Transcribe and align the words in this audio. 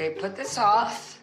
Okay, 0.00 0.10
put 0.10 0.36
this 0.36 0.58
off. 0.58 1.20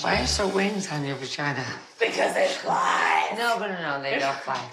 Why 0.00 0.20
are 0.20 0.26
there 0.26 0.54
wings 0.54 0.92
on 0.92 1.04
your 1.04 1.16
vagina? 1.16 1.64
Because 1.98 2.34
they 2.34 2.46
fly. 2.46 3.34
No, 3.36 3.56
but 3.58 3.66
no, 3.66 4.00
they 4.00 4.16
don't 4.16 4.36
fly. 4.36 4.64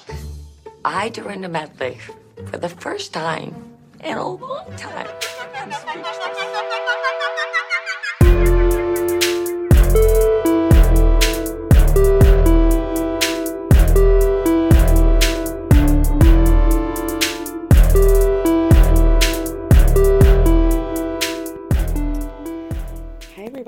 I, 0.86 1.10
Dorinda 1.10 1.50
Medley, 1.50 1.98
for 2.46 2.58
the 2.58 2.70
first 2.70 3.12
time 3.12 3.56
in 4.02 4.18
a 4.18 4.24
long 4.24 4.72
time, 4.78 5.08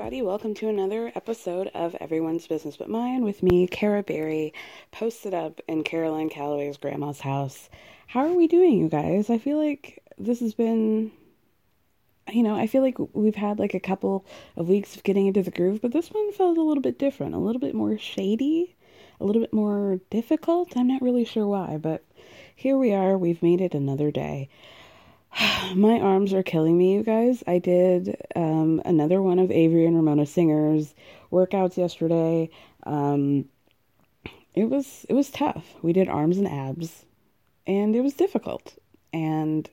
everybody. 0.02 0.20
Welcome 0.20 0.54
to 0.54 0.68
another 0.68 1.12
episode 1.14 1.70
of 1.74 1.94
Everyone's 2.00 2.48
Business 2.48 2.76
But 2.76 2.90
Mine 2.90 3.22
with 3.22 3.40
me, 3.40 3.68
Kara 3.68 4.02
Berry, 4.02 4.52
posted 4.90 5.32
up 5.32 5.60
in 5.68 5.84
Caroline 5.84 6.28
Calloway's 6.28 6.76
grandma's 6.76 7.20
house. 7.20 7.70
How 8.08 8.26
are 8.26 8.32
we 8.32 8.48
doing, 8.48 8.78
you 8.78 8.88
guys? 8.88 9.30
I 9.30 9.38
feel 9.38 9.64
like 9.64 10.02
this 10.18 10.40
has 10.40 10.54
been, 10.54 11.12
you 12.32 12.42
know, 12.42 12.56
I 12.56 12.66
feel 12.66 12.82
like 12.82 12.96
we've 13.12 13.36
had 13.36 13.60
like 13.60 13.74
a 13.74 13.80
couple 13.80 14.26
of 14.56 14.68
weeks 14.68 14.96
of 14.96 15.04
getting 15.04 15.28
into 15.28 15.44
the 15.44 15.52
groove, 15.52 15.80
but 15.80 15.92
this 15.92 16.10
one 16.10 16.32
felt 16.32 16.58
a 16.58 16.62
little 16.62 16.82
bit 16.82 16.98
different, 16.98 17.36
a 17.36 17.38
little 17.38 17.60
bit 17.60 17.74
more 17.76 17.96
shady, 17.96 18.74
a 19.20 19.24
little 19.24 19.40
bit 19.40 19.52
more 19.52 20.00
difficult. 20.10 20.76
I'm 20.76 20.88
not 20.88 21.00
really 21.02 21.24
sure 21.24 21.46
why, 21.46 21.76
but 21.76 22.02
here 22.56 22.76
we 22.76 22.92
are. 22.92 23.16
We've 23.16 23.40
made 23.40 23.60
it 23.60 23.72
another 23.72 24.10
day. 24.10 24.48
My 25.74 25.98
arms 26.00 26.32
are 26.32 26.42
killing 26.42 26.76
me, 26.76 26.94
you 26.94 27.02
guys. 27.02 27.42
I 27.46 27.58
did 27.58 28.16
um, 28.36 28.82
another 28.84 29.22
one 29.22 29.38
of 29.38 29.50
Avery 29.50 29.86
and 29.86 29.96
Ramona 29.96 30.26
Singer's 30.26 30.94
workouts 31.30 31.76
yesterday. 31.76 32.50
Um, 32.84 33.46
it 34.54 34.68
was 34.68 35.06
it 35.08 35.14
was 35.14 35.30
tough. 35.30 35.74
We 35.82 35.92
did 35.92 36.08
arms 36.08 36.36
and 36.36 36.48
abs, 36.48 37.06
and 37.66 37.96
it 37.96 38.02
was 38.02 38.14
difficult. 38.14 38.74
And 39.12 39.68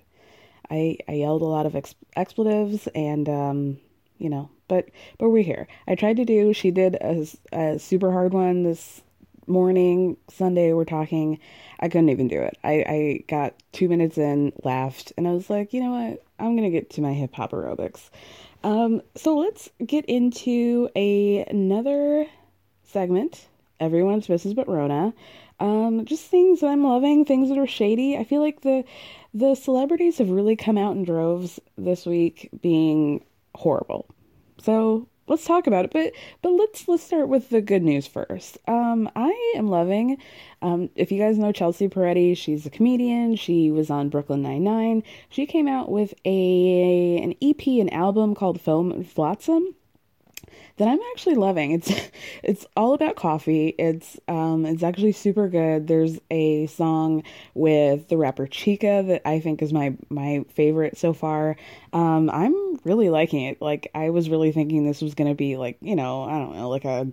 I 0.69 0.97
I 1.07 1.13
yelled 1.13 1.41
a 1.41 1.45
lot 1.45 1.65
of 1.65 1.75
ex- 1.75 1.95
expletives, 2.15 2.87
and 2.95 3.27
um, 3.27 3.77
you 4.17 4.29
know, 4.29 4.49
but 4.67 4.89
but 5.17 5.29
we're 5.29 5.43
here. 5.43 5.67
I 5.87 5.95
tried 5.95 6.17
to 6.17 6.25
do. 6.25 6.53
She 6.53 6.71
did 6.71 6.95
a, 6.95 7.27
a 7.51 7.79
super 7.79 8.11
hard 8.11 8.33
one 8.33 8.63
this 8.63 9.01
morning 9.49 10.17
Sunday. 10.29 10.73
We're 10.73 10.85
talking. 10.85 11.39
I 11.79 11.89
couldn't 11.89 12.09
even 12.09 12.27
do 12.27 12.41
it. 12.41 12.57
I, 12.63 12.73
I 12.87 13.23
got 13.27 13.55
two 13.71 13.89
minutes 13.89 14.17
in, 14.17 14.53
laughed, 14.63 15.13
and 15.17 15.27
I 15.27 15.31
was 15.31 15.49
like, 15.49 15.73
you 15.73 15.81
know 15.81 15.91
what? 15.91 16.23
I'm 16.39 16.55
gonna 16.55 16.69
get 16.69 16.91
to 16.91 17.01
my 17.01 17.13
hip 17.13 17.33
hop 17.33 17.51
aerobics. 17.51 18.09
Um, 18.63 19.01
so 19.15 19.37
let's 19.37 19.69
get 19.85 20.05
into 20.05 20.89
a, 20.95 21.43
another 21.45 22.25
segment. 22.83 23.47
Everyone's 23.79 24.27
business 24.27 24.53
but 24.53 24.67
Rona. 24.67 25.13
Um, 25.59 26.05
just 26.05 26.25
things 26.25 26.61
that 26.61 26.67
I'm 26.67 26.83
loving, 26.83 27.25
things 27.25 27.49
that 27.49 27.57
are 27.57 27.67
shady. 27.67 28.17
I 28.17 28.23
feel 28.23 28.41
like 28.41 28.61
the 28.61 28.85
the 29.33 29.55
celebrities 29.55 30.17
have 30.19 30.29
really 30.29 30.55
come 30.55 30.77
out 30.77 30.95
in 30.95 31.03
droves 31.03 31.59
this 31.77 32.05
week, 32.05 32.49
being 32.61 33.23
horrible. 33.55 34.07
So 34.61 35.07
let's 35.29 35.45
talk 35.45 35.67
about 35.67 35.85
it. 35.85 35.91
But 35.91 36.13
but 36.41 36.51
let's 36.51 36.87
let's 36.87 37.03
start 37.03 37.29
with 37.29 37.49
the 37.49 37.61
good 37.61 37.83
news 37.83 38.07
first. 38.07 38.57
Um, 38.67 39.09
I 39.15 39.53
am 39.55 39.67
loving. 39.67 40.17
Um, 40.61 40.89
if 40.95 41.11
you 41.11 41.19
guys 41.19 41.37
know 41.37 41.51
Chelsea 41.51 41.87
Peretti, 41.87 42.35
she's 42.35 42.65
a 42.65 42.69
comedian. 42.69 43.35
She 43.35 43.71
was 43.71 43.89
on 43.89 44.09
Brooklyn 44.09 44.41
Nine 44.41 44.63
Nine. 44.63 45.03
She 45.29 45.45
came 45.45 45.67
out 45.67 45.89
with 45.89 46.13
a 46.25 47.19
an 47.23 47.35
EP, 47.41 47.65
an 47.67 47.89
album 47.89 48.35
called 48.35 48.59
Foam 48.59 49.03
Flotsam 49.03 49.75
that 50.77 50.87
I'm 50.87 50.99
actually 51.11 51.35
loving. 51.35 51.71
It's 51.71 51.91
it's 52.43 52.65
all 52.75 52.93
about 52.93 53.15
coffee. 53.15 53.69
It's 53.77 54.19
um 54.27 54.65
it's 54.65 54.83
actually 54.83 55.11
super 55.11 55.47
good. 55.47 55.87
There's 55.87 56.19
a 56.29 56.67
song 56.67 57.23
with 57.53 58.07
the 58.07 58.17
rapper 58.17 58.47
Chika 58.47 59.07
that 59.07 59.21
I 59.25 59.39
think 59.39 59.61
is 59.61 59.73
my 59.73 59.95
my 60.09 60.45
favorite 60.53 60.97
so 60.97 61.13
far. 61.13 61.55
Um 61.93 62.29
I'm 62.29 62.77
really 62.83 63.09
liking 63.09 63.43
it. 63.45 63.61
Like 63.61 63.89
I 63.93 64.09
was 64.09 64.29
really 64.29 64.51
thinking 64.51 64.85
this 64.85 65.01
was 65.01 65.15
going 65.15 65.29
to 65.29 65.35
be 65.35 65.57
like, 65.57 65.77
you 65.81 65.95
know, 65.95 66.23
I 66.23 66.39
don't 66.39 66.55
know, 66.55 66.69
like 66.69 66.85
a 66.85 67.07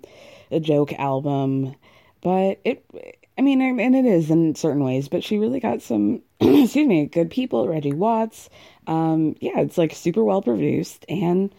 a 0.51 0.61
joke 0.61 0.93
album, 0.93 1.75
but 2.23 2.61
it 2.65 2.85
I 3.39 3.43
mean, 3.43 3.61
and 3.61 3.95
it 3.95 4.07
is 4.07 4.31
in 4.31 4.55
certain 4.55 4.83
ways, 4.83 5.09
but 5.09 5.23
she 5.23 5.37
really 5.37 5.61
got 5.61 5.83
some, 5.83 6.23
excuse 6.41 6.87
me, 6.87 7.05
good 7.05 7.31
people. 7.31 7.69
Reggie 7.69 7.93
Watts. 7.93 8.49
Um, 8.87 9.37
yeah, 9.41 9.61
it's 9.61 9.77
like 9.77 9.95
super 9.95 10.25
well 10.25 10.41
produced 10.41 11.05
and 11.09 11.55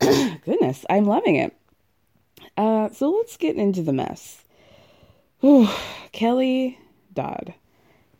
goodness, 0.44 0.84
I'm 0.88 1.04
loving 1.04 1.36
it. 1.36 1.56
Uh, 2.56 2.90
so 2.90 3.10
let's 3.10 3.36
get 3.36 3.56
into 3.56 3.82
the 3.82 3.92
mess. 3.92 4.44
Whew. 5.40 5.68
Kelly 6.12 6.78
Dodd. 7.12 7.54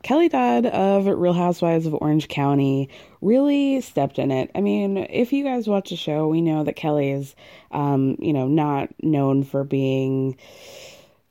Kelly 0.03 0.29
Dodd 0.29 0.67
of 0.67 1.07
Real 1.07 1.33
Housewives 1.33 1.87
of 1.87 1.97
Orange 2.01 2.29
County 2.29 2.89
really 3.21 3.81
stepped 3.81 4.19
in 4.19 4.31
it. 4.31 4.51
I 4.55 4.61
mean, 4.61 4.99
if 4.99 5.33
you 5.33 5.43
guys 5.43 5.67
watch 5.67 5.91
the 5.91 5.97
show, 5.97 6.29
we 6.29 6.41
know 6.41 6.63
that 6.65 6.77
Kelly 6.77 7.11
is, 7.11 7.35
um, 7.73 8.17
you 8.21 8.33
know, 8.33 8.47
not 8.47 8.91
known 9.03 9.43
for 9.43 9.65
being. 9.65 10.37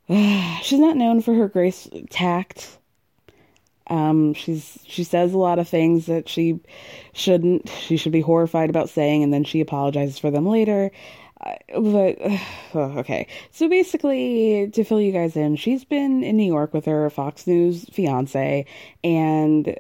Uh, 0.09 0.57
she's 0.61 0.79
not 0.79 0.97
known 0.97 1.21
for 1.21 1.33
her 1.33 1.47
grace 1.47 1.87
tact. 2.09 2.77
Um, 3.87 4.33
she's 4.33 4.79
she 4.87 5.03
says 5.03 5.33
a 5.33 5.37
lot 5.37 5.59
of 5.59 5.67
things 5.69 6.07
that 6.07 6.27
she 6.27 6.59
shouldn't. 7.13 7.69
She 7.69 7.97
should 7.97 8.11
be 8.11 8.21
horrified 8.21 8.69
about 8.69 8.89
saying, 8.89 9.23
and 9.23 9.33
then 9.33 9.43
she 9.43 9.61
apologizes 9.61 10.17
for 10.17 10.31
them 10.31 10.47
later. 10.47 10.91
Uh, 11.41 11.55
but 11.79 12.17
oh, 12.73 12.99
okay, 12.99 13.27
so 13.51 13.69
basically, 13.69 14.69
to 14.73 14.83
fill 14.83 15.01
you 15.01 15.11
guys 15.11 15.35
in, 15.35 15.55
she's 15.55 15.83
been 15.83 16.23
in 16.23 16.37
New 16.37 16.45
York 16.45 16.73
with 16.73 16.85
her 16.85 17.09
Fox 17.09 17.45
News 17.45 17.85
fiance, 17.91 18.65
and 19.03 19.75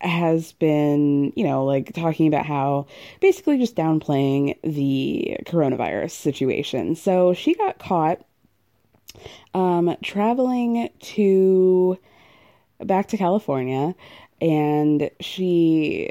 has 0.00 0.52
been, 0.52 1.32
you 1.36 1.44
know, 1.44 1.64
like 1.64 1.92
talking 1.92 2.26
about 2.26 2.46
how 2.46 2.86
basically 3.20 3.58
just 3.58 3.76
downplaying 3.76 4.56
the 4.62 5.36
coronavirus 5.44 6.12
situation. 6.12 6.94
So 6.94 7.34
she 7.34 7.54
got 7.54 7.78
caught 7.78 8.24
um, 9.54 9.94
traveling 10.02 10.88
to 11.00 11.98
back 12.84 13.08
to 13.08 13.16
California 13.16 13.94
and 14.40 15.10
she 15.20 16.10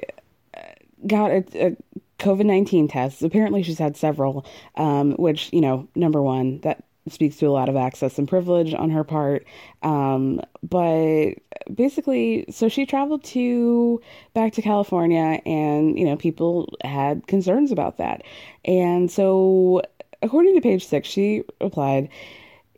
got 1.07 1.31
a, 1.31 1.43
a 1.55 1.77
COVID 2.19 2.45
19 2.45 2.87
test. 2.87 3.21
Apparently, 3.23 3.63
she's 3.63 3.79
had 3.79 3.97
several, 3.97 4.45
um, 4.75 5.13
which, 5.13 5.51
you 5.53 5.61
know, 5.61 5.87
number 5.95 6.21
one, 6.21 6.59
that 6.61 6.83
speaks 7.07 7.37
to 7.37 7.47
a 7.47 7.51
lot 7.51 7.69
of 7.69 7.75
access 7.75 8.19
and 8.19 8.27
privilege 8.27 8.73
on 8.73 8.89
her 8.91 9.03
part. 9.03 9.45
Um, 9.81 10.41
but 10.61 11.33
basically, 11.73 12.45
so 12.51 12.69
she 12.69 12.85
traveled 12.85 13.23
to 13.25 14.01
back 14.33 14.53
to 14.53 14.61
California, 14.61 15.41
and 15.45 15.97
you 15.97 16.05
know, 16.05 16.17
people 16.17 16.73
had 16.83 17.25
concerns 17.27 17.71
about 17.71 17.97
that. 17.97 18.23
And 18.65 19.09
so, 19.09 19.81
according 20.21 20.55
to 20.55 20.61
page 20.61 20.85
six, 20.85 21.07
she 21.07 21.43
replied, 21.61 22.09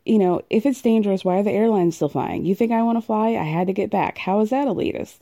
you 0.04 0.18
know, 0.18 0.42
if 0.50 0.66
it's 0.66 0.82
dangerous, 0.82 1.24
why 1.24 1.38
are 1.38 1.42
the 1.42 1.50
airlines 1.50 1.96
still 1.96 2.08
flying? 2.08 2.44
You 2.44 2.54
think 2.54 2.72
I 2.72 2.82
want 2.82 2.98
to 2.98 3.02
fly? 3.02 3.30
I 3.30 3.44
had 3.44 3.68
to 3.68 3.72
get 3.72 3.90
back. 3.90 4.18
How 4.18 4.40
is 4.40 4.50
that 4.50 4.66
elitist? 4.66 5.18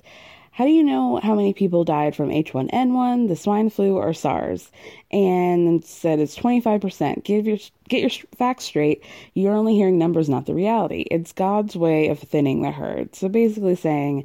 How 0.52 0.64
do 0.64 0.72
you 0.72 0.82
know 0.82 1.20
how 1.22 1.34
many 1.34 1.54
people 1.54 1.84
died 1.84 2.16
from 2.16 2.28
H1N1, 2.28 3.28
the 3.28 3.36
swine 3.36 3.70
flu, 3.70 3.96
or 3.96 4.12
SARS? 4.12 4.70
And 5.12 5.84
said 5.84 6.18
it's 6.18 6.36
25%. 6.36 7.22
Give 7.24 7.46
your 7.46 7.58
get 7.88 8.00
your 8.00 8.10
facts 8.36 8.64
straight. 8.64 9.04
You're 9.34 9.54
only 9.54 9.74
hearing 9.74 9.96
numbers, 9.96 10.28
not 10.28 10.46
the 10.46 10.54
reality. 10.54 11.06
It's 11.10 11.32
God's 11.32 11.76
way 11.76 12.08
of 12.08 12.18
thinning 12.18 12.62
the 12.62 12.72
herd. 12.72 13.14
So 13.14 13.28
basically 13.28 13.76
saying 13.76 14.24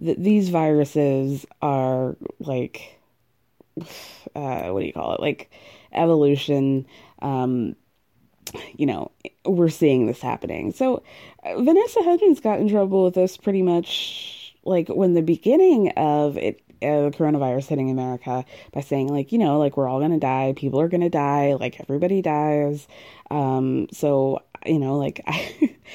that 0.00 0.22
these 0.22 0.48
viruses 0.48 1.46
are 1.62 2.16
like 2.40 2.98
uh, 4.34 4.70
what 4.70 4.80
do 4.80 4.86
you 4.86 4.92
call 4.92 5.14
it? 5.14 5.20
Like 5.20 5.50
evolution 5.92 6.86
um, 7.22 7.76
you 8.76 8.86
know, 8.86 9.10
we're 9.44 9.68
seeing 9.68 10.06
this 10.06 10.20
happening. 10.20 10.72
So 10.72 11.02
uh, 11.44 11.60
Vanessa 11.62 12.02
Hudgens 12.02 12.40
got 12.40 12.60
in 12.60 12.68
trouble 12.68 13.04
with 13.04 13.14
this 13.14 13.36
pretty 13.36 13.62
much 13.62 14.54
like 14.64 14.88
when 14.88 15.14
the 15.14 15.22
beginning 15.22 15.90
of 15.92 16.36
it 16.36 16.60
uh, 16.82 17.10
coronavirus 17.10 17.66
hitting 17.66 17.90
America 17.90 18.44
by 18.72 18.80
saying 18.80 19.08
like 19.08 19.32
you 19.32 19.38
know 19.38 19.58
like 19.58 19.76
we're 19.76 19.88
all 19.88 20.00
gonna 20.00 20.18
die, 20.18 20.54
people 20.56 20.80
are 20.80 20.88
gonna 20.88 21.10
die, 21.10 21.54
like 21.54 21.80
everybody 21.80 22.22
dies. 22.22 22.86
Um, 23.30 23.88
so 23.92 24.42
you 24.66 24.78
know 24.78 24.96
like 24.96 25.20
I. 25.26 25.76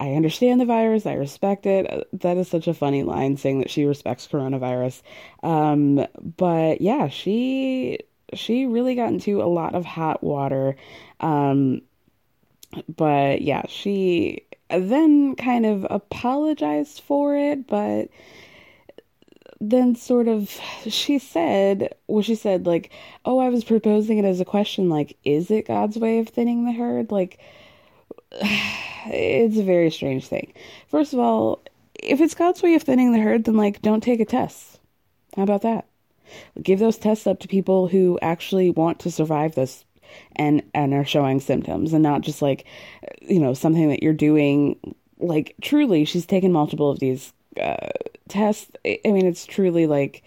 I 0.00 0.14
understand 0.14 0.60
the 0.60 0.64
virus. 0.64 1.06
I 1.06 1.12
respect 1.12 1.64
it. 1.64 2.08
That 2.12 2.36
is 2.36 2.48
such 2.48 2.66
a 2.66 2.74
funny 2.74 3.04
line 3.04 3.36
saying 3.36 3.60
that 3.60 3.70
she 3.70 3.84
respects 3.84 4.26
coronavirus. 4.26 5.00
Um, 5.44 6.04
but 6.36 6.80
yeah, 6.80 7.06
she 7.06 8.00
she 8.34 8.66
really 8.66 8.96
got 8.96 9.12
into 9.12 9.40
a 9.40 9.46
lot 9.46 9.76
of 9.76 9.84
hot 9.84 10.20
water. 10.20 10.74
Um, 11.20 11.82
but 12.94 13.42
yeah, 13.42 13.62
she 13.68 14.44
then 14.68 15.36
kind 15.36 15.66
of 15.66 15.86
apologized 15.90 17.00
for 17.00 17.36
it, 17.36 17.66
but 17.66 18.08
then 19.62 19.94
sort 19.94 20.26
of 20.26 20.50
she 20.88 21.18
said 21.18 21.94
well 22.08 22.20
she 22.20 22.34
said 22.34 22.66
like 22.66 22.90
oh 23.24 23.38
i 23.38 23.48
was 23.48 23.62
proposing 23.62 24.18
it 24.18 24.24
as 24.24 24.40
a 24.40 24.44
question 24.44 24.88
like 24.88 25.16
is 25.24 25.52
it 25.52 25.68
god's 25.68 25.96
way 25.96 26.18
of 26.18 26.28
thinning 26.28 26.64
the 26.64 26.72
herd? 26.72 27.12
Like 27.12 27.38
it's 28.32 29.58
a 29.58 29.62
very 29.62 29.90
strange 29.90 30.26
thing. 30.26 30.52
First 30.88 31.12
of 31.12 31.20
all 31.20 31.62
if 31.94 32.20
it's 32.20 32.34
god's 32.34 32.62
way 32.62 32.74
of 32.74 32.82
thinning 32.82 33.12
the 33.12 33.20
herd 33.20 33.44
then 33.44 33.56
like 33.56 33.80
don't 33.82 34.02
take 34.02 34.20
a 34.20 34.24
test. 34.24 34.80
How 35.36 35.44
about 35.44 35.62
that? 35.62 35.86
Give 36.60 36.78
those 36.78 36.98
tests 36.98 37.26
up 37.26 37.38
to 37.40 37.48
people 37.48 37.86
who 37.86 38.18
actually 38.20 38.70
want 38.70 38.98
to 39.00 39.10
survive 39.10 39.54
this 39.54 39.84
and 40.36 40.62
and 40.74 40.94
are 40.94 41.04
showing 41.04 41.40
symptoms 41.40 41.92
and 41.92 42.02
not 42.02 42.22
just 42.22 42.42
like 42.42 42.64
you 43.20 43.38
know 43.38 43.54
something 43.54 43.88
that 43.88 44.02
you're 44.02 44.12
doing. 44.12 44.76
Like 45.18 45.54
truly 45.60 46.04
she's 46.04 46.26
taken 46.26 46.52
multiple 46.52 46.90
of 46.90 46.98
these 46.98 47.32
uh, 47.60 47.90
tests. 48.28 48.70
I 48.84 49.00
mean 49.04 49.26
it's 49.26 49.46
truly 49.46 49.86
like 49.86 50.22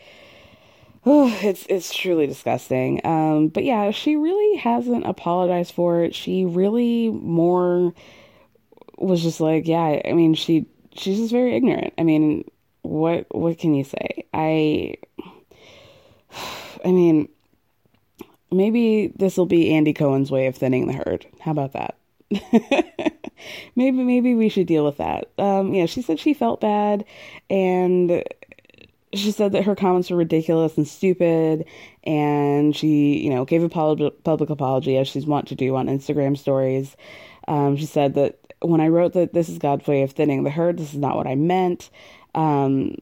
oh 1.05 1.27
it's 1.41 1.65
it's 1.69 1.93
truly 1.93 2.27
disgusting. 2.27 3.05
Um 3.05 3.49
but 3.49 3.63
yeah 3.63 3.91
she 3.91 4.15
really 4.15 4.57
hasn't 4.57 5.05
apologized 5.05 5.73
for 5.73 6.03
it. 6.03 6.15
She 6.15 6.45
really 6.45 7.09
more 7.09 7.93
was 8.97 9.21
just 9.21 9.41
like 9.41 9.67
yeah 9.67 10.01
i 10.05 10.13
mean 10.13 10.33
she 10.33 10.65
she's 10.95 11.17
just 11.17 11.31
very 11.31 11.55
ignorant. 11.55 11.93
I 11.97 12.03
mean 12.03 12.49
what 12.83 13.25
what 13.31 13.57
can 13.57 13.73
you 13.73 13.83
say? 13.83 14.25
I 14.33 14.95
i 16.85 16.91
mean 16.91 17.27
maybe 18.51 19.12
this 19.15 19.38
will 19.38 19.45
be 19.45 19.74
Andy 19.74 19.94
Cohen's 19.94 20.31
way 20.31 20.47
of 20.47 20.56
thinning 20.56 20.88
the 20.88 20.94
herd. 20.94 21.25
How 21.39 21.51
about 21.51 21.74
that? 21.74 21.95
maybe 23.75 24.03
maybe 24.03 24.36
we 24.36 24.50
should 24.50 24.68
deal 24.68 24.86
with 24.86 24.97
that. 24.97 25.30
Um, 25.38 25.74
yeah, 25.74 25.86
she 25.86 26.01
said 26.01 26.19
she 26.19 26.33
felt 26.33 26.62
bad, 26.62 27.06
and 27.50 28.24
she 29.13 29.31
said 29.31 29.51
that 29.53 29.63
her 29.63 29.75
comments 29.75 30.09
were 30.09 30.18
ridiculous 30.18 30.77
and 30.77 30.88
stupid, 30.88 31.65
and 32.03 32.75
she 32.75 33.19
you 33.19 33.30
know 33.30 33.45
gave 33.45 33.63
a 33.63 33.69
public 33.69 34.50
apology 34.50 34.98
as 34.98 35.07
she's 35.07 35.25
wont 35.25 35.48
to 35.50 35.56
do 35.56 35.75
on 35.75 35.88
Instagram 35.88 36.38
stories. 36.38 36.95
Um, 37.48 37.77
she 37.77 37.86
said 37.86 38.15
that 38.15 38.39
when 38.62 38.81
I 38.81 38.88
wrote 38.88 39.13
that 39.13 39.33
this 39.33 39.50
is 39.50 39.57
God's 39.59 39.88
way 39.88 40.01
of 40.01 40.12
thinning 40.12 40.44
the 40.44 40.50
herd, 40.50 40.77
this 40.77 40.94
is 40.94 41.00
not 41.00 41.15
what 41.15 41.27
I 41.27 41.36
meant. 41.36 41.89
Um, 42.33 42.95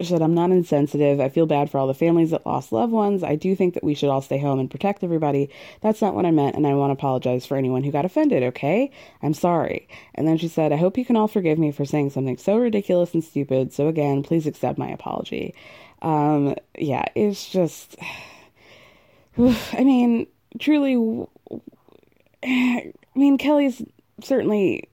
she 0.00 0.06
said, 0.06 0.22
I'm 0.22 0.34
not 0.34 0.50
insensitive. 0.50 1.20
I 1.20 1.28
feel 1.28 1.46
bad 1.46 1.70
for 1.70 1.78
all 1.78 1.86
the 1.86 1.94
families 1.94 2.30
that 2.30 2.44
lost 2.44 2.72
loved 2.72 2.92
ones. 2.92 3.22
I 3.22 3.36
do 3.36 3.54
think 3.54 3.74
that 3.74 3.84
we 3.84 3.94
should 3.94 4.08
all 4.08 4.20
stay 4.20 4.38
home 4.38 4.58
and 4.58 4.70
protect 4.70 5.04
everybody. 5.04 5.50
That's 5.82 6.02
not 6.02 6.14
what 6.14 6.26
I 6.26 6.32
meant, 6.32 6.56
and 6.56 6.66
I 6.66 6.74
want 6.74 6.90
to 6.90 6.94
apologize 6.94 7.46
for 7.46 7.56
anyone 7.56 7.84
who 7.84 7.92
got 7.92 8.04
offended, 8.04 8.42
okay? 8.42 8.90
I'm 9.22 9.34
sorry. 9.34 9.88
And 10.14 10.26
then 10.26 10.36
she 10.36 10.48
said, 10.48 10.72
I 10.72 10.76
hope 10.76 10.98
you 10.98 11.04
can 11.04 11.16
all 11.16 11.28
forgive 11.28 11.58
me 11.58 11.70
for 11.70 11.84
saying 11.84 12.10
something 12.10 12.36
so 12.38 12.56
ridiculous 12.56 13.14
and 13.14 13.22
stupid. 13.22 13.72
So 13.72 13.86
again, 13.86 14.24
please 14.24 14.46
accept 14.48 14.78
my 14.78 14.88
apology. 14.90 15.54
Um, 16.02 16.56
yeah, 16.76 17.04
it's 17.14 17.48
just. 17.48 17.96
I 19.38 19.84
mean, 19.84 20.26
truly. 20.58 21.26
I 22.44 22.92
mean, 23.14 23.38
Kelly's 23.38 23.80
certainly 24.20 24.88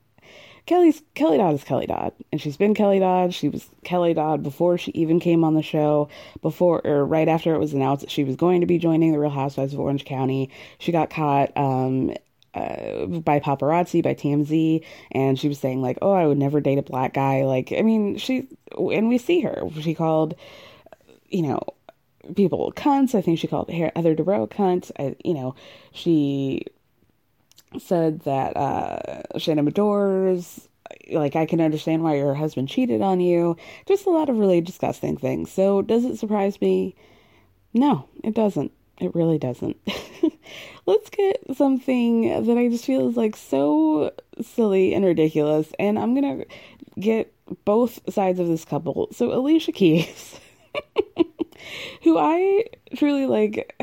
Kelly's 0.72 1.02
Kelly 1.16 1.38
Dodd 1.38 1.54
is 1.54 1.66
Kelly 1.66 1.86
Dodd, 1.86 2.14
and 2.32 2.40
she's 2.40 2.56
been 2.56 2.74
Kelly 2.74 2.98
Dodd. 2.98 3.34
She 3.34 3.50
was 3.50 3.68
Kelly 3.84 4.14
Dodd 4.14 4.42
before 4.42 4.78
she 4.78 4.92
even 4.92 5.20
came 5.20 5.44
on 5.44 5.54
the 5.54 5.62
show. 5.62 6.08
Before 6.42 6.80
or 6.88 7.06
right 7.06 7.28
after 7.28 7.54
it 7.54 7.60
was 7.60 7.74
announced 7.74 8.04
that 8.04 8.10
she 8.10 8.24
was 8.24 8.38
going 8.38 8.62
to 8.62 8.66
be 8.66 8.78
joining 8.78 9.12
the 9.12 9.20
Real 9.20 9.32
Housewives 9.32 9.74
of 9.74 9.82
Orange 9.82 10.06
County, 10.06 10.50
she 10.80 10.94
got 10.94 11.10
caught 11.10 11.52
um, 11.58 12.16
uh, 12.54 13.06
by 13.06 13.42
paparazzi 13.42 14.02
by 14.02 14.14
TMZ, 14.14 14.86
and 15.12 15.38
she 15.38 15.50
was 15.50 15.60
saying 15.60 15.82
like, 15.82 15.98
"Oh, 16.02 16.14
I 16.14 16.26
would 16.26 16.38
never 16.38 16.62
date 16.62 16.78
a 16.78 16.84
black 16.84 17.14
guy." 17.16 17.44
Like, 17.44 17.74
I 17.78 17.82
mean, 17.82 18.16
she 18.16 18.48
and 18.78 19.10
we 19.10 19.18
see 19.18 19.42
her. 19.42 19.64
She 19.82 19.94
called, 19.94 20.36
you 21.28 21.42
know, 21.42 21.60
people 22.34 22.72
cunts. 22.78 23.14
I 23.14 23.22
think 23.22 23.40
she 23.40 23.48
called 23.48 23.70
Heather 23.70 24.16
Dubrow 24.16 24.48
cunt. 24.50 24.90
I, 24.98 25.18
you 25.22 25.34
know, 25.34 25.54
she 25.92 26.64
said 27.80 28.22
that 28.22 28.56
uh, 28.58 29.38
Shannon 29.38 29.66
Beador's 29.66 30.68
like 31.12 31.36
I 31.36 31.46
can 31.46 31.62
understand 31.62 32.04
why 32.04 32.16
your 32.16 32.34
husband 32.34 32.70
cheated 32.70 33.02
on 33.02 33.20
you. 33.20 33.58
Just 33.88 34.06
a 34.06 34.10
lot 34.10 34.30
of 34.30 34.38
really 34.38 34.62
disgusting 34.62 35.18
things. 35.18 35.52
So 35.52 35.82
does 35.82 36.06
it 36.06 36.18
surprise 36.18 36.60
me? 36.62 36.96
No, 37.74 38.08
it 38.24 38.34
doesn't. 38.34 38.72
It 39.00 39.16
really 39.16 39.38
doesn't. 39.38 39.78
Let's 40.86 41.10
get 41.10 41.42
something 41.56 42.46
that 42.46 42.58
I 42.58 42.68
just 42.70 42.86
feel 42.86 43.10
is 43.10 43.18
like 43.18 43.36
so 43.36 44.12
silly 44.42 44.94
and 44.94 45.06
ridiculous, 45.06 45.72
and 45.80 45.98
I'm 45.98 46.14
gonna 46.14 46.46
get 47.00 47.34
both 47.66 48.00
sides 48.12 48.40
of 48.40 48.48
this 48.48 48.66
couple. 48.66 49.08
So 49.12 49.34
Alicia 49.34 49.72
Keys, 49.72 50.40
who 52.04 52.18
I 52.18 52.66
truly 52.96 53.26
like 53.26 53.76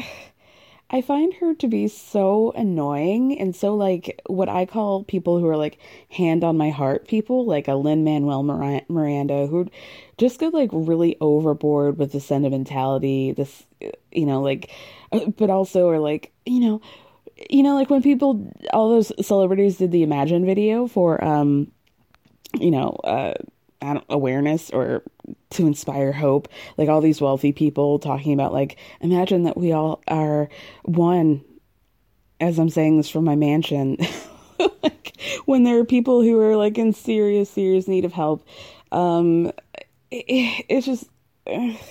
I 0.90 1.02
find 1.02 1.34
her 1.34 1.54
to 1.54 1.68
be 1.68 1.86
so 1.86 2.52
annoying 2.56 3.38
and 3.38 3.54
so 3.54 3.74
like 3.74 4.22
what 4.26 4.48
I 4.48 4.64
call 4.64 5.04
people 5.04 5.38
who 5.38 5.46
are 5.46 5.56
like 5.56 5.78
hand 6.08 6.42
on 6.44 6.56
my 6.56 6.70
heart 6.70 7.06
people, 7.06 7.44
like 7.44 7.68
a 7.68 7.74
Lin 7.74 8.04
Manuel 8.04 8.42
Miranda, 8.42 9.46
who 9.46 9.68
just 10.16 10.40
go 10.40 10.48
like 10.48 10.70
really 10.72 11.18
overboard 11.20 11.98
with 11.98 12.12
the 12.12 12.20
sentimentality, 12.20 13.32
this, 13.32 13.66
you 14.10 14.24
know, 14.24 14.40
like, 14.40 14.70
uh, 15.12 15.26
but 15.26 15.50
also 15.50 15.90
are 15.90 15.98
like, 15.98 16.32
you 16.46 16.60
know, 16.60 16.80
you 17.50 17.62
know, 17.62 17.74
like 17.74 17.90
when 17.90 18.02
people, 18.02 18.50
all 18.72 18.88
those 18.88 19.12
celebrities 19.26 19.76
did 19.76 19.92
the 19.92 20.02
Imagine 20.02 20.46
video 20.46 20.86
for, 20.86 21.22
um, 21.22 21.70
you 22.58 22.70
know, 22.70 22.98
uh, 23.04 23.34
awareness 24.08 24.70
or 24.70 25.02
to 25.50 25.66
inspire 25.66 26.12
hope 26.12 26.48
like 26.76 26.88
all 26.88 27.00
these 27.00 27.20
wealthy 27.20 27.52
people 27.52 27.98
talking 27.98 28.32
about 28.32 28.52
like 28.52 28.76
imagine 29.00 29.44
that 29.44 29.56
we 29.56 29.72
all 29.72 30.02
are 30.08 30.48
one 30.82 31.44
as 32.40 32.58
i'm 32.58 32.68
saying 32.68 32.96
this 32.96 33.08
from 33.08 33.24
my 33.24 33.36
mansion 33.36 33.96
like 34.82 35.16
when 35.44 35.62
there 35.62 35.78
are 35.78 35.84
people 35.84 36.22
who 36.22 36.40
are 36.40 36.56
like 36.56 36.76
in 36.76 36.92
serious 36.92 37.48
serious 37.48 37.86
need 37.86 38.04
of 38.04 38.12
help 38.12 38.44
um 38.90 39.52
it, 40.10 40.64
it's 40.68 40.86
just 40.86 41.08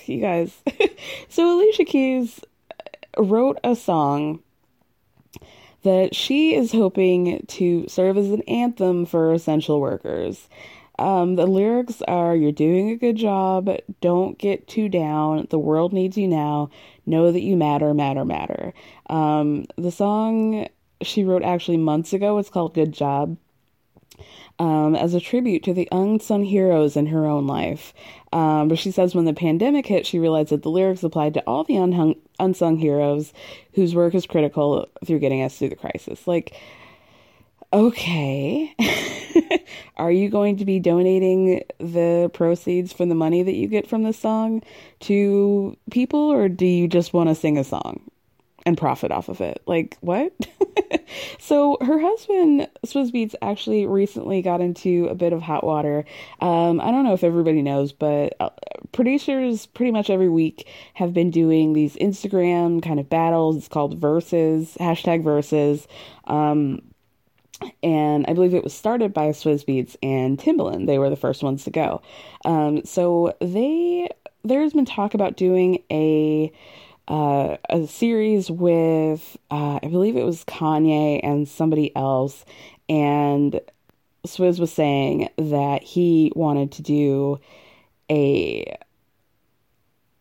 you 0.06 0.20
guys. 0.20 0.54
so 1.28 1.58
Alicia 1.58 1.84
Keys 1.84 2.40
wrote 3.16 3.58
a 3.64 3.74
song 3.74 4.40
that 5.82 6.14
she 6.14 6.54
is 6.54 6.72
hoping 6.72 7.44
to 7.46 7.86
serve 7.88 8.18
as 8.18 8.30
an 8.30 8.42
anthem 8.42 9.06
for 9.06 9.32
essential 9.32 9.80
workers. 9.80 10.48
Um, 10.98 11.36
the 11.36 11.46
lyrics 11.46 12.02
are 12.08 12.34
You're 12.34 12.52
doing 12.52 12.90
a 12.90 12.96
good 12.96 13.16
job. 13.16 13.70
Don't 14.00 14.38
get 14.38 14.66
too 14.66 14.88
down. 14.88 15.46
The 15.50 15.58
world 15.58 15.92
needs 15.92 16.18
you 16.18 16.28
now. 16.28 16.70
Know 17.06 17.30
that 17.30 17.42
you 17.42 17.56
matter, 17.56 17.94
matter, 17.94 18.24
matter. 18.24 18.74
Um, 19.08 19.66
the 19.76 19.92
song 19.92 20.68
she 21.02 21.24
wrote 21.24 21.42
actually 21.42 21.76
months 21.76 22.12
ago, 22.12 22.38
it's 22.38 22.50
called 22.50 22.74
Good 22.74 22.92
Job. 22.92 23.36
Um, 24.60 24.96
as 24.96 25.14
a 25.14 25.20
tribute 25.20 25.62
to 25.64 25.72
the 25.72 25.88
unsung 25.92 26.42
heroes 26.42 26.96
in 26.96 27.06
her 27.06 27.26
own 27.26 27.46
life. 27.46 27.94
Um, 28.32 28.66
but 28.66 28.76
she 28.76 28.90
says 28.90 29.14
when 29.14 29.24
the 29.24 29.32
pandemic 29.32 29.86
hit, 29.86 30.04
she 30.04 30.18
realized 30.18 30.48
that 30.48 30.64
the 30.64 30.70
lyrics 30.70 31.04
applied 31.04 31.34
to 31.34 31.40
all 31.42 31.62
the 31.62 31.76
unhung, 31.76 32.16
unsung 32.40 32.76
heroes 32.76 33.32
whose 33.74 33.94
work 33.94 34.16
is 34.16 34.26
critical 34.26 34.88
through 35.06 35.20
getting 35.20 35.42
us 35.42 35.56
through 35.56 35.68
the 35.68 35.76
crisis. 35.76 36.26
Like, 36.26 36.56
okay, 37.72 38.74
are 39.96 40.10
you 40.10 40.28
going 40.28 40.56
to 40.56 40.64
be 40.64 40.80
donating 40.80 41.62
the 41.78 42.30
proceeds 42.32 42.92
from 42.92 43.08
the 43.08 43.14
money 43.14 43.42
that 43.42 43.54
you 43.54 43.68
get 43.68 43.88
from 43.88 44.02
this 44.02 44.18
song 44.18 44.62
to 45.00 45.76
people, 45.90 46.32
or 46.32 46.48
do 46.48 46.66
you 46.66 46.88
just 46.88 47.12
want 47.12 47.28
to 47.28 47.34
sing 47.34 47.58
a 47.58 47.64
song 47.64 48.00
and 48.64 48.78
profit 48.78 49.10
off 49.10 49.28
of 49.28 49.40
it? 49.40 49.62
Like, 49.66 49.96
what? 50.00 50.32
so, 51.38 51.76
her 51.82 51.98
husband, 51.98 52.68
Swizz 52.86 53.12
Beatz, 53.12 53.34
actually 53.42 53.86
recently 53.86 54.40
got 54.40 54.60
into 54.60 55.06
a 55.06 55.14
bit 55.14 55.32
of 55.32 55.42
hot 55.42 55.64
water. 55.64 56.04
Um, 56.40 56.80
I 56.80 56.90
don't 56.90 57.04
know 57.04 57.14
if 57.14 57.24
everybody 57.24 57.60
knows, 57.60 57.92
but 57.92 58.34
uh, 58.40 58.50
producers 58.92 59.66
pretty 59.66 59.92
much 59.92 60.08
every 60.08 60.28
week 60.28 60.66
have 60.94 61.12
been 61.12 61.30
doing 61.30 61.74
these 61.74 61.96
Instagram 61.96 62.82
kind 62.82 62.98
of 62.98 63.10
battles. 63.10 63.58
It's 63.58 63.68
called 63.68 64.00
Verzuz, 64.00 64.76
hashtag 64.78 65.22
Verzuz. 65.22 65.86
Um, 66.24 66.82
and 67.82 68.24
I 68.28 68.34
believe 68.34 68.54
it 68.54 68.64
was 68.64 68.74
started 68.74 69.12
by 69.12 69.28
Swizz 69.30 69.64
Beatz 69.64 69.96
and 70.02 70.38
Timbaland. 70.38 70.86
They 70.86 70.98
were 70.98 71.10
the 71.10 71.16
first 71.16 71.42
ones 71.42 71.64
to 71.64 71.70
go. 71.70 72.02
Um, 72.44 72.84
so 72.84 73.36
they 73.40 74.08
there's 74.44 74.72
been 74.72 74.84
talk 74.84 75.14
about 75.14 75.36
doing 75.36 75.82
a 75.90 76.52
uh, 77.08 77.56
a 77.70 77.86
series 77.86 78.50
with 78.50 79.36
uh, 79.50 79.80
I 79.82 79.88
believe 79.88 80.16
it 80.16 80.24
was 80.24 80.44
Kanye 80.44 81.20
and 81.22 81.48
somebody 81.48 81.94
else, 81.96 82.44
and 82.88 83.60
Swizz 84.26 84.60
was 84.60 84.72
saying 84.72 85.28
that 85.36 85.82
he 85.82 86.32
wanted 86.36 86.72
to 86.72 86.82
do 86.82 87.40
a 88.10 88.76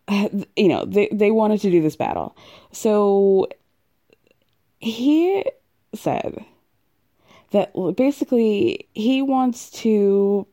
you 0.56 0.68
know 0.68 0.86
they 0.86 1.10
they 1.12 1.32
wanted 1.32 1.62
to 1.62 1.72
do 1.72 1.82
this 1.82 1.96
battle. 1.96 2.36
So 2.72 3.48
he 4.80 5.44
said 5.94 6.46
that 7.58 7.96
basically 7.96 8.88
he 8.94 9.22
wants 9.22 9.70
to 9.72 10.48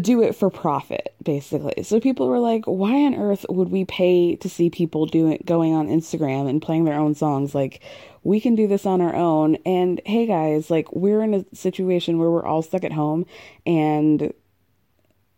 do 0.00 0.22
it 0.22 0.34
for 0.34 0.50
profit 0.50 1.14
basically. 1.22 1.82
So 1.84 2.00
people 2.00 2.28
were 2.28 2.40
like 2.40 2.64
why 2.64 2.92
on 3.04 3.14
earth 3.14 3.46
would 3.48 3.68
we 3.68 3.84
pay 3.84 4.36
to 4.36 4.48
see 4.48 4.68
people 4.68 5.06
doing 5.06 5.42
going 5.44 5.74
on 5.74 5.88
instagram 5.88 6.48
and 6.48 6.60
playing 6.60 6.84
their 6.84 6.98
own 6.98 7.14
songs? 7.14 7.54
Like 7.54 7.82
we 8.24 8.40
can 8.40 8.56
do 8.56 8.66
this 8.66 8.86
on 8.86 9.00
our 9.00 9.14
own. 9.14 9.56
And 9.64 10.00
hey 10.04 10.26
guys 10.26 10.70
like 10.70 10.92
we're 10.92 11.22
in 11.22 11.34
a 11.34 11.44
situation 11.54 12.18
where 12.18 12.30
we're 12.30 12.44
all 12.44 12.62
stuck 12.62 12.84
at 12.84 12.92
home 12.92 13.26
and 13.64 14.32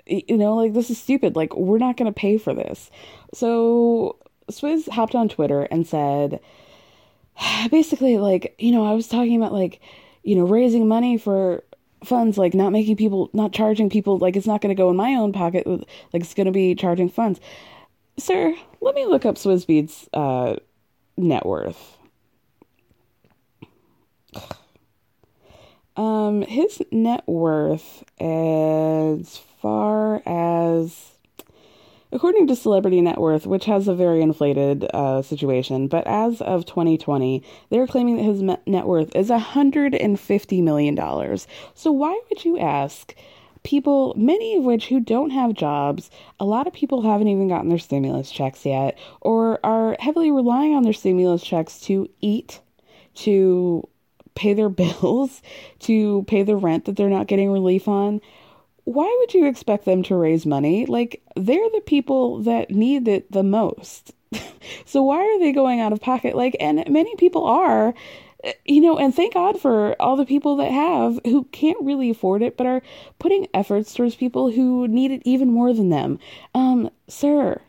you 0.07 0.39
know 0.39 0.55
like 0.55 0.73
this 0.73 0.91
is 0.91 0.99
stupid. 0.99 1.37
Like 1.37 1.55
we're 1.55 1.79
not 1.79 1.97
going 1.97 2.13
to 2.13 2.19
pay 2.19 2.39
for 2.39 2.55
this. 2.55 2.91
So 3.35 4.19
swizz 4.51 4.89
hopped 4.89 5.15
on 5.15 5.29
twitter 5.29 5.65
and 5.65 5.87
said 5.87 6.41
basically 7.71 8.19
like 8.19 8.55
you 8.59 8.73
know 8.73 8.85
i 8.85 8.93
was 8.93 9.09
talking 9.09 9.37
about 9.37 9.53
like 9.53 9.81
you 10.23 10.35
know 10.35 10.45
raising 10.45 10.89
money 10.89 11.17
for 11.17 11.63
funds 12.05 12.39
like 12.39 12.55
not 12.55 12.71
making 12.71 12.97
people 12.97 13.31
not 13.33 13.53
charging 13.53 13.91
people 13.91 14.19
like 14.19 14.37
it's 14.37 14.47
not 14.47 14.61
going 14.61 14.75
to 14.75 14.81
go 14.81 14.91
in 14.91 14.97
my 14.97 15.15
own 15.15 15.33
pocket 15.33 15.67
like 15.67 16.23
it's 16.23 16.35
going 16.35 16.47
to 16.47 16.53
be 16.53 16.75
charging 16.75 17.09
funds. 17.09 17.41
Sir 18.19 18.55
let 18.81 18.95
me 18.95 19.07
look 19.07 19.25
up 19.25 19.37
Swizz 19.37 19.67
Beatz 19.67 20.09
uh 20.13 20.57
net 21.17 21.47
worth. 21.47 21.97
Um 25.97 26.43
his 26.43 26.81
net 26.93 27.27
worth 27.27 28.05
as 28.21 29.41
According 32.11 32.47
to 32.47 32.57
Celebrity 32.57 33.03
Net 33.03 33.19
Worth, 33.19 33.47
which 33.47 33.67
has 33.67 33.87
a 33.87 33.95
very 33.95 34.23
inflated 34.23 34.89
uh, 34.95 35.21
situation, 35.21 35.89
but 35.89 36.07
as 36.07 36.41
of 36.41 36.65
2020, 36.65 37.43
they're 37.69 37.87
claiming 37.87 38.17
that 38.17 38.23
his 38.23 38.41
net 38.43 38.87
worth 38.87 39.15
is 39.15 39.29
$150 39.29 40.63
million. 40.63 41.39
So, 41.75 41.93
why 41.93 42.19
would 42.29 42.45
you 42.47 42.59
ask 42.59 43.15
people, 43.63 44.15
many 44.17 44.57
of 44.57 44.65
which 44.65 44.89
who 44.89 45.01
don't 45.01 45.31
have 45.31 45.53
jobs, 45.53 46.11
a 46.41 46.47
lot 46.47 46.67
of 46.67 46.73
people 46.73 47.03
haven't 47.03 47.29
even 47.29 47.49
gotten 47.49 47.69
their 47.69 47.79
stimulus 47.79 48.31
checks 48.31 48.65
yet, 48.65 48.97
or 49.21 49.61
are 49.63 49.95
heavily 50.01 50.31
relying 50.31 50.75
on 50.75 50.85
their 50.85 50.95
stimulus 50.95 51.43
checks 51.43 51.79
to 51.81 52.09
eat, 52.23 52.61
to 53.15 53.87
pay 54.35 54.55
their 54.55 54.69
bills, 54.71 55.43
to 55.81 56.23
pay 56.23 56.43
the 56.43 56.57
rent 56.57 56.87
that 56.87 56.97
they're 56.97 57.11
not 57.11 57.27
getting 57.27 57.51
relief 57.51 57.87
on? 57.87 58.23
Why 58.89 59.15
would 59.21 59.35
you 59.35 59.47
expect 59.47 59.85
them 59.85 60.03
to 60.05 60.17
raise 60.17 60.47
money? 60.47 60.87
Like, 60.87 61.23
they're 61.37 61.71
the 61.75 61.83
people 61.85 62.43
that 62.45 62.71
need 62.71 63.07
it 63.07 63.31
the 63.31 63.43
most. 63.43 64.15
so, 64.87 65.03
why 65.03 65.19
are 65.19 65.39
they 65.39 65.53
going 65.53 65.79
out 65.79 65.93
of 65.93 66.01
pocket? 66.01 66.35
Like, 66.35 66.57
and 66.59 66.89
many 66.89 67.15
people 67.17 67.45
are, 67.45 67.93
you 68.65 68.81
know, 68.81 68.97
and 68.97 69.15
thank 69.15 69.35
God 69.35 69.61
for 69.61 69.95
all 70.01 70.17
the 70.17 70.25
people 70.25 70.57
that 70.57 70.73
have 70.73 71.21
who 71.27 71.45
can't 71.53 71.77
really 71.83 72.09
afford 72.09 72.41
it, 72.43 72.57
but 72.57 72.67
are 72.67 72.83
putting 73.19 73.47
efforts 73.53 73.93
towards 73.93 74.15
people 74.15 74.51
who 74.51 74.89
need 74.89 75.11
it 75.11 75.21
even 75.27 75.53
more 75.53 75.75
than 75.75 75.91
them. 75.91 76.19
Um, 76.55 76.89
sir, 77.09 77.61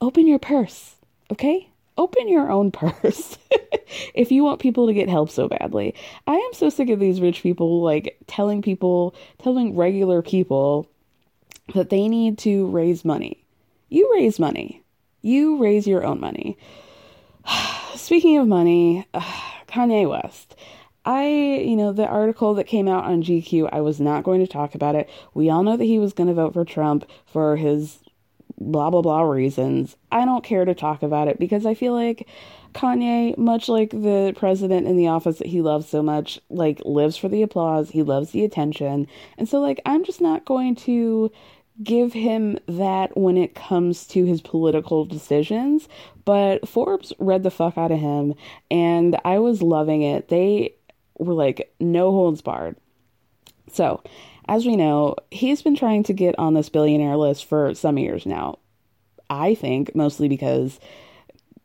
open 0.00 0.28
your 0.28 0.38
purse, 0.38 0.94
okay? 1.32 1.70
Open 1.96 2.28
your 2.28 2.50
own 2.50 2.70
purse 2.70 3.38
if 4.14 4.32
you 4.32 4.42
want 4.42 4.60
people 4.60 4.86
to 4.86 4.94
get 4.94 5.08
help 5.08 5.30
so 5.30 5.48
badly. 5.48 5.94
I 6.26 6.34
am 6.34 6.52
so 6.52 6.68
sick 6.68 6.90
of 6.90 7.00
these 7.00 7.20
rich 7.20 7.42
people 7.42 7.82
like 7.82 8.18
telling 8.26 8.62
people, 8.62 9.14
telling 9.38 9.76
regular 9.76 10.22
people 10.22 10.88
that 11.74 11.90
they 11.90 12.08
need 12.08 12.38
to 12.38 12.66
raise 12.68 13.04
money. 13.04 13.44
You 13.88 14.10
raise 14.14 14.38
money. 14.38 14.82
You 15.22 15.62
raise 15.62 15.86
your 15.86 16.04
own 16.04 16.20
money. 16.20 16.58
Speaking 17.94 18.38
of 18.38 18.48
money, 18.48 19.06
Kanye 19.68 20.08
West. 20.08 20.56
I, 21.06 21.28
you 21.28 21.76
know, 21.76 21.92
the 21.92 22.06
article 22.06 22.54
that 22.54 22.66
came 22.66 22.88
out 22.88 23.04
on 23.04 23.22
GQ, 23.22 23.68
I 23.72 23.82
was 23.82 24.00
not 24.00 24.24
going 24.24 24.40
to 24.40 24.46
talk 24.46 24.74
about 24.74 24.94
it. 24.94 25.10
We 25.34 25.50
all 25.50 25.62
know 25.62 25.76
that 25.76 25.84
he 25.84 25.98
was 25.98 26.14
going 26.14 26.28
to 26.28 26.34
vote 26.34 26.54
for 26.54 26.64
Trump 26.64 27.04
for 27.26 27.56
his 27.56 27.98
blah 28.58 28.90
blah 28.90 29.02
blah 29.02 29.22
reasons. 29.22 29.96
I 30.12 30.24
don't 30.24 30.44
care 30.44 30.64
to 30.64 30.74
talk 30.74 31.02
about 31.02 31.28
it 31.28 31.38
because 31.38 31.66
I 31.66 31.74
feel 31.74 31.92
like 31.92 32.28
Kanye, 32.74 33.38
much 33.38 33.68
like 33.68 33.90
the 33.90 34.34
president 34.36 34.86
in 34.86 34.96
the 34.96 35.08
office 35.08 35.38
that 35.38 35.46
he 35.46 35.60
loves 35.60 35.88
so 35.88 36.02
much, 36.02 36.40
like 36.50 36.82
lives 36.84 37.16
for 37.16 37.28
the 37.28 37.42
applause, 37.42 37.90
he 37.90 38.02
loves 38.02 38.30
the 38.30 38.44
attention. 38.44 39.06
And 39.38 39.48
so 39.48 39.60
like 39.60 39.80
I'm 39.86 40.04
just 40.04 40.20
not 40.20 40.44
going 40.44 40.74
to 40.76 41.30
give 41.82 42.12
him 42.12 42.58
that 42.68 43.16
when 43.16 43.36
it 43.36 43.54
comes 43.54 44.06
to 44.06 44.24
his 44.24 44.40
political 44.40 45.04
decisions, 45.04 45.88
but 46.24 46.68
Forbes 46.68 47.12
read 47.18 47.42
the 47.42 47.50
fuck 47.50 47.76
out 47.76 47.90
of 47.90 47.98
him 47.98 48.34
and 48.70 49.16
I 49.24 49.38
was 49.38 49.62
loving 49.62 50.02
it. 50.02 50.28
They 50.28 50.74
were 51.18 51.34
like 51.34 51.72
no 51.80 52.10
holds 52.10 52.42
barred. 52.42 52.76
So, 53.72 54.02
as 54.48 54.66
we 54.66 54.76
know, 54.76 55.16
he's 55.30 55.62
been 55.62 55.76
trying 55.76 56.02
to 56.04 56.12
get 56.12 56.38
on 56.38 56.54
this 56.54 56.68
billionaire 56.68 57.16
list 57.16 57.46
for 57.46 57.74
some 57.74 57.98
years 57.98 58.26
now. 58.26 58.58
I 59.30 59.54
think 59.54 59.94
mostly 59.94 60.28
because 60.28 60.78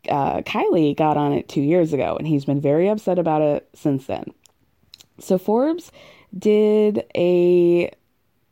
uh, 0.07 0.41
Kylie 0.41 0.95
got 0.95 1.17
on 1.17 1.33
it 1.33 1.50
two 1.50 1.62
years 1.62 1.93
ago, 1.93 2.15
and 2.17 2.27
he's 2.27 2.45
been 2.45 2.62
very 2.62 2.88
upset 2.88 3.19
about 3.19 3.41
it 3.41 3.67
since 3.74 4.05
then. 4.05 4.33
So 5.19 5.38
Forbes 5.38 5.91
did 6.38 7.03
a 7.15 7.91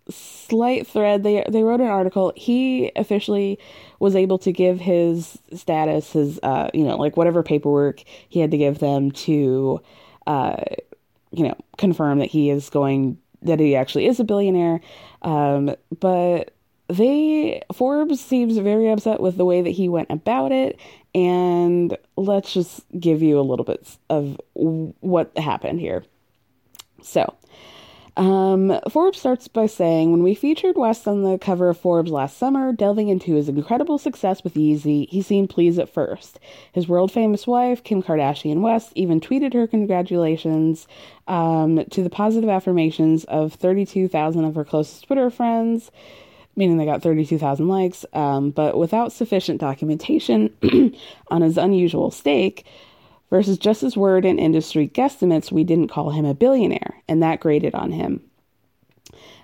slight 0.10 0.88
thread. 0.88 1.24
They 1.24 1.46
they 1.50 1.64
wrote 1.64 1.82
an 1.82 1.88
article. 1.88 2.34
He 2.36 2.92
officially 2.96 3.60
was 4.00 4.16
able 4.16 4.38
to 4.40 4.52
give 4.52 4.80
his 4.80 5.38
status, 5.54 6.12
his 6.12 6.40
uh, 6.44 6.70
you 6.74 6.84
know, 6.84 6.98
like 6.98 7.18
whatever 7.18 7.44
paperwork 7.44 8.04
he 8.30 8.40
had 8.40 8.52
to 8.52 8.58
give 8.58 8.80
them 8.80 9.12
to, 9.12 9.82
uh, 10.28 10.64
you 11.32 11.48
know, 11.48 11.56
confirm 11.78 12.20
that 12.20 12.30
he 12.30 12.50
is 12.50 12.70
going 12.70 13.18
that 13.42 13.60
he 13.60 13.76
actually 13.76 14.08
is 14.08 14.20
a 14.20 14.24
billionaire. 14.24 14.82
Um, 15.22 15.76
but 16.00 16.54
they 16.88 17.62
Forbes 17.74 18.20
seems 18.20 18.58
very 18.58 18.90
upset 18.90 19.20
with 19.20 19.38
the 19.38 19.46
way 19.46 19.62
that 19.62 19.72
he 19.72 19.90
went 19.90 20.10
about 20.10 20.52
it, 20.52 20.80
and 21.14 21.98
let's 22.16 22.54
just 22.54 22.86
give 23.00 23.22
you 23.22 23.40
a 23.40 23.42
little 23.42 23.66
bit 23.66 23.98
of 24.10 24.40
what 24.54 25.38
happened 25.38 25.80
here. 25.80 26.04
So, 27.02 27.34
Um, 28.18 28.80
Forbes 28.90 29.20
starts 29.20 29.48
by 29.48 29.68
saying, 29.68 30.12
when 30.12 30.24
we 30.24 30.34
featured 30.34 30.76
West 30.76 31.08
on 31.08 31.22
the 31.22 31.38
cover 31.38 31.70
of 31.70 31.78
Forbes 31.78 32.10
last 32.10 32.38
summer, 32.38 32.74
delving 32.74 33.10
into 33.10 33.36
his 33.36 33.48
incredible 33.48 34.00
success 34.00 34.44
with 34.44 34.56
Yeezy, 34.56 35.08
he 35.08 35.22
seemed 35.22 35.52
pleased 35.52 35.78
at 35.78 35.94
first. 35.94 36.40
His 36.74 36.88
world 36.88 37.12
famous 37.12 37.46
wife, 37.46 37.84
Kim 37.84 38.02
Kardashian 38.02 38.62
West, 38.62 38.92
even 38.96 39.22
tweeted 39.22 39.54
her 39.54 39.68
congratulations 39.68 40.88
um, 41.28 41.86
to 41.92 42.02
the 42.02 42.10
positive 42.10 42.50
affirmations 42.50 43.24
of 43.26 43.54
32,000 43.54 44.44
of 44.46 44.56
her 44.56 44.66
closest 44.66 45.06
Twitter 45.06 45.30
friends, 45.30 45.92
meaning 46.56 46.78
they 46.78 46.86
got 46.86 47.04
32,000 47.04 47.68
likes, 47.68 48.04
um, 48.14 48.50
but 48.50 48.80
without 48.80 49.12
sufficient 49.12 49.62
documentation 49.62 50.52
on 51.28 51.44
his 51.44 51.56
unusual 51.56 52.10
stake 52.10 52.66
versus 53.30 53.58
just 53.58 53.82
his 53.82 53.98
word 53.98 54.26
and 54.26 54.40
industry 54.40 54.88
guesstimates, 54.88 55.52
we 55.52 55.64
didn't 55.64 55.90
call 55.90 56.12
him 56.12 56.26
a 56.26 56.34
billionaire, 56.34 57.02
and 57.08 57.22
that 57.22 57.40
grated 57.40 57.76
on 57.76 57.92
him. 57.92 58.22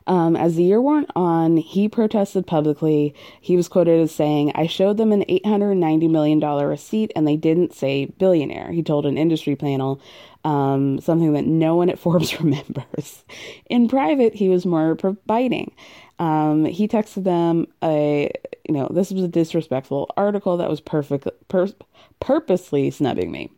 Um, 0.07 0.35
as 0.35 0.55
the 0.55 0.63
year 0.63 0.81
went 0.81 1.09
on, 1.15 1.57
he 1.57 1.87
protested 1.87 2.45
publicly. 2.45 3.13
He 3.39 3.55
was 3.55 3.67
quoted 3.67 3.99
as 4.01 4.13
saying, 4.13 4.51
I 4.55 4.67
showed 4.67 4.97
them 4.97 5.11
an 5.11 5.23
$890 5.29 6.09
million 6.09 6.39
receipt 6.39 7.11
and 7.15 7.27
they 7.27 7.37
didn't 7.37 7.73
say 7.73 8.05
billionaire. 8.05 8.71
He 8.71 8.83
told 8.83 9.05
an 9.05 9.17
industry 9.17 9.55
panel, 9.55 10.01
um, 10.43 10.99
something 10.99 11.33
that 11.33 11.45
no 11.45 11.75
one 11.75 11.89
at 11.89 11.99
Forbes 11.99 12.39
remembers. 12.39 13.23
In 13.67 13.87
private, 13.87 14.33
he 14.35 14.49
was 14.49 14.65
more 14.65 14.95
biting. 15.25 15.73
Um, 16.19 16.65
he 16.65 16.87
texted 16.87 17.23
them 17.23 17.67
a, 17.81 18.31
you 18.67 18.73
know, 18.73 18.89
this 18.93 19.11
was 19.11 19.23
a 19.23 19.29
disrespectful 19.29 20.11
article 20.15 20.57
that 20.57 20.69
was 20.69 20.81
perfect, 20.81 21.27
pur- 21.47 21.73
purposely 22.19 22.91
snubbing 22.91 23.31
me. 23.31 23.51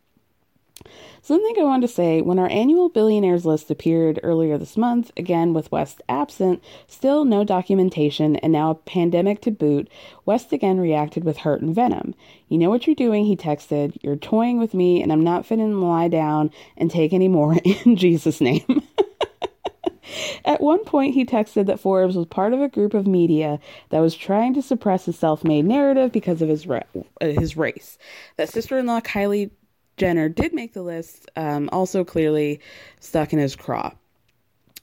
Something 1.21 1.55
I 1.59 1.63
wanted 1.63 1.87
to 1.87 1.93
say 1.93 2.21
when 2.21 2.37
our 2.37 2.49
annual 2.49 2.89
billionaires 2.89 3.45
list 3.45 3.71
appeared 3.71 4.19
earlier 4.21 4.57
this 4.57 4.77
month, 4.77 5.11
again 5.17 5.53
with 5.53 5.71
West 5.71 6.01
absent, 6.07 6.63
still 6.85 7.25
no 7.25 7.43
documentation, 7.43 8.35
and 8.35 8.53
now 8.53 8.69
a 8.69 8.75
pandemic 8.75 9.41
to 9.41 9.51
boot, 9.51 9.89
West 10.25 10.53
again 10.53 10.79
reacted 10.79 11.23
with 11.23 11.37
hurt 11.37 11.61
and 11.61 11.73
venom. 11.73 12.13
You 12.47 12.59
know 12.59 12.69
what 12.69 12.85
you're 12.85 12.95
doing, 12.95 13.25
he 13.25 13.35
texted. 13.35 13.97
You're 14.03 14.17
toying 14.17 14.59
with 14.59 14.73
me, 14.75 15.01
and 15.01 15.11
I'm 15.11 15.23
not 15.23 15.45
fitting 15.45 15.71
to 15.71 15.77
lie 15.77 16.09
down 16.09 16.51
and 16.77 16.91
take 16.91 17.11
any 17.13 17.27
more 17.27 17.55
in 17.63 17.95
Jesus' 17.95 18.39
name. 18.39 18.83
At 20.45 20.61
one 20.61 20.83
point, 20.83 21.15
he 21.15 21.25
texted 21.25 21.65
that 21.65 21.79
Forbes 21.79 22.15
was 22.15 22.27
part 22.27 22.53
of 22.53 22.61
a 22.61 22.69
group 22.69 22.93
of 22.93 23.07
media 23.07 23.59
that 23.89 23.99
was 23.99 24.15
trying 24.15 24.53
to 24.53 24.61
suppress 24.61 25.05
his 25.05 25.17
self-made 25.17 25.65
narrative 25.65 26.11
because 26.11 26.43
of 26.43 26.49
his 26.49 26.67
ra- 26.67 26.83
uh, 26.95 27.25
his 27.25 27.57
race. 27.57 27.97
That 28.37 28.49
sister-in-law 28.49 29.01
Kylie 29.01 29.49
Jenner 29.97 30.29
did 30.29 30.53
make 30.53 30.73
the 30.73 30.81
list, 30.81 31.29
um, 31.35 31.69
also 31.71 32.03
clearly 32.03 32.59
stuck 32.99 33.33
in 33.33 33.39
his 33.39 33.55
craw. 33.55 33.91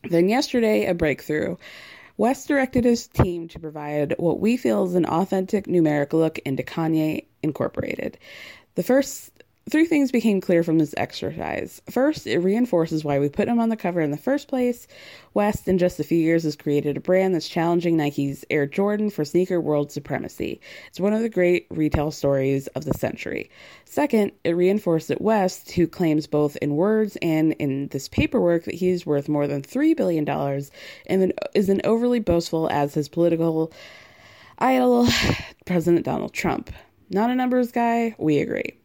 Then 0.04 0.28
yesterday, 0.28 0.87
a 0.87 0.95
breakthrough. 0.95 1.57
West 2.16 2.49
directed 2.49 2.85
his 2.85 3.07
team 3.07 3.49
to 3.49 3.59
provide 3.59 4.14
what 4.19 4.40
we 4.40 4.57
feel 4.57 4.85
is 4.85 4.95
an 4.95 5.07
authentic 5.07 5.66
numeric 5.66 6.12
look 6.12 6.38
into 6.40 6.62
Kanye 6.62 7.26
Incorporated. 7.42 8.19
The 8.75 8.83
first 8.83 9.32
Three 9.71 9.87
things 9.87 10.11
became 10.11 10.40
clear 10.40 10.64
from 10.64 10.78
this 10.78 10.92
exercise. 10.97 11.81
First, 11.88 12.26
it 12.26 12.40
reinforces 12.40 13.04
why 13.04 13.21
we 13.21 13.28
put 13.28 13.47
him 13.47 13.61
on 13.61 13.69
the 13.69 13.76
cover 13.76 14.00
in 14.00 14.11
the 14.11 14.16
first 14.16 14.49
place. 14.49 14.88
West, 15.35 15.69
in 15.69 15.78
just 15.78 16.00
a 16.00 16.04
few 16.04 16.19
years, 16.19 16.42
has 16.42 16.57
created 16.57 16.97
a 16.97 17.00
brand 17.00 17.33
that's 17.33 17.49
challenging 17.49 17.97
Nike's 17.97 18.45
Air 18.50 18.66
Jordan 18.66 19.09
for 19.09 19.25
sneaker 19.25 19.61
world 19.61 19.92
supremacy. 19.92 20.61
It's 20.88 20.99
one 20.99 21.12
of 21.12 21.23
the 21.23 21.28
great 21.28 21.69
retail 21.71 22.11
stories 22.11 22.66
of 22.69 22.85
the 22.85 22.92
century. 22.92 23.50
Second, 23.85 24.33
it 24.42 24.57
reinforced 24.57 25.07
that 25.09 25.23
West, 25.23 25.71
who 25.71 25.87
claims 25.87 26.26
both 26.26 26.57
in 26.57 26.75
words 26.75 27.16
and 27.23 27.52
in 27.52 27.87
this 27.88 28.09
paperwork 28.09 28.64
that 28.64 28.75
he's 28.75 29.07
worth 29.07 29.28
more 29.28 29.47
than 29.47 29.62
$3 29.62 29.97
billion, 29.97 30.28
and 31.07 31.33
is 31.54 31.69
an 31.69 31.81
overly 31.85 32.19
boastful 32.19 32.69
as 32.71 32.95
his 32.95 33.09
political 33.09 33.73
idol, 34.59 35.07
President 35.66 36.04
Donald 36.04 36.33
Trump. 36.33 36.73
Not 37.11 37.31
a 37.31 37.37
numbers 37.37 37.71
guy, 37.71 38.16
we 38.19 38.40
agree. 38.40 38.82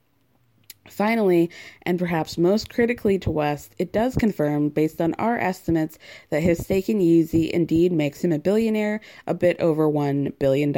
Finally, 0.88 1.50
and 1.84 2.00
perhaps 2.00 2.38
most 2.38 2.70
critically 2.70 3.20
to 3.20 3.32
West, 3.32 3.74
it 3.78 3.92
does 3.92 4.16
confirm, 4.16 4.70
based 4.70 5.02
on 5.02 5.14
our 5.16 5.38
estimates, 5.38 5.98
that 6.30 6.42
his 6.42 6.60
stake 6.60 6.90
in 6.90 7.00
Yeezy 7.00 7.50
indeed 7.50 7.92
makes 7.92 8.24
him 8.24 8.32
a 8.32 8.40
billionaire, 8.40 9.02
a 9.28 9.34
bit 9.34 9.60
over 9.60 9.88
$1 9.88 10.38
billion, 10.40 10.76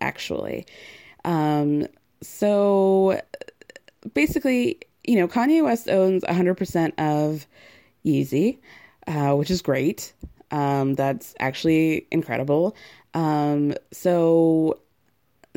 actually. 0.00 0.66
Um, 1.24 1.86
so 2.22 3.20
basically, 4.14 4.80
you 5.04 5.16
know, 5.16 5.28
Kanye 5.28 5.62
West 5.62 5.88
owns 5.88 6.22
100% 6.24 6.92
of 6.98 7.46
Yeezy, 8.04 8.58
uh, 9.06 9.34
which 9.34 9.50
is 9.50 9.62
great. 9.62 10.12
Um, 10.50 10.94
that's 10.94 11.34
actually 11.40 12.06
incredible. 12.10 12.76
Um, 13.14 13.74
so 13.92 14.78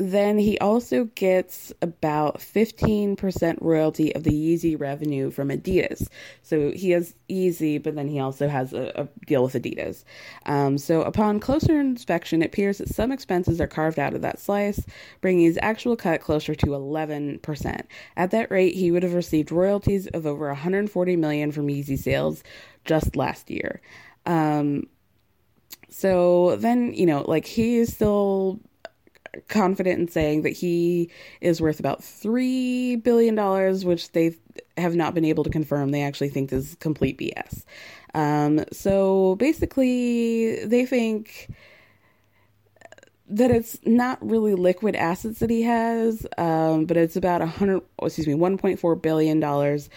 then 0.00 0.38
he 0.38 0.58
also 0.60 1.04
gets 1.14 1.74
about 1.82 2.38
15% 2.38 3.58
royalty 3.60 4.14
of 4.14 4.24
the 4.24 4.30
Yeezy 4.30 4.80
revenue 4.80 5.30
from 5.30 5.50
Adidas. 5.50 6.08
So 6.42 6.72
he 6.72 6.92
has 6.92 7.14
Yeezy, 7.28 7.82
but 7.82 7.96
then 7.96 8.08
he 8.08 8.18
also 8.18 8.48
has 8.48 8.72
a, 8.72 8.92
a 8.94 9.08
deal 9.26 9.42
with 9.44 9.52
Adidas. 9.52 10.04
Um, 10.46 10.78
so 10.78 11.02
upon 11.02 11.38
closer 11.38 11.78
inspection, 11.78 12.40
it 12.40 12.46
appears 12.46 12.78
that 12.78 12.88
some 12.88 13.12
expenses 13.12 13.60
are 13.60 13.66
carved 13.66 13.98
out 13.98 14.14
of 14.14 14.22
that 14.22 14.38
slice, 14.38 14.86
bringing 15.20 15.44
his 15.44 15.58
actual 15.60 15.96
cut 15.96 16.22
closer 16.22 16.54
to 16.54 16.66
11%. 16.68 17.84
At 18.16 18.30
that 18.30 18.50
rate, 18.50 18.74
he 18.74 18.90
would 18.90 19.02
have 19.02 19.12
received 19.12 19.52
royalties 19.52 20.06
of 20.06 20.24
over 20.24 20.46
140 20.48 21.16
million 21.16 21.52
from 21.52 21.68
Yeezy 21.68 21.98
sales 21.98 22.42
just 22.86 23.16
last 23.16 23.50
year. 23.50 23.82
Um, 24.24 24.86
so 25.90 26.56
then, 26.56 26.94
you 26.94 27.04
know, 27.04 27.22
like 27.28 27.44
he 27.44 27.76
is 27.76 27.92
still 27.92 28.60
confident 29.48 30.00
in 30.00 30.08
saying 30.08 30.42
that 30.42 30.50
he 30.50 31.10
is 31.40 31.60
worth 31.60 31.80
about 31.80 32.00
$3 32.00 33.02
billion, 33.02 33.36
which 33.86 34.12
they 34.12 34.36
have 34.76 34.94
not 34.94 35.14
been 35.14 35.24
able 35.24 35.44
to 35.44 35.50
confirm. 35.50 35.90
They 35.90 36.02
actually 36.02 36.30
think 36.30 36.50
this 36.50 36.70
is 36.70 36.74
complete 36.76 37.18
BS. 37.18 37.64
Um, 38.14 38.64
so 38.72 39.36
basically, 39.36 40.64
they 40.64 40.86
think 40.86 41.48
that 43.30 43.50
it's 43.52 43.78
not 43.86 44.18
really 44.28 44.54
liquid 44.54 44.96
assets 44.96 45.38
that 45.38 45.50
he 45.50 45.62
has, 45.62 46.26
um, 46.36 46.84
but 46.84 46.96
it's 46.96 47.16
about 47.16 47.40
a 47.40 47.46
hundred, 47.46 47.82
excuse 48.02 48.26
me, 48.26 48.34
one 48.34 48.58
point 48.58 48.80
four 48.80 48.96
billion 48.96 49.40
dollars. 49.40 49.88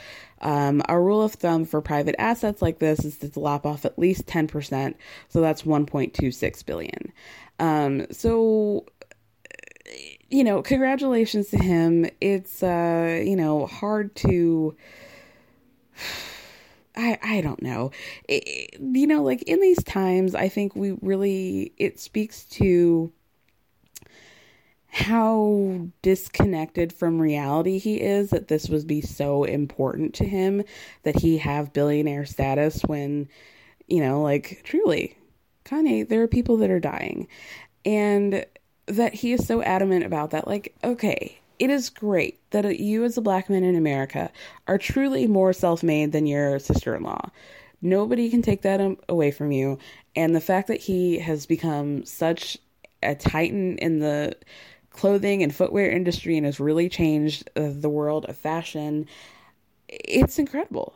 Um, 0.41 0.81
our 0.87 1.01
rule 1.01 1.23
of 1.23 1.33
thumb 1.33 1.65
for 1.65 1.81
private 1.81 2.15
assets 2.19 2.61
like 2.61 2.79
this 2.79 3.05
is 3.05 3.17
to 3.17 3.39
lop 3.39 3.65
off 3.65 3.85
at 3.85 3.97
least 3.97 4.27
ten 4.27 4.47
percent, 4.47 4.97
so 5.29 5.41
that's 5.41 5.65
one 5.65 5.85
point 5.85 6.13
two 6.13 6.31
six 6.31 6.61
billion. 6.61 7.11
Um, 7.59 8.05
so 8.11 8.85
you 10.33 10.43
know, 10.43 10.63
congratulations 10.63 11.49
to 11.49 11.57
him. 11.57 12.07
It's 12.19 12.63
uh, 12.63 13.21
you 13.23 13.35
know, 13.35 13.67
hard 13.67 14.15
to 14.17 14.75
I 16.95 17.19
I 17.21 17.41
don't 17.41 17.61
know. 17.61 17.91
It, 18.27 18.79
you 18.81 19.05
know, 19.05 19.21
like 19.21 19.43
in 19.43 19.61
these 19.61 19.83
times, 19.83 20.33
I 20.33 20.49
think 20.49 20.75
we 20.75 20.97
really 21.01 21.73
it 21.77 21.99
speaks 21.99 22.45
to 22.45 23.11
how 24.87 25.87
disconnected 26.01 26.93
from 26.93 27.21
reality 27.21 27.77
he 27.77 27.99
is 28.01 28.31
that 28.31 28.47
this 28.47 28.69
would 28.69 28.87
be 28.87 29.01
so 29.01 29.43
important 29.43 30.13
to 30.15 30.23
him 30.23 30.63
that 31.03 31.19
he 31.19 31.37
have 31.39 31.73
billionaire 31.73 32.25
status 32.25 32.81
when 32.81 33.27
you 33.85 34.01
know, 34.01 34.23
like 34.23 34.61
truly 34.63 35.15
Kanye, 35.63 36.09
there 36.09 36.23
are 36.23 36.27
people 36.27 36.57
that 36.57 36.71
are 36.71 36.79
dying. 36.79 37.27
And 37.85 38.45
that 38.85 39.13
he 39.13 39.33
is 39.33 39.45
so 39.45 39.61
adamant 39.61 40.05
about 40.05 40.31
that. 40.31 40.47
Like, 40.47 40.75
okay, 40.83 41.39
it 41.59 41.69
is 41.69 41.89
great 41.89 42.39
that 42.51 42.79
you, 42.79 43.03
as 43.03 43.17
a 43.17 43.21
black 43.21 43.49
man 43.49 43.63
in 43.63 43.75
America, 43.75 44.31
are 44.67 44.77
truly 44.77 45.27
more 45.27 45.53
self 45.53 45.83
made 45.83 46.11
than 46.11 46.25
your 46.25 46.59
sister 46.59 46.95
in 46.95 47.03
law. 47.03 47.29
Nobody 47.81 48.29
can 48.29 48.41
take 48.41 48.61
that 48.61 48.97
away 49.09 49.31
from 49.31 49.51
you. 49.51 49.77
And 50.15 50.35
the 50.35 50.41
fact 50.41 50.67
that 50.67 50.81
he 50.81 51.19
has 51.19 51.45
become 51.45 52.05
such 52.05 52.57
a 53.01 53.15
titan 53.15 53.77
in 53.77 53.99
the 53.99 54.35
clothing 54.89 55.43
and 55.43 55.53
footwear 55.53 55.89
industry 55.89 56.37
and 56.37 56.45
has 56.45 56.59
really 56.59 56.87
changed 56.87 57.49
uh, 57.55 57.69
the 57.73 57.89
world 57.89 58.25
of 58.25 58.37
fashion, 58.37 59.07
it's 59.89 60.39
incredible. 60.39 60.95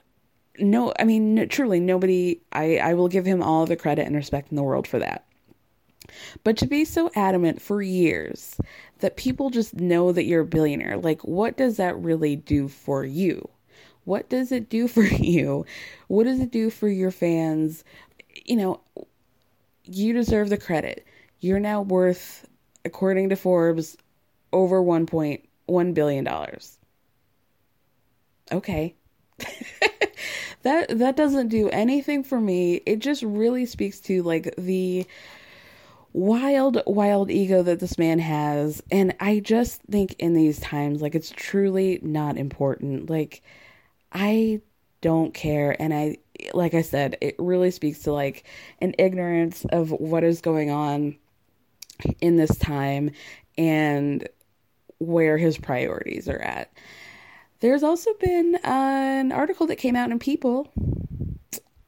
No, 0.59 0.93
I 0.99 1.03
mean, 1.03 1.47
truly, 1.49 1.79
nobody, 1.79 2.41
I, 2.51 2.77
I 2.77 2.93
will 2.93 3.09
give 3.09 3.25
him 3.25 3.43
all 3.43 3.65
the 3.65 3.75
credit 3.75 4.07
and 4.07 4.15
respect 4.15 4.49
in 4.51 4.55
the 4.55 4.63
world 4.63 4.87
for 4.87 4.99
that. 4.99 5.26
But 6.43 6.57
to 6.57 6.67
be 6.67 6.85
so 6.85 7.09
adamant 7.15 7.61
for 7.61 7.81
years 7.81 8.57
that 8.99 9.17
people 9.17 9.49
just 9.49 9.75
know 9.75 10.11
that 10.11 10.25
you're 10.25 10.41
a 10.41 10.45
billionaire, 10.45 10.97
like, 10.97 11.23
what 11.23 11.57
does 11.57 11.77
that 11.77 11.97
really 11.97 12.35
do 12.35 12.67
for 12.67 13.03
you? 13.03 13.49
What 14.05 14.29
does 14.29 14.51
it 14.51 14.69
do 14.69 14.87
for 14.87 15.03
you? 15.03 15.65
What 16.07 16.23
does 16.25 16.39
it 16.39 16.51
do 16.51 16.69
for 16.69 16.87
your 16.87 17.11
fans? 17.11 17.83
You 18.45 18.55
know, 18.55 18.81
you 19.83 20.13
deserve 20.13 20.49
the 20.49 20.57
credit. 20.57 21.05
You're 21.39 21.59
now 21.59 21.81
worth, 21.81 22.47
according 22.85 23.29
to 23.29 23.35
Forbes, 23.35 23.97
over 24.51 24.81
$1.1 24.81 25.93
billion. 25.93 26.27
Okay. 28.51 28.95
that 30.63 30.97
that 30.97 31.15
doesn't 31.15 31.49
do 31.49 31.69
anything 31.69 32.23
for 32.23 32.39
me. 32.39 32.81
It 32.85 32.99
just 32.99 33.21
really 33.23 33.65
speaks 33.65 33.99
to 34.01 34.23
like 34.23 34.53
the 34.57 35.05
wild 36.17 36.81
wild 36.87 37.29
ego 37.29 37.61
that 37.61 37.79
this 37.79 37.99
man 37.99 38.17
has 38.17 38.81
and 38.89 39.15
I 39.19 39.39
just 39.39 39.83
think 39.83 40.15
in 40.17 40.33
these 40.33 40.59
times 40.59 40.99
like 40.99 41.13
it's 41.13 41.29
truly 41.29 41.99
not 42.01 42.37
important. 42.37 43.07
Like 43.07 43.43
I 44.11 44.61
don't 45.01 45.31
care 45.31 45.79
and 45.79 45.93
I 45.93 46.17
like 46.55 46.73
I 46.73 46.81
said, 46.81 47.17
it 47.21 47.35
really 47.37 47.69
speaks 47.69 47.99
to 48.03 48.13
like 48.13 48.45
an 48.81 48.95
ignorance 48.97 49.63
of 49.65 49.91
what 49.91 50.23
is 50.23 50.41
going 50.41 50.71
on 50.71 51.17
in 52.19 52.35
this 52.35 52.57
time 52.57 53.11
and 53.55 54.27
where 54.97 55.37
his 55.37 55.59
priorities 55.59 56.27
are 56.27 56.39
at. 56.39 56.71
There's 57.59 57.83
also 57.83 58.11
been 58.19 58.55
uh, 58.55 58.59
an 58.63 59.31
article 59.31 59.67
that 59.67 59.75
came 59.75 59.95
out 59.95 60.09
in 60.09 60.17
People 60.17 60.71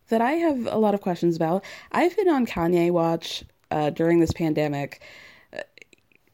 that 0.09 0.21
I 0.21 0.33
have 0.33 0.67
a 0.67 0.77
lot 0.77 0.93
of 0.93 1.01
questions 1.01 1.35
about. 1.35 1.63
I've 1.91 2.15
been 2.15 2.29
on 2.29 2.45
Kanye 2.45 2.91
Watch 2.91 3.43
uh, 3.71 3.89
during 3.89 4.19
this 4.19 4.31
pandemic, 4.31 5.01
uh, 5.53 5.61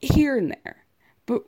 here 0.02 0.38
and 0.38 0.52
there, 0.64 0.78
but 1.26 1.44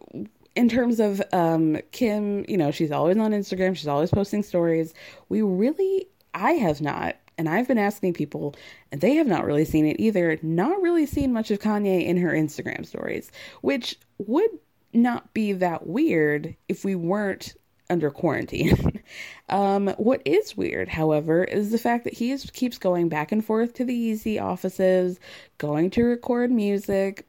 in 0.55 0.67
terms 0.67 0.99
of 0.99 1.21
um, 1.33 1.77
Kim, 1.91 2.43
you 2.47 2.57
know, 2.57 2.71
she's 2.71 2.91
always 2.91 3.17
on 3.17 3.31
Instagram, 3.31 3.75
she's 3.75 3.87
always 3.87 4.09
posting 4.09 4.41
stories. 4.41 4.93
We 5.29 5.43
really, 5.43 6.07
I 6.33 6.53
have 6.53 6.81
not, 6.81 7.15
and 7.37 7.47
I've 7.47 7.67
been 7.67 7.77
asking 7.77 8.13
people, 8.13 8.55
and 8.91 8.99
they 8.99 9.13
have 9.15 9.27
not 9.27 9.45
really 9.45 9.65
seen 9.65 9.85
it 9.85 9.99
either. 9.99 10.39
Not 10.41 10.81
really 10.81 11.05
seen 11.05 11.31
much 11.31 11.51
of 11.51 11.59
Kanye 11.59 12.05
in 12.05 12.17
her 12.17 12.31
Instagram 12.31 12.87
stories, 12.87 13.31
which 13.61 13.99
would 14.17 14.49
not 14.93 15.31
be 15.35 15.53
that 15.53 15.85
weird 15.85 16.55
if 16.67 16.83
we 16.83 16.95
weren't 16.95 17.53
under 17.89 18.09
quarantine. 18.11 19.01
um, 19.49 19.87
what 19.97 20.21
is 20.25 20.57
weird, 20.57 20.89
however, 20.89 21.43
is 21.43 21.71
the 21.71 21.77
fact 21.77 22.03
that 22.03 22.13
he 22.13 22.31
is, 22.31 22.49
keeps 22.51 22.77
going 22.77 23.09
back 23.09 23.31
and 23.31 23.43
forth 23.43 23.73
to 23.75 23.85
the 23.85 24.11
Yeezy 24.11 24.41
offices, 24.41 25.19
going 25.57 25.89
to 25.91 26.03
record 26.03 26.51
music. 26.51 27.25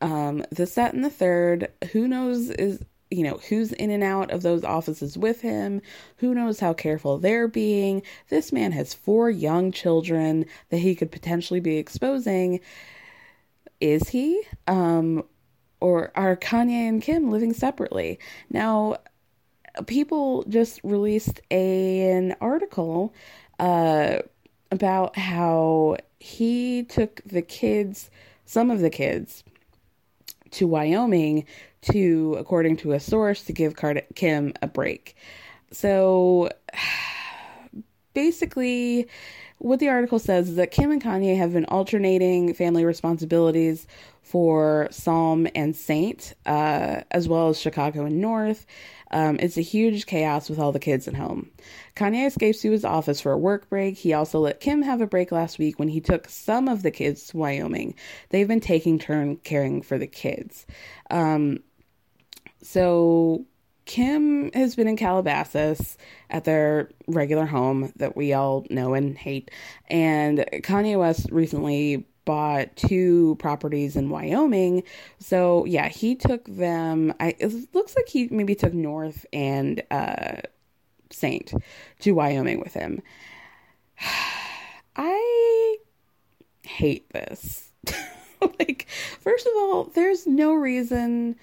Um, 0.00 0.44
this, 0.50 0.74
that, 0.74 0.94
and 0.94 1.04
the 1.04 1.10
third. 1.10 1.68
Who 1.92 2.08
knows 2.08 2.50
is 2.50 2.84
you 3.12 3.22
know 3.22 3.38
who's 3.48 3.72
in 3.72 3.90
and 3.90 4.02
out 4.02 4.30
of 4.30 4.42
those 4.42 4.64
offices 4.64 5.18
with 5.18 5.42
him 5.42 5.82
who 6.16 6.34
knows 6.34 6.58
how 6.58 6.72
careful 6.72 7.18
they're 7.18 7.46
being 7.46 8.02
this 8.30 8.52
man 8.52 8.72
has 8.72 8.94
four 8.94 9.28
young 9.28 9.70
children 9.70 10.46
that 10.70 10.78
he 10.78 10.94
could 10.94 11.12
potentially 11.12 11.60
be 11.60 11.76
exposing 11.76 12.58
is 13.80 14.08
he 14.08 14.42
um 14.66 15.22
or 15.80 16.12
are 16.14 16.36
Kanye 16.36 16.88
and 16.88 17.02
Kim 17.02 17.30
living 17.30 17.52
separately 17.52 18.18
now 18.48 18.96
people 19.86 20.44
just 20.48 20.80
released 20.82 21.40
a, 21.50 22.10
an 22.10 22.36
article 22.40 23.14
uh, 23.58 24.18
about 24.70 25.16
how 25.16 25.96
he 26.18 26.84
took 26.84 27.20
the 27.26 27.42
kids, 27.42 28.10
some 28.44 28.70
of 28.70 28.80
the 28.80 28.90
kids, 28.90 29.44
to 30.52 30.66
Wyoming 30.66 31.46
to, 31.82 32.36
according 32.38 32.76
to 32.78 32.92
a 32.92 33.00
source, 33.00 33.42
to 33.44 33.52
give 33.52 33.76
Card- 33.76 34.06
Kim 34.14 34.52
a 34.62 34.66
break. 34.66 35.16
So 35.72 36.50
basically, 38.14 39.08
what 39.58 39.80
the 39.80 39.88
article 39.88 40.18
says 40.18 40.50
is 40.50 40.56
that 40.56 40.70
Kim 40.70 40.90
and 40.90 41.02
Kanye 41.02 41.36
have 41.36 41.52
been 41.52 41.64
alternating 41.66 42.52
family 42.54 42.84
responsibilities 42.84 43.86
for 44.32 44.88
Psalm 44.90 45.46
and 45.54 45.76
Saint, 45.76 46.32
uh, 46.46 47.02
as 47.10 47.28
well 47.28 47.50
as 47.50 47.60
Chicago 47.60 48.06
and 48.06 48.22
North. 48.22 48.64
Um, 49.10 49.36
it's 49.38 49.58
a 49.58 49.60
huge 49.60 50.06
chaos 50.06 50.48
with 50.48 50.58
all 50.58 50.72
the 50.72 50.78
kids 50.78 51.06
at 51.06 51.12
home. 51.12 51.50
Kanye 51.96 52.26
escapes 52.26 52.62
to 52.62 52.70
his 52.70 52.82
office 52.82 53.20
for 53.20 53.32
a 53.32 53.38
work 53.38 53.68
break. 53.68 53.98
He 53.98 54.14
also 54.14 54.40
let 54.40 54.60
Kim 54.60 54.80
have 54.80 55.02
a 55.02 55.06
break 55.06 55.32
last 55.32 55.58
week 55.58 55.78
when 55.78 55.88
he 55.88 56.00
took 56.00 56.30
some 56.30 56.66
of 56.66 56.82
the 56.82 56.90
kids 56.90 57.26
to 57.26 57.36
Wyoming. 57.36 57.94
They've 58.30 58.48
been 58.48 58.60
taking 58.60 58.98
turn 58.98 59.36
caring 59.36 59.82
for 59.82 59.98
the 59.98 60.06
kids. 60.06 60.64
Um, 61.10 61.58
so 62.62 63.44
Kim 63.84 64.50
has 64.54 64.76
been 64.76 64.88
in 64.88 64.96
Calabasas 64.96 65.98
at 66.30 66.44
their 66.44 66.88
regular 67.06 67.44
home 67.44 67.92
that 67.96 68.16
we 68.16 68.32
all 68.32 68.64
know 68.70 68.94
and 68.94 69.18
hate. 69.18 69.50
And 69.88 70.38
Kanye 70.38 70.98
West 70.98 71.26
recently 71.30 72.06
bought 72.24 72.74
two 72.76 73.36
properties 73.38 73.96
in 73.96 74.10
Wyoming. 74.10 74.82
So 75.18 75.64
yeah, 75.64 75.88
he 75.88 76.14
took 76.14 76.44
them. 76.46 77.14
I 77.20 77.34
it 77.38 77.52
looks 77.74 77.96
like 77.96 78.08
he 78.08 78.28
maybe 78.30 78.54
took 78.54 78.74
North 78.74 79.26
and 79.32 79.82
uh, 79.90 80.42
Saint 81.10 81.52
to 82.00 82.12
Wyoming 82.12 82.60
with 82.60 82.74
him. 82.74 83.02
I 84.96 85.76
hate 86.62 87.10
this. 87.10 87.70
like, 88.58 88.86
first 89.20 89.46
of 89.46 89.52
all, 89.56 89.84
there's 89.84 90.26
no 90.26 90.54
reason. 90.54 91.36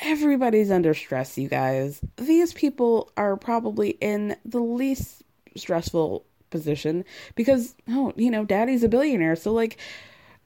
Everybody's 0.00 0.70
under 0.70 0.94
stress, 0.94 1.36
you 1.36 1.48
guys. 1.48 2.00
These 2.16 2.52
people 2.52 3.10
are 3.16 3.36
probably 3.36 3.90
in 3.90 4.36
the 4.44 4.60
least 4.60 5.24
stressful 5.56 6.24
position 6.50 7.04
because 7.34 7.74
oh 7.88 8.12
you 8.16 8.30
know 8.30 8.44
daddy's 8.44 8.82
a 8.82 8.88
billionaire. 8.88 9.36
So 9.36 9.52
like 9.52 9.78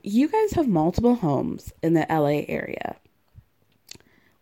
you 0.02 0.28
guys 0.28 0.52
have 0.52 0.68
multiple 0.68 1.16
homes 1.16 1.72
in 1.82 1.94
the 1.94 2.06
LA 2.08 2.44
area. 2.48 2.96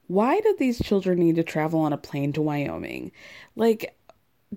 Why 0.07 0.41
did 0.41 0.59
these 0.59 0.83
children 0.83 1.19
need 1.19 1.37
to 1.37 1.45
travel 1.45 1.81
on 1.81 1.93
a 1.93 1.99
plane 1.99 2.33
to 2.33 2.43
Wyoming? 2.43 3.13
Like 3.57 3.97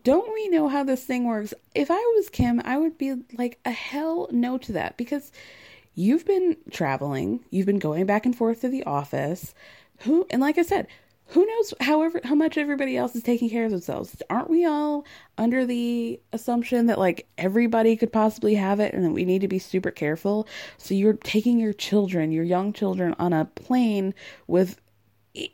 don't 0.01 0.33
we 0.33 0.47
know 0.47 0.69
how 0.69 0.83
this 0.83 1.03
thing 1.03 1.25
works? 1.25 1.53
If 1.75 1.91
i 1.91 2.13
was 2.15 2.29
kim 2.29 2.61
i 2.65 2.77
would 2.77 2.97
be 2.97 3.15
like 3.37 3.59
a 3.65 3.71
hell 3.71 4.27
no 4.31 4.57
to 4.59 4.71
that 4.73 4.97
because 4.97 5.31
you've 5.95 6.25
been 6.25 6.57
traveling. 6.71 7.41
You've 7.51 7.67
been 7.67 7.79
going 7.79 8.05
back 8.05 8.25
and 8.25 8.35
forth 8.35 8.61
to 8.61 8.69
the 8.69 8.83
office. 8.83 9.53
Who 9.99 10.25
and 10.29 10.41
like 10.41 10.57
i 10.57 10.63
said 10.63 10.87
who 11.27 11.45
knows 11.45 11.73
however 11.79 12.21
how 12.23 12.35
much 12.35 12.57
everybody 12.57 12.97
else 12.97 13.15
is 13.15 13.23
taking 13.23 13.49
care 13.49 13.65
of 13.65 13.71
themselves. 13.71 14.21
Aren't 14.29 14.49
we 14.49 14.65
all 14.65 15.05
under 15.37 15.65
the 15.65 16.19
assumption 16.31 16.85
that 16.87 16.99
like 16.99 17.27
everybody 17.37 17.95
could 17.95 18.11
possibly 18.11 18.55
have 18.55 18.79
it 18.79 18.93
and 18.93 19.03
that 19.03 19.11
we 19.11 19.25
need 19.25 19.41
to 19.41 19.47
be 19.47 19.59
super 19.59 19.91
careful? 19.91 20.47
So 20.77 20.93
you're 20.93 21.13
taking 21.13 21.59
your 21.59 21.73
children 21.73 22.31
your 22.31 22.43
young 22.43 22.73
children 22.73 23.15
on 23.19 23.33
a 23.33 23.45
plane 23.45 24.13
with 24.47 24.79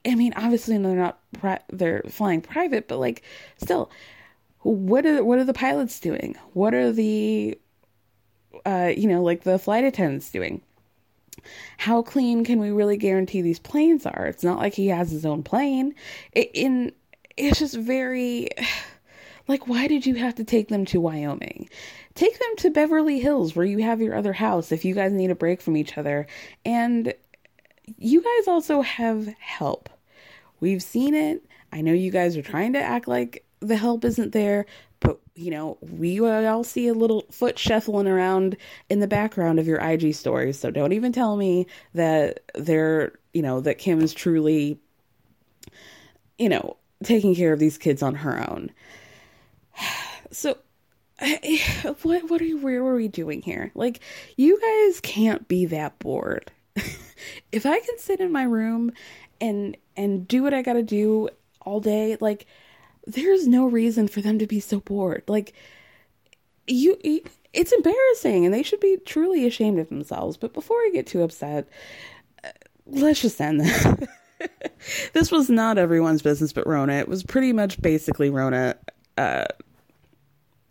i 0.05 0.13
mean 0.13 0.33
obviously 0.35 0.77
they're 0.77 0.95
not 0.95 1.19
pri- 1.31 1.61
they're 1.71 2.03
flying 2.09 2.41
private 2.41 2.89
but 2.89 2.99
like 2.99 3.23
still 3.57 3.89
what 4.61 5.05
are 5.05 5.23
what 5.23 5.39
are 5.39 5.43
the 5.43 5.53
pilots 5.53 5.99
doing? 5.99 6.35
What 6.53 6.73
are 6.73 6.91
the 6.91 7.57
uh 8.65 8.91
you 8.95 9.07
know 9.07 9.23
like 9.23 9.43
the 9.43 9.59
flight 9.59 9.83
attendants 9.83 10.29
doing 10.31 10.61
how 11.77 12.01
clean 12.01 12.43
can 12.43 12.59
we 12.59 12.71
really 12.71 12.97
guarantee 12.97 13.41
these 13.41 13.59
planes 13.59 14.05
are? 14.05 14.25
It's 14.25 14.43
not 14.43 14.59
like 14.59 14.73
he 14.73 14.87
has 14.87 15.11
his 15.11 15.25
own 15.25 15.43
plane. 15.43 15.95
It, 16.31 16.51
in 16.53 16.91
it's 17.37 17.59
just 17.59 17.75
very 17.75 18.49
like 19.47 19.67
why 19.67 19.87
did 19.87 20.05
you 20.05 20.15
have 20.15 20.35
to 20.35 20.43
take 20.43 20.67
them 20.69 20.85
to 20.85 20.99
Wyoming? 20.99 21.69
Take 22.15 22.37
them 22.37 22.55
to 22.57 22.69
Beverly 22.69 23.19
Hills 23.19 23.55
where 23.55 23.65
you 23.65 23.79
have 23.79 24.01
your 24.01 24.15
other 24.15 24.33
house 24.33 24.71
if 24.71 24.83
you 24.83 24.93
guys 24.93 25.11
need 25.11 25.31
a 25.31 25.35
break 25.35 25.61
from 25.61 25.77
each 25.77 25.97
other. 25.97 26.27
And 26.65 27.13
you 27.97 28.21
guys 28.21 28.47
also 28.47 28.81
have 28.81 29.27
help. 29.39 29.89
We've 30.59 30.83
seen 30.83 31.15
it. 31.15 31.45
I 31.71 31.81
know 31.81 31.93
you 31.93 32.11
guys 32.11 32.35
are 32.35 32.41
trying 32.41 32.73
to 32.73 32.81
act 32.81 33.07
like 33.07 33.45
the 33.59 33.77
help 33.77 34.05
isn't 34.05 34.31
there, 34.31 34.65
you 35.39 35.51
know, 35.51 35.77
we 35.79 36.19
all 36.19 36.65
see 36.65 36.89
a 36.89 36.93
little 36.93 37.25
foot 37.31 37.57
shuffling 37.57 38.07
around 38.07 38.57
in 38.89 38.99
the 38.99 39.07
background 39.07 39.57
of 39.57 39.67
your 39.67 39.79
IG 39.79 40.13
stories. 40.13 40.59
So 40.59 40.69
don't 40.69 40.91
even 40.91 41.13
tell 41.13 41.37
me 41.37 41.65
that 41.93 42.41
they're, 42.55 43.13
you 43.33 43.41
know, 43.41 43.61
that 43.61 43.77
Kim 43.77 44.01
is 44.01 44.13
truly, 44.13 44.77
you 46.37 46.49
know, 46.49 46.75
taking 47.03 47.35
care 47.35 47.53
of 47.53 47.59
these 47.59 47.77
kids 47.77 48.03
on 48.03 48.15
her 48.15 48.49
own. 48.49 48.71
So 50.31 50.59
what 52.03 52.29
what 52.29 52.39
are 52.39 52.45
you 52.45 52.59
where 52.59 52.85
are 52.85 52.95
we 52.95 53.07
doing 53.07 53.41
here? 53.41 53.71
Like 53.73 53.99
you 54.37 54.61
guys 54.61 54.99
can't 55.01 55.47
be 55.47 55.65
that 55.65 55.97
bored. 55.97 56.51
if 57.51 57.65
I 57.65 57.79
can 57.79 57.97
sit 57.97 58.19
in 58.19 58.31
my 58.31 58.43
room 58.43 58.91
and 59.41 59.75
and 59.97 60.27
do 60.27 60.43
what 60.43 60.53
I 60.53 60.61
got 60.61 60.73
to 60.73 60.83
do 60.83 61.29
all 61.61 61.79
day, 61.79 62.15
like 62.21 62.45
there's 63.05 63.47
no 63.47 63.65
reason 63.65 64.07
for 64.07 64.21
them 64.21 64.39
to 64.39 64.47
be 64.47 64.59
so 64.59 64.79
bored. 64.79 65.23
Like 65.27 65.53
you, 66.67 66.97
it's 67.53 67.71
embarrassing 67.71 68.45
and 68.45 68.53
they 68.53 68.63
should 68.63 68.79
be 68.79 68.97
truly 69.05 69.45
ashamed 69.45 69.79
of 69.79 69.89
themselves. 69.89 70.37
But 70.37 70.53
before 70.53 70.77
I 70.77 70.91
get 70.93 71.07
too 71.07 71.23
upset, 71.23 71.67
uh, 72.43 72.49
let's 72.85 73.21
just 73.21 73.41
end 73.41 73.61
this. 73.61 73.87
this 75.13 75.31
was 75.31 75.49
not 75.49 75.77
everyone's 75.77 76.21
business 76.21 76.53
but 76.53 76.67
Rona. 76.67 76.93
It 76.93 77.07
was 77.07 77.23
pretty 77.23 77.53
much 77.53 77.81
basically 77.81 78.29
Rona 78.29 78.75
uh, 79.17 79.45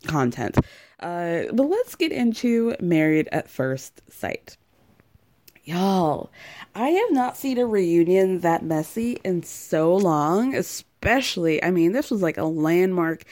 content. 0.07 0.57
Uh, 1.01 1.45
but 1.53 1.65
let's 1.69 1.95
get 1.95 2.13
into 2.13 2.75
Married 2.81 3.29
at 3.31 3.49
First 3.49 4.01
Sight. 4.11 4.57
Y'all, 5.65 6.31
I 6.75 6.89
have 6.89 7.13
not 7.13 7.37
seen 7.37 7.59
a 7.59 7.67
reunion 7.67 8.41
that 8.41 8.65
messy 8.65 9.19
in 9.23 9.43
so 9.43 9.95
long, 9.95 10.55
especially, 10.55 10.88
I 11.03 11.71
mean, 11.71 11.93
this 11.93 12.11
was 12.11 12.23
like 12.23 12.39
a 12.39 12.45
landmark 12.45 13.25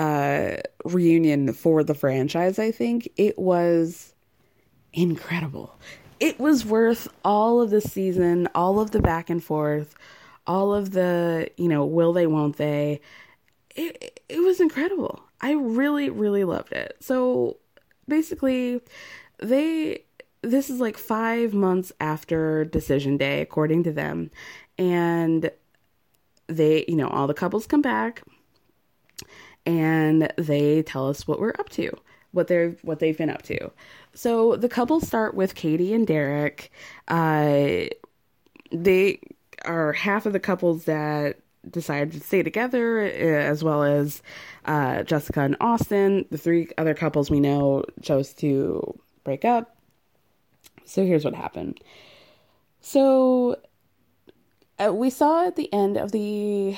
uh, 0.00 0.56
reunion 0.86 1.52
for 1.52 1.84
the 1.84 1.94
franchise, 1.94 2.58
I 2.58 2.70
think 2.70 3.10
it 3.18 3.38
was 3.38 4.14
incredible. 4.94 5.78
It 6.20 6.40
was 6.40 6.64
worth 6.64 7.06
all 7.22 7.60
of 7.60 7.68
the 7.68 7.82
season, 7.82 8.48
all 8.54 8.80
of 8.80 8.92
the 8.92 9.00
back 9.00 9.28
and 9.28 9.44
forth, 9.44 9.94
all 10.46 10.74
of 10.74 10.92
the, 10.92 11.50
you 11.58 11.68
know, 11.68 11.84
will 11.84 12.14
they, 12.14 12.26
won't 12.26 12.56
they. 12.56 13.02
It, 13.76 14.22
it 14.30 14.38
was 14.40 14.58
incredible. 14.58 15.22
I 15.42 15.52
really, 15.52 16.08
really 16.08 16.44
loved 16.44 16.72
it. 16.72 16.96
So 17.00 17.58
basically, 18.08 18.80
they, 19.38 20.04
this 20.40 20.70
is 20.70 20.80
like 20.80 20.96
five 20.96 21.52
months 21.52 21.92
after 22.00 22.64
decision 22.64 23.18
day, 23.18 23.42
according 23.42 23.84
to 23.84 23.92
them. 23.92 24.30
And 24.78 25.50
they, 26.50 26.84
you 26.88 26.96
know, 26.96 27.08
all 27.08 27.26
the 27.26 27.34
couples 27.34 27.66
come 27.66 27.82
back 27.82 28.22
and 29.66 30.32
they 30.36 30.82
tell 30.82 31.08
us 31.08 31.26
what 31.26 31.40
we're 31.40 31.54
up 31.58 31.68
to, 31.70 31.90
what 32.32 32.48
they're 32.48 32.70
what 32.82 32.98
they've 32.98 33.16
been 33.16 33.30
up 33.30 33.42
to. 33.42 33.70
So 34.14 34.56
the 34.56 34.68
couples 34.68 35.06
start 35.06 35.34
with 35.34 35.54
Katie 35.54 35.94
and 35.94 36.06
Derek. 36.06 36.70
Uh, 37.08 37.84
they 38.72 39.20
are 39.64 39.92
half 39.92 40.26
of 40.26 40.32
the 40.32 40.40
couples 40.40 40.84
that 40.84 41.38
decided 41.68 42.12
to 42.12 42.20
stay 42.20 42.42
together, 42.42 43.00
uh, 43.00 43.06
as 43.06 43.62
well 43.62 43.82
as 43.82 44.22
uh, 44.64 45.02
Jessica 45.02 45.42
and 45.42 45.56
Austin. 45.60 46.24
The 46.30 46.38
three 46.38 46.68
other 46.78 46.94
couples 46.94 47.30
we 47.30 47.40
know 47.40 47.84
chose 48.02 48.32
to 48.34 48.98
break 49.24 49.44
up. 49.44 49.76
So 50.84 51.04
here's 51.04 51.24
what 51.24 51.34
happened. 51.34 51.80
So 52.80 53.56
uh, 54.80 54.92
we 54.92 55.10
saw 55.10 55.46
at 55.46 55.56
the 55.56 55.72
end 55.72 55.96
of 55.96 56.12
the 56.12 56.76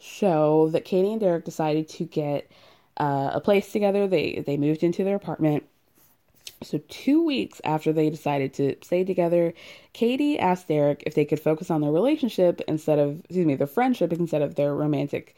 show 0.00 0.68
that 0.70 0.84
Katie 0.84 1.12
and 1.12 1.20
Derek 1.20 1.44
decided 1.44 1.88
to 1.90 2.04
get 2.04 2.50
uh, 2.96 3.30
a 3.32 3.40
place 3.40 3.72
together. 3.72 4.06
They 4.06 4.42
they 4.46 4.56
moved 4.56 4.82
into 4.82 5.04
their 5.04 5.16
apartment. 5.16 5.64
So 6.62 6.78
two 6.88 7.24
weeks 7.24 7.60
after 7.64 7.92
they 7.92 8.08
decided 8.08 8.54
to 8.54 8.76
stay 8.82 9.04
together, 9.04 9.52
Katie 9.92 10.38
asked 10.38 10.68
Derek 10.68 11.02
if 11.06 11.14
they 11.14 11.24
could 11.24 11.40
focus 11.40 11.70
on 11.70 11.80
their 11.80 11.90
relationship 11.90 12.60
instead 12.68 12.98
of 12.98 13.20
excuse 13.20 13.46
me 13.46 13.56
their 13.56 13.66
friendship 13.66 14.12
instead 14.12 14.42
of 14.42 14.54
their 14.54 14.74
romantic 14.74 15.34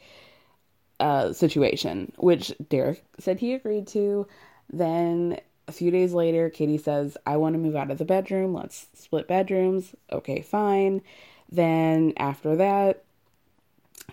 uh, 0.99 1.33
situation, 1.33 2.11
which 2.17 2.53
Derek 2.69 3.03
said 3.19 3.39
he 3.39 3.53
agreed 3.53 3.87
to. 3.87 4.27
Then 4.71 5.39
a 5.67 5.71
few 5.71 5.89
days 5.91 6.13
later, 6.13 6.49
Katie 6.49 6.77
says, 6.77 7.17
"I 7.25 7.37
want 7.37 7.53
to 7.53 7.59
move 7.59 7.75
out 7.75 7.91
of 7.91 7.97
the 7.97 8.05
bedroom. 8.05 8.53
Let's 8.53 8.87
split 8.93 9.27
bedrooms." 9.27 9.95
Okay, 10.11 10.41
fine. 10.41 11.01
Then 11.51 12.13
after 12.17 12.55
that, 12.55 13.03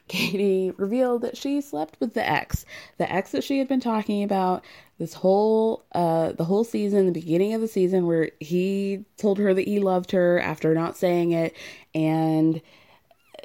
Katie 0.08 0.72
revealed 0.76 1.22
that 1.22 1.36
she 1.36 1.60
slept 1.60 1.96
with 2.00 2.14
the 2.14 2.28
ex, 2.28 2.64
the 2.98 3.10
ex 3.10 3.30
that 3.32 3.44
she 3.44 3.58
had 3.58 3.68
been 3.68 3.80
talking 3.80 4.22
about 4.22 4.64
this 4.98 5.14
whole 5.14 5.84
uh 5.92 6.32
the 6.32 6.44
whole 6.44 6.64
season, 6.64 7.06
the 7.06 7.12
beginning 7.12 7.54
of 7.54 7.60
the 7.60 7.68
season 7.68 8.06
where 8.06 8.30
he 8.40 9.04
told 9.16 9.38
her 9.38 9.54
that 9.54 9.66
he 9.66 9.80
loved 9.80 10.10
her 10.12 10.38
after 10.40 10.74
not 10.74 10.96
saying 10.96 11.32
it. 11.32 11.54
And 11.94 12.60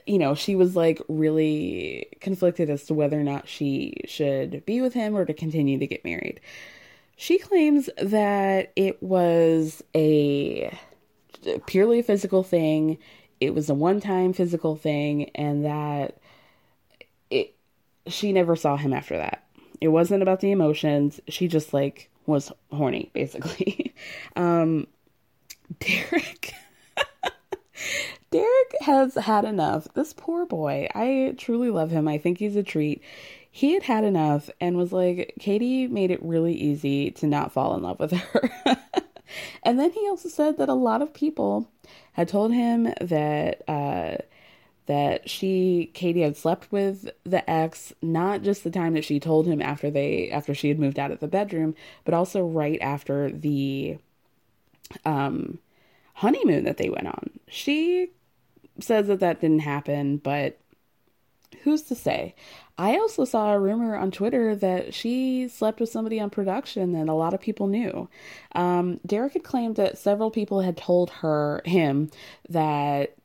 you 0.05 0.17
know, 0.17 0.35
she 0.35 0.55
was 0.55 0.75
like 0.75 1.01
really 1.07 2.07
conflicted 2.21 2.69
as 2.69 2.85
to 2.85 2.93
whether 2.93 3.19
or 3.19 3.23
not 3.23 3.47
she 3.47 3.95
should 4.05 4.65
be 4.65 4.81
with 4.81 4.93
him 4.93 5.15
or 5.15 5.25
to 5.25 5.33
continue 5.33 5.77
to 5.79 5.87
get 5.87 6.03
married. 6.05 6.39
She 7.17 7.37
claims 7.39 7.89
that 8.01 8.71
it 8.75 9.01
was 9.01 9.83
a 9.95 10.77
purely 11.65 12.01
physical 12.01 12.43
thing 12.43 12.97
it 13.39 13.53
was 13.53 13.69
a 13.69 13.73
one 13.73 13.99
time 13.99 14.33
physical 14.33 14.75
thing 14.75 15.29
and 15.35 15.65
that 15.65 16.17
it 17.29 17.55
she 18.07 18.31
never 18.31 18.55
saw 18.55 18.77
him 18.77 18.93
after 18.93 19.17
that. 19.17 19.43
It 19.79 19.89
wasn't 19.89 20.23
about 20.23 20.39
the 20.39 20.51
emotions. 20.51 21.19
She 21.27 21.47
just 21.47 21.73
like 21.73 22.09
was 22.25 22.51
horny 22.71 23.11
basically. 23.13 23.93
um 24.35 24.87
Derek 25.79 26.53
Derek 28.31 28.75
has 28.81 29.15
had 29.15 29.45
enough. 29.45 29.87
This 29.93 30.13
poor 30.13 30.45
boy. 30.45 30.87
I 30.93 31.35
truly 31.37 31.69
love 31.69 31.91
him. 31.91 32.07
I 32.07 32.17
think 32.17 32.39
he's 32.39 32.55
a 32.55 32.63
treat. 32.63 33.01
He 33.49 33.73
had 33.73 33.83
had 33.83 34.03
enough 34.03 34.49
and 34.59 34.77
was 34.77 34.91
like, 34.91 35.33
Katie 35.39 35.87
made 35.87 36.11
it 36.11 36.21
really 36.21 36.53
easy 36.53 37.11
to 37.11 37.27
not 37.27 37.51
fall 37.51 37.75
in 37.75 37.83
love 37.83 37.99
with 37.99 38.11
her. 38.11 38.51
and 39.63 39.79
then 39.79 39.91
he 39.91 40.07
also 40.07 40.29
said 40.29 40.57
that 40.57 40.69
a 40.69 40.73
lot 40.73 41.01
of 41.01 41.13
people 41.13 41.69
had 42.13 42.27
told 42.27 42.53
him 42.53 42.93
that 43.01 43.61
uh, 43.67 44.17
that 44.87 45.29
she 45.29 45.91
Katie 45.93 46.21
had 46.21 46.37
slept 46.37 46.71
with 46.71 47.09
the 47.23 47.47
ex 47.49 47.93
not 48.01 48.41
just 48.41 48.63
the 48.63 48.71
time 48.71 48.93
that 48.93 49.05
she 49.05 49.19
told 49.19 49.45
him 49.45 49.61
after 49.61 49.91
they 49.91 50.29
after 50.31 50.53
she 50.53 50.69
had 50.69 50.79
moved 50.79 50.97
out 50.97 51.11
of 51.11 51.19
the 51.19 51.27
bedroom, 51.27 51.75
but 52.05 52.13
also 52.13 52.45
right 52.45 52.79
after 52.81 53.29
the 53.31 53.97
um 55.05 55.59
honeymoon 56.15 56.63
that 56.63 56.77
they 56.77 56.89
went 56.89 57.07
on. 57.07 57.29
She 57.47 58.11
says 58.79 59.07
that 59.07 59.19
that 59.19 59.41
didn't 59.41 59.59
happen, 59.59 60.17
but 60.17 60.59
who's 61.63 61.83
to 61.83 61.95
say? 61.95 62.35
I 62.77 62.97
also 62.97 63.25
saw 63.25 63.53
a 63.53 63.59
rumor 63.59 63.95
on 63.95 64.11
Twitter 64.11 64.55
that 64.55 64.93
she 64.93 65.47
slept 65.47 65.79
with 65.79 65.89
somebody 65.89 66.19
on 66.19 66.29
production 66.29 66.93
that 66.93 67.09
a 67.09 67.13
lot 67.13 67.33
of 67.33 67.41
people 67.41 67.67
knew. 67.67 68.07
Um, 68.53 68.99
Derek 69.05 69.33
had 69.33 69.43
claimed 69.43 69.77
that 69.77 69.97
several 69.97 70.29
people 70.29 70.61
had 70.61 70.77
told 70.77 71.09
her, 71.09 71.61
him, 71.65 72.11
that 72.49 73.15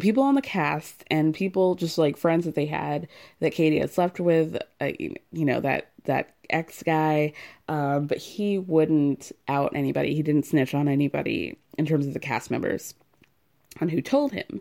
people 0.00 0.22
on 0.22 0.34
the 0.34 0.42
cast 0.42 1.04
and 1.10 1.34
people 1.34 1.74
just 1.74 1.96
like 1.96 2.16
friends 2.16 2.44
that 2.44 2.54
they 2.54 2.66
had 2.66 3.08
that 3.40 3.52
Katie 3.52 3.78
had 3.78 3.90
slept 3.90 4.20
with, 4.20 4.58
uh, 4.80 4.90
you 4.98 5.16
know, 5.32 5.60
that, 5.60 5.90
that 6.04 6.34
ex 6.50 6.82
guy, 6.82 7.32
um, 7.68 8.06
but 8.06 8.18
he 8.18 8.58
wouldn't 8.58 9.32
out 9.48 9.72
anybody. 9.74 10.14
He 10.14 10.22
didn't 10.22 10.46
snitch 10.46 10.74
on 10.74 10.88
anybody 10.88 11.58
in 11.78 11.86
terms 11.86 12.06
of 12.06 12.12
the 12.12 12.20
cast 12.20 12.50
members 12.50 12.94
on 13.80 13.88
who 13.88 14.02
told 14.02 14.32
him. 14.32 14.60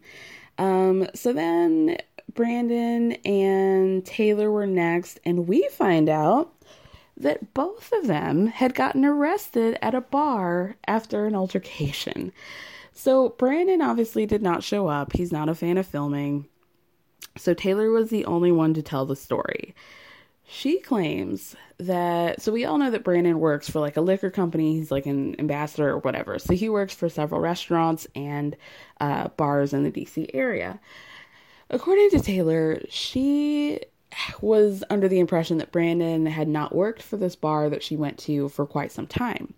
Um, 0.57 1.07
so 1.13 1.33
then 1.33 1.97
Brandon 2.33 3.13
and 3.25 4.05
Taylor 4.05 4.51
were 4.51 4.67
next, 4.67 5.19
and 5.25 5.47
we 5.47 5.67
find 5.69 6.09
out 6.09 6.53
that 7.15 7.53
both 7.53 7.91
of 7.93 8.07
them 8.07 8.47
had 8.47 8.75
gotten 8.75 9.03
arrested 9.03 9.77
at 9.81 9.95
a 9.95 10.01
bar 10.01 10.75
after 10.87 11.25
an 11.25 11.35
altercation. 11.35 12.31
So 12.93 13.29
Brandon 13.29 13.81
obviously 13.81 14.25
did 14.25 14.41
not 14.41 14.63
show 14.63 14.87
up. 14.87 15.13
He's 15.13 15.31
not 15.31 15.49
a 15.49 15.55
fan 15.55 15.77
of 15.77 15.87
filming. 15.87 16.47
So 17.35 17.53
Taylor 17.53 17.91
was 17.91 18.09
the 18.09 18.25
only 18.25 18.51
one 18.51 18.73
to 18.73 18.81
tell 18.81 19.05
the 19.05 19.15
story. 19.15 19.75
She 20.49 20.79
claims 20.79 21.57
that 21.77 22.41
so 22.41 22.53
we 22.53 22.63
all 22.63 22.77
know 22.77 22.89
that 22.89 23.03
Brandon 23.03 23.37
works 23.37 23.69
for 23.69 23.81
like 23.81 23.97
a 23.97 24.01
liquor 24.01 24.31
company. 24.31 24.75
He's 24.75 24.91
like 24.91 25.05
an 25.05 25.37
ambassador 25.39 25.89
or 25.89 25.99
whatever. 25.99 26.39
So 26.39 26.53
he 26.53 26.69
works 26.69 26.93
for 26.93 27.09
several 27.09 27.41
restaurants 27.41 28.07
and 28.15 28.55
uh, 29.01 29.27
bars 29.29 29.73
in 29.73 29.83
the 29.83 29.91
DC 29.91 30.29
area. 30.33 30.79
According 31.69 32.11
to 32.11 32.21
Taylor, 32.21 32.81
she 32.87 33.81
was 34.39 34.85
under 34.89 35.09
the 35.09 35.19
impression 35.19 35.57
that 35.57 35.73
Brandon 35.73 36.25
had 36.25 36.47
not 36.47 36.73
worked 36.73 37.01
for 37.01 37.17
this 37.17 37.35
bar 37.35 37.69
that 37.69 37.83
she 37.83 37.97
went 37.97 38.17
to 38.19 38.47
for 38.47 38.65
quite 38.65 38.93
some 38.93 39.05
time. 39.05 39.53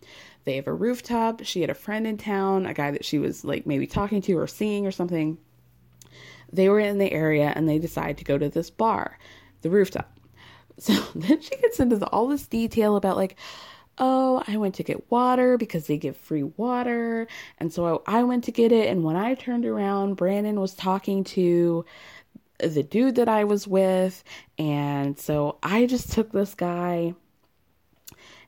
They 0.46 0.56
have 0.56 0.68
a 0.68 0.74
rooftop. 0.74 1.42
She 1.44 1.62
had 1.62 1.70
a 1.70 1.76
friend 1.76 2.08
in 2.08 2.18
town, 2.18 2.66
a 2.66 2.74
guy 2.74 2.90
that 2.90 3.06
she 3.06 3.20
was 3.20 3.46
like 3.46 3.68
maybe 3.68 3.86
talking 3.86 4.24
to 4.24 4.38
or 4.40 4.48
seeing 4.48 4.88
or 4.88 4.92
something. 4.92 5.38
They 6.52 6.68
were 6.68 6.80
in 6.80 6.98
the 6.98 7.12
area 7.12 7.54
and 7.56 7.70
they 7.70 7.78
decide 7.78 8.18
to 8.18 8.24
go 8.24 8.40
to 8.40 8.50
this 8.50 8.72
bar, 8.72 9.20
the 9.62 9.70
rooftop. 9.70 10.19
So 10.80 10.94
then 11.16 11.42
she 11.42 11.56
gets 11.58 11.80
into 11.80 11.98
the, 11.98 12.08
all 12.08 12.28
this 12.28 12.48
detail 12.48 12.96
about 12.96 13.18
like, 13.18 13.36
oh, 13.98 14.42
I 14.48 14.58
went 14.58 14.76
to 14.76 14.84
get 14.84 15.12
water 15.12 15.58
because 15.58 15.88
they 15.88 15.98
give 15.98 16.16
free 16.16 16.44
water. 16.44 17.28
And 17.58 17.72
so 17.72 18.02
I 18.08 18.24
went 18.24 18.46
to 18.46 18.52
get 18.52 18.72
it. 18.72 18.88
And 18.88 19.04
when 19.04 19.16
I 19.16 19.36
turned 19.36 19.66
around, 19.66 20.16
Brandon 20.16 20.60
was 20.60 20.74
talking 20.74 21.24
to 21.26 21.86
the 22.60 22.84
dude 22.84 23.16
that 23.16 23.30
I 23.30 23.44
was 23.44 23.68
with. 23.68 24.24
And 24.58 25.20
so 25.20 25.58
I 25.62 25.86
just 25.86 26.12
took 26.12 26.32
this 26.32 26.56
guy 26.56 27.14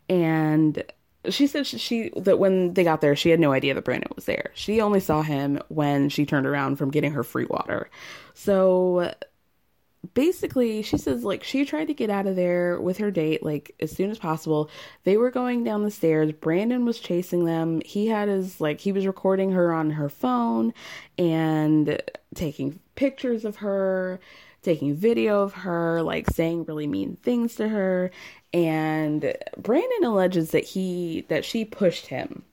and 0.09 0.83
she 1.29 1.47
said 1.47 1.67
she, 1.67 1.77
she, 1.77 2.11
that 2.17 2.39
when 2.39 2.73
they 2.73 2.83
got 2.83 2.99
there 2.99 3.15
she 3.15 3.29
had 3.29 3.39
no 3.39 3.51
idea 3.51 3.73
that 3.73 3.85
Brandon 3.85 4.11
was 4.15 4.25
there. 4.25 4.51
She 4.53 4.81
only 4.81 4.99
saw 4.99 5.21
him 5.21 5.61
when 5.69 6.09
she 6.09 6.25
turned 6.25 6.47
around 6.47 6.77
from 6.77 6.91
getting 6.91 7.11
her 7.11 7.23
free 7.23 7.45
water. 7.45 7.89
So 8.33 9.13
basically 10.13 10.81
she 10.81 10.97
says 10.97 11.23
like 11.23 11.43
she 11.43 11.63
tried 11.63 11.85
to 11.85 11.93
get 11.93 12.09
out 12.09 12.27
of 12.27 12.35
there 12.35 12.79
with 12.79 12.97
her 12.97 13.11
date 13.11 13.43
like 13.43 13.75
as 13.79 13.91
soon 13.91 14.09
as 14.09 14.19
possible. 14.19 14.69
They 15.03 15.17
were 15.17 15.31
going 15.31 15.63
down 15.63 15.83
the 15.83 15.91
stairs. 15.91 16.31
Brandon 16.31 16.85
was 16.85 16.99
chasing 16.99 17.45
them. 17.45 17.81
He 17.85 18.07
had 18.07 18.27
his 18.27 18.59
like 18.59 18.79
he 18.79 18.91
was 18.91 19.05
recording 19.05 19.51
her 19.51 19.73
on 19.73 19.91
her 19.91 20.09
phone 20.09 20.73
and 21.17 22.01
taking 22.33 22.79
pictures 22.95 23.45
of 23.45 23.57
her 23.57 24.19
taking 24.63 24.95
video 24.95 25.41
of 25.41 25.53
her 25.53 26.01
like 26.01 26.29
saying 26.29 26.65
really 26.65 26.87
mean 26.87 27.15
things 27.17 27.55
to 27.55 27.69
her. 27.69 28.11
And 28.53 29.35
brandon 29.57 30.03
alleges 30.03 30.51
that 30.51 30.63
he 30.63 31.25
that 31.29 31.45
she 31.45 31.63
pushed 31.63 32.07
him 32.07 32.43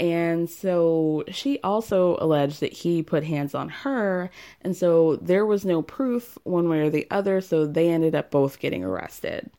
and 0.00 0.48
so 0.48 1.24
she 1.28 1.60
also 1.62 2.16
alleged 2.20 2.60
that 2.60 2.72
he 2.72 3.02
put 3.02 3.22
hands 3.22 3.54
on 3.54 3.68
her. 3.68 4.30
And 4.62 4.74
so 4.74 5.16
there 5.16 5.44
was 5.44 5.66
no 5.66 5.82
proof 5.82 6.38
one 6.44 6.70
way 6.70 6.80
or 6.80 6.88
the 6.88 7.06
other. 7.10 7.42
So 7.42 7.66
they 7.66 7.90
ended 7.90 8.14
up 8.14 8.30
both 8.30 8.60
getting 8.60 8.82
arrested. 8.82 9.50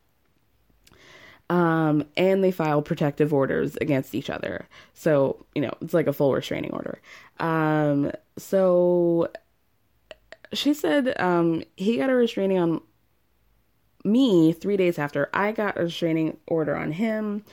Um, 1.51 2.05
and 2.17 2.43
they 2.43 2.49
filed 2.49 2.85
protective 2.85 3.31
orders 3.33 3.77
against 3.77 4.15
each 4.15 4.31
other. 4.31 4.67
So, 4.95 5.45
you 5.53 5.61
know, 5.61 5.73
it's 5.79 5.93
like 5.93 6.07
a 6.07 6.13
full 6.13 6.33
restraining 6.33 6.71
order. 6.71 6.99
Um, 7.39 8.11
so 8.37 9.29
she 10.53 10.73
said 10.73 11.13
um, 11.21 11.63
he 11.77 11.97
got 11.97 12.09
a 12.09 12.15
restraining 12.15 12.57
on 12.57 12.81
me 14.03 14.53
three 14.53 14.77
days 14.77 14.97
after 14.97 15.29
I 15.35 15.51
got 15.51 15.77
a 15.77 15.83
restraining 15.83 16.37
order 16.47 16.75
on 16.75 16.93
him. 16.93 17.43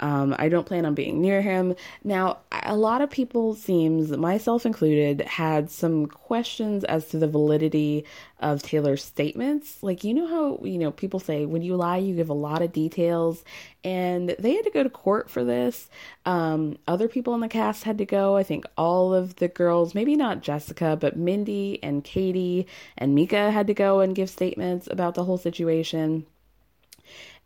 Um, 0.00 0.34
I 0.38 0.48
don't 0.48 0.66
plan 0.66 0.86
on 0.86 0.94
being 0.94 1.20
near 1.20 1.42
him. 1.42 1.74
Now, 2.04 2.38
a 2.52 2.76
lot 2.76 3.00
of 3.00 3.10
people, 3.10 3.54
seems 3.54 4.10
myself 4.10 4.64
included, 4.64 5.22
had 5.22 5.70
some 5.70 6.06
questions 6.06 6.84
as 6.84 7.08
to 7.08 7.18
the 7.18 7.26
validity 7.26 8.04
of 8.40 8.62
Taylor's 8.62 9.02
statements. 9.02 9.82
Like, 9.82 10.04
you 10.04 10.14
know 10.14 10.28
how, 10.28 10.64
you 10.64 10.78
know, 10.78 10.92
people 10.92 11.18
say 11.18 11.46
when 11.46 11.62
you 11.62 11.74
lie, 11.74 11.96
you 11.96 12.14
give 12.14 12.28
a 12.28 12.34
lot 12.34 12.62
of 12.62 12.72
details, 12.72 13.42
and 13.82 14.36
they 14.38 14.54
had 14.54 14.64
to 14.64 14.70
go 14.70 14.84
to 14.84 14.90
court 14.90 15.28
for 15.28 15.42
this. 15.42 15.90
Um, 16.24 16.78
other 16.86 17.08
people 17.08 17.34
in 17.34 17.40
the 17.40 17.48
cast 17.48 17.82
had 17.82 17.98
to 17.98 18.06
go. 18.06 18.36
I 18.36 18.44
think 18.44 18.66
all 18.76 19.12
of 19.12 19.36
the 19.36 19.48
girls, 19.48 19.94
maybe 19.94 20.14
not 20.14 20.42
Jessica, 20.42 20.96
but 21.00 21.16
Mindy 21.16 21.82
and 21.82 22.04
Katie 22.04 22.68
and 22.96 23.14
Mika 23.14 23.50
had 23.50 23.66
to 23.66 23.74
go 23.74 24.00
and 24.00 24.14
give 24.14 24.30
statements 24.30 24.88
about 24.90 25.14
the 25.14 25.24
whole 25.24 25.38
situation. 25.38 26.26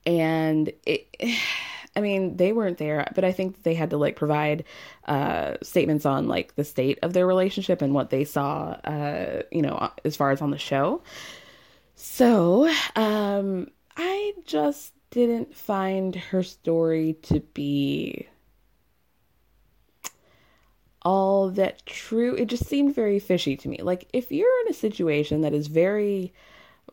And 0.04 0.72
it. 0.84 1.06
I 1.94 2.00
mean, 2.00 2.36
they 2.36 2.52
weren't 2.52 2.78
there, 2.78 3.06
but 3.14 3.24
I 3.24 3.32
think 3.32 3.62
they 3.62 3.74
had 3.74 3.90
to 3.90 3.98
like 3.98 4.16
provide 4.16 4.64
uh, 5.06 5.56
statements 5.62 6.06
on 6.06 6.26
like 6.26 6.54
the 6.54 6.64
state 6.64 6.98
of 7.02 7.12
their 7.12 7.26
relationship 7.26 7.82
and 7.82 7.92
what 7.92 8.10
they 8.10 8.24
saw, 8.24 8.70
uh, 8.84 9.42
you 9.50 9.62
know, 9.62 9.90
as 10.04 10.16
far 10.16 10.30
as 10.30 10.40
on 10.40 10.50
the 10.50 10.58
show. 10.58 11.02
So, 11.94 12.70
um, 12.96 13.68
I 13.96 14.32
just 14.46 14.92
didn't 15.10 15.54
find 15.54 16.16
her 16.16 16.42
story 16.42 17.16
to 17.22 17.40
be 17.40 18.26
all 21.02 21.50
that 21.50 21.84
true. 21.84 22.34
It 22.34 22.46
just 22.46 22.66
seemed 22.66 22.94
very 22.94 23.18
fishy 23.18 23.56
to 23.56 23.68
me. 23.68 23.78
Like, 23.82 24.08
if 24.12 24.32
you're 24.32 24.60
in 24.62 24.70
a 24.70 24.74
situation 24.74 25.42
that 25.42 25.52
is 25.52 25.66
very 25.66 26.32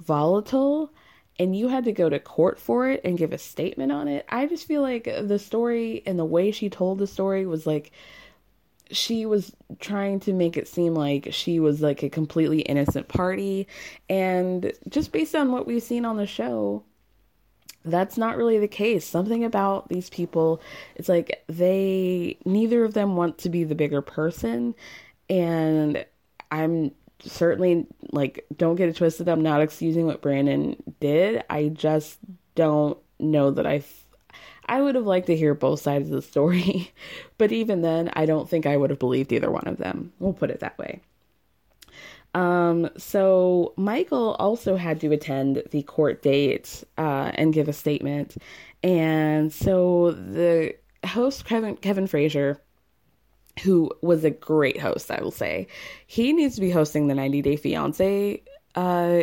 volatile, 0.01 0.91
and 1.39 1.55
you 1.55 1.69
had 1.69 1.85
to 1.85 1.93
go 1.93 2.09
to 2.09 2.19
court 2.19 2.59
for 2.59 2.89
it 2.89 2.99
and 3.05 3.17
give 3.17 3.31
a 3.31 3.37
statement 3.37 3.93
on 3.93 4.09
it. 4.09 4.25
I 4.27 4.45
just 4.45 4.67
feel 4.67 4.81
like 4.81 5.05
the 5.05 5.39
story 5.39 6.03
and 6.05 6.19
the 6.19 6.25
way 6.25 6.51
she 6.51 6.69
told 6.69 6.99
the 6.99 7.07
story 7.07 7.45
was 7.45 7.65
like 7.65 7.91
she 8.91 9.25
was 9.25 9.55
trying 9.79 10.19
to 10.19 10.33
make 10.33 10.57
it 10.57 10.67
seem 10.67 10.93
like 10.93 11.29
she 11.31 11.59
was 11.59 11.79
like 11.81 12.03
a 12.03 12.09
completely 12.09 12.61
innocent 12.61 13.07
party. 13.07 13.67
And 14.09 14.73
just 14.89 15.11
based 15.11 15.35
on 15.35 15.51
what 15.51 15.65
we've 15.65 15.81
seen 15.81 16.05
on 16.05 16.17
the 16.17 16.27
show 16.27 16.83
that's 17.85 18.17
not 18.17 18.35
really 18.35 18.59
the 18.59 18.67
case. 18.67 19.05
Something 19.05 19.45
about 19.45 19.87
these 19.87 20.09
people 20.09 20.61
it's 20.95 21.07
like 21.07 21.43
they 21.47 22.37
neither 22.43 22.83
of 22.83 22.93
them 22.93 23.15
want 23.15 23.37
to 23.39 23.49
be 23.49 23.63
the 23.63 23.75
bigger 23.75 24.01
person. 24.01 24.75
And 25.29 26.05
i'm 26.51 26.91
certainly 27.21 27.85
like 28.11 28.45
don't 28.55 28.75
get 28.75 28.89
it 28.89 28.95
twisted 28.95 29.27
i'm 29.27 29.41
not 29.41 29.61
excusing 29.61 30.05
what 30.05 30.21
brandon 30.21 30.75
did. 30.99 31.43
I 31.49 31.69
just 31.69 32.17
don't 32.55 32.97
know 33.19 33.51
that 33.51 33.67
i 33.67 33.83
i 34.67 34.81
would 34.81 34.95
have 34.95 35.05
liked 35.05 35.27
to 35.27 35.35
hear 35.35 35.53
both 35.53 35.81
sides 35.81 36.09
of 36.09 36.15
the 36.15 36.21
story. 36.21 36.91
But 37.37 37.51
even 37.53 37.81
then 37.81 38.11
i 38.13 38.25
don't 38.25 38.49
think 38.49 38.65
i 38.65 38.75
would 38.77 38.89
have 38.89 38.99
believed 38.99 39.31
either 39.31 39.51
one 39.51 39.67
of 39.67 39.77
them. 39.77 40.11
We'll 40.19 40.33
put 40.33 40.51
it 40.51 40.59
that 40.59 40.77
way. 40.77 41.01
Um, 42.35 42.89
so 42.97 43.73
Michael 43.75 44.35
also 44.35 44.75
had 44.75 44.99
to 45.01 45.11
attend 45.11 45.63
the 45.71 45.81
court 45.83 46.21
date 46.21 46.83
uh, 46.97 47.31
and 47.33 47.53
give 47.53 47.67
a 47.67 47.73
statement, 47.73 48.37
and 48.83 49.51
so 49.51 50.11
the 50.11 50.75
host 51.05 51.45
Kevin 51.45 51.75
Kevin 51.77 52.07
Frazier 52.07 52.61
who 53.63 53.91
was 54.01 54.23
a 54.23 54.29
great 54.29 54.79
host, 54.79 55.11
I 55.11 55.21
will 55.21 55.31
say. 55.31 55.67
He 56.07 56.33
needs 56.33 56.55
to 56.55 56.61
be 56.61 56.71
hosting 56.71 57.07
the 57.07 57.15
90 57.15 57.41
Day 57.41 57.55
Fiance 57.55 58.43
uh, 58.75 59.21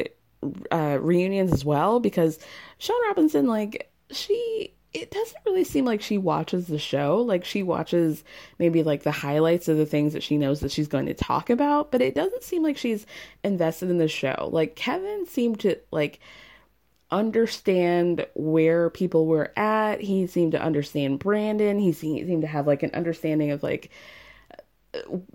uh, 0.71 0.99
reunions 1.01 1.53
as 1.53 1.65
well 1.65 2.01
because 2.01 2.39
Shaun 2.79 3.01
Robinson, 3.07 3.47
like, 3.47 3.91
she. 4.11 4.73
It 4.93 5.11
doesn't 5.11 5.43
really 5.45 5.65
seem 5.65 5.85
like 5.85 6.01
she 6.01 6.17
watches 6.17 6.69
the 6.69 6.79
show. 6.79 7.19
Like 7.21 7.45
she 7.45 7.62
watches 7.62 8.25
maybe 8.59 8.83
like 8.83 9.03
the 9.03 9.11
highlights 9.11 9.69
of 9.69 9.77
the 9.77 9.85
things 9.85 10.15
that 10.15 10.23
she 10.23 10.39
knows 10.39 10.61
that 10.61 10.73
she's 10.73 10.89
going 10.89 11.05
to 11.05 11.12
talk 11.12 11.51
about, 11.51 11.93
but 11.93 12.01
it 12.01 12.15
doesn't 12.15 12.43
seem 12.43 12.62
like 12.62 12.79
she's 12.79 13.05
invested 13.45 13.91
in 13.91 13.99
the 13.99 14.09
show. 14.09 14.49
Like 14.51 14.75
Kevin 14.75 15.27
seemed 15.27 15.61
to 15.61 15.79
like 15.91 16.19
understand 17.11 18.27
where 18.35 18.90
people 18.90 19.27
were 19.27 19.53
at. 19.57 20.01
He 20.01 20.27
seemed 20.27 20.53
to 20.53 20.62
understand 20.62 21.19
Brandon. 21.19 21.79
He 21.79 21.92
seemed 21.92 22.42
to 22.42 22.49
have 22.49 22.66
like 22.66 22.83
an 22.83 22.90
understanding 22.95 23.51
of 23.51 23.62
like 23.62 23.90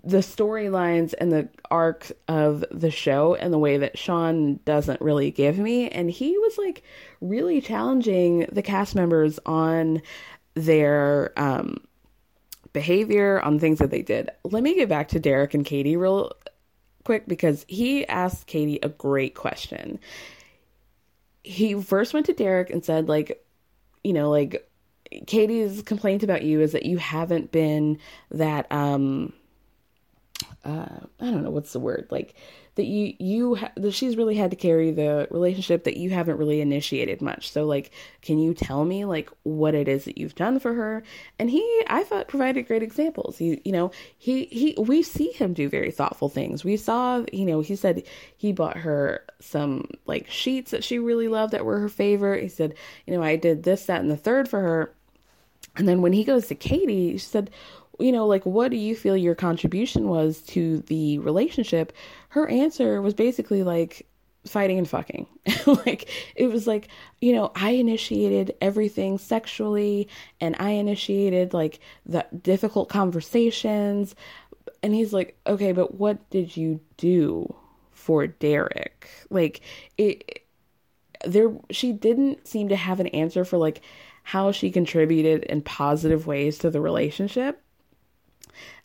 the 0.02 0.18
storylines 0.18 1.14
and 1.18 1.32
the 1.32 1.48
arc 1.70 2.10
of 2.28 2.64
the 2.70 2.90
show 2.90 3.34
and 3.34 3.52
the 3.52 3.58
way 3.58 3.78
that 3.78 3.98
Shaun 3.98 4.60
doesn't 4.64 5.00
really 5.00 5.30
give 5.30 5.58
me. 5.58 5.88
And 5.88 6.10
he 6.10 6.36
was 6.38 6.58
like 6.58 6.82
really 7.20 7.60
challenging 7.60 8.46
the 8.50 8.62
cast 8.62 8.94
members 8.94 9.38
on 9.46 10.02
their 10.54 11.32
um, 11.36 11.78
behavior, 12.72 13.40
on 13.40 13.58
things 13.58 13.78
that 13.78 13.90
they 13.90 14.02
did. 14.02 14.30
Let 14.44 14.62
me 14.62 14.74
get 14.74 14.88
back 14.88 15.08
to 15.08 15.20
Derek 15.20 15.54
and 15.54 15.64
Katie 15.64 15.96
real 15.96 16.32
quick 17.04 17.26
because 17.26 17.64
he 17.68 18.06
asked 18.06 18.46
Katie 18.46 18.80
a 18.82 18.88
great 18.88 19.34
question. 19.34 19.98
He 21.44 21.74
first 21.80 22.14
went 22.14 22.26
to 22.26 22.32
Derek 22.32 22.70
and 22.70 22.84
said, 22.84 23.08
like, 23.08 23.44
you 24.04 24.12
know, 24.12 24.30
like, 24.30 24.68
Katie's 25.26 25.82
complaint 25.82 26.22
about 26.22 26.42
you 26.42 26.60
is 26.60 26.72
that 26.72 26.86
you 26.86 26.96
haven't 26.96 27.52
been 27.52 27.98
that 28.30 28.70
um 28.72 29.32
uh, 30.64 30.86
I 31.20 31.30
don't 31.30 31.42
know 31.42 31.50
what's 31.50 31.72
the 31.72 31.80
word 31.80 32.06
like 32.10 32.34
that 32.74 32.86
you 32.86 33.14
you 33.18 33.54
ha- 33.56 33.72
that 33.76 33.92
she's 33.92 34.16
really 34.16 34.34
had 34.34 34.50
to 34.50 34.56
carry 34.56 34.90
the 34.90 35.28
relationship 35.30 35.84
that 35.84 35.98
you 35.98 36.10
haven't 36.10 36.38
really 36.38 36.60
initiated 36.60 37.20
much. 37.20 37.50
So 37.50 37.66
like, 37.66 37.90
can 38.22 38.38
you 38.38 38.54
tell 38.54 38.84
me 38.84 39.04
like 39.04 39.30
what 39.42 39.74
it 39.74 39.88
is 39.88 40.06
that 40.06 40.16
you've 40.16 40.34
done 40.34 40.58
for 40.58 40.72
her? 40.72 41.02
And 41.38 41.50
he, 41.50 41.62
I 41.86 42.02
thought, 42.04 42.28
provided 42.28 42.66
great 42.66 42.82
examples. 42.82 43.36
He, 43.36 43.60
you 43.64 43.72
know, 43.72 43.90
he 44.16 44.46
he 44.46 44.74
we 44.78 45.02
see 45.02 45.32
him 45.32 45.52
do 45.52 45.68
very 45.68 45.90
thoughtful 45.90 46.30
things. 46.30 46.64
We 46.64 46.78
saw, 46.78 47.24
you 47.32 47.44
know, 47.44 47.60
he 47.60 47.76
said 47.76 48.04
he 48.36 48.52
bought 48.52 48.78
her 48.78 49.22
some 49.40 49.88
like 50.06 50.30
sheets 50.30 50.70
that 50.70 50.84
she 50.84 50.98
really 50.98 51.28
loved 51.28 51.52
that 51.52 51.64
were 51.64 51.78
her 51.78 51.90
favorite. 51.90 52.42
He 52.42 52.48
said, 52.48 52.74
you 53.06 53.14
know, 53.14 53.22
I 53.22 53.36
did 53.36 53.64
this, 53.64 53.86
that, 53.86 54.00
and 54.00 54.10
the 54.10 54.16
third 54.16 54.48
for 54.48 54.60
her. 54.60 54.94
And 55.76 55.88
then 55.88 56.02
when 56.02 56.12
he 56.12 56.24
goes 56.24 56.48
to 56.48 56.54
Katie, 56.54 57.12
she 57.12 57.18
said, 57.18 57.50
you 57.98 58.12
know, 58.12 58.26
like, 58.26 58.44
what 58.44 58.70
do 58.70 58.76
you 58.76 58.96
feel 58.96 59.16
your 59.16 59.34
contribution 59.34 60.08
was 60.08 60.40
to 60.42 60.78
the 60.80 61.18
relationship? 61.18 61.92
Her 62.32 62.48
answer 62.48 63.02
was 63.02 63.12
basically 63.12 63.62
like, 63.62 64.06
fighting 64.46 64.78
and 64.78 64.88
fucking. 64.88 65.26
like, 65.66 66.08
it 66.34 66.48
was 66.48 66.66
like, 66.66 66.88
you 67.20 67.32
know, 67.32 67.52
I 67.54 67.72
initiated 67.72 68.54
everything 68.62 69.18
sexually 69.18 70.08
and 70.40 70.56
I 70.58 70.70
initiated 70.70 71.52
like 71.52 71.78
the 72.06 72.26
difficult 72.42 72.88
conversations. 72.88 74.14
And 74.82 74.94
he's 74.94 75.12
like, 75.12 75.38
okay, 75.46 75.72
but 75.72 75.96
what 75.96 76.28
did 76.30 76.56
you 76.56 76.80
do 76.96 77.54
for 77.90 78.26
Derek? 78.26 79.08
Like, 79.30 79.60
it, 79.98 80.46
there, 81.26 81.52
she 81.70 81.92
didn't 81.92 82.48
seem 82.48 82.70
to 82.70 82.76
have 82.76 82.98
an 82.98 83.08
answer 83.08 83.44
for 83.44 83.58
like, 83.58 83.82
how 84.24 84.52
she 84.52 84.70
contributed 84.70 85.42
in 85.44 85.60
positive 85.62 86.26
ways 86.26 86.58
to 86.58 86.70
the 86.70 86.80
relationship. 86.80 87.62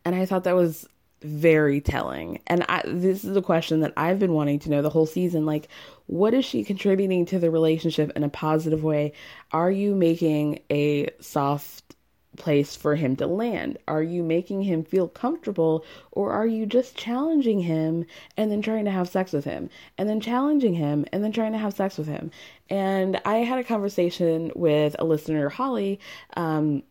And 0.04 0.16
I 0.16 0.26
thought 0.26 0.44
that 0.46 0.56
was 0.56 0.88
very 1.22 1.82
telling. 1.82 2.40
And 2.48 2.66
I, 2.70 2.84
this 2.86 3.24
is 3.24 3.36
a 3.36 3.42
question 3.42 3.80
that 3.82 3.94
I've 3.98 4.20
been 4.20 4.34
wanting 4.34 4.60
to 4.60 4.70
know 4.70 4.82
the 4.82 4.90
whole 4.90 5.06
season. 5.06 5.46
Like, 5.46 5.68
what 6.06 6.34
is 6.34 6.46
she 6.46 6.64
contributing 6.64 7.26
to 7.28 7.40
the 7.40 7.52
relationship 7.52 8.12
in 8.16 8.24
a 8.24 8.30
positive 8.30 8.84
way? 8.84 9.14
Are 9.52 9.72
you 9.72 9.96
making 9.96 10.60
a 10.70 11.10
soft 11.20 11.96
place 12.38 12.76
for 12.76 12.96
him 12.96 13.16
to 13.18 13.28
land? 13.28 13.78
Are 13.88 14.04
you 14.04 14.24
making 14.24 14.62
him 14.62 14.84
feel 14.84 15.08
comfortable 15.08 15.84
or 16.12 16.32
are 16.32 16.46
you 16.46 16.66
just 16.66 16.96
challenging 16.96 17.60
him 17.60 18.06
and 18.38 18.52
then 18.52 18.62
trying 18.62 18.86
to 18.86 18.92
have 18.92 19.10
sex 19.10 19.34
with 19.34 19.44
him 19.44 19.70
and 19.98 20.08
then 20.08 20.22
challenging 20.22 20.74
him 20.74 21.06
and 21.12 21.24
then 21.24 21.32
trying 21.32 21.52
to 21.52 21.58
have 21.58 21.74
sex 21.74 21.98
with 21.98 22.08
him? 22.08 22.32
And 22.70 23.20
I 23.26 23.38
had 23.38 23.60
a 23.60 23.64
conversation 23.64 24.52
with 24.56 24.96
a 25.00 25.04
listener, 25.04 25.50
Holly, 25.50 26.00
um, 26.36 26.84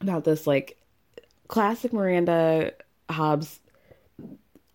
about 0.00 0.24
this 0.24 0.46
like 0.46 0.78
classic 1.48 1.92
Miranda 1.92 2.72
Hobbs 3.10 3.60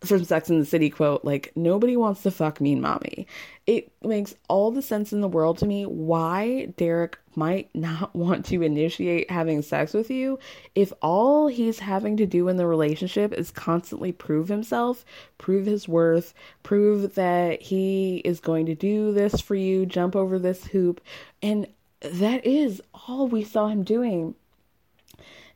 from 0.06 0.24
Sex 0.24 0.50
in 0.50 0.60
the 0.60 0.66
City 0.66 0.90
quote, 0.90 1.26
like, 1.26 1.52
nobody 1.56 1.98
wants 1.98 2.22
to 2.24 2.32
fuck 2.32 2.62
mean 2.62 2.82
mommy. 2.82 3.28
It 3.66 3.92
makes 4.04 4.36
all 4.48 4.72
the 4.72 4.82
sense 4.82 5.12
in 5.12 5.22
the 5.22 5.28
world 5.28 5.58
to 5.60 5.66
me 5.66 5.86
why 5.86 6.68
Derek 6.78 7.18
might 7.36 7.70
not 7.76 8.16
want 8.16 8.46
to 8.46 8.62
initiate 8.62 9.30
having 9.32 9.62
sex 9.62 9.94
with 9.94 10.10
you 10.10 10.40
if 10.76 10.94
all 11.02 11.48
he's 11.48 11.80
having 11.80 12.18
to 12.18 12.26
do 12.26 12.48
in 12.48 12.58
the 12.58 12.68
relationship 12.68 13.34
is 13.34 13.52
constantly 13.52 14.12
prove 14.12 14.48
himself, 14.48 15.04
prove 15.38 15.66
his 15.66 15.88
worth, 15.88 16.34
prove 16.64 17.16
that 17.16 17.62
he 17.62 18.18
is 18.18 18.40
going 18.40 18.68
to 18.68 18.76
do 18.76 19.12
this 19.12 19.42
for 19.42 19.56
you, 19.56 19.86
jump 19.86 20.16
over 20.16 20.38
this 20.38 20.66
hoop. 20.66 21.02
And 21.42 21.68
that 22.02 22.46
is 22.46 22.82
all 23.08 23.28
we 23.28 23.44
saw 23.44 23.68
him 23.68 23.84
doing. 23.84 24.36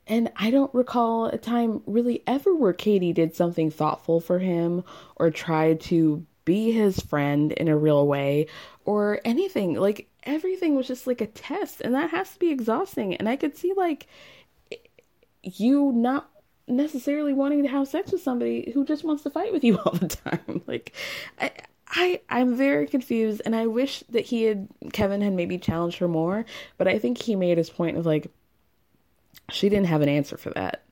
And 0.07 0.31
I 0.35 0.51
don't 0.51 0.73
recall 0.73 1.27
a 1.27 1.37
time 1.37 1.81
really 1.85 2.23
ever 2.27 2.55
where 2.55 2.73
Katie 2.73 3.13
did 3.13 3.35
something 3.35 3.71
thoughtful 3.71 4.19
for 4.19 4.39
him 4.39 4.83
or 5.15 5.29
tried 5.29 5.79
to 5.81 6.25
be 6.43 6.71
his 6.71 6.99
friend 6.99 7.51
in 7.51 7.67
a 7.67 7.77
real 7.77 8.07
way 8.07 8.47
or 8.83 9.21
anything. 9.23 9.75
Like 9.75 10.09
everything 10.23 10.75
was 10.75 10.87
just 10.87 11.07
like 11.07 11.21
a 11.21 11.27
test, 11.27 11.81
and 11.81 11.93
that 11.93 12.09
has 12.09 12.33
to 12.33 12.39
be 12.39 12.49
exhausting. 12.49 13.15
And 13.15 13.29
I 13.29 13.35
could 13.35 13.55
see 13.55 13.73
like 13.75 14.07
you 15.43 15.91
not 15.91 16.29
necessarily 16.67 17.33
wanting 17.33 17.63
to 17.63 17.69
have 17.69 17.87
sex 17.87 18.11
with 18.11 18.21
somebody 18.21 18.71
who 18.73 18.85
just 18.85 19.03
wants 19.03 19.23
to 19.23 19.29
fight 19.29 19.51
with 19.51 19.63
you 19.63 19.77
all 19.85 19.93
the 19.93 20.07
time. 20.07 20.61
like 20.67 20.93
I 21.39 21.51
I 21.87 22.21
I'm 22.29 22.55
very 22.55 22.87
confused 22.87 23.41
and 23.45 23.55
I 23.55 23.67
wish 23.67 24.03
that 24.09 24.25
he 24.25 24.43
had 24.43 24.67
Kevin 24.93 25.21
had 25.21 25.33
maybe 25.33 25.57
challenged 25.57 25.97
her 25.99 26.07
more, 26.07 26.45
but 26.77 26.87
I 26.87 26.99
think 26.99 27.17
he 27.21 27.35
made 27.35 27.57
his 27.57 27.69
point 27.69 27.97
of 27.97 28.05
like 28.05 28.31
she 29.49 29.69
didn't 29.69 29.87
have 29.87 30.01
an 30.01 30.09
answer 30.09 30.37
for 30.37 30.51
that. 30.51 30.83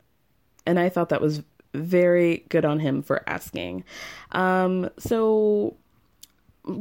And 0.66 0.80
I 0.80 0.90
thought 0.90 1.10
that 1.10 1.22
was 1.22 1.42
very 1.74 2.46
good 2.50 2.66
on 2.66 2.80
him 2.80 3.02
for 3.02 3.24
asking. 3.28 3.84
Um 4.32 4.90
so 4.98 5.76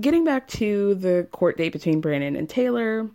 getting 0.01 0.25
back 0.25 0.49
to 0.49 0.95
the 0.95 1.29
court 1.33 1.57
date 1.57 1.73
between 1.73 2.01
Brandon 2.01 2.37
and 2.37 2.49
Taylor, 2.49 3.09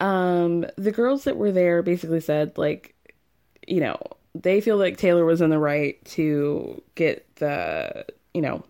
um 0.00 0.66
the 0.76 0.92
girls 0.92 1.24
that 1.24 1.36
were 1.36 1.52
there 1.52 1.82
basically 1.82 2.20
said 2.20 2.56
like 2.56 2.94
you 3.66 3.80
know, 3.80 3.98
they 4.34 4.60
feel 4.60 4.76
like 4.76 4.96
Taylor 4.96 5.24
was 5.24 5.40
in 5.40 5.50
the 5.50 5.58
right 5.58 6.02
to 6.06 6.82
get 6.94 7.36
the, 7.36 8.06
you 8.34 8.40
know, 8.40 8.64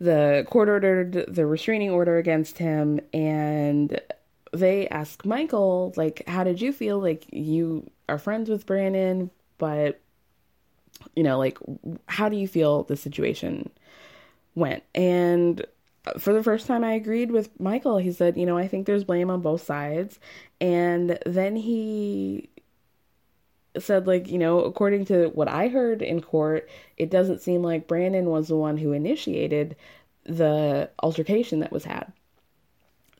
the 0.00 0.46
court 0.50 0.68
ordered 0.68 1.24
the 1.28 1.46
restraining 1.46 1.90
order 1.90 2.18
against 2.18 2.58
him 2.58 3.00
and 3.12 4.00
they 4.52 4.88
ask 4.88 5.24
Michael 5.24 5.92
like 5.96 6.22
how 6.26 6.44
did 6.44 6.60
you 6.60 6.72
feel? 6.72 6.98
Like 6.98 7.26
you 7.32 7.90
are 8.08 8.18
friends 8.18 8.48
with 8.48 8.66
Brandon 8.66 9.30
but 9.58 10.00
you 11.14 11.22
know 11.22 11.38
like 11.38 11.58
how 12.06 12.28
do 12.28 12.36
you 12.36 12.48
feel 12.48 12.84
the 12.84 12.96
situation 12.96 13.70
went? 14.54 14.82
And 14.94 15.64
for 16.18 16.32
the 16.32 16.42
first 16.42 16.66
time 16.66 16.84
I 16.84 16.92
agreed 16.92 17.30
with 17.30 17.58
Michael. 17.60 17.98
He 17.98 18.12
said 18.12 18.36
you 18.36 18.46
know 18.46 18.58
I 18.58 18.68
think 18.68 18.86
there's 18.86 19.04
blame 19.04 19.30
on 19.30 19.40
both 19.40 19.64
sides. 19.64 20.18
And 20.60 21.18
then 21.26 21.56
he 21.56 22.48
said 23.78 24.06
like 24.06 24.28
you 24.28 24.38
know 24.38 24.60
according 24.60 25.04
to 25.04 25.28
what 25.34 25.48
i 25.48 25.68
heard 25.68 26.02
in 26.02 26.20
court 26.20 26.68
it 26.96 27.10
doesn't 27.10 27.40
seem 27.40 27.62
like 27.62 27.86
brandon 27.86 28.26
was 28.26 28.48
the 28.48 28.56
one 28.56 28.76
who 28.76 28.92
initiated 28.92 29.76
the 30.24 30.90
altercation 31.02 31.60
that 31.60 31.72
was 31.72 31.84
had 31.84 32.12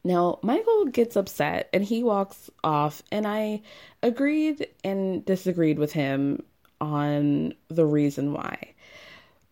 now 0.09 0.39
michael 0.43 0.87
gets 0.87 1.15
upset 1.15 1.69
and 1.73 1.85
he 1.85 2.03
walks 2.03 2.51
off 2.65 3.03
and 3.13 3.27
i 3.27 3.61
agreed 4.03 4.67
and 4.83 5.25
disagreed 5.25 5.79
with 5.79 5.93
him 5.93 6.43
on 6.81 7.55
the 7.69 7.87
reason 7.87 8.33
why. 8.33 8.75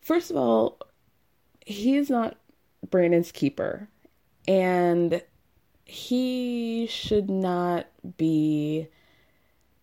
First 0.01 0.31
of 0.31 0.37
all 0.37 0.79
he 1.65 1.97
is 1.97 2.09
not 2.09 2.37
brandon's 2.91 3.33
keeper 3.33 3.89
and 4.47 5.21
he 5.85 6.87
should 6.89 7.29
not 7.29 7.87
be 8.17 8.87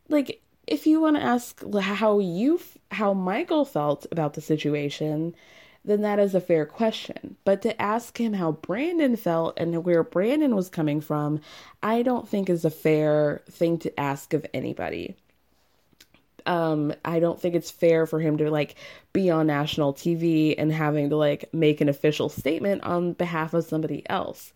like 0.08 0.42
if 0.66 0.88
you 0.88 1.02
want 1.02 1.18
to 1.18 1.22
ask 1.22 1.62
how 1.82 2.20
you 2.20 2.60
how 2.92 3.14
Michael 3.14 3.66
felt 3.66 4.06
about 4.12 4.34
the 4.34 4.42
situation, 4.42 5.36
then 5.86 6.02
that 6.02 6.20
is 6.20 6.34
a 6.34 6.42
fair 6.42 6.66
question. 6.66 7.36
But 7.44 7.62
to 7.64 7.82
ask 7.82 8.20
him 8.20 8.34
how 8.34 8.54
Brandon 8.54 9.16
felt 9.16 9.58
and 9.58 9.84
where 9.84 10.04
Brandon 10.04 10.56
was 10.56 10.70
coming 10.70 11.02
from, 11.02 11.42
I 11.82 12.04
don't 12.04 12.28
think 12.28 12.50
is 12.50 12.66
a 12.66 12.70
fair 12.70 13.42
thing 13.50 13.78
to 13.80 14.00
ask 14.00 14.34
of 14.34 14.46
anybody. 14.54 15.16
Um, 16.46 16.94
I 17.06 17.20
don't 17.20 17.40
think 17.40 17.56
it's 17.56 17.72
fair 17.72 18.06
for 18.06 18.20
him 18.20 18.38
to 18.38 18.52
like 18.52 18.76
be 19.14 19.30
on 19.30 19.48
national 19.48 19.94
TV 19.94 20.56
and 20.58 20.72
having 20.72 21.10
to 21.10 21.16
like 21.16 21.54
make 21.54 21.80
an 21.80 21.88
official 21.88 22.28
statement 22.28 22.84
on 22.84 23.14
behalf 23.14 23.54
of 23.54 23.64
somebody 23.64 24.04
else 24.10 24.52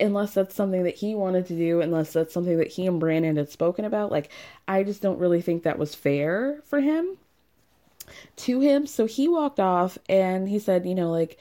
unless 0.00 0.34
that's 0.34 0.54
something 0.54 0.84
that 0.84 0.96
he 0.96 1.14
wanted 1.14 1.46
to 1.46 1.54
do, 1.54 1.80
unless 1.80 2.12
that's 2.12 2.34
something 2.34 2.58
that 2.58 2.68
he 2.68 2.86
and 2.86 3.00
Brandon 3.00 3.36
had 3.36 3.50
spoken 3.50 3.84
about. 3.84 4.10
Like, 4.10 4.30
I 4.66 4.82
just 4.82 5.02
don't 5.02 5.18
really 5.18 5.40
think 5.40 5.62
that 5.62 5.78
was 5.78 5.94
fair 5.94 6.60
for 6.64 6.80
him 6.80 7.16
to 8.36 8.60
him. 8.60 8.86
So 8.86 9.06
he 9.06 9.28
walked 9.28 9.60
off 9.60 9.98
and 10.08 10.48
he 10.48 10.58
said, 10.58 10.86
you 10.86 10.94
know, 10.94 11.10
like, 11.10 11.38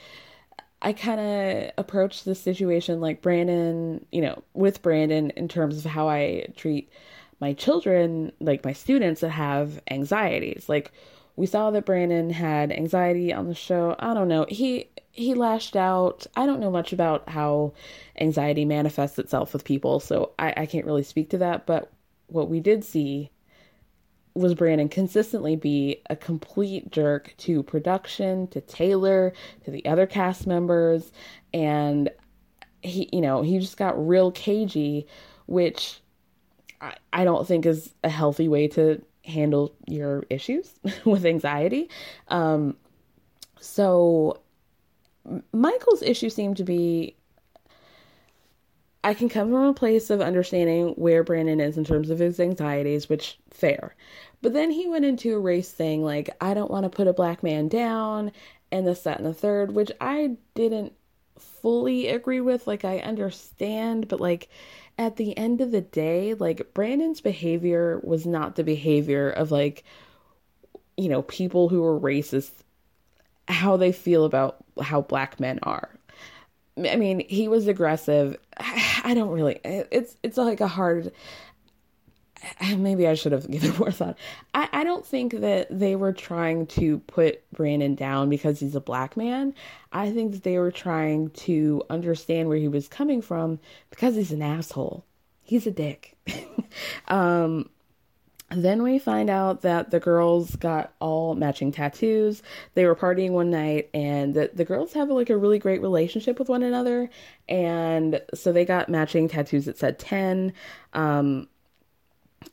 I 0.82 0.94
kind 0.94 1.20
of 1.20 1.72
approached 1.78 2.26
the 2.26 2.36
situation 2.36 3.02
like 3.02 3.22
Brandon, 3.22 4.06
you 4.12 4.22
know, 4.22 4.44
with 4.54 4.82
Brandon 4.82 5.32
in 5.32 5.48
terms 5.48 5.78
of 5.78 5.92
how 5.92 6.08
I 6.08 6.48
treat 6.56 6.92
my 7.40 7.54
children, 7.54 8.32
like 8.40 8.64
my 8.64 8.74
students 8.74 9.22
that 9.22 9.30
have 9.30 9.82
anxieties. 9.90 10.70
Like, 10.70 10.92
we 11.38 11.46
saw 11.46 11.72
that 11.72 11.86
Brandon 11.86 12.32
had 12.32 12.72
anxiety 12.72 13.32
on 13.32 13.48
the 13.48 13.56
show. 13.56 13.96
I 14.00 14.14
don't 14.14 14.28
know. 14.28 14.46
He 14.50 14.90
he 15.12 15.34
lashed 15.34 15.76
out. 15.76 16.28
I 16.36 16.46
don't 16.46 16.60
know 16.60 16.72
much 16.72 16.94
about 16.94 17.30
how 17.30 17.74
anxiety 18.20 18.66
manifests 18.66 19.18
itself 19.20 19.54
with 19.54 19.64
people, 19.64 20.00
so 20.00 20.32
I, 20.38 20.54
I 20.58 20.66
can't 20.66 20.86
really 20.86 21.04
speak 21.04 21.30
to 21.30 21.38
that. 21.40 21.66
But 21.66 21.92
what 22.28 22.50
we 22.50 22.60
did 22.60 22.84
see 22.84 23.32
was 24.38 24.54
Brandon 24.54 24.90
consistently 24.90 25.56
be 25.56 26.02
a 26.10 26.16
complete 26.16 26.92
jerk 26.92 27.34
to 27.38 27.64
production, 27.64 28.48
to 28.48 28.62
Taylor, 28.62 29.34
to 29.66 29.72
the 29.72 29.86
other 29.86 30.06
cast 30.06 30.48
members, 30.48 31.12
and 31.54 32.10
he, 32.82 33.10
you 33.12 33.22
know, 33.22 33.42
he 33.42 33.60
just 33.60 33.78
got 33.78 34.08
real 34.08 34.32
cagey, 34.32 35.08
which 35.48 36.02
I, 36.80 36.96
I 37.12 37.24
don't 37.24 37.48
think 37.48 37.66
is 37.66 37.94
a 38.04 38.10
healthy 38.10 38.48
way 38.48 38.68
to 38.70 39.02
handle 39.26 39.74
your 39.88 40.24
issues 40.30 40.74
with 41.06 41.26
anxiety. 41.26 41.90
Um, 42.30 42.78
so 43.60 44.42
Michael's 45.52 46.02
issue 46.02 46.30
seemed 46.30 46.58
to 46.58 46.64
be 46.64 47.17
I 49.04 49.14
can 49.14 49.30
come 49.30 49.52
from 49.52 49.64
a 49.64 49.74
place 49.74 50.10
of 50.10 50.22
understanding 50.22 50.90
where 50.96 51.24
Brandon 51.24 51.60
is 51.60 51.78
in 51.78 51.84
terms 51.84 52.10
of 52.10 52.20
his 52.20 52.40
anxieties, 52.40 53.08
which 53.08 53.38
fair. 53.50 53.96
But 54.42 54.54
then 54.54 54.72
he 54.72 54.88
went 54.88 55.06
into 55.06 55.34
a 55.34 55.40
race 55.40 55.72
thing 55.72 56.04
like, 56.04 56.30
I 56.42 56.54
don't 56.54 56.72
want 56.72 56.84
to 56.84 56.90
put 56.90 57.08
a 57.08 57.14
black 57.14 57.44
man 57.44 57.68
down, 57.68 58.32
and 58.72 58.86
this, 58.86 59.04
that, 59.04 59.18
and 59.18 59.26
the 59.26 59.34
third, 59.34 59.74
which 59.74 59.92
I 60.02 60.38
didn't 60.56 60.94
fully 61.40 62.08
agree 62.08 62.42
with. 62.42 62.68
Like, 62.68 62.86
I 62.86 63.00
understand, 63.00 64.08
but 64.08 64.20
like, 64.20 64.50
at 64.98 65.16
the 65.16 65.38
end 65.38 65.62
of 65.62 65.72
the 65.72 65.82
day, 65.82 66.34
like, 66.34 66.74
Brandon's 66.74 67.22
behavior 67.22 68.02
was 68.04 68.26
not 68.26 68.56
the 68.56 68.64
behavior 68.64 69.30
of 69.30 69.52
like, 69.52 69.84
you 70.98 71.10
know, 71.10 71.22
people 71.22 71.70
who 71.70 71.84
are 71.84 72.00
racist 72.00 72.52
how 73.48 73.78
they 73.78 73.92
feel 73.92 74.26
about 74.26 74.58
how 74.82 75.02
black 75.02 75.40
men 75.40 75.60
are. 75.64 75.97
I 76.78 76.96
mean, 76.96 77.22
he 77.28 77.48
was 77.48 77.68
aggressive. 77.68 78.38
I 78.58 79.14
don't 79.16 79.30
really. 79.30 79.60
It's 79.64 80.16
it's 80.24 80.38
like 80.38 80.62
a 80.62 80.68
hard. 80.68 81.12
Maybe 82.78 83.08
I 83.08 83.16
should 83.16 83.32
have 83.32 83.50
given 83.52 83.76
more 83.78 83.92
thought. 83.92 84.18
I, 84.54 84.70
I 84.72 84.84
don't 84.84 85.06
think 85.06 85.40
that 85.40 85.68
they 85.72 85.96
were 85.96 86.14
trying 86.14 86.68
to 86.68 87.00
put 87.00 87.50
Brandon 87.52 87.96
down 87.96 88.30
because 88.30 88.60
he's 88.60 88.76
a 88.76 88.82
black 88.82 89.18
man. 89.18 89.54
I 89.92 90.12
think 90.12 90.34
that 90.34 90.44
they 90.44 90.58
were 90.58 90.72
trying 90.72 91.30
to 91.32 91.84
understand 91.90 92.50
where 92.50 92.58
he 92.58 92.68
was 92.68 92.88
coming 92.88 93.22
from 93.22 93.60
because 93.90 94.16
he's 94.16 94.32
an 94.32 94.42
asshole. 94.42 95.06
He's 95.44 95.66
a 95.66 95.72
dick. 95.72 96.16
um, 97.08 97.70
then 98.50 98.82
we 98.82 98.98
find 98.98 99.30
out 99.30 99.62
that 99.62 99.92
the 99.92 100.00
girls 100.00 100.56
got 100.56 100.94
all 101.00 101.36
matching 101.36 101.72
tattoos. 101.72 102.42
They 102.76 102.86
were 102.86 102.96
partying 102.96 103.32
one 103.32 103.50
night, 103.50 103.90
and 103.94 104.34
the, 104.34 104.52
the 104.54 104.64
girls 104.64 104.94
have 104.94 105.10
like 105.10 105.30
a 105.30 105.38
really 105.38 105.60
great 105.60 105.82
relationship 105.82 106.40
with 106.40 106.48
one 106.48 106.64
another. 106.64 107.10
And 107.50 108.22
so 108.34 108.54
they 108.54 108.64
got 108.64 108.90
matching 108.90 109.28
tattoos 109.28 109.66
that 109.66 109.78
said 109.78 110.00
10 110.00 110.54
um, 110.94 111.48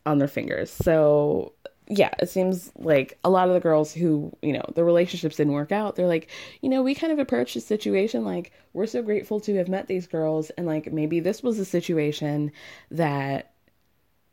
on 0.05 0.19
their 0.19 0.29
fingers. 0.29 0.71
So 0.71 1.53
yeah, 1.87 2.11
it 2.19 2.31
seems 2.31 2.73
like 2.77 3.19
a 3.25 3.31
lot 3.31 3.49
of 3.49 3.55
the 3.55 3.61
girls 3.61 3.93
who, 3.93 4.33
you 4.43 4.53
know, 4.53 4.65
the 4.75 4.85
relationships 4.85 5.37
didn't 5.37 5.53
work 5.53 5.71
out, 5.71 5.97
they're 5.97 6.07
like, 6.07 6.29
you 6.63 6.69
know, 6.69 6.83
we 6.83 6.95
kind 6.95 7.13
of 7.13 7.19
approached 7.19 7.55
the 7.55 7.61
situation 7.61 8.25
like, 8.25 8.53
we're 8.73 8.87
so 8.87 9.03
grateful 9.03 9.39
to 9.41 9.55
have 9.57 9.69
met 9.69 9.87
these 9.87 10.07
girls, 10.07 10.51
and 10.51 10.67
like 10.67 10.93
maybe 10.93 11.21
this 11.21 11.43
was 11.43 11.59
a 11.59 11.65
situation 11.65 12.53
that 12.91 13.54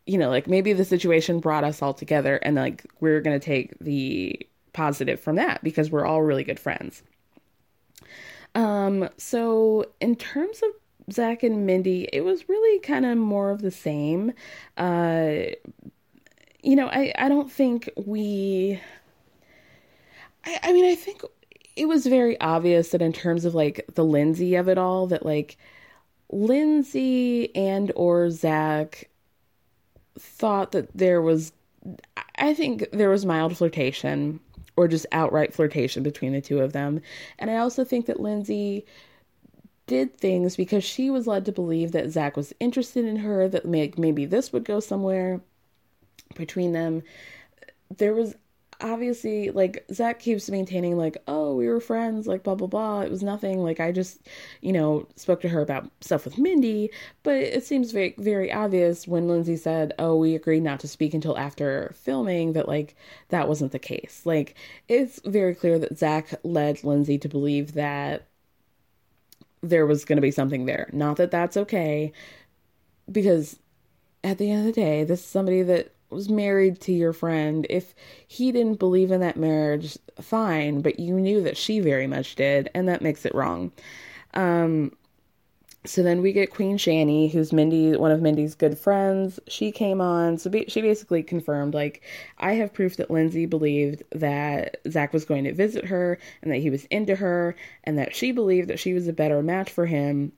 you 0.06 0.18
know, 0.18 0.30
like 0.30 0.48
maybe 0.48 0.74
the 0.74 0.86
situation 0.86 1.40
brought 1.40 1.64
us 1.64 1.82
all 1.82 1.94
together 1.94 2.38
and 2.38 2.56
like 2.56 2.86
we're 3.00 3.22
going 3.22 3.40
to 3.40 3.46
take 3.46 3.78
the 3.80 4.40
positive 4.74 5.20
from 5.20 5.36
that 5.36 5.64
because 5.64 5.92
we're 5.92 6.06
all 6.06 6.22
really 6.22 6.44
good 6.44 6.60
friends. 6.60 7.04
Um, 8.56 9.10
so 9.18 9.86
in 10.00 10.16
terms 10.16 10.62
of 10.62 11.14
Zach 11.14 11.44
and 11.44 11.66
Mindy, 11.66 12.08
it 12.12 12.22
was 12.22 12.50
really 12.50 12.80
kind 12.80 13.06
of 13.06 13.18
more 13.18 13.52
of 13.52 13.62
the 13.62 13.72
same. 13.72 14.34
Uh, 14.78 15.54
you 16.64 16.76
know, 16.76 16.88
I, 16.88 17.14
I 17.18 17.30
don't 17.30 17.52
think 17.52 17.90
we, 17.96 18.80
I, 20.46 20.60
I 20.64 20.74
mean, 20.74 20.86
I 20.86 20.96
think 20.96 21.22
it 21.76 21.86
was 21.86 22.06
very 22.06 22.40
obvious 22.42 22.90
that 22.90 23.02
in 23.02 23.14
terms 23.14 23.46
of 23.46 23.56
like 23.56 23.86
the 23.94 24.06
Lindsay 24.06 24.56
of 24.56 24.68
it 24.68 24.78
all, 24.78 25.08
that 25.08 25.26
like 25.26 25.58
Lindsay 26.30 27.56
and 27.56 27.92
or 27.96 28.30
Zach 28.30 29.10
thought 30.18 30.72
that 30.72 30.90
there 30.96 31.22
was 31.22 31.54
I 32.36 32.54
think 32.54 32.90
there 32.92 33.10
was 33.10 33.26
mild 33.26 33.58
flirtation 33.58 34.40
or 34.76 34.88
just 34.88 35.06
outright 35.12 35.54
flirtation 35.54 36.04
between 36.04 36.34
the 36.34 36.42
two 36.42 36.60
of 36.60 36.74
them. 36.74 37.02
And 37.40 37.50
I 37.50 37.58
also 37.58 37.84
think 37.84 38.06
that 38.06 38.20
Lindsay 38.20 38.86
did 39.88 40.16
things 40.16 40.56
because 40.56 40.84
she 40.84 41.10
was 41.10 41.28
led 41.28 41.46
to 41.46 41.52
believe 41.52 41.92
that 41.92 42.10
Zach 42.10 42.38
was 42.38 42.54
interested 42.60 43.06
in 43.06 43.18
her, 43.18 43.48
that 43.50 43.66
maybe 43.66 44.26
this 44.26 44.54
would 44.54 44.64
go 44.64 44.80
somewhere 44.80 45.42
between 46.36 46.72
them. 46.72 47.04
There 47.98 48.14
was 48.14 48.36
obviously 48.84 49.52
like 49.52 49.86
Zach 49.94 50.20
keeps 50.20 50.50
maintaining 50.50 50.98
like, 50.98 51.18
oh, 51.28 51.56
we 51.56 51.68
were 51.68 51.80
friends, 51.80 52.28
like 52.28 52.44
blah 52.44 52.56
blah 52.56 52.68
blah. 52.68 53.02
It 53.02 53.12
was 53.12 53.24
nothing. 53.24 53.60
Like 53.64 53.80
I 53.80 53.92
just, 53.92 54.28
you 54.62 54.74
know, 54.74 55.08
spoke 55.16 55.42
to 55.42 55.50
her 55.50 55.62
about 55.62 55.90
stuff 56.02 56.26
with 56.26 56.38
Mindy, 56.38 56.92
but 57.24 57.36
it 57.36 57.64
seems 57.64 57.92
very 57.92 58.16
very 58.18 58.52
obvious 58.52 59.08
when 59.08 59.28
Lindsay 59.28 59.56
said, 59.58 59.94
"Oh, 60.00 60.16
we 60.18 60.36
agreed 60.36 60.64
not 60.64 60.80
to 60.82 60.88
speak 60.88 61.14
until 61.14 61.38
after 61.38 61.92
filming," 61.96 62.54
that 62.54 62.68
like 62.68 62.96
that 63.30 63.48
wasn't 63.48 63.72
the 63.72 63.80
case. 63.80 64.22
Like 64.26 64.56
it's 64.88 65.20
very 65.26 65.56
clear 65.56 65.80
that 65.80 65.98
Zach 65.98 66.34
led 66.44 66.84
Lindsay 66.84 67.18
to 67.20 67.30
believe 67.30 67.74
that 67.74 68.28
there 69.62 69.86
was 69.86 70.06
going 70.06 70.18
to 70.18 70.22
be 70.22 70.32
something 70.32 70.66
there. 70.66 70.90
Not 70.92 71.18
that 71.18 71.32
that's 71.32 71.58
okay, 71.58 72.12
because 73.12 73.60
at 74.24 74.38
the 74.38 74.50
end 74.52 74.68
of 74.68 74.74
the 74.74 74.82
day, 74.82 75.04
this 75.04 75.20
is 75.20 75.26
somebody 75.26 75.62
that 75.64 75.94
was 76.12 76.30
married 76.30 76.80
to 76.82 76.92
your 76.92 77.14
friend, 77.14 77.66
if 77.70 77.94
he 78.28 78.52
didn't 78.52 78.80
believe 78.80 79.12
in 79.12 79.22
that 79.22 79.38
marriage, 79.38 79.98
fine, 80.20 80.82
but 80.82 81.00
you 81.00 81.20
knew 81.20 81.42
that 81.44 81.58
she 81.58 81.80
very 81.80 82.08
much 82.08 82.36
did, 82.36 82.70
and 82.74 82.88
that 82.88 83.02
makes 83.02 83.26
it 83.26 83.36
wrong. 83.36 83.72
Um, 84.34 84.96
so 85.84 86.04
then 86.04 86.22
we 86.22 86.32
get 86.32 86.52
Queen 86.52 86.78
Shani, 86.78 87.32
who's 87.32 87.52
Mindy, 87.52 87.98
one 87.98 88.12
of 88.12 88.22
Mindy's 88.22 88.54
good 88.54 88.78
friends. 88.78 89.40
She 89.48 89.72
came 89.72 90.00
on, 90.00 90.38
so 90.38 90.50
be- 90.50 90.66
she 90.68 90.82
basically 90.82 91.24
confirmed, 91.24 91.74
like, 91.74 92.04
I 92.38 92.54
have 92.54 92.74
proof 92.74 92.98
that 92.98 93.10
Lindsay 93.10 93.48
believed 93.48 94.04
that 94.12 94.78
Zach 94.88 95.12
was 95.12 95.26
going 95.26 95.44
to 95.46 95.54
visit 95.54 95.86
her 95.86 96.20
and 96.44 96.52
that 96.52 96.60
he 96.60 96.70
was 96.70 96.86
into 96.86 97.16
her, 97.16 97.56
and 97.84 97.98
that 97.98 98.16
she 98.16 98.32
believed 98.32 98.70
that 98.70 98.80
she 98.80 98.94
was 98.94 99.08
a 99.08 99.14
better 99.14 99.42
match 99.42 99.72
for 99.72 99.88
him 99.88 100.34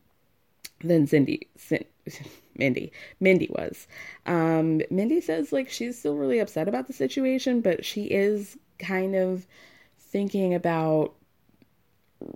than 0.81 1.07
Cindy. 1.07 1.49
Mindy. 2.57 2.91
Mindy 3.19 3.49
was. 3.51 3.87
Um, 4.25 4.81
Mindy 4.89 5.21
says 5.21 5.51
like 5.51 5.69
she's 5.69 5.97
still 5.97 6.15
really 6.15 6.39
upset 6.39 6.67
about 6.67 6.87
the 6.87 6.93
situation, 6.93 7.61
but 7.61 7.85
she 7.85 8.05
is 8.05 8.57
kind 8.79 9.15
of 9.15 9.47
thinking 9.99 10.53
about 10.53 11.13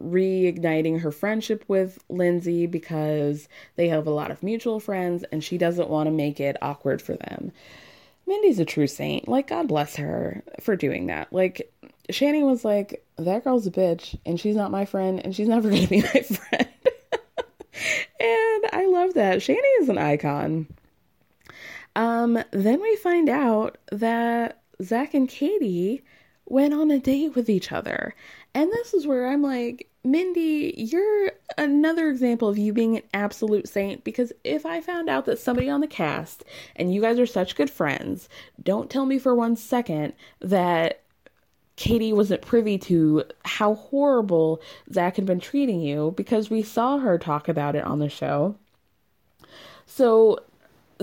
reigniting 0.01 1.01
her 1.01 1.11
friendship 1.11 1.63
with 1.67 2.03
Lindsay 2.09 2.67
because 2.67 3.47
they 3.75 3.87
have 3.87 4.07
a 4.07 4.11
lot 4.11 4.31
of 4.31 4.43
mutual 4.43 4.79
friends 4.79 5.23
and 5.31 5.43
she 5.43 5.57
doesn't 5.57 5.89
want 5.89 6.07
to 6.07 6.11
make 6.11 6.39
it 6.39 6.57
awkward 6.61 7.01
for 7.01 7.15
them. 7.15 7.51
Mindy's 8.25 8.59
a 8.59 8.65
true 8.65 8.87
saint. 8.87 9.27
Like, 9.27 9.47
God 9.47 9.69
bless 9.69 9.95
her 9.95 10.43
for 10.59 10.75
doing 10.75 11.07
that. 11.07 11.31
Like, 11.31 11.73
Shani 12.11 12.45
was 12.45 12.65
like, 12.65 13.05
that 13.17 13.43
girl's 13.43 13.67
a 13.67 13.71
bitch 13.71 14.19
and 14.25 14.39
she's 14.39 14.55
not 14.55 14.71
my 14.71 14.85
friend 14.85 15.21
and 15.23 15.33
she's 15.33 15.47
never 15.47 15.69
going 15.69 15.83
to 15.83 15.89
be 15.89 16.01
my 16.13 16.21
friend. 16.21 16.67
And 18.19 18.65
I 18.71 18.87
love 18.87 19.13
that. 19.15 19.39
Shani 19.39 19.81
is 19.81 19.89
an 19.89 19.97
icon. 19.97 20.67
Um, 21.95 22.43
then 22.51 22.81
we 22.81 22.95
find 22.97 23.29
out 23.29 23.77
that 23.91 24.61
Zach 24.83 25.13
and 25.13 25.27
Katie 25.27 26.03
went 26.45 26.73
on 26.73 26.91
a 26.91 26.99
date 26.99 27.35
with 27.35 27.49
each 27.49 27.71
other. 27.71 28.15
And 28.53 28.71
this 28.71 28.93
is 28.93 29.07
where 29.07 29.27
I'm 29.27 29.41
like, 29.41 29.89
Mindy, 30.03 30.73
you're 30.77 31.31
another 31.57 32.09
example 32.09 32.47
of 32.47 32.57
you 32.57 32.71
being 32.71 32.97
an 32.97 33.03
absolute 33.13 33.67
saint 33.67 34.03
because 34.03 34.31
if 34.43 34.65
I 34.65 34.79
found 34.79 35.09
out 35.09 35.25
that 35.25 35.39
somebody 35.39 35.69
on 35.69 35.81
the 35.81 35.87
cast 35.87 36.45
and 36.75 36.93
you 36.93 37.01
guys 37.01 37.19
are 37.19 37.25
such 37.25 37.55
good 37.55 37.69
friends, 37.69 38.29
don't 38.61 38.89
tell 38.89 39.05
me 39.05 39.19
for 39.19 39.35
one 39.35 39.55
second 39.55 40.13
that 40.39 41.03
Katie 41.77 42.11
wasn't 42.11 42.41
privy 42.41 42.77
to 42.79 43.23
how 43.45 43.75
horrible 43.75 44.61
Zach 44.91 45.15
had 45.15 45.25
been 45.25 45.39
treating 45.39 45.79
you 45.79 46.13
because 46.17 46.49
we 46.49 46.63
saw 46.63 46.97
her 46.97 47.17
talk 47.17 47.47
about 47.47 47.75
it 47.75 47.85
on 47.85 47.99
the 47.99 48.09
show. 48.09 48.55
So 49.85 50.39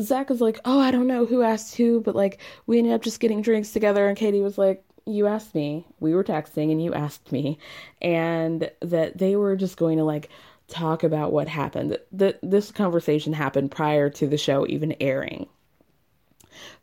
Zach 0.00 0.28
was 0.28 0.40
like, 0.40 0.58
Oh, 0.64 0.80
I 0.80 0.90
don't 0.90 1.06
know 1.06 1.26
who 1.26 1.42
asked 1.42 1.76
who, 1.76 2.00
but 2.00 2.16
like 2.16 2.40
we 2.66 2.78
ended 2.78 2.92
up 2.92 3.02
just 3.02 3.20
getting 3.20 3.40
drinks 3.40 3.70
together. 3.70 4.06
And 4.08 4.18
Katie 4.18 4.40
was 4.40 4.58
like, 4.58 4.84
You 5.06 5.28
asked 5.28 5.54
me. 5.54 5.86
We 6.00 6.12
were 6.12 6.24
texting 6.24 6.72
and 6.72 6.82
you 6.82 6.92
asked 6.92 7.30
me. 7.30 7.58
And 8.02 8.68
that 8.80 9.16
they 9.16 9.36
were 9.36 9.54
just 9.54 9.76
going 9.76 9.98
to 9.98 10.04
like 10.04 10.28
talk 10.66 11.04
about 11.04 11.32
what 11.32 11.46
happened. 11.46 11.96
That 12.10 12.40
this 12.42 12.72
conversation 12.72 13.32
happened 13.32 13.70
prior 13.70 14.10
to 14.10 14.26
the 14.26 14.36
show 14.36 14.66
even 14.66 14.96
airing 15.00 15.46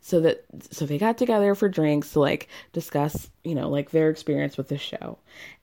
so 0.00 0.20
that 0.20 0.44
so 0.70 0.86
they 0.86 0.98
got 0.98 1.18
together 1.18 1.54
for 1.54 1.68
drinks 1.68 2.12
to 2.12 2.20
like 2.20 2.48
discuss 2.72 3.30
you 3.44 3.54
know 3.54 3.68
like 3.68 3.90
their 3.90 4.10
experience 4.10 4.56
with 4.56 4.68
the 4.68 4.78
show 4.78 5.18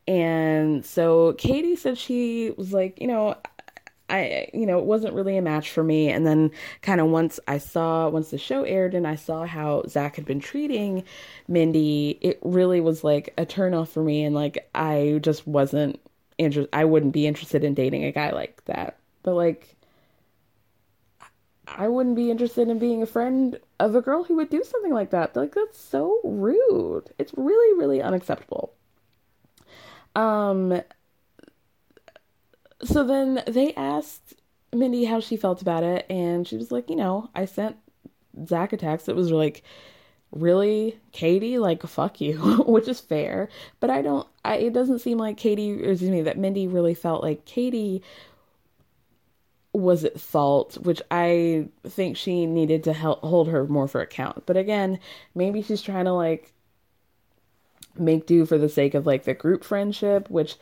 and 0.08 0.86
so 0.86 1.34
katie 1.34 1.76
said 1.76 1.98
she 1.98 2.52
was 2.58 2.74
like 2.74 3.00
you 3.00 3.08
know 3.08 3.36
I, 4.10 4.50
you 4.54 4.66
know, 4.66 4.80
it 4.80 4.86
wasn't 4.86 5.14
really 5.14 5.38
a 5.38 5.42
match 5.42 5.72
for 5.72 5.84
me. 5.84 6.10
And 6.10 6.26
then, 6.26 6.52
kind 6.82 7.00
of, 7.00 7.08
once 7.08 7.40
I 7.48 7.60
saw, 7.60 8.10
once 8.10 8.32
the 8.32 8.38
show 8.38 8.64
aired 8.64 8.96
and 8.96 9.08
I 9.08 9.16
saw 9.16 9.46
how 9.46 9.84
Zach 9.88 10.16
had 10.16 10.26
been 10.26 10.40
treating 10.40 11.04
Mindy, 11.48 12.18
it 12.22 12.40
really 12.42 12.82
was 12.82 13.04
like 13.04 13.34
a 13.38 13.46
turnoff 13.46 13.90
for 13.90 14.04
me. 14.04 14.24
And, 14.24 14.36
like, 14.36 14.70
I 14.74 15.20
just 15.22 15.48
wasn't 15.48 16.00
interested, 16.38 16.76
I 16.76 16.86
wouldn't 16.86 17.14
be 17.14 17.28
interested 17.28 17.64
in 17.64 17.74
dating 17.74 18.04
a 18.04 18.12
guy 18.12 18.32
like 18.32 18.64
that. 18.66 18.98
But, 19.24 19.36
like, 19.36 19.76
I 21.78 21.88
wouldn't 21.88 22.16
be 22.16 22.32
interested 22.32 22.68
in 22.68 22.80
being 22.80 23.02
a 23.02 23.08
friend 23.08 23.60
of 23.80 23.96
a 23.96 24.02
girl 24.02 24.24
who 24.24 24.36
would 24.36 24.50
do 24.50 24.64
something 24.64 24.94
like 24.94 25.12
that. 25.12 25.36
Like 25.36 25.56
that's 25.56 25.80
so 25.80 26.20
rude. 26.24 27.10
It's 27.18 27.34
really 27.36 27.78
really 27.78 28.02
unacceptable. 28.02 28.74
Um 30.16 30.82
so 32.84 33.04
then 33.04 33.44
they 33.46 33.74
asked 33.74 34.36
Mindy 34.74 35.06
how 35.06 35.20
she 35.20 35.36
felt 35.36 35.62
about 35.62 35.84
it 35.84 36.06
and 36.10 36.48
she 36.48 36.56
was 36.58 36.72
like, 36.72 36.90
"You 36.90 36.96
know, 36.96 37.30
I 37.36 37.46
sent 37.46 37.78
Zach 38.46 38.74
a 38.74 38.78
text 38.78 39.08
that 39.08 39.16
was 39.16 39.32
like 39.32 39.64
really 40.32 41.00
katie 41.12 41.58
like 41.58 41.82
fuck 41.84 42.22
you 42.22 42.38
which 42.68 42.88
is 42.88 43.00
fair 43.00 43.50
but 43.80 43.90
i 43.90 44.02
don't 44.02 44.28
I, 44.46 44.58
it 44.58 44.74
doesn't 44.74 45.00
seem 45.00 45.18
like 45.18 45.38
katie 45.38 45.72
excuse 45.72 46.12
me 46.12 46.22
that 46.22 46.38
mindy 46.38 46.68
really 46.68 46.94
felt 46.94 47.24
like 47.24 47.46
katie 47.46 48.04
was 49.74 50.04
at 50.04 50.20
fault, 50.20 50.78
which 50.82 51.02
I 51.12 51.68
think 51.84 52.18
she 52.18 52.46
needed 52.46 52.84
to 52.86 52.94
help 52.94 53.22
hold 53.22 53.50
her 53.50 53.66
more 53.68 53.88
for 53.88 54.02
account. 54.02 54.46
But 54.46 54.58
again, 54.58 55.00
maybe 55.36 55.62
she's 55.62 55.82
trying 55.82 56.06
to 56.06 56.14
like 56.14 56.54
make 57.98 58.26
do 58.26 58.46
for 58.46 58.58
the 58.58 58.70
sake 58.70 58.94
of 58.94 59.06
like 59.06 59.24
the 59.24 59.34
group 59.34 59.64
friendship, 59.64 60.30
which 60.30 60.56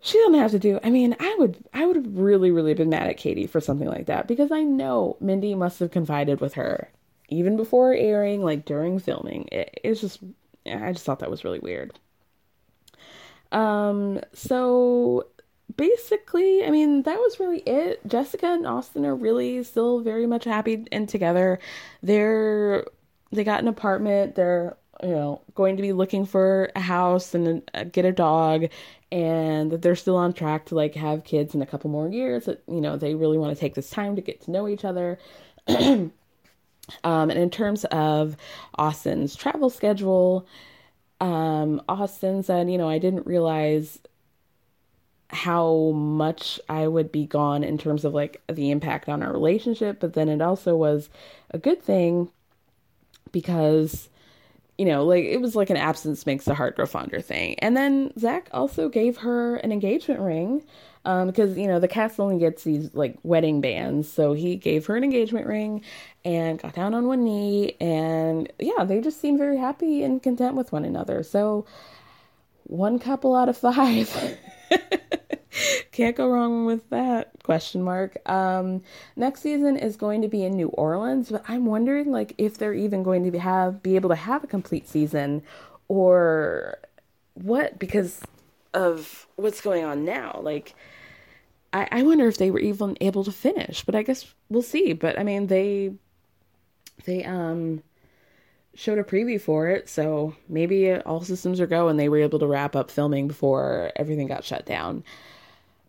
she 0.00 0.18
doesn't 0.18 0.34
have 0.34 0.50
to 0.52 0.58
do. 0.58 0.78
I 0.82 0.90
mean, 0.90 1.16
I 1.18 1.36
would 1.38 1.58
I 1.72 1.86
would 1.86 1.96
have 1.96 2.18
really 2.18 2.50
really 2.50 2.74
been 2.74 2.90
mad 2.90 3.08
at 3.08 3.16
Katie 3.16 3.46
for 3.46 3.60
something 3.60 3.88
like 3.88 4.06
that 4.06 4.28
because 4.28 4.52
I 4.52 4.62
know 4.62 5.16
Mindy 5.20 5.54
must 5.54 5.80
have 5.80 5.90
confided 5.90 6.40
with 6.40 6.54
her 6.54 6.90
even 7.28 7.56
before 7.56 7.92
airing, 7.92 8.42
like 8.42 8.64
during 8.64 8.98
filming. 8.98 9.48
It, 9.52 9.80
it's 9.84 10.00
just 10.00 10.20
I 10.66 10.92
just 10.92 11.04
thought 11.04 11.20
that 11.20 11.30
was 11.30 11.44
really 11.44 11.60
weird. 11.60 11.98
Um, 13.52 14.20
so 14.34 15.26
basically, 15.76 16.64
I 16.64 16.70
mean, 16.70 17.02
that 17.02 17.18
was 17.18 17.38
really 17.40 17.60
it. 17.60 18.06
Jessica 18.06 18.46
and 18.46 18.66
Austin 18.66 19.04
are 19.04 19.14
really 19.14 19.62
still 19.64 20.00
very 20.00 20.26
much 20.26 20.44
happy 20.44 20.86
and 20.92 21.08
together. 21.08 21.58
They're 22.02 22.84
they 23.30 23.44
got 23.44 23.60
an 23.60 23.68
apartment. 23.68 24.34
They're 24.34 24.76
you 25.02 25.10
know 25.10 25.42
going 25.54 25.76
to 25.76 25.82
be 25.82 25.92
looking 25.92 26.26
for 26.26 26.70
a 26.74 26.80
house 26.80 27.34
and 27.34 27.62
a, 27.74 27.84
get 27.84 28.04
a 28.04 28.12
dog, 28.12 28.66
and 29.12 29.72
they're 29.72 29.96
still 29.96 30.16
on 30.16 30.32
track 30.32 30.66
to 30.66 30.74
like 30.74 30.94
have 30.94 31.24
kids 31.24 31.54
in 31.54 31.62
a 31.62 31.66
couple 31.66 31.90
more 31.90 32.08
years. 32.08 32.46
That 32.46 32.62
you 32.66 32.80
know 32.80 32.96
they 32.96 33.14
really 33.14 33.38
want 33.38 33.54
to 33.54 33.60
take 33.60 33.74
this 33.74 33.90
time 33.90 34.16
to 34.16 34.22
get 34.22 34.40
to 34.42 34.50
know 34.50 34.68
each 34.68 34.84
other. 34.84 35.18
um, 35.68 36.10
and 37.04 37.32
in 37.32 37.50
terms 37.50 37.84
of 37.86 38.36
Austin's 38.76 39.36
travel 39.36 39.70
schedule, 39.70 40.46
um, 41.20 41.82
Austin 41.88 42.42
said, 42.42 42.70
you 42.70 42.78
know, 42.78 42.88
I 42.88 42.98
didn't 42.98 43.26
realize 43.26 43.98
how 45.30 45.90
much 45.90 46.58
I 46.68 46.88
would 46.88 47.12
be 47.12 47.26
gone 47.26 47.62
in 47.62 47.78
terms 47.78 48.04
of 48.04 48.14
like 48.14 48.40
the 48.50 48.70
impact 48.70 49.08
on 49.08 49.22
our 49.22 49.32
relationship, 49.32 50.00
but 50.00 50.14
then 50.14 50.28
it 50.28 50.40
also 50.40 50.74
was 50.74 51.10
a 51.50 51.58
good 51.58 51.82
thing 51.82 52.30
because 53.30 54.08
you 54.78 54.84
know, 54.84 55.04
like 55.04 55.24
it 55.24 55.40
was 55.40 55.56
like 55.56 55.70
an 55.70 55.76
absence 55.76 56.24
makes 56.24 56.44
the 56.44 56.54
heart 56.54 56.76
grow 56.76 56.86
fonder 56.86 57.20
thing. 57.20 57.56
And 57.58 57.76
then 57.76 58.12
Zach 58.16 58.48
also 58.52 58.88
gave 58.88 59.16
her 59.18 59.56
an 59.56 59.72
engagement 59.72 60.20
ring 60.20 60.62
um, 61.04 61.26
because 61.26 61.58
you 61.58 61.66
know 61.66 61.80
the 61.80 61.88
cast 61.88 62.20
only 62.20 62.38
gets 62.38 62.62
these 62.62 62.94
like 62.94 63.18
wedding 63.24 63.60
bands, 63.60 64.10
so 64.10 64.34
he 64.34 64.56
gave 64.56 64.86
her 64.86 64.96
an 64.96 65.02
engagement 65.02 65.46
ring 65.46 65.82
and 66.24 66.60
got 66.60 66.74
down 66.74 66.94
on 66.94 67.06
one 67.08 67.24
knee, 67.24 67.76
and 67.80 68.52
yeah, 68.58 68.84
they 68.84 69.00
just 69.00 69.20
seemed 69.20 69.38
very 69.38 69.56
happy 69.56 70.02
and 70.04 70.22
content 70.22 70.54
with 70.54 70.70
one 70.70 70.84
another. 70.84 71.22
So 71.22 71.66
one 72.64 72.98
couple 72.98 73.34
out 73.34 73.48
of 73.48 73.56
five. 73.56 74.38
can't 75.92 76.16
go 76.16 76.28
wrong 76.28 76.64
with 76.64 76.88
that 76.90 77.32
question 77.42 77.82
mark. 77.82 78.18
Um, 78.28 78.82
next 79.16 79.40
season 79.40 79.76
is 79.76 79.96
going 79.96 80.22
to 80.22 80.28
be 80.28 80.44
in 80.44 80.56
New 80.56 80.68
Orleans, 80.68 81.30
but 81.30 81.42
I'm 81.48 81.66
wondering 81.66 82.12
like 82.12 82.34
if 82.38 82.58
they're 82.58 82.74
even 82.74 83.02
going 83.02 83.24
to 83.24 83.30
be 83.30 83.38
have 83.38 83.82
be 83.82 83.96
able 83.96 84.10
to 84.10 84.16
have 84.16 84.44
a 84.44 84.46
complete 84.46 84.88
season 84.88 85.42
or 85.88 86.78
what 87.34 87.78
because 87.78 88.20
of 88.74 89.26
what's 89.36 89.60
going 89.60 89.84
on 89.84 90.04
now. 90.04 90.40
Like 90.42 90.74
I, 91.72 91.88
I 91.90 92.02
wonder 92.02 92.28
if 92.28 92.38
they 92.38 92.50
were 92.50 92.60
even 92.60 92.96
able 93.00 93.24
to 93.24 93.32
finish, 93.32 93.84
but 93.84 93.94
I 93.94 94.02
guess 94.02 94.32
we'll 94.48 94.62
see. 94.62 94.92
But 94.92 95.18
I 95.18 95.24
mean 95.24 95.48
they 95.48 95.94
they 97.04 97.24
um 97.24 97.82
showed 98.78 98.98
a 98.98 99.02
preview 99.02 99.40
for 99.40 99.68
it, 99.68 99.88
so 99.88 100.36
maybe 100.48 100.94
all 100.94 101.20
systems 101.20 101.60
are 101.60 101.66
go 101.66 101.88
and 101.88 101.98
they 101.98 102.08
were 102.08 102.18
able 102.18 102.38
to 102.38 102.46
wrap 102.46 102.76
up 102.76 102.92
filming 102.92 103.26
before 103.26 103.90
everything 103.96 104.28
got 104.28 104.44
shut 104.44 104.64
down. 104.64 105.02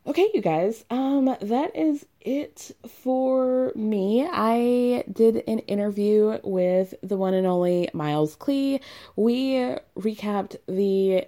Okay, 0.07 0.27
you 0.33 0.41
guys, 0.41 0.83
um, 0.89 1.25
that 1.39 1.75
is 1.75 2.07
it 2.19 2.71
for 3.03 3.71
me. 3.75 4.27
I 4.27 5.03
did 5.11 5.43
an 5.47 5.59
interview 5.59 6.39
with 6.43 6.95
the 7.03 7.15
one 7.15 7.35
and 7.35 7.45
only 7.45 7.89
Miles 7.93 8.35
Klee. 8.35 8.81
We 9.15 9.75
recapped 9.95 10.55
the 10.67 11.25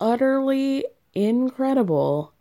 utterly 0.00 0.84
incredible 1.14 2.34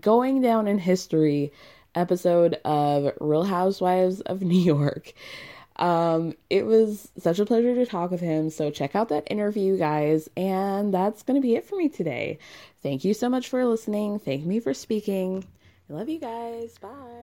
going 0.00 0.40
down 0.40 0.66
in 0.66 0.78
history 0.78 1.52
episode 1.94 2.58
of 2.64 3.12
Real 3.20 3.44
Housewives 3.44 4.22
of 4.22 4.42
New 4.42 4.60
York. 4.60 5.12
Um, 5.76 6.34
it 6.50 6.66
was 6.66 7.10
such 7.18 7.38
a 7.38 7.46
pleasure 7.46 7.74
to 7.74 7.86
talk 7.86 8.10
with 8.10 8.20
him. 8.20 8.50
So 8.50 8.70
check 8.70 8.94
out 8.94 9.08
that 9.08 9.28
interview, 9.30 9.78
guys. 9.78 10.28
And 10.36 10.92
that's 10.92 11.22
going 11.22 11.40
to 11.40 11.46
be 11.46 11.56
it 11.56 11.64
for 11.64 11.76
me 11.76 11.88
today. 11.88 12.38
Thank 12.82 13.04
you 13.04 13.14
so 13.14 13.28
much 13.28 13.48
for 13.48 13.64
listening. 13.64 14.18
Thank 14.18 14.44
me 14.44 14.60
for 14.60 14.74
speaking. 14.74 15.44
I 15.88 15.92
love 15.92 16.08
you 16.08 16.18
guys. 16.18 16.78
Bye. 16.78 17.22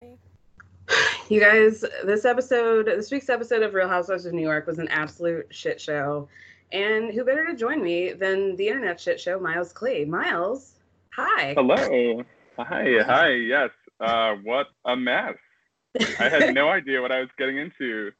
You 1.29 1.39
guys, 1.39 1.85
this 2.03 2.25
episode, 2.25 2.87
this 2.87 3.09
week's 3.09 3.29
episode 3.29 3.63
of 3.63 3.73
Real 3.73 3.87
Housewives 3.87 4.25
of 4.25 4.33
New 4.33 4.41
York 4.41 4.67
was 4.67 4.79
an 4.79 4.89
absolute 4.89 5.47
shit 5.49 5.79
show. 5.79 6.27
And 6.71 7.13
who 7.13 7.23
better 7.23 7.45
to 7.45 7.55
join 7.55 7.81
me 7.81 8.13
than 8.13 8.55
the 8.57 8.67
internet 8.67 8.99
shit 8.99 9.19
show, 9.19 9.39
Miles 9.39 9.71
Klee? 9.71 10.07
Miles, 10.07 10.73
hi. 11.13 11.53
Hello. 11.53 12.23
Hi. 12.57 12.97
Hi. 13.05 13.29
Yes. 13.29 13.69
Uh, 13.99 14.35
what 14.43 14.67
a 14.85 14.95
mess. 14.95 15.35
I 16.19 16.29
had 16.29 16.53
no 16.53 16.69
idea 16.77 17.01
what 17.01 17.11
I 17.11 17.19
was 17.19 17.29
getting 17.37 17.57
into. 17.57 18.11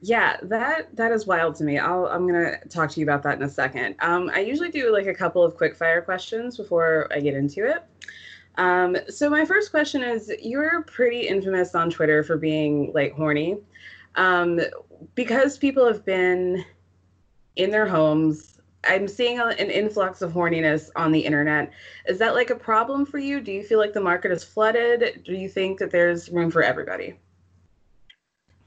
Yeah, 0.00 0.36
that 0.42 0.94
that 0.96 1.10
is 1.10 1.26
wild 1.26 1.56
to 1.56 1.64
me. 1.64 1.78
I'll 1.78 2.06
I'm 2.06 2.26
gonna 2.26 2.58
talk 2.68 2.90
to 2.90 3.00
you 3.00 3.06
about 3.06 3.22
that 3.24 3.36
in 3.38 3.42
a 3.42 3.48
second. 3.48 3.96
Um, 3.98 4.30
I 4.32 4.40
usually 4.40 4.70
do 4.70 4.92
like 4.92 5.06
a 5.06 5.14
couple 5.14 5.42
of 5.42 5.56
quick 5.56 5.74
fire 5.74 6.00
questions 6.02 6.56
before 6.56 7.08
I 7.12 7.20
get 7.20 7.34
into 7.34 7.68
it. 7.68 7.84
Um, 8.58 8.96
so 9.08 9.30
my 9.30 9.44
first 9.44 9.70
question 9.70 10.02
is, 10.02 10.32
you're 10.42 10.82
pretty 10.82 11.28
infamous 11.28 11.74
on 11.76 11.90
Twitter 11.90 12.24
for 12.24 12.36
being 12.36 12.92
like 12.92 13.14
horny, 13.14 13.56
um, 14.16 14.60
because 15.14 15.56
people 15.56 15.86
have 15.86 16.04
been 16.04 16.64
in 17.54 17.70
their 17.70 17.86
homes. 17.86 18.60
I'm 18.84 19.06
seeing 19.06 19.38
a, 19.38 19.46
an 19.46 19.70
influx 19.70 20.22
of 20.22 20.32
horniness 20.32 20.90
on 20.96 21.12
the 21.12 21.20
internet. 21.20 21.72
Is 22.06 22.18
that 22.18 22.34
like 22.34 22.50
a 22.50 22.56
problem 22.56 23.06
for 23.06 23.18
you? 23.18 23.40
Do 23.40 23.52
you 23.52 23.62
feel 23.62 23.78
like 23.78 23.92
the 23.92 24.00
market 24.00 24.32
is 24.32 24.42
flooded? 24.42 25.22
Do 25.24 25.34
you 25.34 25.48
think 25.48 25.78
that 25.78 25.92
there's 25.92 26.28
room 26.28 26.50
for 26.50 26.62
everybody? 26.62 27.14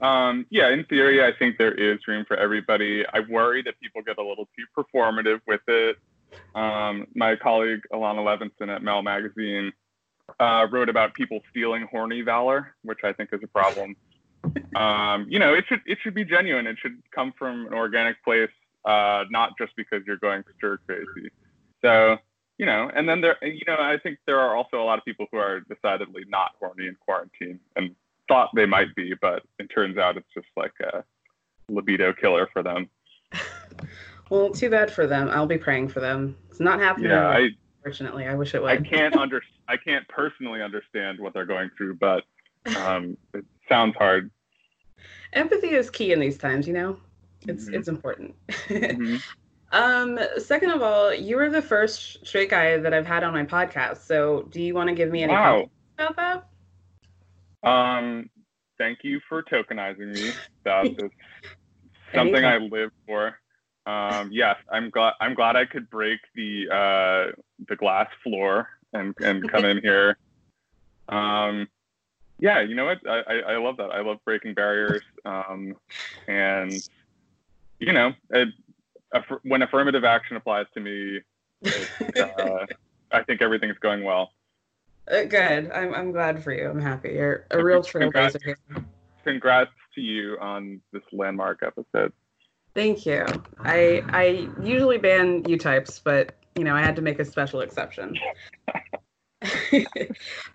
Um, 0.00 0.46
yeah, 0.50 0.70
in 0.70 0.84
theory, 0.86 1.22
I 1.22 1.32
think 1.38 1.58
there 1.58 1.74
is 1.74 1.98
room 2.08 2.24
for 2.26 2.36
everybody. 2.36 3.04
I 3.12 3.20
worry 3.20 3.62
that 3.62 3.78
people 3.78 4.02
get 4.02 4.18
a 4.18 4.26
little 4.26 4.48
too 4.56 4.64
performative 4.76 5.40
with 5.46 5.60
it. 5.68 5.98
Um, 6.54 7.06
my 7.14 7.36
colleague 7.36 7.82
Alana 7.92 8.18
Levinson 8.18 8.74
at 8.74 8.82
Mel 8.82 9.02
Magazine 9.02 9.72
uh, 10.40 10.66
wrote 10.70 10.88
about 10.88 11.14
people 11.14 11.40
stealing 11.50 11.86
horny 11.90 12.22
valor, 12.22 12.74
which 12.82 13.00
I 13.04 13.12
think 13.12 13.30
is 13.32 13.40
a 13.42 13.46
problem. 13.46 13.96
um, 14.76 15.26
you 15.28 15.38
know, 15.38 15.54
it 15.54 15.64
should 15.68 15.80
it 15.86 15.98
should 16.02 16.14
be 16.14 16.24
genuine. 16.24 16.66
It 16.66 16.76
should 16.80 17.00
come 17.14 17.32
from 17.38 17.66
an 17.66 17.74
organic 17.74 18.22
place, 18.24 18.50
uh, 18.84 19.24
not 19.30 19.52
just 19.58 19.74
because 19.76 20.02
you're 20.06 20.16
going 20.16 20.42
stir 20.56 20.78
crazy. 20.86 21.30
So, 21.80 22.16
you 22.58 22.66
know, 22.66 22.90
and 22.94 23.08
then 23.08 23.20
there, 23.20 23.36
you 23.42 23.62
know, 23.66 23.76
I 23.78 23.98
think 24.02 24.18
there 24.26 24.40
are 24.40 24.56
also 24.56 24.82
a 24.82 24.84
lot 24.84 24.98
of 24.98 25.04
people 25.04 25.26
who 25.30 25.38
are 25.38 25.60
decidedly 25.60 26.24
not 26.28 26.52
horny 26.58 26.86
in 26.88 26.96
quarantine 27.00 27.60
and 27.76 27.94
thought 28.28 28.50
they 28.54 28.66
might 28.66 28.94
be, 28.94 29.14
but 29.20 29.42
it 29.58 29.68
turns 29.68 29.98
out 29.98 30.16
it's 30.16 30.32
just 30.34 30.46
like 30.56 30.72
a 30.80 31.04
libido 31.68 32.12
killer 32.12 32.48
for 32.52 32.62
them. 32.62 32.88
well, 34.30 34.50
too 34.50 34.70
bad 34.70 34.92
for 34.92 35.06
them. 35.06 35.28
I'll 35.30 35.46
be 35.46 35.58
praying 35.58 35.88
for 35.88 36.00
them. 36.00 36.36
It's 36.50 36.60
not 36.60 36.80
happening. 36.80 37.10
Yeah, 37.10 37.28
I, 37.28 37.50
Fortunately, 37.82 38.26
I 38.26 38.34
wish 38.34 38.54
it 38.54 38.62
would. 38.62 38.70
I 38.70 38.76
can't 38.76 39.16
under 39.18 39.42
I 39.72 39.78
can't 39.78 40.06
personally 40.08 40.60
understand 40.60 41.18
what 41.18 41.32
they're 41.32 41.46
going 41.46 41.70
through, 41.76 41.94
but 41.94 42.24
um, 42.76 43.16
it 43.34 43.44
sounds 43.68 43.96
hard. 43.96 44.30
Empathy 45.32 45.70
is 45.70 45.88
key 45.88 46.12
in 46.12 46.20
these 46.20 46.36
times, 46.36 46.68
you 46.68 46.74
know. 46.74 46.98
It's 47.48 47.64
mm-hmm. 47.64 47.74
it's 47.74 47.88
important. 47.88 48.34
mm-hmm. 48.48 49.16
Um, 49.74 50.18
second 50.36 50.70
of 50.70 50.82
all, 50.82 51.14
you 51.14 51.36
were 51.36 51.48
the 51.48 51.62
first 51.62 52.26
straight 52.26 52.50
guy 52.50 52.76
that 52.76 52.92
I've 52.92 53.06
had 53.06 53.24
on 53.24 53.32
my 53.32 53.44
podcast. 53.44 54.02
So, 54.02 54.46
do 54.50 54.60
you 54.60 54.74
want 54.74 54.90
to 54.90 54.94
give 54.94 55.10
me 55.10 55.22
any 55.22 55.32
wow. 55.32 55.70
about 55.98 56.16
that? 57.62 57.66
Um, 57.66 58.28
thank 58.76 58.98
you 59.02 59.18
for 59.30 59.42
tokenizing 59.42 60.14
me. 60.14 60.32
That 60.64 60.84
is 60.98 61.10
something 62.14 62.44
I 62.44 62.58
live 62.58 62.90
for. 63.06 63.38
Um, 63.86 64.28
yes, 64.30 64.56
I'm 64.70 64.90
glad. 64.90 65.14
I'm 65.22 65.32
glad 65.32 65.56
I 65.56 65.64
could 65.64 65.88
break 65.88 66.20
the 66.34 66.68
uh, 66.70 67.40
the 67.66 67.76
glass 67.76 68.08
floor 68.22 68.68
and 68.92 69.14
and 69.20 69.50
come 69.50 69.64
in 69.64 69.78
here. 69.78 70.16
Um, 71.08 71.68
yeah, 72.38 72.60
you 72.60 72.74
know 72.74 72.86
what? 72.86 72.98
I, 73.08 73.20
I, 73.20 73.34
I 73.52 73.56
love 73.58 73.76
that. 73.76 73.90
I 73.90 74.00
love 74.00 74.18
breaking 74.24 74.54
barriers. 74.54 75.02
Um, 75.24 75.76
and 76.26 76.72
you 77.78 77.92
know, 77.92 78.12
it, 78.30 78.48
when 79.42 79.62
affirmative 79.62 80.04
action 80.04 80.36
applies 80.36 80.66
to 80.74 80.80
me, 80.80 81.20
uh, 81.64 82.66
I 83.12 83.22
think 83.22 83.42
everything's 83.42 83.78
going 83.78 84.02
well. 84.02 84.32
Uh, 85.08 85.24
good. 85.24 85.70
I'm 85.70 85.94
I'm 85.94 86.12
glad 86.12 86.42
for 86.42 86.52
you. 86.52 86.68
I'm 86.68 86.80
happy. 86.80 87.10
You're 87.10 87.46
a 87.50 87.62
real 87.62 87.82
trailblazer 87.82 88.42
here. 88.42 88.56
Congrats 89.24 89.70
to 89.94 90.00
you 90.00 90.36
on 90.40 90.80
this 90.92 91.02
landmark 91.12 91.62
episode. 91.62 92.12
Thank 92.74 93.04
you. 93.04 93.26
I 93.60 94.02
I 94.08 94.48
usually 94.62 94.98
ban 94.98 95.44
U 95.46 95.58
types, 95.58 95.98
but 95.98 96.34
you 96.56 96.64
know 96.64 96.74
I 96.74 96.80
had 96.80 96.96
to 96.96 97.02
make 97.02 97.18
a 97.18 97.24
special 97.24 97.60
exception. 97.60 98.18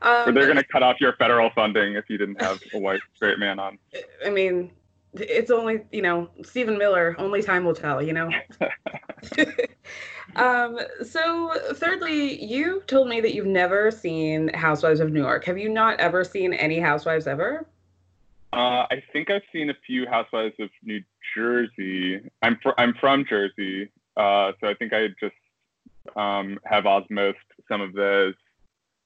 um, 0.01 0.33
they're 0.33 0.45
going 0.45 0.55
to 0.55 0.63
cut 0.63 0.81
off 0.81 0.99
your 0.99 1.13
federal 1.13 1.49
funding 1.51 1.93
if 1.93 2.09
you 2.09 2.17
didn't 2.17 2.41
have 2.41 2.61
a 2.73 2.79
white 2.79 3.01
straight 3.15 3.37
man 3.37 3.59
on. 3.59 3.77
I 4.25 4.29
mean, 4.29 4.71
it's 5.13 5.51
only 5.51 5.81
you 5.91 6.01
know 6.01 6.29
Stephen 6.43 6.77
Miller. 6.77 7.15
Only 7.19 7.43
time 7.43 7.65
will 7.65 7.75
tell. 7.75 8.01
You 8.01 8.13
know. 8.13 8.31
um, 10.35 10.79
so, 11.05 11.53
thirdly, 11.73 12.43
you 12.43 12.81
told 12.87 13.09
me 13.09 13.21
that 13.21 13.35
you've 13.35 13.45
never 13.45 13.91
seen 13.91 14.47
Housewives 14.53 15.01
of 15.01 15.11
New 15.11 15.21
York. 15.21 15.45
Have 15.45 15.57
you 15.57 15.69
not 15.69 15.99
ever 15.99 16.23
seen 16.23 16.53
any 16.53 16.79
Housewives 16.79 17.27
ever? 17.27 17.67
Uh, 18.53 18.85
I 18.89 19.03
think 19.11 19.29
I've 19.29 19.43
seen 19.51 19.69
a 19.69 19.75
few 19.85 20.07
Housewives 20.07 20.55
of 20.59 20.69
New 20.83 21.03
Jersey. 21.35 22.21
I'm 22.41 22.57
fr- 22.63 22.77
I'm 22.77 22.93
from 22.99 23.25
Jersey, 23.29 23.91
uh, 24.15 24.53
so 24.59 24.67
I 24.67 24.73
think 24.73 24.93
I 24.93 25.09
just 25.19 25.35
um, 26.15 26.59
have 26.63 26.85
osmosed 26.85 27.35
some 27.67 27.81
of 27.81 27.93
those. 27.93 28.33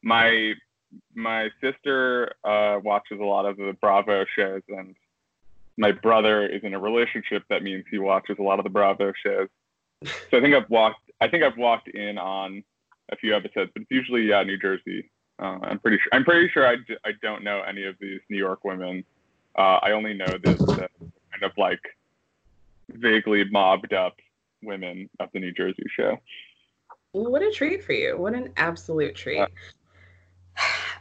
My 0.03 0.53
my 1.15 1.49
sister 1.59 2.33
uh, 2.43 2.79
watches 2.83 3.19
a 3.19 3.23
lot 3.23 3.45
of 3.45 3.57
the 3.57 3.75
Bravo 3.81 4.25
shows, 4.35 4.61
and 4.69 4.95
my 5.77 5.91
brother 5.91 6.45
is 6.45 6.63
in 6.63 6.73
a 6.73 6.79
relationship. 6.79 7.43
That 7.49 7.63
means 7.63 7.85
he 7.89 7.97
watches 7.97 8.37
a 8.39 8.43
lot 8.43 8.59
of 8.59 8.63
the 8.63 8.69
Bravo 8.69 9.13
shows. 9.25 9.47
So 10.03 10.37
I 10.37 10.41
think 10.41 10.55
I've 10.55 10.69
walked. 10.69 11.09
I 11.19 11.27
think 11.27 11.43
I've 11.43 11.57
walked 11.57 11.87
in 11.89 12.17
on 12.17 12.63
a 13.11 13.15
few 13.15 13.35
episodes, 13.35 13.71
but 13.73 13.81
it's 13.81 13.91
usually 13.91 14.23
yeah, 14.23 14.43
New 14.43 14.57
Jersey. 14.57 15.09
Uh, 15.39 15.57
I'm 15.63 15.79
pretty 15.79 15.97
sure. 15.97 16.09
I'm 16.13 16.23
pretty 16.23 16.49
sure 16.49 16.67
I 16.67 16.75
d- 16.75 16.97
I 17.05 17.11
don't 17.21 17.43
know 17.43 17.61
any 17.61 17.85
of 17.85 17.95
these 17.99 18.19
New 18.29 18.37
York 18.37 18.63
women. 18.63 19.03
Uh, 19.57 19.79
I 19.81 19.91
only 19.91 20.13
know 20.13 20.37
this 20.43 20.61
uh, 20.61 20.87
kind 20.87 21.43
of 21.43 21.51
like 21.57 21.81
vaguely 22.89 23.43
mobbed 23.45 23.93
up 23.93 24.15
women 24.63 25.09
of 25.19 25.29
the 25.33 25.39
New 25.39 25.51
Jersey 25.51 25.83
show. 25.95 26.17
What 27.11 27.41
a 27.41 27.51
treat 27.51 27.83
for 27.83 27.93
you! 27.93 28.17
What 28.17 28.33
an 28.33 28.53
absolute 28.57 29.15
treat. 29.15 29.47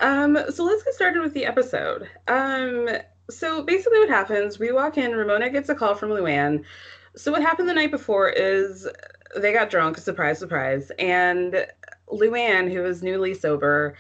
Um, 0.03 0.39
so 0.49 0.65
let's 0.65 0.83
get 0.83 0.95
started 0.95 1.21
with 1.21 1.35
the 1.35 1.45
episode. 1.45 2.09
Um, 2.27 2.89
so 3.29 3.63
basically, 3.63 3.99
what 3.99 4.09
happens? 4.09 4.59
We 4.59 4.73
walk 4.73 4.97
in. 4.97 5.13
Ramona 5.13 5.51
gets 5.51 5.69
a 5.69 5.75
call 5.75 5.95
from 5.95 6.09
Luann. 6.09 6.65
So 7.17 7.31
what 7.33 7.43
happened 7.43 7.69
the 7.69 7.75
night 7.75 7.91
before 7.91 8.31
is 8.31 8.89
they 9.37 9.53
got 9.53 9.69
drunk. 9.69 9.99
Surprise, 9.99 10.39
surprise. 10.39 10.91
And 10.99 11.67
Luann, 12.09 12.73
who 12.73 12.85
is 12.85 13.03
newly 13.03 13.35
sober, 13.35 13.97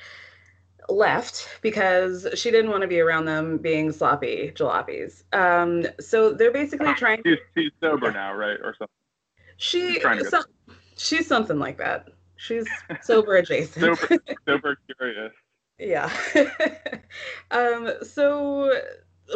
left 0.91 1.49
because 1.63 2.27
she 2.35 2.51
didn't 2.51 2.71
want 2.71 2.83
to 2.83 2.89
be 2.89 3.01
around 3.01 3.25
them 3.25 3.59
being 3.59 3.93
sloppy 3.93 4.53
jalopies. 4.55 5.23
Um, 5.33 5.87
so 6.01 6.33
they're 6.33 6.53
basically 6.53 6.95
trying. 6.95 7.23
She's, 7.25 7.39
she's 7.57 7.71
sober 7.81 8.13
now, 8.13 8.35
right, 8.35 8.59
or 8.63 8.75
something. 8.79 8.89
She 9.57 10.01
she's, 10.01 10.29
so, 10.31 10.43
she's 10.97 11.27
something 11.27 11.59
like 11.59 11.79
that. 11.79 12.09
She's 12.37 12.67
sober 13.03 13.37
adjacent. 13.37 13.99
sober, 13.99 14.23
sober 14.47 14.79
curious. 14.99 15.33
Yeah. 15.79 16.11
um, 17.51 17.91
so 18.03 18.81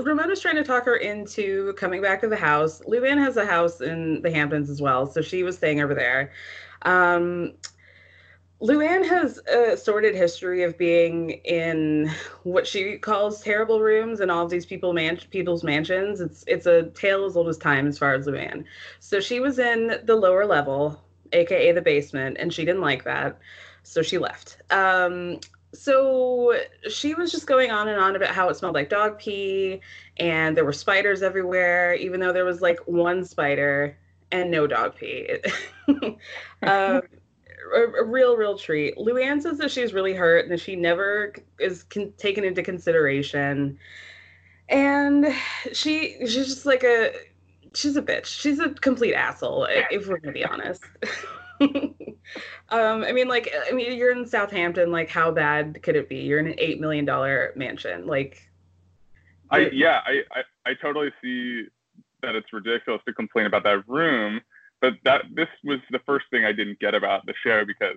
Ramona's 0.02 0.40
trying 0.40 0.56
to 0.56 0.64
talk 0.64 0.84
her 0.84 0.96
into 0.96 1.72
coming 1.74 2.02
back 2.02 2.20
to 2.22 2.28
the 2.28 2.36
house. 2.36 2.80
Luann 2.82 3.18
has 3.18 3.36
a 3.36 3.46
house 3.46 3.80
in 3.80 4.22
the 4.22 4.30
Hamptons 4.30 4.70
as 4.70 4.80
well, 4.80 5.06
so 5.06 5.20
she 5.20 5.42
was 5.42 5.56
staying 5.56 5.80
over 5.80 5.94
there. 5.94 6.32
Um, 6.82 7.54
Luann 8.62 9.06
has 9.06 9.38
a 9.46 9.76
sordid 9.76 10.14
history 10.14 10.62
of 10.62 10.78
being 10.78 11.30
in 11.44 12.10
what 12.44 12.66
she 12.66 12.96
calls 12.96 13.42
terrible 13.42 13.80
rooms 13.80 14.20
in 14.20 14.30
all 14.30 14.44
of 14.44 14.50
these 14.50 14.64
people 14.64 14.92
man- 14.92 15.18
people's 15.30 15.64
mansions. 15.64 16.20
It's 16.20 16.44
it's 16.46 16.66
a 16.66 16.84
tale 16.90 17.24
as 17.24 17.36
old 17.36 17.48
as 17.48 17.58
time 17.58 17.86
as 17.86 17.98
far 17.98 18.14
as 18.14 18.26
Luann. 18.26 18.64
So 19.00 19.20
she 19.20 19.40
was 19.40 19.58
in 19.58 19.98
the 20.04 20.14
lower 20.14 20.46
level, 20.46 21.02
aka 21.32 21.72
the 21.72 21.82
basement, 21.82 22.36
and 22.38 22.52
she 22.52 22.64
didn't 22.64 22.80
like 22.80 23.04
that, 23.04 23.38
so 23.82 24.02
she 24.02 24.18
left. 24.18 24.58
Um, 24.70 25.40
so 25.74 26.56
she 26.88 27.14
was 27.14 27.32
just 27.32 27.46
going 27.46 27.70
on 27.70 27.88
and 27.88 28.00
on 28.00 28.14
about 28.14 28.30
how 28.30 28.48
it 28.48 28.56
smelled 28.56 28.74
like 28.76 28.88
dog 28.88 29.18
pee 29.18 29.80
and 30.18 30.56
there 30.56 30.64
were 30.64 30.72
spiders 30.72 31.22
everywhere, 31.22 31.94
even 31.94 32.20
though 32.20 32.32
there 32.32 32.44
was 32.44 32.62
like 32.62 32.78
one 32.86 33.24
spider 33.24 33.98
and 34.30 34.50
no 34.50 34.66
dog 34.66 34.94
pee. 34.94 35.28
um, 36.62 37.02
a, 37.74 38.02
a, 38.02 38.04
real, 38.04 38.36
real 38.36 38.56
treat. 38.56 38.96
Luann 38.96 39.40
says 39.40 39.58
that 39.58 39.70
she's 39.70 39.92
really 39.92 40.14
hurt 40.14 40.44
and 40.44 40.52
that 40.52 40.60
she 40.60 40.76
never 40.76 41.34
is 41.58 41.84
con- 41.84 42.12
taken 42.16 42.44
into 42.44 42.62
consideration. 42.62 43.78
And 44.68 45.34
she 45.72 46.16
she's 46.20 46.46
just 46.46 46.66
like 46.66 46.84
a 46.84 47.12
she's 47.74 47.96
a 47.96 48.02
bitch. 48.02 48.26
She's 48.26 48.58
a 48.58 48.70
complete 48.70 49.14
asshole, 49.14 49.66
if 49.90 50.06
we're 50.08 50.18
gonna 50.18 50.32
be 50.32 50.44
honest. 50.44 50.84
um, 51.60 52.00
I 52.70 53.12
mean, 53.12 53.28
like, 53.28 53.52
I 53.68 53.72
mean, 53.72 53.96
you're 53.96 54.12
in 54.12 54.26
Southampton. 54.26 54.90
Like, 54.90 55.08
how 55.08 55.30
bad 55.30 55.82
could 55.82 55.96
it 55.96 56.08
be? 56.08 56.16
You're 56.16 56.38
in 56.38 56.46
an 56.46 56.54
eight 56.58 56.80
million 56.80 57.04
dollar 57.04 57.52
mansion. 57.56 58.06
Like, 58.06 58.50
I 59.50 59.70
yeah, 59.72 60.00
I, 60.06 60.22
I 60.32 60.70
I 60.70 60.74
totally 60.80 61.10
see 61.22 61.66
that 62.22 62.34
it's 62.34 62.52
ridiculous 62.52 63.02
to 63.06 63.12
complain 63.12 63.46
about 63.46 63.64
that 63.64 63.86
room, 63.86 64.40
but 64.84 64.94
that 65.04 65.22
this 65.34 65.48
was 65.64 65.78
the 65.90 65.98
first 66.00 66.26
thing 66.30 66.44
I 66.44 66.52
didn't 66.52 66.78
get 66.78 66.94
about 66.94 67.24
the 67.24 67.32
show 67.42 67.64
because 67.64 67.96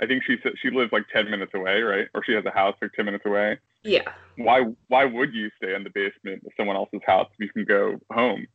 I 0.00 0.06
think 0.06 0.24
she 0.24 0.36
said 0.42 0.54
she 0.60 0.70
lives 0.70 0.90
like 0.90 1.04
ten 1.12 1.30
minutes 1.30 1.52
away, 1.54 1.80
right? 1.82 2.08
Or 2.12 2.24
she 2.24 2.32
has 2.32 2.44
a 2.44 2.50
house 2.50 2.74
like 2.82 2.92
ten 2.94 3.04
minutes 3.04 3.24
away. 3.24 3.58
Yeah. 3.84 4.12
Why 4.36 4.64
why 4.88 5.04
would 5.04 5.32
you 5.32 5.50
stay 5.62 5.76
in 5.76 5.84
the 5.84 5.90
basement 5.90 6.42
of 6.44 6.50
someone 6.56 6.74
else's 6.74 7.02
house 7.06 7.28
if 7.38 7.46
you 7.46 7.52
can 7.52 7.64
go 7.64 8.00
home? 8.12 8.48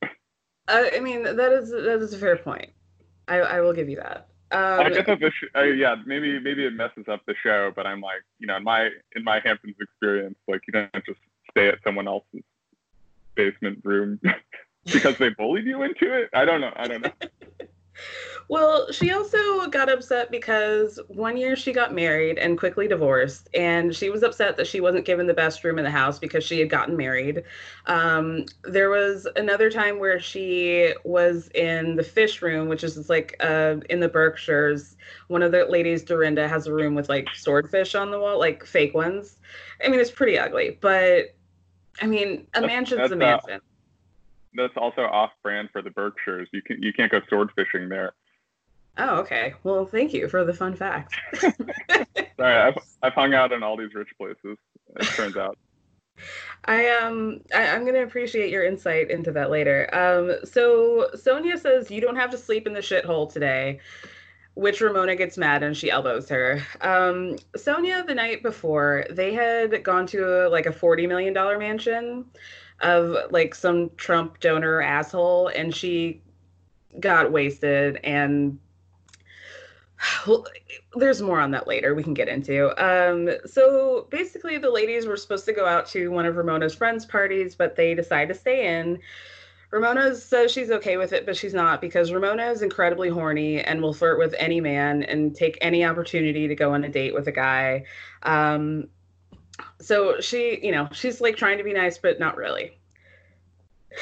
Uh, 0.67 0.85
I 0.93 0.99
mean, 0.99 1.23
that 1.23 1.53
is 1.53 1.71
that 1.71 2.01
is 2.01 2.13
a 2.13 2.17
fair 2.17 2.35
point. 2.35 2.69
I, 3.29 3.37
I 3.37 3.61
will 3.61 3.73
give 3.73 3.87
you 3.87 3.95
that. 3.95 4.27
Um, 4.51 4.85
I 4.85 4.89
guess 4.89 5.05
that 5.05 5.19
the 5.21 5.31
sh- 5.31 5.55
uh, 5.55 5.61
yeah 5.61 5.95
maybe 6.05 6.37
maybe 6.37 6.65
it 6.65 6.73
messes 6.73 7.05
up 7.07 7.21
the 7.27 7.35
show, 7.41 7.71
but 7.73 7.87
I'm 7.87 8.01
like 8.01 8.23
you 8.39 8.47
know 8.47 8.57
in 8.57 8.63
my 8.63 8.89
in 9.15 9.23
my 9.23 9.39
Hamptons 9.39 9.75
experience 9.79 10.35
like 10.49 10.61
you 10.67 10.73
don't 10.73 11.05
just 11.05 11.19
stay 11.49 11.69
at 11.69 11.79
someone 11.85 12.09
else's 12.09 12.43
basement 13.35 13.79
room 13.85 14.19
because 14.85 15.17
they 15.17 15.29
bullied 15.29 15.65
you 15.65 15.83
into 15.83 16.13
it. 16.13 16.29
I 16.33 16.43
don't 16.43 16.59
know. 16.59 16.73
I 16.75 16.87
don't 16.87 17.01
know. 17.01 17.11
Well, 18.49 18.91
she 18.91 19.11
also 19.11 19.67
got 19.67 19.89
upset 19.89 20.31
because 20.31 20.99
one 21.07 21.37
year 21.37 21.55
she 21.55 21.71
got 21.71 21.93
married 21.93 22.39
and 22.39 22.57
quickly 22.57 22.87
divorced, 22.87 23.47
and 23.53 23.95
she 23.95 24.09
was 24.09 24.23
upset 24.23 24.57
that 24.57 24.65
she 24.65 24.81
wasn't 24.81 25.05
given 25.05 25.27
the 25.27 25.35
best 25.35 25.63
room 25.63 25.77
in 25.77 25.83
the 25.85 25.91
house 25.91 26.17
because 26.17 26.43
she 26.43 26.59
had 26.59 26.67
gotten 26.67 26.97
married. 26.97 27.43
Um, 27.85 28.45
there 28.63 28.89
was 28.89 29.27
another 29.35 29.69
time 29.69 29.99
where 29.99 30.19
she 30.19 30.95
was 31.03 31.49
in 31.53 31.95
the 31.95 32.03
fish 32.03 32.41
room, 32.41 32.69
which 32.69 32.83
is 32.83 33.07
like 33.07 33.35
uh, 33.39 33.75
in 33.87 33.99
the 33.99 34.09
Berkshires. 34.09 34.95
One 35.27 35.43
of 35.43 35.51
the 35.51 35.65
ladies, 35.65 36.01
Dorinda, 36.01 36.47
has 36.47 36.65
a 36.65 36.73
room 36.73 36.95
with 36.95 37.07
like 37.07 37.27
swordfish 37.35 37.93
on 37.93 38.09
the 38.09 38.19
wall, 38.19 38.39
like 38.39 38.65
fake 38.65 38.95
ones. 38.95 39.37
I 39.85 39.89
mean, 39.89 39.99
it's 39.99 40.09
pretty 40.09 40.39
ugly, 40.39 40.79
but 40.81 41.35
I 42.01 42.07
mean, 42.07 42.47
a 42.55 42.61
mansion's 42.61 43.01
that's, 43.01 43.11
a 43.11 43.15
uh, 43.15 43.17
mansion. 43.17 43.53
Uh, 43.53 43.68
that's 44.53 44.73
also 44.77 45.01
off-brand 45.01 45.69
for 45.71 45.81
the 45.81 45.91
Berkshires. 45.91 46.49
You 46.51 46.61
can 46.61 46.81
you 46.81 46.93
can't 46.93 47.11
go 47.11 47.21
sword 47.29 47.51
fishing 47.55 47.89
there. 47.89 48.13
Oh, 48.97 49.19
okay. 49.19 49.53
Well, 49.63 49.85
thank 49.85 50.13
you 50.13 50.27
for 50.27 50.43
the 50.43 50.53
fun 50.53 50.75
fact. 50.75 51.15
Sorry, 51.39 52.57
I've, 52.57 52.77
I've 53.01 53.13
hung 53.13 53.33
out 53.33 53.51
in 53.53 53.63
all 53.63 53.77
these 53.77 53.93
rich 53.93 54.09
places. 54.17 54.57
It 54.97 55.05
turns 55.15 55.37
out. 55.37 55.57
I 56.65 56.89
um 56.89 57.39
I, 57.55 57.61
am 57.61 57.85
gonna 57.85 58.03
appreciate 58.03 58.49
your 58.49 58.65
insight 58.65 59.09
into 59.09 59.31
that 59.31 59.49
later. 59.49 59.89
Um, 59.93 60.45
so 60.45 61.09
Sonja 61.15 61.57
says 61.57 61.89
you 61.89 62.01
don't 62.01 62.17
have 62.17 62.31
to 62.31 62.37
sleep 62.37 62.67
in 62.67 62.73
the 62.73 62.81
shithole 62.81 63.31
today, 63.31 63.79
which 64.55 64.81
Ramona 64.81 65.15
gets 65.15 65.37
mad 65.37 65.63
and 65.63 65.77
she 65.77 65.89
elbows 65.89 66.27
her. 66.27 66.61
Um, 66.81 67.37
Sonja 67.55 68.05
the 68.05 68.15
night 68.15 68.43
before 68.43 69.05
they 69.09 69.33
had 69.33 69.81
gone 69.83 70.05
to 70.07 70.47
a, 70.47 70.49
like 70.49 70.65
a 70.65 70.73
forty 70.73 71.07
million 71.07 71.33
dollar 71.33 71.57
mansion 71.57 72.25
of 72.81 73.31
like 73.31 73.55
some 73.55 73.91
Trump 73.97 74.39
donor 74.39 74.81
asshole, 74.81 75.47
and 75.49 75.75
she 75.75 76.21
got 76.99 77.31
wasted 77.31 77.99
and 78.03 78.57
well, 80.27 80.45
there's 80.95 81.21
more 81.21 81.39
on 81.39 81.51
that 81.51 81.67
later 81.67 81.93
we 81.93 82.03
can 82.03 82.13
get 82.13 82.27
into. 82.27 82.69
Um, 82.83 83.29
so 83.45 84.07
basically, 84.09 84.57
the 84.57 84.69
ladies 84.69 85.05
were 85.05 85.17
supposed 85.17 85.45
to 85.45 85.53
go 85.53 85.65
out 85.65 85.87
to 85.87 86.09
one 86.09 86.25
of 86.25 86.37
Ramona's 86.37 86.75
friends' 86.75 87.05
parties, 87.05 87.55
but 87.55 87.75
they 87.75 87.93
decide 87.95 88.29
to 88.29 88.33
stay 88.33 88.79
in. 88.79 88.99
Ramona 89.71 90.15
says 90.15 90.51
she's 90.51 90.71
okay 90.71 90.97
with 90.97 91.13
it, 91.13 91.25
but 91.27 91.37
she's 91.37 91.53
not 91.53 91.79
because 91.79 92.11
Ramona 92.11 92.47
is 92.49 92.63
incredibly 92.63 93.09
horny 93.09 93.61
and 93.61 93.81
will 93.81 93.93
flirt 93.93 94.17
with 94.17 94.33
any 94.39 94.59
man 94.59 95.03
and 95.03 95.35
take 95.35 95.57
any 95.61 95.85
opportunity 95.85 96.47
to 96.47 96.55
go 96.55 96.73
on 96.73 96.83
a 96.83 96.89
date 96.89 97.13
with 97.13 97.27
a 97.27 97.31
guy. 97.31 97.85
Um, 98.23 98.87
so 99.79 100.19
she, 100.19 100.59
you 100.61 100.71
know, 100.71 100.87
she's 100.91 101.21
like 101.21 101.35
trying 101.35 101.57
to 101.57 101.63
be 101.63 101.73
nice, 101.73 101.97
but 101.97 102.19
not 102.19 102.37
really. 102.37 102.77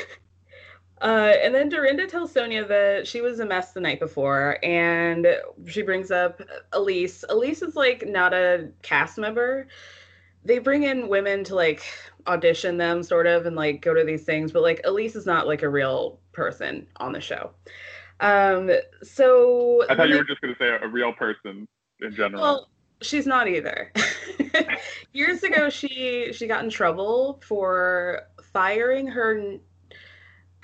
Uh, 0.99 1.33
and 1.43 1.53
then 1.53 1.69
Dorinda 1.69 2.07
tells 2.07 2.33
Sonja 2.33 2.67
that 2.67 3.07
she 3.07 3.21
was 3.21 3.39
a 3.39 3.45
mess 3.45 3.71
the 3.71 3.79
night 3.79 3.99
before, 3.99 4.57
and 4.63 5.27
she 5.67 5.83
brings 5.83 6.09
up 6.09 6.41
Elyse. 6.73 7.23
Elyse 7.29 7.61
is 7.61 7.75
like 7.75 8.07
not 8.07 8.33
a 8.33 8.69
cast 8.81 9.19
member. 9.19 9.67
They 10.43 10.57
bring 10.57 10.83
in 10.83 11.07
women 11.07 11.43
to 11.45 11.55
like 11.55 11.83
audition 12.25 12.77
them, 12.77 13.03
sort 13.03 13.27
of, 13.27 13.45
and 13.45 13.55
like 13.55 13.81
go 13.81 13.93
to 13.93 14.03
these 14.03 14.23
things, 14.23 14.51
but 14.51 14.63
like 14.63 14.81
Elyse 14.85 15.15
is 15.15 15.27
not 15.27 15.45
like 15.45 15.61
a 15.61 15.69
real 15.69 16.19
person 16.31 16.87
on 16.97 17.11
the 17.11 17.21
show. 17.21 17.51
Um, 18.19 18.71
so 19.03 19.85
I 19.89 19.95
thought 19.95 20.09
you 20.09 20.17
were 20.17 20.23
just 20.23 20.41
going 20.41 20.55
to 20.55 20.59
say 20.59 20.69
a 20.81 20.87
real 20.87 21.13
person 21.13 21.67
in 22.01 22.15
general. 22.15 22.41
Well, 22.41 22.69
she's 23.01 23.25
not 23.27 23.47
either. 23.47 23.91
Years 25.13 25.43
ago, 25.43 25.69
she 25.69 26.31
she 26.33 26.47
got 26.47 26.63
in 26.63 26.69
trouble 26.69 27.41
for 27.45 28.23
firing 28.41 29.07
her 29.07 29.59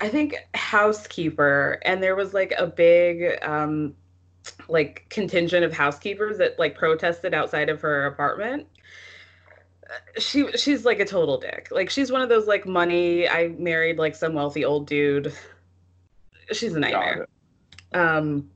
I 0.00 0.08
think 0.08 0.36
housekeeper, 0.54 1.80
and 1.84 2.02
there 2.02 2.16
was 2.16 2.34
like 2.34 2.52
a 2.58 2.66
big 2.66 3.38
um, 3.42 3.94
like 4.68 5.06
contingent 5.08 5.64
of 5.64 5.72
housekeepers 5.72 6.38
that 6.38 6.58
like 6.58 6.76
protested 6.76 7.32
outside 7.32 7.68
of 7.68 7.80
her 7.80 8.06
apartment. 8.06 8.66
She 10.18 10.50
she's 10.56 10.84
like 10.84 10.98
a 10.98 11.04
total 11.04 11.38
dick. 11.38 11.68
Like 11.70 11.90
she's 11.90 12.10
one 12.10 12.22
of 12.22 12.28
those 12.28 12.46
like 12.46 12.66
money. 12.66 13.28
I 13.28 13.48
married 13.58 13.98
like 13.98 14.14
some 14.14 14.34
wealthy 14.34 14.64
old 14.64 14.86
dude. 14.86 15.32
She's 16.52 16.74
a 16.74 16.80
nightmare. 16.80 17.26
Um, 17.92 18.50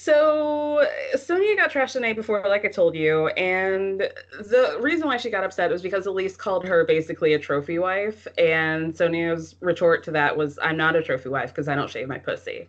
so 0.00 0.86
Sonja 1.16 1.56
got 1.56 1.72
trashed 1.72 1.94
the 1.94 2.00
night 2.00 2.14
before, 2.14 2.40
like 2.46 2.64
I 2.64 2.68
told 2.68 2.94
you, 2.94 3.26
and 3.30 3.98
the 3.98 4.78
reason 4.80 5.08
why 5.08 5.16
she 5.16 5.28
got 5.28 5.42
upset 5.42 5.72
was 5.72 5.82
because 5.82 6.06
Elyse 6.06 6.38
called 6.38 6.64
her 6.64 6.84
basically 6.84 7.34
a 7.34 7.38
trophy 7.38 7.80
wife, 7.80 8.28
and 8.38 8.94
Sonja's 8.94 9.56
retort 9.58 10.04
to 10.04 10.12
that 10.12 10.36
was, 10.36 10.56
"I'm 10.62 10.76
not 10.76 10.94
a 10.94 11.02
trophy 11.02 11.30
wife 11.30 11.50
because 11.52 11.66
I 11.66 11.74
don't 11.74 11.90
shave 11.90 12.06
my 12.06 12.18
pussy," 12.18 12.68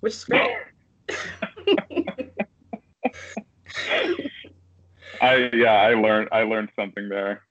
which 0.00 0.12
is 0.12 0.24
great. 0.24 0.50
I 5.22 5.48
yeah, 5.54 5.72
I 5.72 5.94
learned 5.94 6.28
I 6.32 6.42
learned 6.42 6.68
something 6.76 7.08
there. 7.08 7.44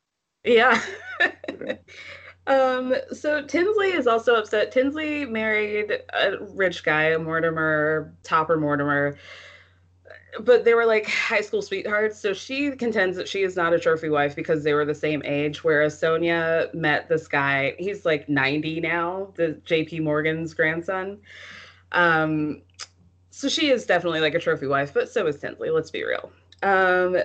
Yeah. 0.43 0.79
Um, 2.47 2.93
so 3.11 3.43
Tinsley 3.43 3.89
is 3.89 4.07
also 4.07 4.35
upset. 4.35 4.71
Tinsley 4.71 5.25
married 5.25 5.91
a 6.13 6.37
rich 6.53 6.83
guy, 6.83 7.05
a 7.05 7.19
Mortimer, 7.19 8.13
Topper 8.23 8.57
Mortimer, 8.57 9.17
but 10.41 10.63
they 10.63 10.73
were 10.73 10.85
like 10.85 11.07
high 11.07 11.41
school 11.41 11.61
sweethearts. 11.61 12.19
So 12.19 12.33
she 12.33 12.71
contends 12.71 13.17
that 13.17 13.27
she 13.27 13.41
is 13.41 13.55
not 13.55 13.73
a 13.73 13.79
trophy 13.79 14.09
wife 14.09 14.35
because 14.35 14.63
they 14.63 14.73
were 14.73 14.85
the 14.85 14.95
same 14.95 15.23
age. 15.25 15.63
Whereas 15.63 15.99
Sonja 15.99 16.71
met 16.73 17.09
this 17.09 17.27
guy, 17.27 17.75
he's 17.79 18.05
like 18.05 18.29
90 18.29 18.81
now, 18.81 19.33
the 19.35 19.59
JP 19.65 20.03
Morgan's 20.03 20.53
grandson. 20.53 21.19
Um, 21.93 22.61
so 23.31 23.49
she 23.49 23.69
is 23.69 23.85
definitely 23.85 24.21
like 24.21 24.35
a 24.35 24.39
trophy 24.39 24.67
wife, 24.67 24.93
but 24.93 25.09
so 25.09 25.25
is 25.25 25.39
Tinsley, 25.39 25.71
let's 25.71 25.91
be 25.91 26.03
real. 26.03 26.31
Um, 26.61 27.17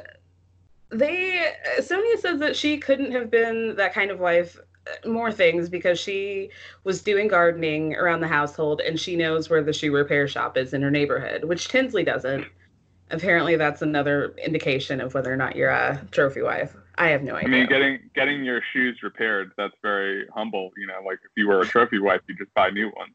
they 0.89 1.53
Sonja 1.79 2.19
says 2.19 2.41
that 2.41 2.57
she 2.57 2.79
couldn't 2.79 3.13
have 3.13 3.31
been 3.31 3.77
that 3.77 3.95
kind 3.95 4.11
of 4.11 4.19
wife 4.19 4.59
more 5.07 5.33
things 5.33 5.69
because 5.69 5.99
she 5.99 6.51
was 6.85 7.03
doing 7.03 7.29
gardening 7.29 7.95
around 7.97 8.21
the 8.21 8.29
household 8.29 8.81
and 8.81 8.99
she 8.99 9.17
knows 9.17 9.49
where 9.49 9.63
the 9.63 9.73
shoe 9.73 9.93
repair 9.93 10.29
shop 10.29 10.57
is 10.57 10.73
in 10.73 10.83
her 10.83 10.91
neighborhood, 10.91 11.45
which 11.45 11.69
Tinsley 11.69 12.05
doesn't. 12.05 12.47
Apparently, 13.11 13.57
that's 13.57 13.83
another 13.83 14.35
indication 14.43 15.01
of 15.01 15.15
whether 15.15 15.33
or 15.33 15.37
not 15.37 15.57
you're 15.57 15.71
a 15.71 16.01
trophy 16.13 16.43
wife. 16.43 16.77
I 16.97 17.09
have 17.09 17.23
no 17.23 17.35
idea. 17.35 17.49
I 17.49 17.51
mean, 17.51 17.67
getting 17.67 17.99
getting 18.15 18.45
your 18.45 18.61
shoes 18.73 19.01
repaired, 19.03 19.53
that's 19.57 19.75
very 19.83 20.27
humble. 20.35 20.71
You 20.77 20.87
know, 20.87 21.01
like 21.05 21.19
if 21.25 21.31
you 21.37 21.49
were 21.49 21.61
a 21.61 21.67
trophy 21.67 21.99
wife, 21.99 22.21
you 22.29 22.37
just 22.37 22.53
buy 22.55 22.71
new 22.71 22.93
ones. 22.97 23.15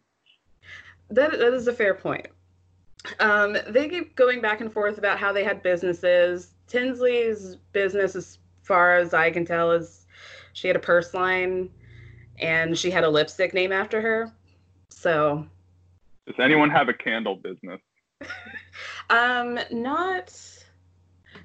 That 1.11 1.31
that 1.31 1.53
is 1.53 1.67
a 1.67 1.73
fair 1.73 1.93
point. 1.93 2.27
Um, 3.19 3.57
they 3.67 3.87
keep 3.87 4.15
going 4.15 4.41
back 4.41 4.61
and 4.61 4.73
forth 4.73 4.97
about 4.97 5.19
how 5.19 5.31
they 5.31 5.43
had 5.43 5.61
businesses. 5.61 6.51
Tinsley's 6.67 7.57
business, 7.71 8.15
as 8.15 8.39
far 8.63 8.97
as 8.97 9.13
I 9.13 9.29
can 9.29 9.45
tell, 9.45 9.71
is 9.71 10.04
she 10.55 10.67
had 10.67 10.77
a 10.77 10.79
purse 10.79 11.13
line 11.13 11.69
and 12.39 12.77
she 12.77 12.89
had 12.89 13.03
a 13.03 13.09
lipstick 13.09 13.53
name 13.53 13.73
after 13.73 14.01
her. 14.01 14.33
So 14.89 15.45
does 16.25 16.35
anyone 16.39 16.69
have 16.69 16.87
a 16.87 16.93
candle 16.93 17.35
business? 17.35 17.81
um, 19.09 19.59
not 19.69 20.33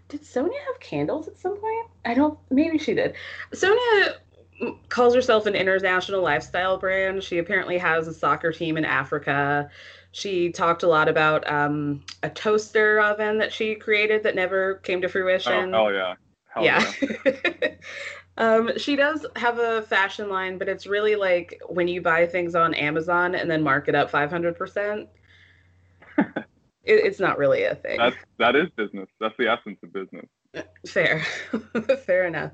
did 0.09 0.23
Sonja 0.23 0.59
have 0.67 0.81
candles 0.81 1.27
at 1.27 1.37
some 1.37 1.57
point? 1.57 1.89
I 2.05 2.15
don't 2.15 2.39
maybe 2.51 2.79
she 2.79 2.95
did. 2.95 3.15
Sonja 3.53 4.15
calls 4.89 5.15
herself 5.15 5.47
an 5.47 5.57
international 5.57 6.23
lifestyle 6.23 6.79
brand. 6.79 7.25
She 7.25 7.39
apparently 7.39 7.79
has 7.79 8.07
a 8.07 8.15
soccer 8.15 8.53
team 8.53 8.77
in 8.77 8.85
Africa. 8.85 9.71
She 10.13 10.53
talked 10.53 10.85
a 10.85 10.89
lot 10.89 11.09
about 11.09 11.51
um, 11.51 12.05
a 12.23 12.31
toaster 12.31 13.01
oven 13.01 13.39
that 13.39 13.53
she 13.53 13.75
created 13.75 14.23
that 14.23 14.37
never 14.37 14.75
came 14.77 15.01
to 15.01 15.09
fruition. 15.09 15.75
Oh, 15.75 15.85
hell 15.85 15.93
yeah. 15.93 16.15
Hell 16.53 16.65
yeah. 16.65 16.93
yeah. 17.25 17.71
Um, 18.37 18.79
she 18.79 18.97
does 18.97 19.27
have 19.37 19.59
a 19.59 19.83
fashion 19.83 20.29
line, 20.31 20.59
but 20.59 20.69
it's 20.69 20.87
really 20.87 21.17
like 21.17 21.61
when 21.69 21.89
you 21.89 22.01
buy 22.01 22.27
things 22.27 22.55
on 22.55 22.75
Amazon 22.75 23.35
and 23.35 23.51
then 23.51 23.63
mark 23.63 23.89
it 23.89 23.95
up 23.95 24.11
500%. 24.11 25.07
it, 26.19 26.47
it's 26.85 27.21
not 27.21 27.39
really 27.39 27.65
a 27.65 27.75
thing. 27.75 27.99
That's, 27.99 28.17
that 28.39 28.57
is 28.57 28.69
business. 28.77 29.09
That's 29.21 29.35
the 29.39 29.49
essence 29.49 29.79
of 29.83 29.93
business. 29.93 30.27
Fair. 30.87 31.21
Fair 32.07 32.27
enough. 32.27 32.53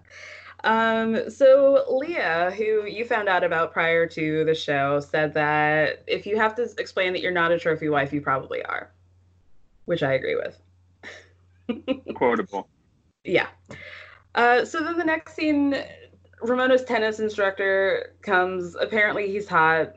Um, 0.65 1.31
so 1.31 1.85
Leah, 1.89 2.53
who 2.57 2.87
you 2.87 3.05
found 3.05 3.29
out 3.29 3.45
about 3.45 3.73
prior 3.73 4.07
to 4.09 4.45
the 4.45 4.55
show, 4.55 5.01
said 5.01 5.35
that 5.35 6.03
if 6.07 6.27
you 6.27 6.37
have 6.37 6.55
to 6.57 6.69
explain 6.79 7.13
that 7.13 7.23
you're 7.23 7.31
not 7.31 7.53
a 7.53 7.59
trophy 7.59 7.89
wife, 7.89 8.13
you 8.13 8.21
probably 8.21 8.65
are, 8.65 8.91
which 9.85 10.03
I 10.03 10.15
agree 10.15 10.37
with. 10.37 10.61
Quotable. 12.17 12.69
Yeah. 13.23 13.49
Uh, 14.37 14.65
so 14.65 14.85
then 14.85 14.99
the 14.99 15.05
next 15.05 15.35
scene, 15.35 15.83
Ramona's 16.43 16.85
tennis 16.85 17.19
instructor 17.19 18.15
comes. 18.23 18.77
Apparently, 18.77 19.31
he's 19.33 19.49
hot. 19.49 19.95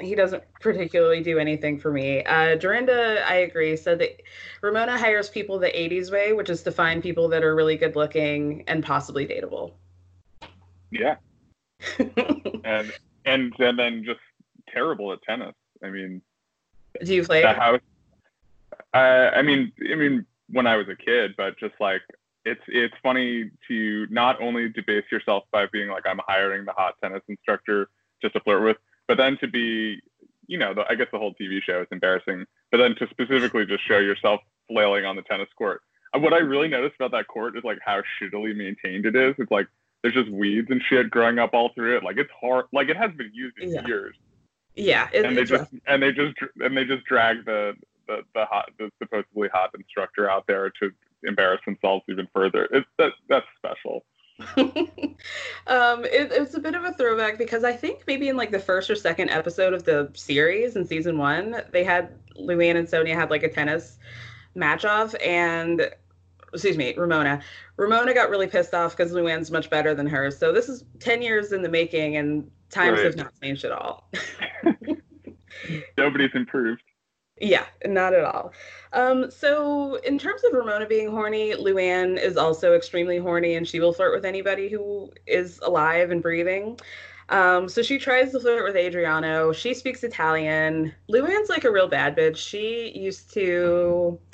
He 0.00 0.14
doesn't 0.14 0.44
particularly 0.60 1.22
do 1.22 1.38
anything 1.38 1.78
for 1.78 1.90
me. 1.90 2.22
Uh, 2.24 2.54
Dorinda, 2.54 3.24
I 3.26 3.36
agree, 3.36 3.76
said 3.76 3.98
that 3.98 4.22
Ramona 4.62 4.96
hires 4.96 5.28
people 5.28 5.58
the 5.58 5.68
80s 5.68 6.12
way, 6.12 6.32
which 6.32 6.50
is 6.50 6.62
to 6.64 6.70
find 6.70 7.02
people 7.02 7.26
that 7.30 7.42
are 7.42 7.56
really 7.56 7.76
good 7.76 7.96
looking 7.96 8.62
and 8.68 8.84
possibly 8.84 9.26
dateable. 9.26 9.72
Yeah. 10.92 11.16
and, 11.98 12.92
and 13.24 13.52
and 13.58 13.78
then 13.78 14.04
just 14.04 14.20
terrible 14.68 15.12
at 15.12 15.22
tennis. 15.22 15.54
I 15.82 15.90
mean, 15.90 16.22
do 17.04 17.14
you 17.14 17.24
play? 17.24 17.42
That 17.42 17.56
house. 17.56 17.80
Uh, 18.94 19.30
I 19.34 19.42
mean, 19.42 19.72
I 19.90 19.94
mean, 19.94 20.26
when 20.50 20.66
I 20.66 20.76
was 20.76 20.88
a 20.88 20.96
kid, 20.96 21.34
but 21.36 21.58
just 21.58 21.74
like 21.80 22.02
it's 22.44 22.62
it's 22.68 22.94
funny 23.02 23.50
to 23.68 24.06
not 24.10 24.40
only 24.40 24.68
debase 24.68 25.04
yourself 25.10 25.44
by 25.52 25.66
being 25.72 25.88
like 25.88 26.04
I'm 26.06 26.20
hiring 26.26 26.64
the 26.64 26.72
hot 26.72 26.94
tennis 27.02 27.22
instructor 27.28 27.88
just 28.22 28.34
to 28.34 28.40
flirt 28.40 28.62
with, 28.62 28.76
but 29.06 29.16
then 29.16 29.36
to 29.40 29.48
be, 29.48 30.00
you 30.46 30.58
know, 30.58 30.74
the, 30.74 30.84
I 30.88 30.94
guess 30.94 31.08
the 31.12 31.18
whole 31.18 31.34
TV 31.34 31.62
show 31.62 31.80
is 31.80 31.86
embarrassing, 31.92 32.44
but 32.70 32.78
then 32.78 32.94
to 32.96 33.08
specifically 33.10 33.66
just 33.66 33.86
show 33.86 33.98
yourself 33.98 34.40
flailing 34.68 35.04
on 35.04 35.16
the 35.16 35.22
tennis 35.22 35.48
court. 35.56 35.82
And 36.14 36.22
what 36.22 36.32
I 36.32 36.38
really 36.38 36.68
noticed 36.68 36.96
about 36.96 37.12
that 37.12 37.28
court 37.28 37.56
is 37.56 37.64
like 37.64 37.78
how 37.84 38.02
shittily 38.20 38.56
maintained 38.56 39.06
it 39.06 39.14
is. 39.14 39.34
It's 39.38 39.50
like 39.50 39.68
there's 40.02 40.14
just 40.14 40.30
weeds 40.30 40.68
and 40.70 40.82
shit 40.88 41.10
growing 41.10 41.38
up 41.38 41.50
all 41.52 41.70
through 41.74 41.96
it. 41.96 42.04
Like 42.04 42.16
it's 42.16 42.30
hard. 42.40 42.66
Like 42.72 42.88
it 42.88 42.96
has 42.96 43.10
been 43.12 43.30
used 43.34 43.58
in 43.58 43.72
yeah. 43.72 43.86
years. 43.86 44.16
Yeah, 44.74 45.08
it, 45.12 45.24
and 45.24 45.36
they 45.36 45.44
just 45.44 45.60
rough. 45.60 45.82
and 45.86 46.02
they 46.02 46.12
just 46.12 46.34
and 46.60 46.76
they 46.76 46.84
just 46.84 47.04
drag 47.04 47.44
the 47.44 47.74
the 48.06 48.22
the 48.34 48.44
hot 48.46 48.70
the 48.78 48.90
supposedly 49.02 49.48
hot 49.52 49.70
instructor 49.74 50.30
out 50.30 50.46
there 50.46 50.70
to 50.80 50.92
embarrass 51.24 51.60
themselves 51.64 52.04
even 52.08 52.28
further. 52.34 52.68
It's 52.72 52.86
that 52.98 53.12
that's 53.28 53.46
special. 53.56 54.04
um, 54.56 56.04
it, 56.04 56.30
it's 56.30 56.54
a 56.54 56.60
bit 56.60 56.74
of 56.74 56.84
a 56.84 56.92
throwback 56.92 57.38
because 57.38 57.64
I 57.64 57.72
think 57.72 58.04
maybe 58.06 58.28
in 58.28 58.36
like 58.36 58.52
the 58.52 58.60
first 58.60 58.88
or 58.88 58.94
second 58.94 59.30
episode 59.30 59.74
of 59.74 59.84
the 59.84 60.10
series 60.14 60.76
in 60.76 60.86
season 60.86 61.18
one, 61.18 61.62
they 61.72 61.82
had 61.82 62.14
Luann 62.38 62.76
and 62.76 62.86
Sonja 62.86 63.14
had 63.14 63.30
like 63.30 63.42
a 63.42 63.48
tennis 63.48 63.98
match 64.54 64.84
off, 64.84 65.14
and 65.24 65.90
excuse 66.52 66.76
me, 66.76 66.94
Ramona. 66.96 67.42
Ramona 67.76 68.14
got 68.14 68.30
really 68.30 68.46
pissed 68.46 68.74
off 68.74 68.96
because 68.96 69.12
Luann's 69.12 69.50
much 69.50 69.70
better 69.70 69.94
than 69.94 70.06
her. 70.06 70.30
So 70.30 70.52
this 70.52 70.68
is 70.68 70.84
ten 71.00 71.20
years 71.20 71.52
in 71.52 71.62
the 71.62 71.68
making, 71.68 72.16
and 72.16 72.48
times 72.70 72.98
right. 72.98 73.06
have 73.06 73.16
not 73.16 73.32
changed 73.42 73.64
at 73.64 73.72
all. 73.72 74.08
Nobody's 75.96 76.30
improved. 76.34 76.82
Yeah, 77.40 77.66
not 77.84 78.14
at 78.14 78.24
all. 78.24 78.52
Um, 78.92 79.30
so 79.30 79.96
in 79.96 80.18
terms 80.18 80.42
of 80.44 80.52
Ramona 80.52 80.86
being 80.86 81.10
horny, 81.10 81.54
Luann 81.54 82.20
is 82.20 82.36
also 82.36 82.74
extremely 82.74 83.18
horny 83.18 83.54
and 83.54 83.66
she 83.66 83.80
will 83.80 83.92
flirt 83.92 84.14
with 84.14 84.24
anybody 84.24 84.68
who 84.68 85.12
is 85.26 85.58
alive 85.62 86.10
and 86.10 86.22
breathing. 86.22 86.78
Um, 87.28 87.68
so 87.68 87.82
she 87.82 87.98
tries 87.98 88.32
to 88.32 88.40
flirt 88.40 88.64
with 88.64 88.76
Adriano. 88.76 89.52
She 89.52 89.74
speaks 89.74 90.02
Italian. 90.02 90.94
Luann's 91.10 91.50
like 91.50 91.64
a 91.64 91.70
real 91.70 91.88
bad 91.88 92.16
bitch. 92.16 92.36
She 92.36 92.92
used 92.94 93.32
to. 93.34 94.18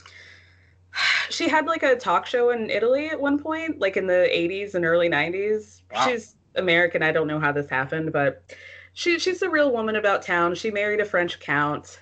She 1.30 1.48
had 1.48 1.66
like 1.66 1.82
a 1.82 1.96
talk 1.96 2.26
show 2.26 2.50
in 2.50 2.68
Italy 2.68 3.08
at 3.08 3.18
one 3.18 3.38
point, 3.42 3.80
like 3.80 3.96
in 3.96 4.06
the 4.06 4.28
80s 4.30 4.74
and 4.74 4.84
early 4.84 5.08
90s. 5.08 5.80
Wow. 5.90 6.06
She's 6.06 6.36
American. 6.54 7.02
I 7.02 7.12
don't 7.12 7.26
know 7.26 7.40
how 7.40 7.50
this 7.50 7.68
happened, 7.68 8.12
but 8.12 8.54
she 8.92 9.18
she's 9.18 9.42
a 9.42 9.50
real 9.50 9.72
woman 9.72 9.96
about 9.96 10.22
town. 10.22 10.54
She 10.54 10.70
married 10.70 11.00
a 11.00 11.04
French 11.04 11.40
count. 11.40 11.98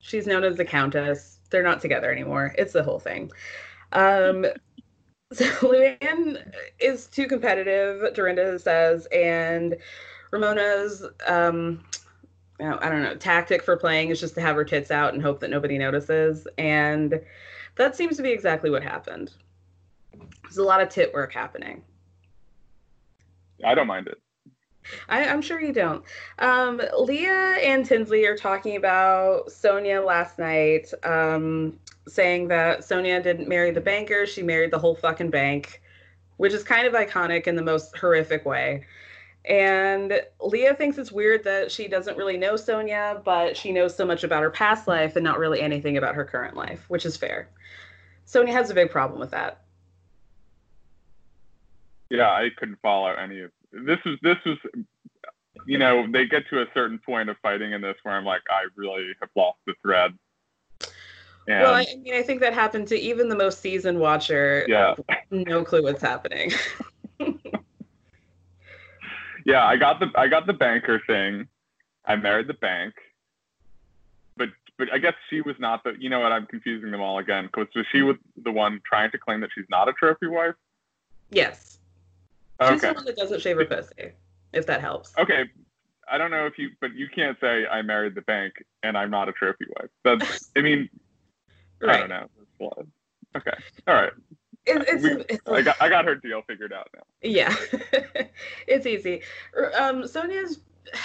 She's 0.00 0.26
known 0.26 0.44
as 0.44 0.56
the 0.56 0.64
Countess. 0.64 1.38
They're 1.50 1.62
not 1.62 1.80
together 1.80 2.10
anymore. 2.10 2.54
It's 2.58 2.72
the 2.72 2.82
whole 2.82 2.98
thing. 2.98 3.30
Um, 3.92 4.46
so 5.32 5.44
Luann 5.44 6.52
is 6.78 7.06
too 7.06 7.26
competitive, 7.26 8.14
Dorinda 8.14 8.58
says, 8.58 9.06
and 9.12 9.76
Ramona's 10.30 11.04
um, 11.26 11.84
I 12.60 12.88
don't 12.88 13.02
know, 13.02 13.16
tactic 13.16 13.62
for 13.62 13.76
playing 13.76 14.10
is 14.10 14.20
just 14.20 14.34
to 14.36 14.40
have 14.40 14.56
her 14.56 14.64
tits 14.64 14.90
out 14.90 15.12
and 15.12 15.22
hope 15.22 15.40
that 15.40 15.50
nobody 15.50 15.76
notices. 15.76 16.46
And 16.56 17.20
that 17.74 17.96
seems 17.96 18.16
to 18.16 18.22
be 18.22 18.30
exactly 18.30 18.70
what 18.70 18.82
happened. 18.82 19.32
There's 20.42 20.56
a 20.56 20.64
lot 20.64 20.80
of 20.80 20.88
tit 20.88 21.12
work 21.12 21.32
happening. 21.32 21.82
I 23.64 23.74
don't 23.74 23.86
mind 23.86 24.06
it. 24.06 24.18
I, 25.08 25.24
I'm 25.24 25.42
sure 25.42 25.60
you 25.60 25.72
don't. 25.72 26.04
Um, 26.38 26.80
Leah 26.98 27.56
and 27.62 27.84
Tinsley 27.84 28.26
are 28.26 28.36
talking 28.36 28.76
about 28.76 29.48
Sonja 29.48 30.04
last 30.04 30.38
night, 30.38 30.92
um, 31.04 31.78
saying 32.08 32.48
that 32.48 32.80
Sonja 32.80 33.22
didn't 33.22 33.48
marry 33.48 33.70
the 33.70 33.80
banker, 33.80 34.26
she 34.26 34.42
married 34.42 34.70
the 34.70 34.78
whole 34.78 34.94
fucking 34.94 35.30
bank, 35.30 35.80
which 36.36 36.52
is 36.52 36.62
kind 36.62 36.86
of 36.86 36.92
iconic 36.94 37.46
in 37.46 37.56
the 37.56 37.62
most 37.62 37.96
horrific 37.96 38.44
way. 38.44 38.84
And 39.44 40.20
Leah 40.40 40.74
thinks 40.74 40.98
it's 40.98 41.12
weird 41.12 41.44
that 41.44 41.70
she 41.70 41.86
doesn't 41.86 42.16
really 42.16 42.36
know 42.36 42.54
Sonja, 42.54 43.22
but 43.22 43.56
she 43.56 43.70
knows 43.70 43.94
so 43.94 44.04
much 44.04 44.24
about 44.24 44.42
her 44.42 44.50
past 44.50 44.88
life 44.88 45.14
and 45.14 45.22
not 45.22 45.38
really 45.38 45.60
anything 45.60 45.96
about 45.96 46.16
her 46.16 46.24
current 46.24 46.56
life, 46.56 46.84
which 46.88 47.06
is 47.06 47.16
fair. 47.16 47.48
Sonja 48.26 48.50
has 48.50 48.70
a 48.70 48.74
big 48.74 48.90
problem 48.90 49.20
with 49.20 49.30
that. 49.30 49.62
Yeah, 52.10 52.28
I 52.28 52.48
couldn't 52.56 52.80
follow 52.82 53.12
any 53.12 53.40
of 53.40 53.50
this. 53.72 53.98
Was 54.04 54.18
this 54.22 54.36
was, 54.44 54.58
you 55.66 55.78
know, 55.78 56.06
they 56.10 56.26
get 56.26 56.48
to 56.50 56.62
a 56.62 56.66
certain 56.74 56.98
point 56.98 57.28
of 57.28 57.36
fighting 57.42 57.72
in 57.72 57.80
this 57.80 57.96
where 58.02 58.14
I'm 58.14 58.24
like, 58.24 58.42
I 58.50 58.66
really 58.76 59.14
have 59.20 59.30
lost 59.34 59.58
the 59.66 59.74
thread. 59.82 60.12
And 61.48 61.62
well, 61.62 61.74
I, 61.74 61.82
I 61.82 61.96
mean, 61.96 62.14
I 62.14 62.22
think 62.22 62.40
that 62.40 62.54
happened 62.54 62.88
to 62.88 62.98
even 62.98 63.28
the 63.28 63.36
most 63.36 63.60
seasoned 63.60 64.00
watcher. 64.00 64.64
yeah, 64.68 64.94
No 65.30 65.64
clue 65.64 65.82
what's 65.82 66.02
happening. 66.02 66.52
yeah, 69.44 69.64
I 69.64 69.76
got 69.76 70.00
the 70.00 70.10
I 70.16 70.26
got 70.26 70.46
the 70.46 70.52
banker 70.52 71.00
thing. 71.06 71.46
I 72.04 72.16
married 72.16 72.48
the 72.48 72.54
bank, 72.54 72.94
but 74.36 74.48
but 74.76 74.92
I 74.92 74.98
guess 74.98 75.14
she 75.30 75.40
was 75.40 75.54
not 75.60 75.84
the. 75.84 75.94
You 75.98 76.10
know 76.10 76.20
what? 76.20 76.32
I'm 76.32 76.46
confusing 76.46 76.90
them 76.90 77.00
all 77.00 77.18
again. 77.18 77.46
Because 77.46 77.68
was 77.76 77.86
she 77.92 78.02
was 78.02 78.16
the 78.42 78.50
one 78.50 78.80
trying 78.84 79.12
to 79.12 79.18
claim 79.18 79.40
that 79.40 79.50
she's 79.54 79.66
not 79.70 79.88
a 79.88 79.92
trophy 79.92 80.26
wife? 80.26 80.54
yes. 81.30 81.75
She's 82.62 82.70
Okay. 82.82 82.88
the 82.88 82.94
one 82.94 83.04
that 83.04 83.16
doesn't 83.16 83.40
shave 83.40 83.56
her 83.56 83.64
pussy, 83.64 84.12
if 84.52 84.66
that 84.66 84.80
helps. 84.80 85.12
Okay. 85.18 85.44
I 86.10 86.18
don't 86.18 86.30
know 86.30 86.46
if 86.46 86.56
you, 86.58 86.70
but 86.80 86.94
you 86.94 87.08
can't 87.12 87.36
say 87.40 87.66
I 87.66 87.82
married 87.82 88.14
the 88.14 88.22
bank 88.22 88.64
and 88.82 88.96
I'm 88.96 89.10
not 89.10 89.28
a 89.28 89.32
trophy 89.32 89.66
wife. 89.80 89.90
That's. 90.04 90.50
I 90.56 90.60
mean, 90.62 90.88
I 91.86 91.96
don't 91.98 92.08
know. 92.08 92.28
Okay. 93.36 93.50
All 93.86 93.94
right. 93.94 94.12
It, 94.66 94.84
it's, 94.88 95.02
We- 95.02 95.24
it's 95.28 95.48
I 95.48 95.62
got 95.62 95.76
I 95.80 95.88
got 95.88 96.04
her 96.06 96.14
deal 96.14 96.42
figured 96.46 96.72
out 96.72 96.88
now. 96.94 97.02
yeah, 97.22 97.54
it's 98.66 98.86
easy. 98.86 99.22
Um, 99.76 100.02
Sonja's. 100.02 100.60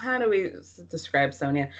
How 0.00 0.18
do 0.18 0.28
we 0.28 0.50
describe 0.90 1.30
Sonja? 1.30 1.70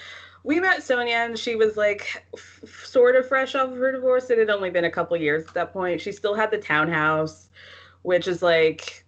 We 0.45 0.59
met 0.61 0.79
Sonja 0.79 1.09
and 1.09 1.37
she 1.37 1.55
was 1.55 1.75
like 1.75 2.23
f- 2.33 2.61
sort 2.85 3.15
of 3.17 3.27
fresh 3.27 3.55
off 3.55 3.71
of 3.71 3.77
her 3.77 3.91
divorce. 3.91 4.29
It 4.29 4.37
had 4.37 4.49
only 4.49 4.69
been 4.69 4.85
a 4.85 4.91
couple 4.91 5.17
years 5.17 5.45
at 5.47 5.53
that 5.55 5.73
point. 5.73 5.99
She 5.99 6.13
still 6.13 6.33
had 6.33 6.49
the 6.49 6.57
townhouse, 6.57 7.49
which 8.05 8.27
is 8.27 8.41
like 8.41 9.05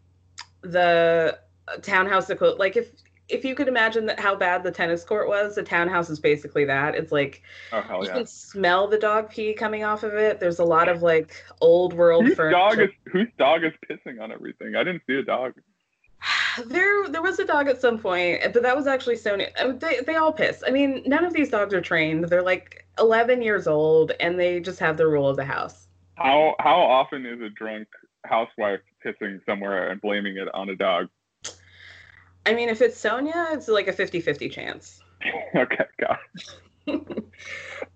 the 0.62 1.38
townhouse 1.82 2.30
equivalent. 2.30 2.60
Like 2.60 2.78
if 2.78 2.92
if 3.30 3.44
you 3.44 3.56
could 3.56 3.68
imagine 3.68 4.06
that 4.06 4.20
how 4.20 4.36
bad 4.36 4.64
the 4.64 4.72
tennis 4.72 5.04
court 5.04 5.28
was, 5.28 5.56
the 5.56 5.64
townhouse 5.64 6.10
is 6.10 6.20
basically 6.20 6.66
that. 6.66 6.96
It's 6.96 7.12
like 7.12 7.42
Oh 7.72 7.82
hell 7.82 8.04
you 8.04 8.08
yeah. 8.08 8.14
can 8.14 8.26
smell 8.26 8.88
the 8.88 8.98
dog 8.98 9.30
pee 9.30 9.54
coming 9.54 9.84
off 9.84 10.04
of 10.04 10.14
it. 10.16 10.40
There's 10.40 10.60
a 10.60 10.66
lot 10.66 10.88
of 10.90 11.02
like 11.02 11.44
old 11.62 11.94
world 11.94 12.26
Whose 12.26 12.36
furniture. 12.36 12.58
dog 12.58 12.80
is 12.80 12.90
whose 13.12 13.28
dog 13.38 13.64
is 13.64 13.74
pissing 13.90 14.22
on 14.22 14.32
everything? 14.32 14.76
I 14.76 14.84
didn't 14.84 15.04
see 15.08 15.16
a 15.16 15.24
dog. 15.24 15.54
There, 16.66 17.08
there 17.10 17.22
was 17.22 17.38
a 17.40 17.46
dog 17.46 17.68
at 17.68 17.80
some 17.80 18.00
point, 18.00 18.42
but 18.52 18.64
that 18.64 18.76
was 18.76 18.88
actually 18.88 19.16
Sonja. 19.16 19.50
uh, 19.60 19.74
They, 19.74 20.00
they 20.02 20.16
all 20.16 20.34
piss. 20.34 20.64
I 20.66 20.72
mean, 20.72 21.04
none 21.06 21.24
of 21.24 21.32
these 21.34 21.50
dogs 21.50 21.72
are 21.74 21.82
trained. 21.82 22.26
They're 22.26 22.42
like 22.42 22.86
11 22.98 23.44
years 23.44 23.68
old, 23.68 24.12
and 24.20 24.40
they 24.40 24.60
just 24.60 24.80
have 24.80 24.98
the 24.98 25.08
rule 25.08 25.30
of 25.30 25.38
the 25.38 25.46
house. 25.46 25.88
How 26.16 26.56
how 26.60 26.80
often 26.82 27.26
is 27.28 27.40
a 27.42 27.50
drunk 27.50 27.88
housewife 28.28 28.80
pissing 29.06 29.40
somewhere 29.46 29.90
and 29.90 30.02
blaming 30.02 30.38
it 30.38 30.48
on 30.54 30.70
a 30.70 30.76
dog? 30.76 31.08
I 32.46 32.54
mean, 32.54 32.70
if 32.70 32.82
it's 32.82 33.02
Sonja, 33.02 33.54
it's 33.54 33.68
like 33.68 33.88
a 33.88 33.94
50-50 33.94 34.52
chance. 34.52 35.02
okay. 35.56 35.86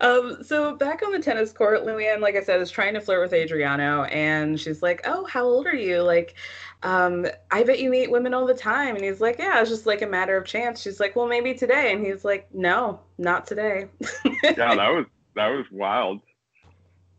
Um, 0.01 0.43
so 0.43 0.75
back 0.75 1.03
on 1.03 1.11
the 1.11 1.19
tennis 1.19 1.53
court, 1.53 1.85
Luann, 1.85 2.21
like 2.21 2.35
I 2.35 2.41
said, 2.41 2.59
is 2.59 2.71
trying 2.71 2.95
to 2.95 3.01
flirt 3.01 3.21
with 3.21 3.33
Adriano, 3.33 4.03
and 4.05 4.59
she's 4.59 4.81
like, 4.81 5.01
"Oh, 5.05 5.25
how 5.25 5.43
old 5.43 5.67
are 5.67 5.75
you? 5.75 6.01
Like, 6.01 6.33
um, 6.81 7.27
I 7.51 7.63
bet 7.63 7.79
you 7.79 7.91
meet 7.91 8.09
women 8.09 8.33
all 8.33 8.47
the 8.47 8.55
time." 8.55 8.95
And 8.95 9.05
he's 9.05 9.21
like, 9.21 9.37
"Yeah, 9.37 9.61
it's 9.61 9.69
just 9.69 9.85
like 9.85 10.01
a 10.01 10.07
matter 10.07 10.35
of 10.35 10.45
chance." 10.45 10.81
She's 10.81 10.99
like, 10.99 11.15
"Well, 11.15 11.27
maybe 11.27 11.53
today," 11.53 11.93
and 11.93 12.03
he's 12.03 12.25
like, 12.25 12.51
"No, 12.53 12.99
not 13.19 13.45
today." 13.45 13.85
Yeah, 14.43 14.75
that 14.75 14.89
was 14.89 15.05
that 15.35 15.47
was 15.49 15.65
wild. 15.71 16.19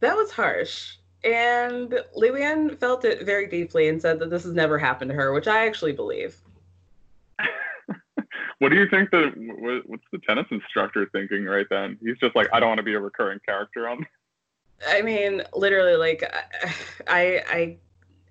That 0.01 0.17
was 0.17 0.33
harsh. 0.33 0.97
And 1.25 2.01
Luann 2.17 2.79
felt 2.79 3.05
it 3.05 3.25
very 3.25 3.47
deeply 3.47 3.89
and 3.89 4.03
said 4.03 4.19
that 4.19 4.31
this 4.31 4.43
has 4.43 4.53
never 4.53 4.79
happened 4.79 5.11
to 5.11 5.15
her, 5.15 5.33
which 5.33 5.47
I 5.47 5.67
actually 5.67 5.93
believe. 5.93 6.37
What 8.63 8.69
do 8.69 8.77
you 8.77 8.89
think 8.89 9.11
that 9.11 9.33
what, 9.37 9.89
what's 9.89 10.05
the 10.13 10.21
tennis 10.21 10.47
instructor 10.53 11.09
thinking 11.11 11.47
right 11.47 11.67
then? 11.69 11.99
He's 12.01 12.17
just 12.19 12.37
like, 12.37 12.47
I 12.53 12.61
don't 12.61 12.69
want 12.69 12.79
to 12.79 12.85
be 12.85 12.95
a 12.95 13.01
recurring 13.01 13.41
character 13.45 13.89
on. 13.89 14.07
I 14.89 15.03
mean, 15.03 15.43
literally, 15.53 15.97
like, 15.97 16.23
I, 17.09 17.43
I, 17.51 17.77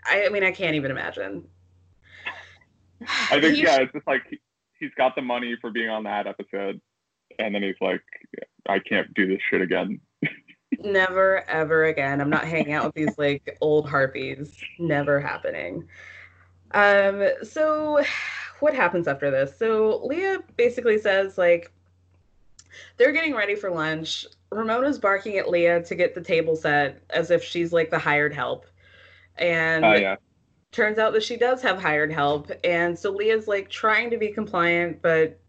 I, 0.05 0.25
I 0.27 0.29
mean, 0.29 0.45
I 0.45 0.53
can't 0.53 0.75
even 0.75 0.89
imagine. 0.89 1.45
I 3.01 3.41
think 3.41 3.57
yeah, 3.61 3.81
it's 3.81 3.91
just 3.91 4.07
like 4.07 4.23
he, 4.29 4.39
he's 4.79 4.91
got 4.97 5.15
the 5.15 5.21
money 5.21 5.57
for 5.59 5.69
being 5.69 5.89
on 5.89 6.05
that 6.05 6.27
episode, 6.27 6.79
and 7.37 7.53
then 7.53 7.61
he's 7.61 7.75
like, 7.81 8.01
I 8.69 8.79
can't 8.79 9.13
do 9.13 9.27
this 9.27 9.41
shit 9.49 9.61
again. 9.61 9.99
Never, 10.83 11.47
ever 11.49 11.85
again. 11.85 12.21
I'm 12.21 12.29
not 12.29 12.45
hanging 12.45 12.73
out 12.73 12.85
with 12.85 12.95
these 12.95 13.17
like 13.17 13.57
old 13.61 13.87
harpies. 13.87 14.55
Never 14.79 15.19
happening. 15.19 15.87
Um, 16.71 17.27
so 17.43 18.03
what 18.59 18.73
happens 18.73 19.07
after 19.07 19.29
this? 19.29 19.57
So 19.57 20.01
Leah 20.05 20.39
basically 20.57 20.97
says, 20.97 21.37
like, 21.37 21.71
they're 22.97 23.11
getting 23.11 23.35
ready 23.35 23.55
for 23.55 23.69
lunch. 23.69 24.25
Ramona's 24.51 24.99
barking 24.99 25.37
at 25.37 25.49
Leah 25.49 25.83
to 25.83 25.95
get 25.95 26.15
the 26.15 26.21
table 26.21 26.55
set 26.55 27.03
as 27.09 27.31
if 27.31 27.43
she's 27.43 27.73
like 27.73 27.89
the 27.89 27.99
hired 27.99 28.33
help. 28.33 28.65
And 29.37 29.83
Oh 29.83 29.93
yeah, 29.93 30.15
turns 30.71 30.97
out 30.97 31.13
that 31.13 31.23
she 31.23 31.37
does 31.37 31.61
have 31.61 31.81
hired 31.81 32.11
help. 32.11 32.51
And 32.63 32.97
so 32.97 33.11
Leah's 33.11 33.47
like 33.47 33.69
trying 33.69 34.09
to 34.11 34.17
be 34.17 34.29
compliant, 34.29 35.01
but 35.01 35.40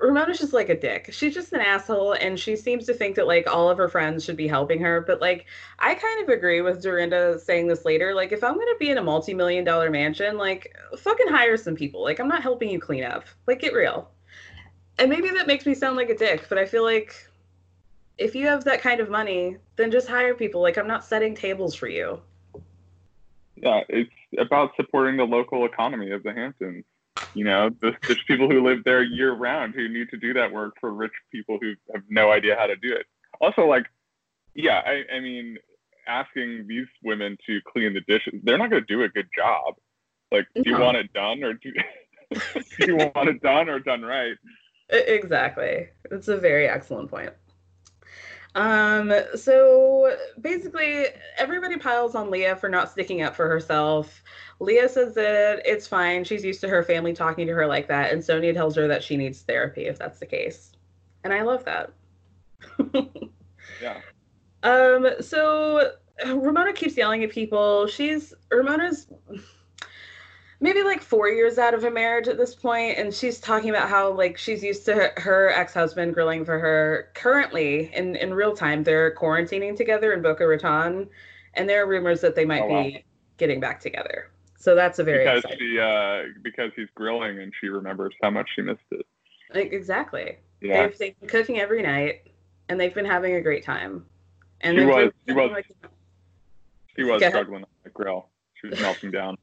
Ramona's 0.00 0.38
just 0.38 0.52
like 0.52 0.68
a 0.68 0.78
dick. 0.78 1.10
She's 1.12 1.34
just 1.34 1.52
an 1.52 1.60
asshole, 1.60 2.14
and 2.14 2.38
she 2.38 2.56
seems 2.56 2.86
to 2.86 2.94
think 2.94 3.16
that 3.16 3.26
like 3.26 3.46
all 3.46 3.70
of 3.70 3.78
her 3.78 3.88
friends 3.88 4.24
should 4.24 4.36
be 4.36 4.48
helping 4.48 4.80
her. 4.80 5.00
But 5.00 5.20
like, 5.20 5.46
I 5.78 5.94
kind 5.94 6.22
of 6.22 6.28
agree 6.28 6.60
with 6.60 6.82
Dorinda 6.82 7.38
saying 7.38 7.68
this 7.68 7.84
later. 7.84 8.14
Like, 8.14 8.32
if 8.32 8.42
I'm 8.44 8.54
gonna 8.54 8.76
be 8.78 8.90
in 8.90 8.98
a 8.98 9.02
multi-million 9.02 9.64
dollar 9.64 9.90
mansion, 9.90 10.36
like, 10.36 10.76
fucking 10.98 11.28
hire 11.28 11.56
some 11.56 11.74
people. 11.76 12.02
Like, 12.02 12.18
I'm 12.20 12.28
not 12.28 12.42
helping 12.42 12.70
you 12.70 12.80
clean 12.80 13.04
up. 13.04 13.24
Like, 13.46 13.60
get 13.60 13.72
real. 13.74 14.10
And 14.98 15.08
maybe 15.10 15.30
that 15.30 15.46
makes 15.46 15.66
me 15.66 15.74
sound 15.74 15.96
like 15.96 16.10
a 16.10 16.16
dick, 16.16 16.46
but 16.48 16.58
I 16.58 16.66
feel 16.66 16.82
like 16.84 17.14
if 18.18 18.34
you 18.34 18.46
have 18.46 18.64
that 18.64 18.80
kind 18.80 19.00
of 19.00 19.10
money, 19.10 19.56
then 19.76 19.90
just 19.90 20.08
hire 20.08 20.34
people. 20.34 20.60
Like, 20.62 20.78
I'm 20.78 20.86
not 20.86 21.04
setting 21.04 21.34
tables 21.34 21.74
for 21.74 21.88
you. 21.88 22.20
yeah. 23.56 23.80
It's 23.88 24.10
about 24.38 24.70
supporting 24.76 25.16
the 25.16 25.24
local 25.24 25.64
economy 25.66 26.10
of 26.10 26.22
the 26.22 26.32
Hamptons. 26.32 26.84
You 27.34 27.44
know, 27.44 27.70
there's, 27.80 27.96
people 28.28 28.48
who 28.48 28.64
live 28.64 28.84
there 28.84 29.02
year 29.02 29.32
round 29.32 29.74
who 29.74 29.88
need 29.88 30.08
to 30.10 30.16
do 30.16 30.34
that 30.34 30.52
work 30.52 30.74
for 30.80 30.92
rich 30.92 31.12
people 31.32 31.58
who 31.60 31.74
have 31.92 32.04
no 32.08 32.30
idea 32.30 32.56
how 32.56 32.66
to 32.66 32.76
do 32.76 32.92
it. 32.94 33.06
Also, 33.40 33.66
like, 33.66 33.86
yeah, 34.54 34.80
I, 34.84 35.02
I 35.16 35.20
mean, 35.20 35.58
asking 36.06 36.66
these 36.68 36.86
women 37.02 37.36
to 37.46 37.60
clean 37.72 37.92
the 37.94 38.02
dishes, 38.02 38.40
they're 38.44 38.58
not 38.58 38.70
going 38.70 38.82
to 38.82 38.86
do 38.86 39.02
a 39.02 39.08
good 39.08 39.28
job. 39.36 39.74
Like, 40.30 40.46
do 40.54 40.62
you 40.64 40.78
want 40.78 40.96
it 40.96 41.12
done 41.12 41.42
or 41.42 41.54
do, 41.54 41.72
do 42.78 42.86
you 42.86 42.96
want 42.96 43.28
it 43.28 43.42
done 43.42 43.68
or 43.68 43.80
done 43.80 44.02
right? 44.02 44.36
Exactly. 44.90 45.88
It's 46.10 46.28
a 46.28 46.36
very 46.36 46.68
excellent 46.68 47.10
point. 47.10 47.32
Um, 48.54 49.12
so 49.34 50.16
basically, 50.40 51.06
everybody 51.36 51.76
piles 51.76 52.14
on 52.14 52.30
Leah 52.30 52.56
for 52.56 52.68
not 52.68 52.90
sticking 52.90 53.22
up 53.22 53.34
for 53.34 53.48
herself. 53.48 54.22
Leah 54.60 54.88
says 54.88 55.14
that 55.14 55.62
it's 55.64 55.86
fine. 55.86 56.22
She's 56.24 56.44
used 56.44 56.60
to 56.60 56.68
her 56.68 56.82
family 56.82 57.12
talking 57.12 57.46
to 57.46 57.52
her 57.52 57.66
like 57.66 57.88
that. 57.88 58.12
And 58.12 58.22
Sonja 58.22 58.54
tells 58.54 58.76
her 58.76 58.86
that 58.86 59.02
she 59.02 59.16
needs 59.16 59.42
therapy 59.42 59.86
if 59.86 59.98
that's 59.98 60.20
the 60.20 60.26
case. 60.26 60.72
And 61.24 61.32
I 61.32 61.42
love 61.42 61.64
that. 61.64 61.90
yeah. 63.82 64.00
Um, 64.62 65.08
so 65.20 65.92
Ramona 66.24 66.72
keeps 66.72 66.96
yelling 66.96 67.24
at 67.24 67.30
people. 67.30 67.86
She's 67.88 68.32
Ramona's 68.50 69.08
maybe 70.64 70.82
like 70.82 71.02
four 71.02 71.28
years 71.28 71.58
out 71.58 71.74
of 71.74 71.84
a 71.84 71.90
marriage 71.90 72.26
at 72.26 72.38
this 72.38 72.54
point 72.54 72.96
and 72.96 73.12
she's 73.12 73.38
talking 73.38 73.68
about 73.68 73.86
how 73.86 74.10
like 74.10 74.38
she's 74.38 74.64
used 74.64 74.86
to 74.86 74.94
her, 74.94 75.12
her, 75.18 75.50
ex-husband 75.50 76.14
grilling 76.14 76.42
for 76.42 76.58
her 76.58 77.10
currently 77.12 77.92
in 77.94 78.16
in 78.16 78.32
real 78.32 78.56
time. 78.56 78.82
They're 78.82 79.14
quarantining 79.14 79.76
together 79.76 80.14
in 80.14 80.22
boca 80.22 80.46
raton 80.46 81.06
and 81.52 81.68
there 81.68 81.84
are 81.84 81.86
rumors 81.86 82.22
that 82.22 82.34
they 82.34 82.46
might 82.46 82.62
oh, 82.62 82.68
wow. 82.68 82.82
be 82.82 83.04
getting 83.36 83.60
back 83.60 83.78
together. 83.78 84.30
So 84.58 84.74
that's 84.74 84.98
a 84.98 85.04
very 85.04 85.24
because 85.24 85.44
exciting. 85.44 85.58
she 85.58 85.78
uh 85.78 86.22
because 86.42 86.70
he's 86.74 86.88
grilling 86.94 87.40
and 87.40 87.52
she 87.60 87.68
remembers 87.68 88.14
how 88.22 88.30
much 88.30 88.48
she 88.56 88.62
missed 88.62 88.80
it. 88.90 89.04
Like, 89.52 89.70
exactly. 89.70 90.38
Yeah. 90.62 90.86
They've, 90.86 90.98
they've 90.98 91.20
been 91.20 91.28
cooking 91.28 91.60
every 91.60 91.82
night 91.82 92.32
and 92.70 92.80
they've 92.80 92.94
been 92.94 93.04
having 93.04 93.34
a 93.34 93.42
great 93.42 93.64
time. 93.64 94.06
And 94.62 94.78
she 94.78 94.86
was 94.86 95.12
she 95.28 95.34
was 95.34 95.50
like, 95.50 95.66
she 96.96 97.04
was 97.04 97.22
struggling 97.22 97.64
on 97.64 97.70
the 97.82 97.90
grill. 97.90 98.30
She 98.54 98.68
was 98.68 98.80
melting 98.80 99.10
down 99.10 99.36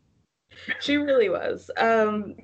she 0.79 0.97
really 0.97 1.29
was. 1.29 1.69
Um, 1.77 2.35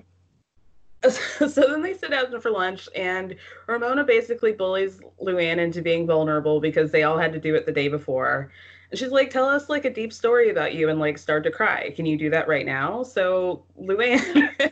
so 1.09 1.61
then 1.67 1.81
they 1.81 1.93
sit 1.93 2.11
down 2.11 2.39
for 2.41 2.51
lunch, 2.51 2.89
and 2.95 3.35
Ramona 3.67 4.03
basically 4.03 4.51
bullies 4.51 4.99
Luann 5.21 5.57
into 5.57 5.81
being 5.81 6.07
vulnerable 6.07 6.59
because 6.59 6.91
they 6.91 7.03
all 7.03 7.17
had 7.17 7.33
to 7.33 7.39
do 7.39 7.55
it 7.55 7.65
the 7.65 7.71
day 7.71 7.87
before. 7.87 8.51
And 8.89 8.99
she's 8.99 9.11
like, 9.11 9.29
"Tell 9.29 9.47
us 9.47 9.69
like 9.69 9.85
a 9.85 9.93
deep 9.93 10.11
story 10.11 10.49
about 10.49 10.73
you," 10.73 10.89
and 10.89 10.99
like 10.99 11.17
start 11.17 11.43
to 11.43 11.51
cry. 11.51 11.91
Can 11.95 12.05
you 12.05 12.17
do 12.17 12.29
that 12.31 12.47
right 12.47 12.65
now? 12.65 13.03
So 13.03 13.63
Luann. 13.79 14.71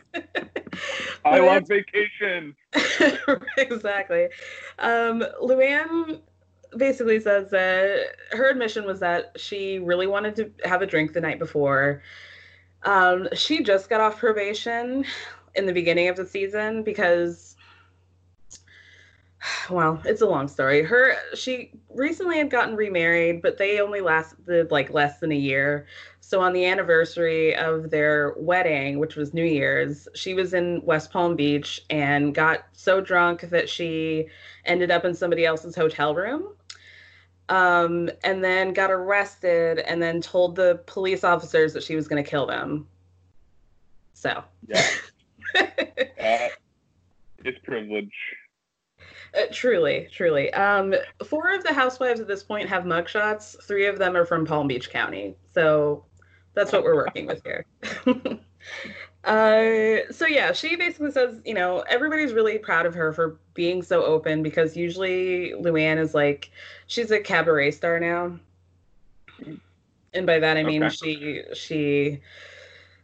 I 1.24 1.40
want 1.40 1.66
vacation. 1.66 2.54
exactly. 3.56 4.28
Um, 4.78 5.24
Luann 5.42 6.20
basically 6.76 7.20
says 7.20 7.50
that 7.50 8.16
her 8.32 8.50
admission 8.50 8.84
was 8.84 9.00
that 9.00 9.32
she 9.36 9.78
really 9.78 10.06
wanted 10.06 10.36
to 10.36 10.68
have 10.68 10.82
a 10.82 10.86
drink 10.86 11.12
the 11.12 11.20
night 11.20 11.38
before 11.38 12.02
um, 12.82 13.28
she 13.34 13.62
just 13.62 13.88
got 13.88 14.00
off 14.00 14.18
probation 14.18 15.04
in 15.54 15.66
the 15.66 15.72
beginning 15.72 16.08
of 16.08 16.16
the 16.16 16.26
season 16.26 16.82
because 16.82 17.56
well, 19.70 20.00
it's 20.04 20.22
a 20.22 20.26
long 20.26 20.48
story. 20.48 20.82
Her 20.82 21.14
she 21.34 21.72
recently 21.90 22.38
had 22.38 22.50
gotten 22.50 22.76
remarried, 22.76 23.42
but 23.42 23.58
they 23.58 23.80
only 23.80 24.00
lasted 24.00 24.70
like 24.70 24.92
less 24.92 25.18
than 25.18 25.32
a 25.32 25.36
year. 25.36 25.86
So 26.20 26.40
on 26.40 26.52
the 26.52 26.66
anniversary 26.66 27.54
of 27.54 27.90
their 27.90 28.34
wedding, 28.36 28.98
which 28.98 29.14
was 29.14 29.32
New 29.32 29.44
Year's, 29.44 30.08
she 30.14 30.34
was 30.34 30.54
in 30.54 30.82
West 30.84 31.12
Palm 31.12 31.36
Beach 31.36 31.80
and 31.88 32.34
got 32.34 32.66
so 32.72 33.00
drunk 33.00 33.42
that 33.50 33.68
she 33.68 34.26
ended 34.64 34.90
up 34.90 35.04
in 35.04 35.14
somebody 35.14 35.44
else's 35.44 35.76
hotel 35.76 36.14
room 36.14 36.48
um, 37.48 38.10
and 38.24 38.42
then 38.42 38.72
got 38.72 38.90
arrested 38.90 39.78
and 39.80 40.02
then 40.02 40.20
told 40.20 40.56
the 40.56 40.82
police 40.86 41.24
officers 41.24 41.72
that 41.72 41.82
she 41.82 41.96
was 41.96 42.08
going 42.08 42.22
to 42.22 42.28
kill 42.28 42.46
them. 42.46 42.86
So. 44.14 44.42
Yeah. 44.66 44.86
uh, 45.58 46.48
it's 47.44 47.58
privilege. 47.64 48.12
Uh, 49.36 49.42
truly, 49.52 50.08
truly. 50.12 50.52
Um, 50.54 50.94
four 51.26 51.54
of 51.54 51.62
the 51.62 51.72
housewives 51.72 52.20
at 52.20 52.26
this 52.26 52.42
point 52.42 52.68
have 52.68 52.84
mugshots. 52.84 53.62
Three 53.64 53.86
of 53.86 53.98
them 53.98 54.16
are 54.16 54.24
from 54.24 54.46
Palm 54.46 54.66
Beach 54.66 54.90
County. 54.90 55.36
So 55.52 56.04
that's 56.54 56.72
what 56.72 56.82
we're 56.82 56.96
working 56.96 57.26
with 57.26 57.42
here. 57.44 57.66
Uh, 59.26 60.10
so 60.12 60.24
yeah, 60.26 60.52
she 60.52 60.76
basically 60.76 61.10
says, 61.10 61.40
you 61.44 61.52
know, 61.52 61.80
everybody's 61.88 62.32
really 62.32 62.58
proud 62.58 62.86
of 62.86 62.94
her 62.94 63.12
for 63.12 63.36
being 63.54 63.82
so 63.82 64.04
open 64.04 64.40
because 64.40 64.76
usually 64.76 65.50
Luann 65.50 65.98
is 65.98 66.14
like, 66.14 66.50
she's 66.86 67.10
a 67.10 67.18
cabaret 67.18 67.72
star 67.72 67.98
now, 67.98 68.38
and 70.14 70.26
by 70.26 70.38
that 70.38 70.56
I 70.56 70.62
mean 70.62 70.84
okay. 70.84 70.94
she 70.94 71.42
she 71.54 72.20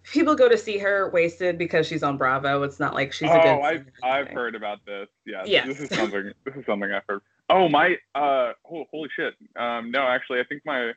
people 0.05 0.35
go 0.37 0.49
to 0.49 0.57
see 0.57 0.79
her 0.79 1.11
wasted 1.11 1.59
because 1.59 1.89
she's 1.89 2.05
on 2.05 2.17
Bravo. 2.17 2.63
It's 2.63 2.79
not 2.79 2.95
like 2.95 3.13
she's 3.13 3.29
oh, 3.29 3.41
a 3.41 3.43
good. 3.43 3.49
Oh, 3.49 3.63
I've 3.63 3.87
I've 4.05 4.29
heard 4.29 4.55
about 4.55 4.79
this. 4.87 5.09
Yeah, 5.27 5.43
yes. 5.45 5.67
this 5.67 5.81
is 5.81 5.91
something 5.91 6.33
this 6.45 6.55
is 6.55 6.65
something 6.67 6.91
I've 6.93 7.03
heard. 7.09 7.23
Oh 7.51 7.69
my, 7.69 7.97
uh, 8.15 8.53
oh, 8.71 8.85
holy 8.91 9.11
shit. 9.15 9.35
Um, 9.57 9.91
no, 9.91 10.07
actually, 10.07 10.41
I 10.41 10.45
think 10.45 10.63
my, 10.65 10.91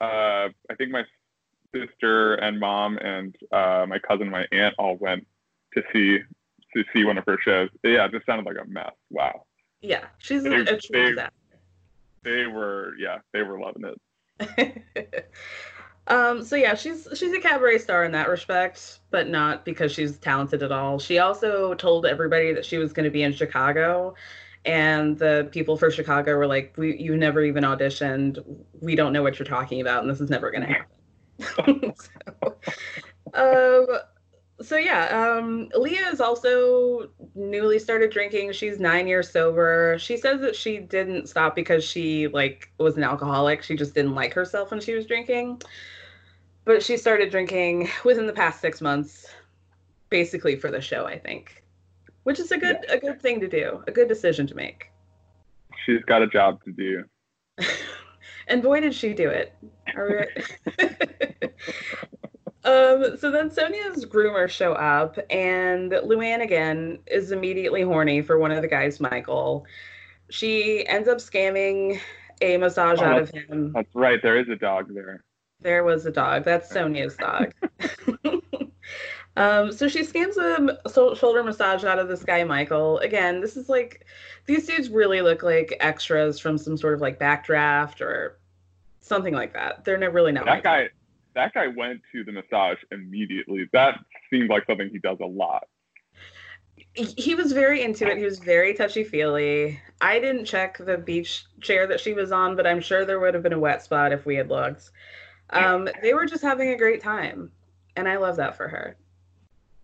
uh, 0.00 0.48
I 0.70 0.74
think 0.78 0.92
my 0.92 1.02
sister 1.74 2.34
and 2.34 2.58
mom 2.58 2.98
and 2.98 3.36
uh, 3.52 3.86
my 3.88 3.98
cousin 3.98 4.28
my 4.30 4.46
aunt 4.52 4.74
all 4.78 4.96
went 4.96 5.26
to 5.74 5.82
see 5.92 6.18
to 6.74 6.84
see 6.92 7.04
one 7.04 7.18
of 7.18 7.24
her 7.26 7.38
shows. 7.42 7.68
Yeah, 7.82 8.04
it 8.06 8.12
just 8.12 8.26
sounded 8.26 8.46
like 8.46 8.64
a 8.64 8.68
mess. 8.68 8.92
Wow. 9.10 9.44
Yeah, 9.80 10.06
she's 10.18 10.42
they, 10.42 10.54
a 10.54 10.64
they, 10.64 11.14
they 12.22 12.46
were 12.46 12.94
yeah, 12.98 13.18
they 13.32 13.42
were 13.42 13.58
loving 13.58 13.84
it. 13.84 15.30
um, 16.06 16.44
so 16.44 16.56
yeah, 16.56 16.74
she's 16.74 17.08
she's 17.14 17.32
a 17.32 17.40
cabaret 17.40 17.78
star 17.78 18.04
in 18.04 18.12
that 18.12 18.28
respect, 18.28 19.00
but 19.10 19.28
not 19.28 19.64
because 19.64 19.92
she's 19.92 20.18
talented 20.18 20.62
at 20.62 20.72
all. 20.72 20.98
She 20.98 21.18
also 21.18 21.74
told 21.74 22.04
everybody 22.04 22.52
that 22.52 22.64
she 22.64 22.76
was 22.76 22.92
going 22.92 23.04
to 23.04 23.10
be 23.10 23.22
in 23.22 23.32
Chicago, 23.32 24.14
and 24.66 25.18
the 25.18 25.48
people 25.50 25.78
for 25.78 25.90
Chicago 25.90 26.36
were 26.36 26.46
like, 26.46 26.74
"We 26.76 26.98
you 26.98 27.16
never 27.16 27.42
even 27.42 27.64
auditioned. 27.64 28.44
We 28.80 28.94
don't 28.94 29.14
know 29.14 29.22
what 29.22 29.38
you're 29.38 29.46
talking 29.46 29.80
about, 29.80 30.02
and 30.02 30.10
this 30.10 30.20
is 30.20 30.28
never 30.28 30.50
going 30.50 30.62
to 30.62 30.68
happen." 30.68 30.99
so, 31.96 32.56
um, 33.34 33.86
so 34.62 34.76
yeah, 34.76 35.06
um, 35.06 35.70
Leah 35.74 36.08
is 36.08 36.20
also 36.20 37.10
newly 37.34 37.78
started 37.78 38.10
drinking. 38.10 38.52
She's 38.52 38.78
nine 38.78 39.06
years 39.06 39.30
sober. 39.30 39.96
She 39.98 40.16
says 40.16 40.40
that 40.42 40.54
she 40.54 40.78
didn't 40.78 41.28
stop 41.28 41.54
because 41.54 41.82
she 41.82 42.28
like 42.28 42.70
was 42.78 42.96
an 42.96 43.04
alcoholic. 43.04 43.62
She 43.62 43.74
just 43.74 43.94
didn't 43.94 44.14
like 44.14 44.34
herself 44.34 44.70
when 44.70 44.80
she 44.80 44.94
was 44.94 45.06
drinking. 45.06 45.62
But 46.64 46.82
she 46.82 46.98
started 46.98 47.30
drinking 47.30 47.88
within 48.04 48.26
the 48.26 48.34
past 48.34 48.60
six 48.60 48.80
months, 48.80 49.26
basically 50.10 50.56
for 50.56 50.70
the 50.70 50.80
show, 50.80 51.06
I 51.06 51.18
think, 51.18 51.64
which 52.24 52.38
is 52.38 52.52
a 52.52 52.58
good 52.58 52.78
yeah. 52.86 52.94
a 52.94 53.00
good 53.00 53.20
thing 53.20 53.40
to 53.40 53.48
do, 53.48 53.82
a 53.86 53.90
good 53.90 54.08
decision 54.08 54.46
to 54.48 54.54
make. 54.54 54.90
She's 55.86 56.04
got 56.04 56.20
a 56.20 56.26
job 56.26 56.62
to 56.64 56.72
do. 56.72 57.04
and 58.50 58.62
boy 58.62 58.80
did 58.80 58.94
she 58.94 59.14
do 59.14 59.30
it. 59.30 59.54
um, 62.64 63.16
so 63.16 63.30
then 63.30 63.48
Sonja's 63.48 64.04
groomers 64.04 64.50
show 64.50 64.72
up, 64.72 65.18
and 65.30 65.92
Luann 65.92 66.42
again 66.42 66.98
is 67.06 67.32
immediately 67.32 67.82
horny 67.82 68.20
for 68.20 68.38
one 68.38 68.50
of 68.50 68.60
the 68.60 68.68
guys, 68.68 69.00
Michael. 69.00 69.64
She 70.30 70.86
ends 70.86 71.08
up 71.08 71.18
scamming 71.18 72.00
a 72.42 72.56
massage 72.56 73.00
oh, 73.00 73.04
out 73.04 73.22
of 73.22 73.30
him. 73.30 73.72
That's 73.72 73.94
right. 73.94 74.20
There 74.22 74.38
is 74.38 74.48
a 74.48 74.56
dog 74.56 74.92
there. 74.94 75.24
There 75.60 75.84
was 75.84 76.06
a 76.06 76.10
dog. 76.10 76.44
That's 76.44 76.72
Sonja's 76.72 77.16
dog. 77.16 77.52
um, 79.36 79.72
so 79.72 79.88
she 79.88 80.00
scams 80.00 80.36
a 80.36 81.16
shoulder 81.16 81.42
massage 81.42 81.84
out 81.84 81.98
of 81.98 82.08
this 82.08 82.24
guy, 82.24 82.44
Michael. 82.44 82.98
Again, 82.98 83.40
this 83.40 83.56
is 83.56 83.68
like 83.68 84.06
these 84.46 84.66
dudes 84.66 84.88
really 84.88 85.20
look 85.20 85.42
like 85.42 85.76
extras 85.80 86.38
from 86.38 86.58
some 86.58 86.76
sort 86.76 86.94
of 86.94 87.00
like 87.00 87.18
backdraft 87.18 88.00
or 88.00 88.39
something 89.00 89.34
like 89.34 89.52
that. 89.54 89.84
They're 89.84 89.98
not 89.98 90.12
really 90.12 90.32
not. 90.32 90.44
That 90.44 90.62
guy, 90.62 90.88
that 91.34 91.54
guy 91.54 91.68
went 91.68 92.00
to 92.12 92.24
the 92.24 92.32
massage 92.32 92.78
immediately. 92.90 93.68
That 93.72 93.98
seemed 94.30 94.50
like 94.50 94.66
something 94.66 94.88
he 94.90 94.98
does 94.98 95.18
a 95.20 95.26
lot. 95.26 95.64
He 96.94 97.34
was 97.34 97.52
very 97.52 97.82
into 97.82 98.10
it. 98.10 98.16
He 98.16 98.24
was 98.24 98.38
very 98.38 98.74
touchy 98.74 99.04
feely. 99.04 99.78
I 100.00 100.18
didn't 100.18 100.46
check 100.46 100.78
the 100.78 100.96
beach 100.98 101.44
chair 101.60 101.86
that 101.86 102.00
she 102.00 102.14
was 102.14 102.32
on, 102.32 102.56
but 102.56 102.66
I'm 102.66 102.80
sure 102.80 103.04
there 103.04 103.20
would 103.20 103.34
have 103.34 103.42
been 103.42 103.52
a 103.52 103.58
wet 103.58 103.82
spot 103.82 104.12
if 104.12 104.26
we 104.26 104.34
had 104.34 104.48
looked. 104.48 104.90
Um, 105.50 105.88
they 106.02 106.14
were 106.14 106.26
just 106.26 106.42
having 106.42 106.70
a 106.70 106.76
great 106.76 107.02
time, 107.02 107.52
and 107.96 108.08
I 108.08 108.16
love 108.16 108.36
that 108.36 108.56
for 108.56 108.66
her. 108.68 108.96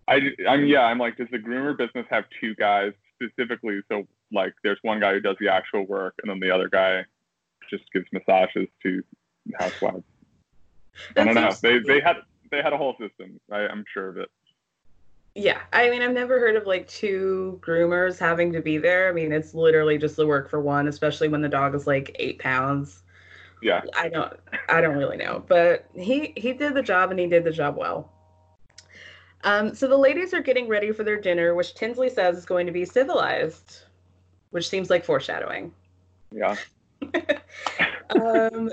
I, 0.07 0.31
I'm 0.47 0.65
yeah. 0.65 0.83
I'm 0.83 0.97
like, 0.97 1.17
does 1.17 1.27
the 1.31 1.37
groomer 1.37 1.77
business 1.77 2.05
have 2.09 2.25
two 2.41 2.55
guys 2.55 2.93
specifically? 3.15 3.81
So 3.89 4.07
like, 4.31 4.53
there's 4.63 4.79
one 4.81 4.99
guy 4.99 5.13
who 5.13 5.19
does 5.19 5.35
the 5.39 5.49
actual 5.49 5.85
work, 5.85 6.15
and 6.23 6.29
then 6.29 6.39
the 6.39 6.53
other 6.53 6.67
guy 6.67 7.05
just 7.69 7.91
gives 7.91 8.05
massages 8.11 8.67
to 8.83 9.03
housewives. 9.59 10.03
I 11.15 11.23
don't 11.23 11.35
know. 11.35 11.51
They 11.61 11.79
they 11.79 11.99
had 11.99 12.17
they 12.51 12.61
had 12.61 12.73
a 12.73 12.77
whole 12.77 12.95
system. 12.99 13.39
I, 13.51 13.67
I'm 13.67 13.85
sure 13.93 14.09
of 14.09 14.17
it. 14.17 14.29
Yeah, 15.35 15.61
I 15.71 15.91
mean, 15.91 16.01
I've 16.01 16.13
never 16.13 16.39
heard 16.39 16.55
of 16.55 16.65
like 16.65 16.87
two 16.87 17.59
groomers 17.63 18.17
having 18.17 18.51
to 18.53 18.61
be 18.61 18.79
there. 18.79 19.07
I 19.07 19.11
mean, 19.11 19.31
it's 19.31 19.53
literally 19.53 19.99
just 19.99 20.15
the 20.15 20.25
work 20.25 20.49
for 20.49 20.59
one, 20.59 20.87
especially 20.87 21.27
when 21.27 21.41
the 21.41 21.49
dog 21.49 21.75
is 21.75 21.85
like 21.85 22.15
eight 22.17 22.39
pounds. 22.39 23.03
Yeah. 23.61 23.81
I 23.95 24.09
don't, 24.09 24.33
I 24.69 24.81
don't 24.81 24.97
really 24.97 25.17
know, 25.17 25.43
but 25.47 25.85
he 25.95 26.33
he 26.35 26.53
did 26.53 26.73
the 26.73 26.81
job 26.81 27.11
and 27.11 27.19
he 27.19 27.27
did 27.27 27.43
the 27.43 27.51
job 27.51 27.77
well. 27.77 28.11
Um, 29.43 29.75
so 29.75 29.87
the 29.87 29.97
ladies 29.97 30.33
are 30.33 30.41
getting 30.41 30.67
ready 30.67 30.91
for 30.91 31.03
their 31.03 31.19
dinner, 31.19 31.53
which 31.53 31.75
Tinsley 31.75 32.09
says 32.09 32.37
is 32.37 32.45
going 32.45 32.65
to 32.65 32.71
be 32.71 32.85
civilized, 32.85 33.83
which 34.49 34.67
seems 34.67 34.89
like 34.89 35.05
foreshadowing. 35.05 35.71
Yeah. 36.31 36.55
um, 38.21 38.69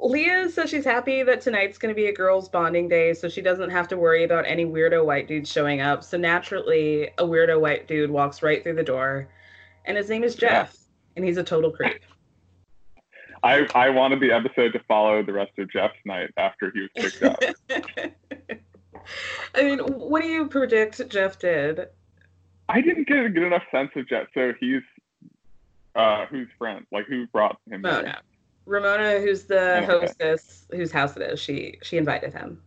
Leah 0.00 0.48
says 0.48 0.70
she's 0.70 0.84
happy 0.84 1.22
that 1.22 1.40
tonight's 1.40 1.78
going 1.78 1.94
to 1.94 1.96
be 1.96 2.06
a 2.06 2.12
girls' 2.12 2.48
bonding 2.48 2.88
day, 2.88 3.12
so 3.12 3.28
she 3.28 3.42
doesn't 3.42 3.70
have 3.70 3.86
to 3.88 3.96
worry 3.96 4.24
about 4.24 4.46
any 4.46 4.64
weirdo 4.64 5.04
white 5.04 5.28
dudes 5.28 5.50
showing 5.50 5.80
up. 5.80 6.02
So 6.02 6.16
naturally, 6.16 7.08
a 7.18 7.24
weirdo 7.24 7.60
white 7.60 7.86
dude 7.86 8.10
walks 8.10 8.42
right 8.42 8.62
through 8.62 8.76
the 8.76 8.82
door, 8.82 9.28
and 9.84 9.96
his 9.96 10.08
name 10.08 10.24
is 10.24 10.34
Jeff, 10.34 10.74
yeah. 10.74 10.80
and 11.16 11.24
he's 11.24 11.36
a 11.36 11.44
total 11.44 11.70
creep. 11.70 12.00
I 13.42 13.66
I 13.74 13.90
wanted 13.90 14.20
the 14.20 14.32
episode 14.32 14.72
to 14.72 14.80
follow 14.88 15.22
the 15.22 15.32
rest 15.32 15.52
of 15.58 15.70
Jeff's 15.70 15.94
night 16.04 16.30
after 16.36 16.72
he 16.72 16.80
was 16.80 16.90
picked 16.94 17.22
up. 17.22 17.38
I 19.54 19.62
mean, 19.62 19.78
what 19.78 20.22
do 20.22 20.28
you 20.28 20.46
predict 20.46 21.08
Jeff 21.08 21.38
did? 21.38 21.86
I 22.68 22.80
didn't 22.80 23.08
get 23.08 23.24
a 23.24 23.28
good 23.28 23.42
enough 23.42 23.64
sense 23.72 23.90
of 23.96 24.08
Jeff. 24.08 24.28
So 24.34 24.52
he's 24.60 24.82
uh 25.94 26.26
whose 26.26 26.48
friend? 26.58 26.86
Like 26.92 27.06
who 27.06 27.26
brought 27.28 27.58
him? 27.66 27.82
Ramona. 27.82 28.02
Here? 28.02 28.16
Ramona, 28.66 29.20
who's 29.20 29.44
the 29.44 29.78
oh, 29.78 30.00
hostess, 30.00 30.66
whose 30.70 30.92
house 30.92 31.16
it 31.16 31.22
is. 31.22 31.40
She 31.40 31.78
she 31.82 31.96
invited 31.96 32.32
him. 32.32 32.62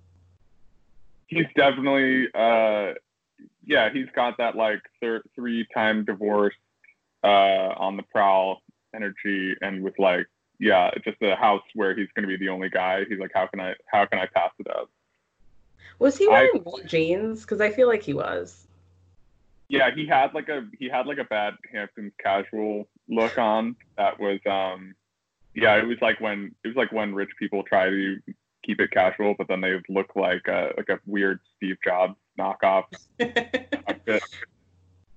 He's 1.27 1.45
definitely 1.55 2.27
uh 2.33 2.93
yeah, 3.65 3.89
he's 3.91 4.07
got 4.15 4.37
that 4.37 4.55
like 4.55 4.81
thir- 5.01 5.23
three 5.35 5.65
time 5.73 6.05
divorce 6.05 6.55
uh 7.23 7.73
on 7.77 7.97
the 7.97 8.03
prowl 8.03 8.61
energy 8.93 9.55
and 9.61 9.83
with 9.83 9.97
like 9.97 10.27
yeah, 10.59 10.91
just 11.03 11.21
a 11.21 11.35
house 11.35 11.63
where 11.73 11.95
he's 11.95 12.07
going 12.15 12.27
to 12.27 12.27
be 12.27 12.37
the 12.37 12.49
only 12.49 12.69
guy. 12.69 13.03
He's 13.09 13.19
like, 13.19 13.31
how 13.33 13.47
can 13.47 13.59
I 13.59 13.73
how 13.87 14.05
can 14.05 14.19
I 14.19 14.27
pass 14.27 14.51
it 14.59 14.67
up? 14.69 14.89
Was 15.99 16.17
he 16.17 16.27
wearing 16.27 16.63
I, 16.65 16.87
jeans? 16.87 17.41
Because 17.41 17.61
I 17.61 17.69
feel 17.69 17.87
like 17.87 18.03
he 18.03 18.13
was. 18.13 18.67
Yeah, 19.73 19.89
he 19.89 20.05
had 20.05 20.35
like 20.35 20.49
a 20.49 20.67
he 20.77 20.87
had 20.87 21.07
like 21.07 21.17
a 21.17 21.23
bad 21.23 21.55
Hamptons 21.71 22.13
casual 22.21 22.87
look 23.09 23.39
on. 23.39 23.75
That 23.97 24.19
was 24.19 24.39
um, 24.45 24.93
yeah, 25.55 25.77
it 25.77 25.87
was 25.87 25.97
like 25.99 26.21
when 26.21 26.53
it 26.63 26.67
was 26.67 26.77
like 26.77 26.91
when 26.91 27.15
rich 27.15 27.31
people 27.39 27.63
try 27.63 27.89
to 27.89 28.17
keep 28.63 28.79
it 28.79 28.91
casual, 28.91 29.33
but 29.35 29.47
then 29.47 29.61
they 29.61 29.81
look 29.89 30.15
like 30.15 30.47
a 30.47 30.73
like 30.77 30.89
a 30.89 30.99
weird 31.07 31.39
Steve 31.57 31.77
Jobs 31.83 32.13
knockoff. 32.39 32.83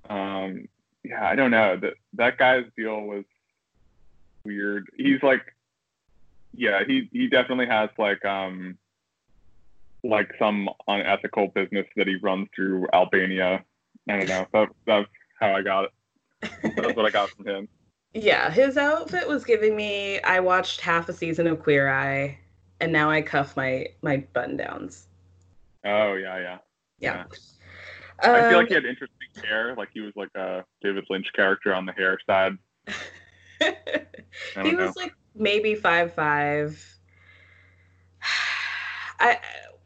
um, 0.09 0.67
yeah, 1.05 1.29
I 1.29 1.35
don't 1.35 1.51
know 1.51 1.77
that 1.77 1.93
that 2.15 2.39
guy's 2.39 2.65
deal 2.79 3.03
was 3.03 3.25
weird. 4.43 4.89
He's 4.97 5.23
like, 5.23 5.55
yeah, 6.55 6.83
he 6.87 7.11
he 7.13 7.29
definitely 7.29 7.67
has 7.67 7.91
like 7.99 8.25
um 8.25 8.79
like 10.03 10.33
some 10.39 10.71
unethical 10.89 11.49
business 11.49 11.87
that 11.97 12.07
he 12.07 12.17
runs 12.17 12.49
through 12.57 12.87
Albania. 12.95 13.63
I 14.09 14.19
don't 14.19 14.29
know. 14.29 14.47
That, 14.53 14.69
that's 14.87 15.09
how 15.41 15.53
I 15.55 15.63
got 15.63 15.85
it. 15.85 15.91
That's 16.63 16.97
what 16.97 17.07
I 17.07 17.11
got 17.11 17.31
from 17.31 17.47
him. 17.47 17.69
Yeah, 18.15 18.51
his 18.51 18.79
outfit 18.79 19.29
was 19.29 19.45
giving 19.45 19.77
me. 19.77 20.21
I 20.23 20.41
watched 20.41 20.81
half 20.81 21.11
a 21.11 21.13
season 21.13 21.47
of 21.47 21.63
Queer 21.63 21.91
Eye, 21.91 22.39
and 22.81 22.91
now 22.91 23.11
I 23.11 23.21
cuff 23.21 23.55
my 23.59 23.89
my 24.01 24.25
button 24.33 24.57
downs. 24.57 25.09
Oh 25.85 26.15
yeah, 26.15 26.39
yeah. 26.39 26.59
Yeah. 26.99 27.25
yeah. 28.23 28.31
Um, 28.31 28.35
I 28.35 28.49
feel 28.49 28.59
like 28.59 28.69
he 28.69 28.77
um, 28.77 28.85
had 28.85 28.89
interesting 28.89 29.45
hair. 29.45 29.75
Like 29.77 29.91
he 29.93 30.01
was 30.01 30.15
like 30.17 30.31
a 30.35 30.65
David 30.83 31.05
Lynch 31.11 31.31
character 31.35 31.75
on 31.75 31.85
the 31.85 31.93
hair 31.93 32.19
side. 32.27 32.53
he 33.61 34.75
was 34.75 34.97
like 34.97 35.13
maybe 35.35 35.75
five 35.75 36.15
five. 36.15 36.96
I 39.19 39.39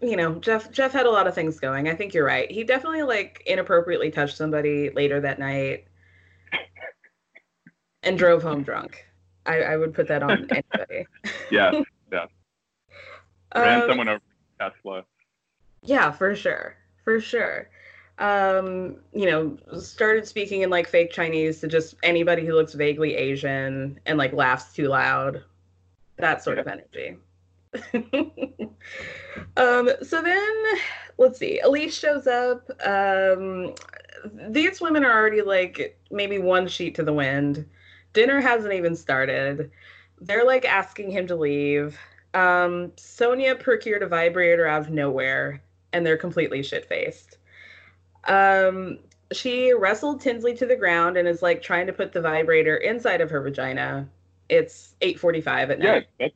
you 0.02 0.16
know, 0.16 0.34
Jeff 0.36 0.70
Jeff 0.72 0.92
had 0.92 1.06
a 1.06 1.10
lot 1.10 1.26
of 1.26 1.34
things 1.34 1.60
going. 1.60 1.88
I 1.88 1.94
think 1.94 2.14
you're 2.14 2.24
right. 2.24 2.50
He 2.50 2.64
definitely 2.64 3.02
like 3.02 3.42
inappropriately 3.46 4.10
touched 4.10 4.36
somebody 4.36 4.90
later 4.90 5.20
that 5.20 5.38
night 5.38 5.84
and 8.02 8.18
drove 8.18 8.42
home 8.42 8.62
drunk. 8.62 9.04
I, 9.46 9.60
I 9.60 9.76
would 9.76 9.94
put 9.94 10.08
that 10.08 10.22
on 10.22 10.48
anybody. 10.50 11.06
yeah, 11.50 11.82
yeah. 12.12 12.26
Ran 13.54 13.82
um, 13.82 13.88
someone 13.88 14.08
over 14.08 14.22
Tesla. 14.58 15.04
Yeah, 15.82 16.10
for 16.10 16.34
sure. 16.34 16.76
For 17.04 17.20
sure. 17.20 17.68
Um, 18.18 18.96
you 19.14 19.30
know, 19.30 19.56
started 19.78 20.26
speaking 20.26 20.60
in 20.60 20.70
like 20.70 20.86
fake 20.86 21.10
Chinese 21.10 21.60
to 21.60 21.68
just 21.68 21.94
anybody 22.02 22.44
who 22.44 22.52
looks 22.52 22.74
vaguely 22.74 23.16
Asian 23.16 23.98
and 24.04 24.18
like 24.18 24.32
laughs 24.32 24.74
too 24.74 24.88
loud. 24.88 25.42
That 26.18 26.44
sort 26.44 26.58
yeah. 26.58 26.60
of 26.62 26.68
energy. 26.68 27.16
um, 29.56 29.90
so 30.02 30.22
then, 30.22 30.64
let's 31.18 31.38
see. 31.38 31.60
Elyse 31.64 31.92
shows 31.92 32.26
up. 32.26 32.70
Um, 32.86 33.74
these 34.48 34.80
women 34.80 35.04
are 35.04 35.12
already 35.12 35.42
like 35.42 35.98
maybe 36.10 36.38
one 36.38 36.68
sheet 36.68 36.94
to 36.96 37.02
the 37.02 37.12
wind. 37.12 37.66
Dinner 38.12 38.40
hasn't 38.40 38.74
even 38.74 38.96
started. 38.96 39.70
They're 40.20 40.44
like 40.44 40.64
asking 40.64 41.10
him 41.10 41.26
to 41.28 41.36
leave. 41.36 41.98
Um, 42.34 42.92
Sonja 42.96 43.58
procured 43.58 44.02
a 44.02 44.06
vibrator 44.06 44.66
out 44.66 44.82
of 44.82 44.90
nowhere, 44.90 45.62
and 45.92 46.04
they're 46.04 46.16
completely 46.16 46.62
shit 46.62 46.84
faced. 46.84 47.38
Um, 48.24 48.98
she 49.32 49.72
wrestled 49.72 50.20
Tinsley 50.20 50.54
to 50.54 50.66
the 50.66 50.76
ground 50.76 51.16
and 51.16 51.26
is 51.26 51.42
like 51.42 51.62
trying 51.62 51.86
to 51.86 51.92
put 51.92 52.12
the 52.12 52.20
vibrator 52.20 52.76
inside 52.76 53.20
of 53.20 53.30
her 53.30 53.40
vagina. 53.40 54.08
It's 54.48 54.94
8:45 55.00 55.70
at 55.70 55.78
night. 55.78 56.06
Yeah, 56.18 56.28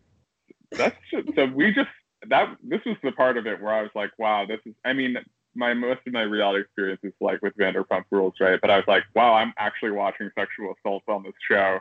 that's 0.73 0.97
just, 1.11 1.35
so 1.35 1.47
we 1.47 1.73
just 1.73 1.89
that 2.29 2.57
this 2.63 2.81
was 2.87 2.97
the 3.03 3.13
part 3.13 3.37
of 3.37 3.47
it 3.47 3.61
where 3.61 3.73
I 3.73 3.83
was 3.83 3.91
like, 3.95 4.11
wow, 4.19 4.47
this 4.47 4.61
is. 4.67 4.75
I 4.85 4.93
mean, 4.93 5.17
my 5.55 5.75
most 5.75 6.01
of 6.07 6.13
my 6.13 6.23
reality 6.23 6.63
experience 6.63 7.01
is 7.03 7.13
like 7.21 7.43
with 7.43 7.57
Vanderpump 7.57 8.05
Rules, 8.11 8.35
right? 8.41 8.61
But 8.61 8.71
I 8.71 8.77
was 8.77 8.87
like, 8.87 9.05
wow, 9.15 9.35
I'm 9.35 9.53
actually 9.59 9.93
watching 9.93 10.31
sexual 10.35 10.75
assault 10.79 11.03
on 11.09 11.23
this 11.23 11.35
show. 11.49 11.81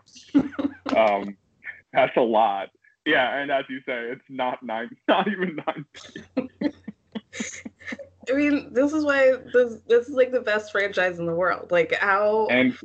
um, 0.98 1.38
that's 1.92 2.16
a 2.18 2.22
lot. 2.22 2.70
Yeah, 3.06 3.38
and 3.38 3.52
as 3.52 3.66
you 3.70 3.80
say, 3.80 4.12
it's 4.12 4.24
not 4.30 4.64
nine, 4.64 4.90
not 5.08 5.28
even 5.28 5.58
nine. 5.68 5.86
I 8.30 8.34
mean, 8.34 8.74
this 8.74 8.94
is 8.94 9.04
why 9.04 9.34
this 9.54 9.80
this 9.88 10.08
is 10.08 10.16
like 10.16 10.32
the 10.32 10.42
best 10.42 10.72
franchise 10.72 11.20
in 11.20 11.26
the 11.26 11.34
world. 11.34 11.72
Like 11.72 11.94
how 11.96 12.48
and 12.48 12.78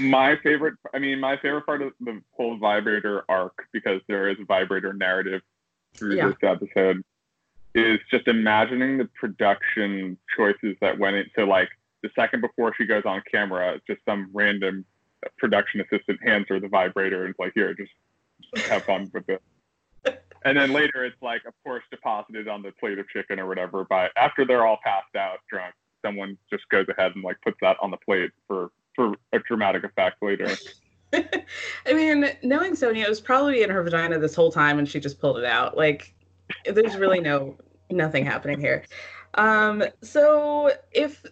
my 0.00 0.36
favorite 0.42 0.74
i 0.94 0.98
mean 0.98 1.20
my 1.20 1.36
favorite 1.36 1.64
part 1.64 1.82
of 1.82 1.92
the 2.00 2.20
whole 2.32 2.56
vibrator 2.58 3.24
arc 3.28 3.66
because 3.72 4.00
there 4.08 4.28
is 4.28 4.36
a 4.40 4.44
vibrator 4.44 4.92
narrative 4.92 5.40
through 5.94 6.16
yeah. 6.16 6.26
this 6.26 6.36
episode 6.42 7.02
is 7.74 7.98
just 8.10 8.28
imagining 8.28 8.98
the 8.98 9.08
production 9.18 10.16
choices 10.36 10.76
that 10.80 10.98
went 10.98 11.16
into 11.16 11.44
like 11.44 11.68
the 12.02 12.10
second 12.14 12.40
before 12.40 12.74
she 12.76 12.84
goes 12.84 13.02
on 13.04 13.22
camera 13.30 13.80
just 13.86 14.00
some 14.04 14.28
random 14.32 14.84
production 15.38 15.80
assistant 15.80 16.18
hands 16.22 16.46
her 16.48 16.58
the 16.58 16.68
vibrator 16.68 17.24
and 17.24 17.30
it's 17.30 17.38
like 17.38 17.52
here 17.54 17.74
just 17.74 18.66
have 18.66 18.84
fun 18.84 19.10
with 19.14 19.28
it 19.28 19.42
and 20.44 20.58
then 20.58 20.72
later 20.72 21.04
it's 21.04 21.20
like 21.22 21.44
of 21.46 21.54
course 21.64 21.84
deposited 21.90 22.48
on 22.48 22.62
the 22.62 22.72
plate 22.72 22.98
of 22.98 23.08
chicken 23.08 23.38
or 23.38 23.46
whatever 23.46 23.86
but 23.88 24.10
after 24.16 24.44
they're 24.44 24.66
all 24.66 24.78
passed 24.82 25.14
out 25.16 25.38
drunk 25.48 25.74
someone 26.04 26.36
just 26.50 26.68
goes 26.68 26.86
ahead 26.88 27.12
and 27.14 27.22
like 27.22 27.40
puts 27.42 27.56
that 27.60 27.76
on 27.80 27.90
the 27.90 27.96
plate 27.98 28.30
for 28.48 28.70
for 28.94 29.14
a 29.32 29.38
dramatic 29.40 29.84
effect 29.84 30.22
later. 30.22 30.48
I 31.12 31.92
mean, 31.92 32.30
knowing 32.42 32.72
Sonja, 32.72 33.02
it 33.02 33.08
was 33.08 33.20
probably 33.20 33.62
in 33.62 33.70
her 33.70 33.82
vagina 33.82 34.18
this 34.18 34.34
whole 34.34 34.50
time 34.50 34.78
and 34.78 34.88
she 34.88 35.00
just 35.00 35.20
pulled 35.20 35.38
it 35.38 35.44
out. 35.44 35.76
Like, 35.76 36.14
there's 36.64 36.96
really 36.96 37.20
no 37.20 37.56
nothing 37.90 38.24
happening 38.24 38.60
here. 38.60 38.84
Um, 39.34 39.84
so 40.02 40.72
if 40.92 41.24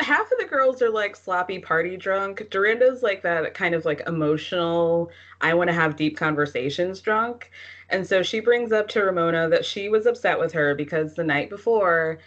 half 0.00 0.30
of 0.32 0.38
the 0.38 0.46
girls 0.46 0.80
are 0.80 0.90
like 0.90 1.16
sloppy 1.16 1.58
party 1.58 1.96
drunk, 1.96 2.48
Dorinda's 2.50 3.02
like 3.02 3.22
that 3.22 3.54
kind 3.54 3.74
of 3.74 3.84
like 3.84 4.02
emotional, 4.06 5.10
I 5.40 5.54
want 5.54 5.68
to 5.68 5.74
have 5.74 5.96
deep 5.96 6.16
conversations 6.16 7.00
drunk. 7.00 7.50
And 7.90 8.06
so 8.06 8.22
she 8.22 8.40
brings 8.40 8.72
up 8.72 8.88
to 8.88 9.02
Ramona 9.02 9.48
that 9.50 9.64
she 9.64 9.88
was 9.88 10.06
upset 10.06 10.38
with 10.38 10.52
her 10.52 10.74
because 10.74 11.14
the 11.14 11.24
night 11.24 11.50
before 11.50 12.18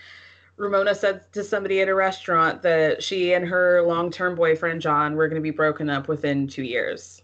Ramona 0.57 0.95
said 0.95 1.31
to 1.34 1.43
somebody 1.43 1.81
at 1.81 1.88
a 1.88 1.95
restaurant 1.95 2.61
that 2.63 3.03
she 3.03 3.34
and 3.34 3.47
her 3.47 3.84
long 3.84 4.11
term 4.11 4.35
boyfriend, 4.35 4.81
John, 4.81 5.15
were 5.15 5.27
going 5.27 5.41
to 5.41 5.43
be 5.43 5.51
broken 5.51 5.89
up 5.89 6.07
within 6.07 6.47
two 6.47 6.63
years. 6.63 7.21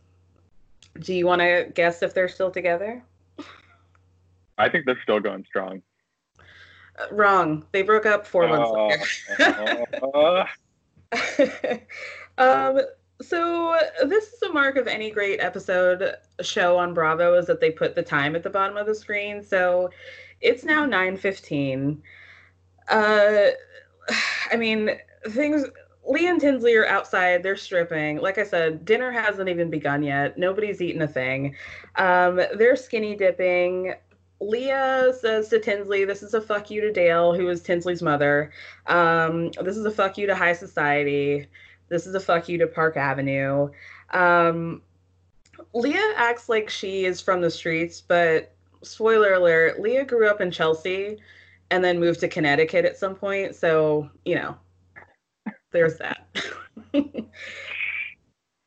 Do 0.99 1.13
you 1.13 1.25
want 1.25 1.41
to 1.41 1.71
guess 1.73 2.03
if 2.03 2.13
they're 2.13 2.29
still 2.29 2.51
together? 2.51 3.03
I 4.59 4.69
think 4.69 4.85
they're 4.85 5.01
still 5.01 5.19
going 5.19 5.43
strong. 5.45 5.81
Uh, 6.99 7.07
wrong. 7.11 7.65
They 7.71 7.81
broke 7.81 8.05
up 8.05 8.27
four 8.27 8.47
months 8.47 8.71
uh, 9.39 10.45
later. 11.15 11.87
um, 12.37 12.81
so 13.19 13.79
this 14.05 14.33
is 14.33 14.41
a 14.43 14.53
mark 14.53 14.75
of 14.75 14.87
any 14.87 15.09
great 15.09 15.39
episode 15.39 16.15
show 16.41 16.77
on 16.77 16.93
Bravo 16.93 17.33
is 17.33 17.47
that 17.47 17.59
they 17.59 17.71
put 17.71 17.95
the 17.95 18.03
time 18.03 18.35
at 18.35 18.43
the 18.43 18.49
bottom 18.51 18.77
of 18.77 18.85
the 18.85 18.93
screen. 18.93 19.41
So 19.41 19.89
it's 20.39 20.63
now 20.63 20.85
9:15. 20.85 21.97
Uh, 22.89 23.47
I 24.51 24.55
mean, 24.55 24.91
things. 25.29 25.65
Lee 26.05 26.27
and 26.27 26.39
Tinsley 26.39 26.75
are 26.75 26.85
outside. 26.85 27.43
They're 27.43 27.55
stripping. 27.55 28.19
Like 28.19 28.37
I 28.37 28.43
said, 28.43 28.83
dinner 28.83 29.09
hasn't 29.09 29.47
even 29.47 29.69
begun 29.69 30.03
yet. 30.03 30.37
Nobody's 30.37 30.81
eaten 30.81 31.01
a 31.01 31.07
thing. 31.07 31.55
Um, 31.95 32.41
they're 32.55 32.75
skinny 32.75 33.15
dipping. 33.15 33.93
Leah 34.41 35.13
says 35.17 35.47
to 35.49 35.59
Tinsley, 35.59 36.03
This 36.03 36.21
is 36.21 36.33
a 36.33 36.41
fuck 36.41 36.69
you 36.69 36.81
to 36.81 36.91
Dale, 36.91 37.33
who 37.33 37.47
is 37.47 37.61
Tinsley's 37.61 38.01
mother. 38.01 38.51
Um, 38.87 39.51
this 39.61 39.77
is 39.77 39.85
a 39.85 39.91
fuck 39.91 40.17
you 40.17 40.27
to 40.27 40.35
high 40.35 40.53
society. 40.53 41.47
This 41.87 42.05
is 42.05 42.15
a 42.15 42.19
fuck 42.19 42.49
you 42.49 42.57
to 42.57 42.67
Park 42.67 42.97
Avenue. 42.97 43.69
Um, 44.11 44.81
Leah 45.73 46.13
acts 46.17 46.49
like 46.49 46.69
she 46.69 47.05
is 47.05 47.21
from 47.21 47.41
the 47.41 47.49
streets, 47.49 48.01
but 48.01 48.53
spoiler 48.81 49.33
alert, 49.33 49.79
Leah 49.79 50.05
grew 50.05 50.27
up 50.27 50.41
in 50.41 50.51
Chelsea 50.51 51.19
and 51.73 51.83
then 51.83 51.99
moved 51.99 52.19
to 52.19 52.27
Connecticut 52.27 52.85
at 52.85 52.97
some 52.97 53.15
point. 53.15 53.55
So, 53.55 54.07
you 54.25 54.35
know, 54.35 54.55
there's 55.71 55.97
that. 55.97 56.27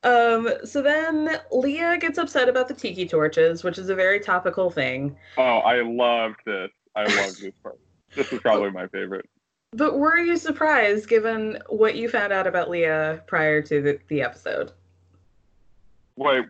um, 0.02 0.48
so 0.64 0.82
then 0.82 1.38
Leah 1.52 1.98
gets 1.98 2.18
upset 2.18 2.48
about 2.48 2.66
the 2.66 2.74
tiki 2.74 3.06
torches, 3.06 3.62
which 3.62 3.78
is 3.78 3.90
a 3.90 3.94
very 3.94 4.18
topical 4.18 4.70
thing. 4.70 5.16
Oh, 5.38 5.58
I 5.58 5.82
loved 5.82 6.40
this. 6.44 6.72
I 6.96 7.04
loved 7.04 7.40
this 7.40 7.54
part. 7.62 7.78
This 8.16 8.32
is 8.32 8.40
probably 8.40 8.72
my 8.72 8.88
favorite. 8.88 9.28
But 9.70 9.98
were 10.00 10.16
you 10.16 10.36
surprised 10.36 11.08
given 11.08 11.58
what 11.68 11.94
you 11.94 12.08
found 12.08 12.32
out 12.32 12.48
about 12.48 12.70
Leah 12.70 13.22
prior 13.28 13.62
to 13.62 13.80
the, 13.80 14.00
the 14.08 14.22
episode? 14.22 14.72
Wait, 16.16 16.46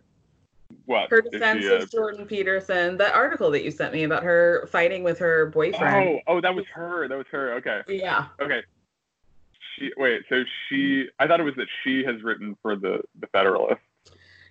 what? 0.87 1.11
Her 1.11 1.21
defense 1.21 1.63
she, 1.63 1.71
uh... 1.71 1.83
of 1.83 1.91
Jordan 1.91 2.27
Peterson, 2.27 2.97
that 2.99 3.15
article 3.15 3.51
that 3.51 3.65
you 3.65 3.71
sent 3.71 3.93
me 3.93 4.05
about 4.05 4.23
her 4.23 4.69
fighting 4.71 5.03
with 5.03 5.19
her 5.19 5.47
boyfriend. 5.47 6.21
Oh, 6.27 6.37
oh, 6.37 6.41
that 6.41 6.55
was 6.55 6.65
her. 6.75 7.09
That 7.09 7.17
was 7.17 7.27
her. 7.31 7.55
Okay. 7.55 7.83
Yeah. 7.89 8.27
Okay. 8.41 8.63
She 9.79 9.93
wait. 9.97 10.23
So 10.29 10.45
she, 10.69 11.09
I 11.19 11.27
thought 11.27 11.41
it 11.41 11.45
was 11.45 11.57
that 11.57 11.69
she 11.83 12.05
has 12.05 12.23
written 12.23 12.57
for 12.63 12.77
the 12.77 13.01
the 13.21 13.27
Federalist. 13.29 13.81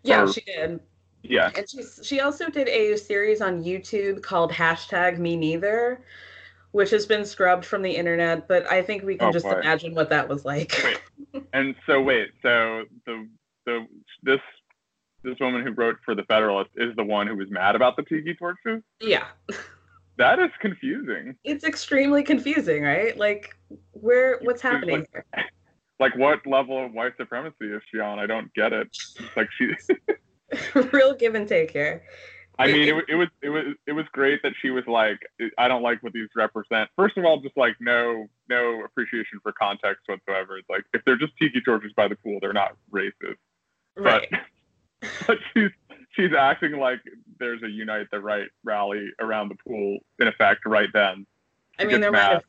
Yeah, 0.03 0.23
or, 0.23 0.31
she 0.31 0.41
did. 0.41 0.79
Yeah. 1.23 1.51
And 1.55 1.69
she 1.69 1.83
she 2.03 2.19
also 2.19 2.49
did 2.49 2.67
a 2.67 2.95
series 2.97 3.41
on 3.41 3.63
YouTube 3.63 4.21
called 4.21 4.51
hashtag 4.51 5.17
Me 5.17 5.35
Neither, 5.35 6.01
which 6.71 6.91
has 6.91 7.05
been 7.05 7.25
scrubbed 7.25 7.65
from 7.65 7.81
the 7.81 7.91
internet. 7.91 8.47
But 8.47 8.71
I 8.71 8.81
think 8.81 9.03
we 9.03 9.15
can 9.15 9.29
oh, 9.29 9.31
just 9.31 9.45
boy. 9.45 9.59
imagine 9.59 9.95
what 9.95 10.09
that 10.09 10.27
was 10.27 10.45
like. 10.45 10.79
Wait. 10.83 11.45
and 11.53 11.75
so 11.85 12.01
wait. 12.01 12.31
So 12.41 12.83
the 13.05 13.27
the 13.65 13.87
this 14.23 14.41
this 15.25 15.39
woman 15.39 15.63
who 15.63 15.71
wrote 15.71 15.97
for 16.05 16.15
the 16.15 16.23
Federalist 16.23 16.71
is 16.75 16.95
the 16.95 17.03
one 17.03 17.27
who 17.27 17.35
was 17.35 17.49
mad 17.49 17.75
about 17.75 17.95
the 17.95 18.03
tiki 18.03 18.33
torches? 18.35 18.81
Yeah. 19.01 19.25
That 20.17 20.39
is 20.39 20.51
confusing. 20.61 21.35
It's 21.43 21.65
extremely 21.65 22.23
confusing, 22.23 22.83
right? 22.83 23.17
Like, 23.17 23.55
where 23.91 24.39
what's 24.41 24.61
happening 24.61 24.99
like, 24.99 25.09
here? 25.11 25.45
Like, 25.97 26.13
what 26.17 26.45
level 26.45 26.85
of 26.85 26.91
white 26.91 27.13
supremacy 27.15 27.67
is 27.67 27.81
she 27.89 28.01
on? 28.01 28.19
I 28.19 28.25
don't 28.25 28.53
get 28.53 28.73
it. 28.73 28.89
It's 28.91 29.37
like 29.37 29.47
she. 29.57 29.71
Real 30.91 31.15
give 31.15 31.35
and 31.35 31.47
take 31.47 31.71
here. 31.71 32.03
I 32.57 32.67
mean, 32.67 32.87
it, 32.87 33.05
it 33.09 33.15
was 33.15 33.27
it 33.41 33.49
was 33.49 33.63
it 33.85 33.91
was 33.91 34.05
great 34.11 34.41
that 34.43 34.53
she 34.61 34.71
was 34.71 34.83
like, 34.87 35.19
I 35.57 35.67
don't 35.67 35.83
like 35.83 36.01
what 36.03 36.13
these 36.13 36.29
represent. 36.35 36.89
First 36.95 37.17
of 37.17 37.25
all, 37.25 37.39
just 37.39 37.57
like 37.57 37.75
no 37.79 38.27
no 38.49 38.83
appreciation 38.83 39.39
for 39.43 39.51
context 39.51 40.03
whatsoever. 40.07 40.57
It's 40.57 40.69
like 40.69 40.83
if 40.93 41.01
they're 41.05 41.17
just 41.17 41.33
tiki 41.37 41.61
torches 41.61 41.91
by 41.95 42.07
the 42.07 42.15
pool, 42.15 42.39
they're 42.41 42.53
not 42.53 42.75
racist. 42.91 43.37
Right. 43.97 44.27
But 44.29 44.39
but 45.27 45.37
she's 45.53 45.71
she's 46.11 46.33
acting 46.37 46.79
like 46.79 46.99
there's 47.39 47.63
a 47.63 47.69
unite 47.69 48.07
the 48.11 48.19
right 48.19 48.47
rally 48.63 49.09
around 49.19 49.49
the 49.49 49.55
pool 49.67 49.99
in 50.19 50.27
effect 50.27 50.65
right 50.65 50.89
then. 50.93 51.25
I 51.77 51.85
mean, 51.85 52.01
there 52.01 52.11
might 52.11 52.41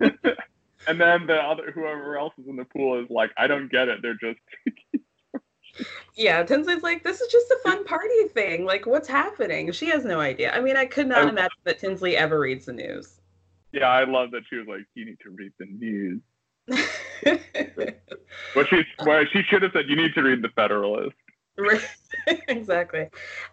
and 0.00 1.00
then 1.00 1.26
the 1.26 1.36
other 1.36 1.70
whoever 1.72 2.18
else 2.18 2.34
is 2.38 2.46
in 2.48 2.56
the 2.56 2.64
pool 2.64 3.02
is 3.02 3.10
like, 3.10 3.30
I 3.36 3.46
don't 3.46 3.70
get 3.70 3.88
it. 3.88 4.00
They're 4.02 4.14
just. 4.14 4.38
yeah, 6.16 6.42
Tinsley's 6.42 6.82
like, 6.82 7.02
this 7.02 7.20
is 7.20 7.30
just 7.30 7.50
a 7.50 7.58
fun 7.62 7.84
party 7.84 8.28
thing. 8.28 8.64
Like, 8.64 8.86
what's 8.86 9.08
happening? 9.08 9.72
She 9.72 9.86
has 9.86 10.04
no 10.04 10.20
idea. 10.20 10.52
I 10.52 10.60
mean, 10.60 10.76
I 10.76 10.86
could 10.86 11.08
not 11.08 11.26
I, 11.26 11.28
imagine 11.28 11.58
that 11.64 11.78
Tinsley 11.78 12.16
ever 12.16 12.38
reads 12.40 12.66
the 12.66 12.72
news. 12.72 13.20
Yeah, 13.72 13.88
I 13.88 14.04
love 14.04 14.30
that 14.30 14.42
she 14.48 14.56
was 14.56 14.66
like, 14.66 14.86
you 14.94 15.04
need 15.04 15.18
to 15.20 15.30
read 15.30 15.52
the 15.58 15.66
news. 15.66 16.20
what 18.54 18.68
she 18.68 18.82
well, 19.04 19.24
she 19.32 19.42
should 19.42 19.62
have 19.62 19.72
said, 19.72 19.88
you 19.88 19.96
need 19.96 20.14
to 20.14 20.22
read 20.22 20.42
the 20.42 20.48
Federalist. 20.48 21.16
exactly. 22.48 23.08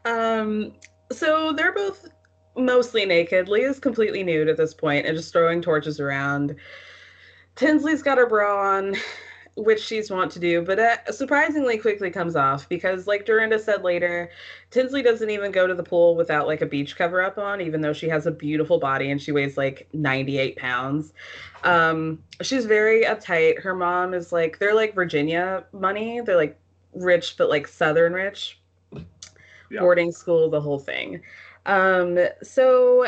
Um, 0.06 0.74
so 1.12 1.54
they're 1.54 1.74
both 1.74 2.10
mostly 2.56 3.06
naked. 3.06 3.50
Leah's 3.50 3.80
completely 3.80 4.24
nude 4.24 4.48
at 4.48 4.58
this 4.58 4.74
point 4.74 5.06
and 5.06 5.18
just 5.18 5.32
throwing 5.32 5.62
torches 5.62 6.00
around. 6.00 6.56
Tinsley's 7.56 8.02
got 8.02 8.18
her 8.18 8.28
bra 8.28 8.78
on, 8.78 8.96
which 9.56 9.84
she's 9.84 10.10
want 10.10 10.32
to 10.32 10.40
do, 10.40 10.64
but 10.64 10.80
it 10.80 11.14
surprisingly 11.14 11.78
quickly 11.78 12.10
comes 12.10 12.36
off 12.36 12.68
because, 12.70 13.06
like 13.06 13.26
Dorinda 13.26 13.60
said 13.60 13.84
later, 13.84 14.32
Tinsley 14.72 15.04
doesn't 15.04 15.30
even 15.30 15.52
go 15.52 15.68
to 15.68 15.76
the 15.76 15.84
pool 15.84 16.16
without 16.16 16.48
like 16.48 16.62
a 16.62 16.66
beach 16.66 16.96
cover 16.96 17.22
up 17.22 17.38
on, 17.38 17.62
even 17.62 17.82
though 17.82 17.94
she 17.94 18.10
has 18.10 18.26
a 18.26 18.32
beautiful 18.32 18.80
body 18.80 19.12
and 19.12 19.22
she 19.22 19.32
weighs 19.32 19.58
like 19.58 19.88
98 19.94 20.58
pounds. 20.58 21.14
Um, 21.64 22.24
she's 22.42 22.66
very 22.66 23.04
uptight. 23.04 23.62
Her 23.62 23.76
mom 23.76 24.16
is 24.16 24.32
like, 24.32 24.58
they're 24.58 24.76
like 24.76 24.96
Virginia 24.96 25.64
money. 25.72 26.22
They're 26.22 26.38
like 26.38 26.60
rich, 26.95 27.38
but 27.38 27.49
like 27.49 27.68
Southern 27.68 28.14
rich. 28.14 28.60
Yeah. 29.72 29.80
Boarding 29.80 30.11
school, 30.11 30.49
the 30.49 30.61
whole 30.61 30.80
thing. 30.80 31.22
Um, 31.65 32.20
so 32.41 33.07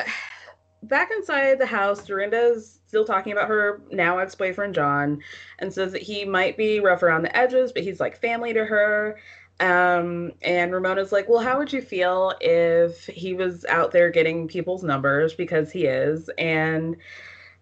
back 0.83 1.11
inside 1.11 1.59
the 1.59 1.65
house, 1.65 2.05
Dorinda's 2.05 2.79
still 2.87 3.05
talking 3.05 3.33
about 3.33 3.49
her 3.49 3.81
now 3.91 4.17
ex 4.19 4.35
boyfriend, 4.35 4.73
John, 4.73 5.21
and 5.59 5.73
says 5.73 5.91
that 5.91 6.01
he 6.01 6.25
might 6.25 6.57
be 6.57 6.79
rough 6.79 7.03
around 7.03 7.23
the 7.23 7.35
edges, 7.35 7.71
but 7.71 7.83
he's 7.83 7.99
like 7.99 8.19
family 8.19 8.53
to 8.53 8.65
her. 8.65 9.17
Um, 9.59 10.33
and 10.41 10.73
Ramona's 10.73 11.11
like, 11.11 11.29
Well, 11.29 11.39
how 11.39 11.57
would 11.57 11.71
you 11.71 11.81
feel 11.81 12.33
if 12.41 13.05
he 13.05 13.33
was 13.33 13.65
out 13.65 13.91
there 13.91 14.09
getting 14.09 14.47
people's 14.47 14.83
numbers? 14.83 15.33
Because 15.33 15.71
he 15.71 15.85
is. 15.85 16.29
And 16.37 16.97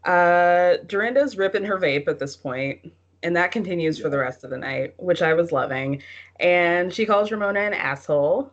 uh, 0.03 0.77
Dorinda's 0.87 1.37
ripping 1.37 1.65
her 1.65 1.77
vape 1.77 2.07
at 2.07 2.19
this 2.19 2.35
point 2.35 2.93
and 3.23 3.35
that 3.35 3.51
continues 3.51 3.97
for 3.97 4.09
the 4.09 4.17
rest 4.17 4.43
of 4.43 4.49
the 4.49 4.57
night, 4.57 4.93
which 4.97 5.21
I 5.21 5.33
was 5.33 5.51
loving. 5.51 6.03
And 6.39 6.93
she 6.93 7.05
calls 7.05 7.31
Ramona 7.31 7.61
an 7.61 7.73
asshole. 7.73 8.51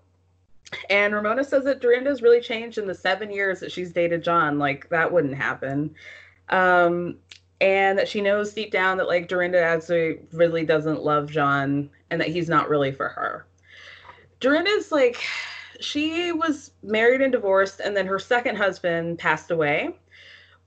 And 0.89 1.13
Ramona 1.13 1.43
says 1.43 1.65
that 1.65 1.81
Dorinda's 1.81 2.23
really 2.23 2.41
changed 2.41 2.79
in 2.79 2.87
the 2.87 2.95
seven 2.95 3.31
years 3.31 3.59
that 3.61 3.73
she's 3.73 3.93
dated 3.93 4.23
John. 4.23 4.59
Like 4.59 4.89
that 4.91 5.13
wouldn't 5.13 5.35
happen. 5.35 5.95
Um, 6.49 7.17
and 7.61 7.99
that 7.99 8.09
she 8.09 8.21
knows 8.21 8.55
deep 8.55 8.71
down 8.71 8.97
that 8.99 9.09
like 9.09 9.29
Dorinda 9.29 9.61
actually 9.61 10.21
really 10.33 10.65
doesn't 10.65 11.03
love 11.03 11.31
John 11.31 11.91
and 12.11 12.21
that 12.21 12.29
he's 12.29 12.49
not 12.49 12.71
really 12.71 12.93
for 12.93 13.09
her. 13.09 13.47
Dorinda's 14.39 14.93
like 14.93 15.21
she 15.81 16.31
was 16.33 16.71
married 16.83 17.23
and 17.23 17.33
divorced, 17.33 17.81
and 17.81 17.97
then 17.97 18.07
her 18.07 18.19
second 18.19 18.57
husband 18.57 19.19
passed 19.19 19.51
away 19.51 19.97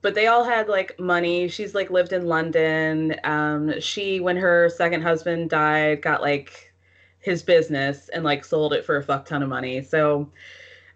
but 0.04 0.14
they 0.14 0.26
all 0.26 0.44
had 0.44 0.68
like 0.68 1.00
money. 1.00 1.48
She's 1.48 1.74
like 1.74 1.88
lived 1.88 2.12
in 2.12 2.26
London. 2.26 3.16
Um, 3.24 3.80
she, 3.80 4.20
when 4.20 4.36
her 4.36 4.68
second 4.68 5.00
husband 5.00 5.48
died, 5.48 6.02
got 6.02 6.20
like 6.20 6.74
his 7.20 7.42
business 7.42 8.10
and 8.10 8.22
like 8.22 8.44
sold 8.44 8.74
it 8.74 8.84
for 8.84 8.98
a 8.98 9.02
fuck 9.02 9.24
ton 9.24 9.42
of 9.42 9.48
money. 9.48 9.80
So 9.80 10.30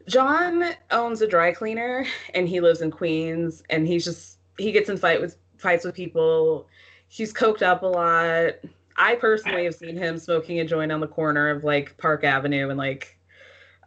John 0.06 0.74
owns 0.90 1.22
a 1.22 1.26
dry 1.26 1.52
cleaner 1.52 2.04
and 2.34 2.46
he 2.46 2.60
lives 2.60 2.82
in 2.82 2.90
Queens 2.90 3.62
and 3.70 3.86
he's 3.86 4.04
just 4.04 4.40
he 4.58 4.72
gets 4.72 4.90
in 4.90 4.98
fight 4.98 5.22
with 5.22 5.38
fights 5.56 5.86
with 5.86 5.94
people. 5.94 6.68
He's 7.08 7.32
coked 7.32 7.62
up 7.62 7.82
a 7.82 7.86
lot. 7.86 8.56
I 8.98 9.14
personally 9.14 9.64
have 9.64 9.74
seen 9.74 9.96
him 9.96 10.18
smoking 10.18 10.60
a 10.60 10.66
joint 10.66 10.92
on 10.92 11.00
the 11.00 11.08
corner 11.08 11.48
of 11.48 11.64
like 11.64 11.96
Park 11.96 12.24
Avenue 12.24 12.68
and 12.68 12.76
like 12.76 13.18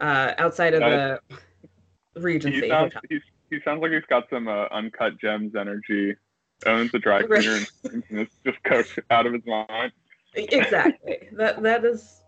uh, 0.00 0.32
outside 0.38 0.74
of 0.74 0.80
the 0.80 1.20
Regency. 2.20 2.68
Sounds, 2.68 2.92
he 3.52 3.60
sounds 3.64 3.82
like 3.82 3.92
he's 3.92 4.02
got 4.08 4.28
some 4.30 4.48
uh, 4.48 4.66
uncut 4.70 5.20
gems 5.20 5.54
energy. 5.54 6.16
Owns 6.64 6.94
a 6.94 6.98
dry 6.98 7.22
cleaner 7.22 7.56
and, 7.84 8.02
and 8.08 8.20
is 8.20 8.28
just 8.44 8.62
cooked 8.62 8.98
out 9.10 9.26
of 9.26 9.34
his 9.34 9.42
mind. 9.44 9.92
Exactly. 10.34 11.28
that 11.32 11.62
that 11.62 11.84
is 11.84 12.22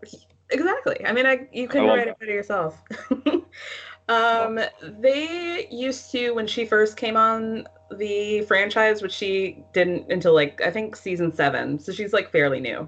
exactly. 0.51 1.03
I 1.05 1.11
mean, 1.11 1.25
I 1.25 1.47
you 1.51 1.67
couldn't 1.67 1.87
write 1.87 2.07
it 2.07 2.19
better 2.19 2.31
yourself. 2.31 2.79
um, 4.07 4.59
they 4.81 5.67
used 5.71 6.11
to 6.11 6.31
when 6.31 6.45
she 6.45 6.65
first 6.65 6.97
came 6.97 7.17
on 7.17 7.67
the 7.97 8.41
franchise, 8.41 9.01
which 9.01 9.13
she 9.13 9.63
didn't 9.73 10.11
until 10.11 10.35
like 10.35 10.61
I 10.61 10.69
think 10.69 10.95
season 10.95 11.33
seven. 11.33 11.79
So 11.79 11.91
she's 11.91 12.13
like 12.13 12.31
fairly 12.31 12.59
new 12.59 12.87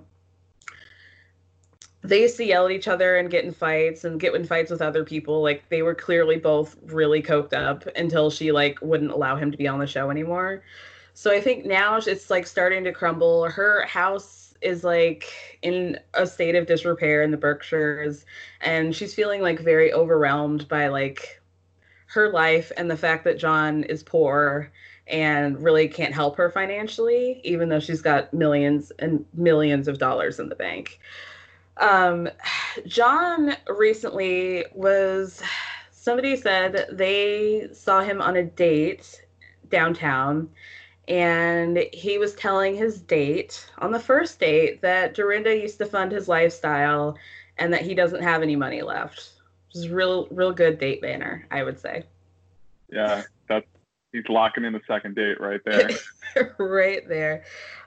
they 2.04 2.22
used 2.22 2.38
to 2.38 2.46
yell 2.46 2.66
at 2.66 2.72
each 2.72 2.88
other 2.88 3.18
and 3.18 3.30
get 3.30 3.44
in 3.44 3.52
fights 3.52 4.04
and 4.04 4.20
get 4.20 4.34
in 4.34 4.46
fights 4.46 4.72
with 4.72 4.82
other 4.82 5.04
people. 5.04 5.42
Like 5.42 5.68
they 5.70 5.82
were 5.82 5.96
clearly 5.96 6.38
both 6.38 6.78
really 6.86 7.22
coked 7.22 7.54
up 7.54 7.86
until 7.96 8.30
she 8.30 8.52
like 8.52 8.80
wouldn't 8.82 9.12
allow 9.12 9.36
him 9.36 9.52
to 9.52 9.58
be 9.58 9.68
on 9.68 9.80
the 9.80 9.88
show 9.88 10.10
anymore. 10.10 10.64
So 11.14 11.32
I 11.32 11.42
think 11.42 11.66
now 11.66 11.98
it's 11.98 12.30
like 12.30 12.46
starting 12.46 12.84
to 12.84 12.92
crumble. 12.92 13.50
Her 13.50 13.86
house 13.88 14.54
is 14.62 14.84
like 14.84 15.60
in 15.62 16.00
a 16.14 16.26
state 16.26 16.56
of 16.56 16.68
disrepair 16.68 17.24
in 17.24 17.32
the 17.32 17.38
Berkshires 17.38 18.26
and 18.62 18.96
she's 18.96 19.14
feeling 19.14 19.42
like 19.42 19.60
very 19.60 19.94
overwhelmed 19.94 20.68
by 20.68 20.88
like 20.88 21.42
her 22.08 22.32
life 22.32 22.72
and 22.78 22.90
the 22.90 22.98
fact 22.98 23.24
that 23.24 23.38
John 23.38 23.84
is 23.84 24.02
poor 24.04 24.72
and 25.08 25.62
really 25.64 25.88
can't 25.88 26.14
help 26.14 26.38
her 26.38 26.50
financially 26.50 27.42
even 27.44 27.70
though 27.70 27.80
she's 27.80 28.02
got 28.02 28.34
millions 28.34 28.92
and 29.00 29.26
millions 29.34 29.88
of 29.88 30.00
dollars 30.00 30.40
in 30.40 30.50
the 30.50 30.56
bank. 30.56 31.00
Um, 31.80 32.30
John 32.86 33.56
recently 33.68 34.66
was, 34.74 35.42
somebody 35.92 36.36
said 36.36 36.88
they 36.92 37.70
saw 37.74 38.02
him 38.02 38.22
on 38.22 38.38
a 38.38 38.44
date 38.44 39.24
downtown 39.70 40.50
and 41.08 41.86
he 41.94 42.18
was 42.18 42.34
telling 42.36 42.76
his 42.76 43.00
date 43.02 43.70
on 43.78 43.92
the 43.92 44.00
first 44.00 44.40
date 44.40 44.82
that 44.82 45.14
Dorinda 45.14 45.56
used 45.56 45.78
to 45.78 45.86
fund 45.86 46.12
his 46.12 46.28
lifestyle 46.28 47.18
and 47.58 47.72
that 47.74 47.82
he 47.82 47.96
doesn't 47.96 48.22
have 48.22 48.42
any 48.42 48.56
money 48.56 48.82
left. 48.82 49.30
Just 49.72 49.90
real, 49.90 50.28
real 50.32 50.52
good 50.52 50.80
date 50.80 51.02
banner, 51.02 51.48
I 51.50 51.64
would 51.64 51.80
say. 51.80 52.04
Yeah, 52.90 53.24
that's 53.48 53.66
he's 54.12 54.28
locking 54.30 54.66
in 54.66 54.74
the 54.74 54.82
second 54.88 55.16
date 55.16 55.40
right 55.40 55.62
there. 55.66 55.90
right 56.58 57.08
there. 57.08 57.44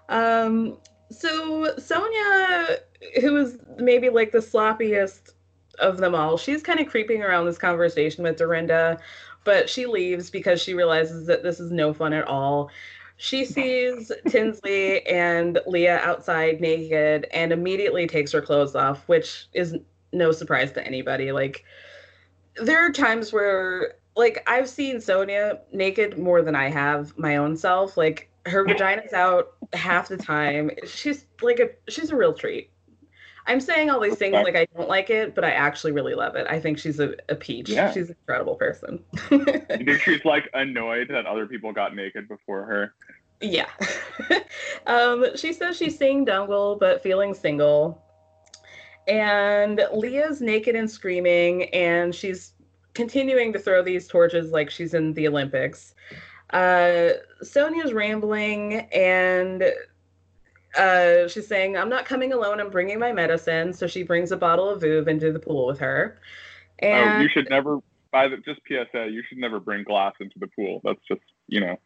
Um, 0.08 0.78
so 1.10 1.74
Sonja, 1.76 2.78
who 3.20 3.36
is 3.36 3.58
maybe 3.78 4.08
like 4.08 4.32
the 4.32 4.38
sloppiest 4.38 5.32
of 5.78 5.98
them 5.98 6.14
all, 6.14 6.36
she's 6.36 6.62
kind 6.62 6.80
of 6.80 6.88
creeping 6.88 7.22
around 7.22 7.46
this 7.46 7.58
conversation 7.58 8.24
with 8.24 8.36
Dorinda, 8.36 8.98
but 9.44 9.68
she 9.68 9.86
leaves 9.86 10.30
because 10.30 10.60
she 10.62 10.74
realizes 10.74 11.26
that 11.26 11.42
this 11.42 11.60
is 11.60 11.70
no 11.70 11.92
fun 11.92 12.12
at 12.12 12.26
all. 12.26 12.70
She 13.16 13.44
sees 13.46 14.12
Tinsley 14.28 15.06
and 15.06 15.58
Leah 15.66 15.98
outside 15.98 16.60
naked 16.60 17.26
and 17.32 17.52
immediately 17.52 18.06
takes 18.06 18.32
her 18.32 18.42
clothes 18.42 18.74
off, 18.76 19.06
which 19.08 19.48
is 19.52 19.76
no 20.12 20.32
surprise 20.32 20.72
to 20.72 20.86
anybody. 20.86 21.32
Like, 21.32 21.64
there 22.56 22.84
are 22.84 22.92
times 22.92 23.32
where, 23.32 23.94
like, 24.16 24.42
I've 24.46 24.68
seen 24.68 24.96
Sonja 24.96 25.60
naked 25.72 26.18
more 26.18 26.42
than 26.42 26.54
I 26.54 26.68
have 26.68 27.16
my 27.18 27.36
own 27.36 27.56
self. 27.56 27.96
Like, 27.96 28.29
her 28.46 28.64
vagina's 28.64 29.12
out 29.12 29.54
half 29.72 30.08
the 30.08 30.16
time. 30.16 30.70
She's 30.86 31.26
like 31.42 31.60
a 31.60 31.70
she's 31.90 32.10
a 32.10 32.16
real 32.16 32.32
treat. 32.32 32.70
I'm 33.46 33.60
saying 33.60 33.90
all 33.90 34.00
these 34.00 34.16
things 34.16 34.34
like 34.34 34.54
I 34.54 34.66
don't 34.76 34.88
like 34.88 35.10
it, 35.10 35.34
but 35.34 35.44
I 35.44 35.50
actually 35.50 35.92
really 35.92 36.14
love 36.14 36.36
it. 36.36 36.46
I 36.48 36.60
think 36.60 36.78
she's 36.78 37.00
a, 37.00 37.14
a 37.28 37.34
peach. 37.34 37.68
Yeah. 37.68 37.90
She's 37.90 38.08
an 38.10 38.16
incredible 38.20 38.54
person. 38.54 39.02
you 39.30 39.38
think 39.44 40.00
she's 40.00 40.24
like 40.24 40.48
annoyed 40.54 41.08
that 41.08 41.26
other 41.26 41.46
people 41.46 41.72
got 41.72 41.96
naked 41.96 42.28
before 42.28 42.64
her? 42.64 42.94
Yeah. 43.40 43.68
um, 44.86 45.36
she 45.36 45.52
says 45.52 45.76
she's 45.76 45.98
seeing 45.98 46.24
Dungle 46.24 46.76
but 46.76 47.02
feeling 47.02 47.34
single. 47.34 48.02
And 49.08 49.80
Leah's 49.92 50.40
naked 50.40 50.76
and 50.76 50.88
screaming, 50.88 51.64
and 51.74 52.14
she's 52.14 52.52
continuing 52.94 53.52
to 53.52 53.58
throw 53.58 53.82
these 53.82 54.06
torches 54.06 54.52
like 54.52 54.70
she's 54.70 54.94
in 54.94 55.14
the 55.14 55.26
Olympics. 55.26 55.94
Uh, 56.52 57.10
Sonja's 57.42 57.92
rambling 57.92 58.74
and 58.92 59.62
uh, 60.76 61.28
she's 61.28 61.46
saying, 61.46 61.76
I'm 61.76 61.88
not 61.88 62.04
coming 62.04 62.32
alone. 62.32 62.60
I'm 62.60 62.70
bringing 62.70 62.98
my 62.98 63.12
medicine. 63.12 63.72
So 63.72 63.86
she 63.86 64.02
brings 64.02 64.32
a 64.32 64.36
bottle 64.36 64.68
of 64.68 64.82
Veuve 64.82 65.08
into 65.08 65.32
the 65.32 65.38
pool 65.38 65.66
with 65.66 65.78
her. 65.78 66.18
And 66.78 67.18
oh, 67.18 67.22
you 67.22 67.28
should 67.28 67.48
never, 67.50 67.78
by 68.10 68.28
the, 68.28 68.38
just 68.38 68.60
PSA, 68.66 69.08
you 69.10 69.22
should 69.28 69.38
never 69.38 69.60
bring 69.60 69.84
glass 69.84 70.14
into 70.20 70.38
the 70.38 70.48
pool. 70.48 70.80
That's 70.84 71.00
just, 71.06 71.22
you 71.48 71.60
know, 71.60 71.76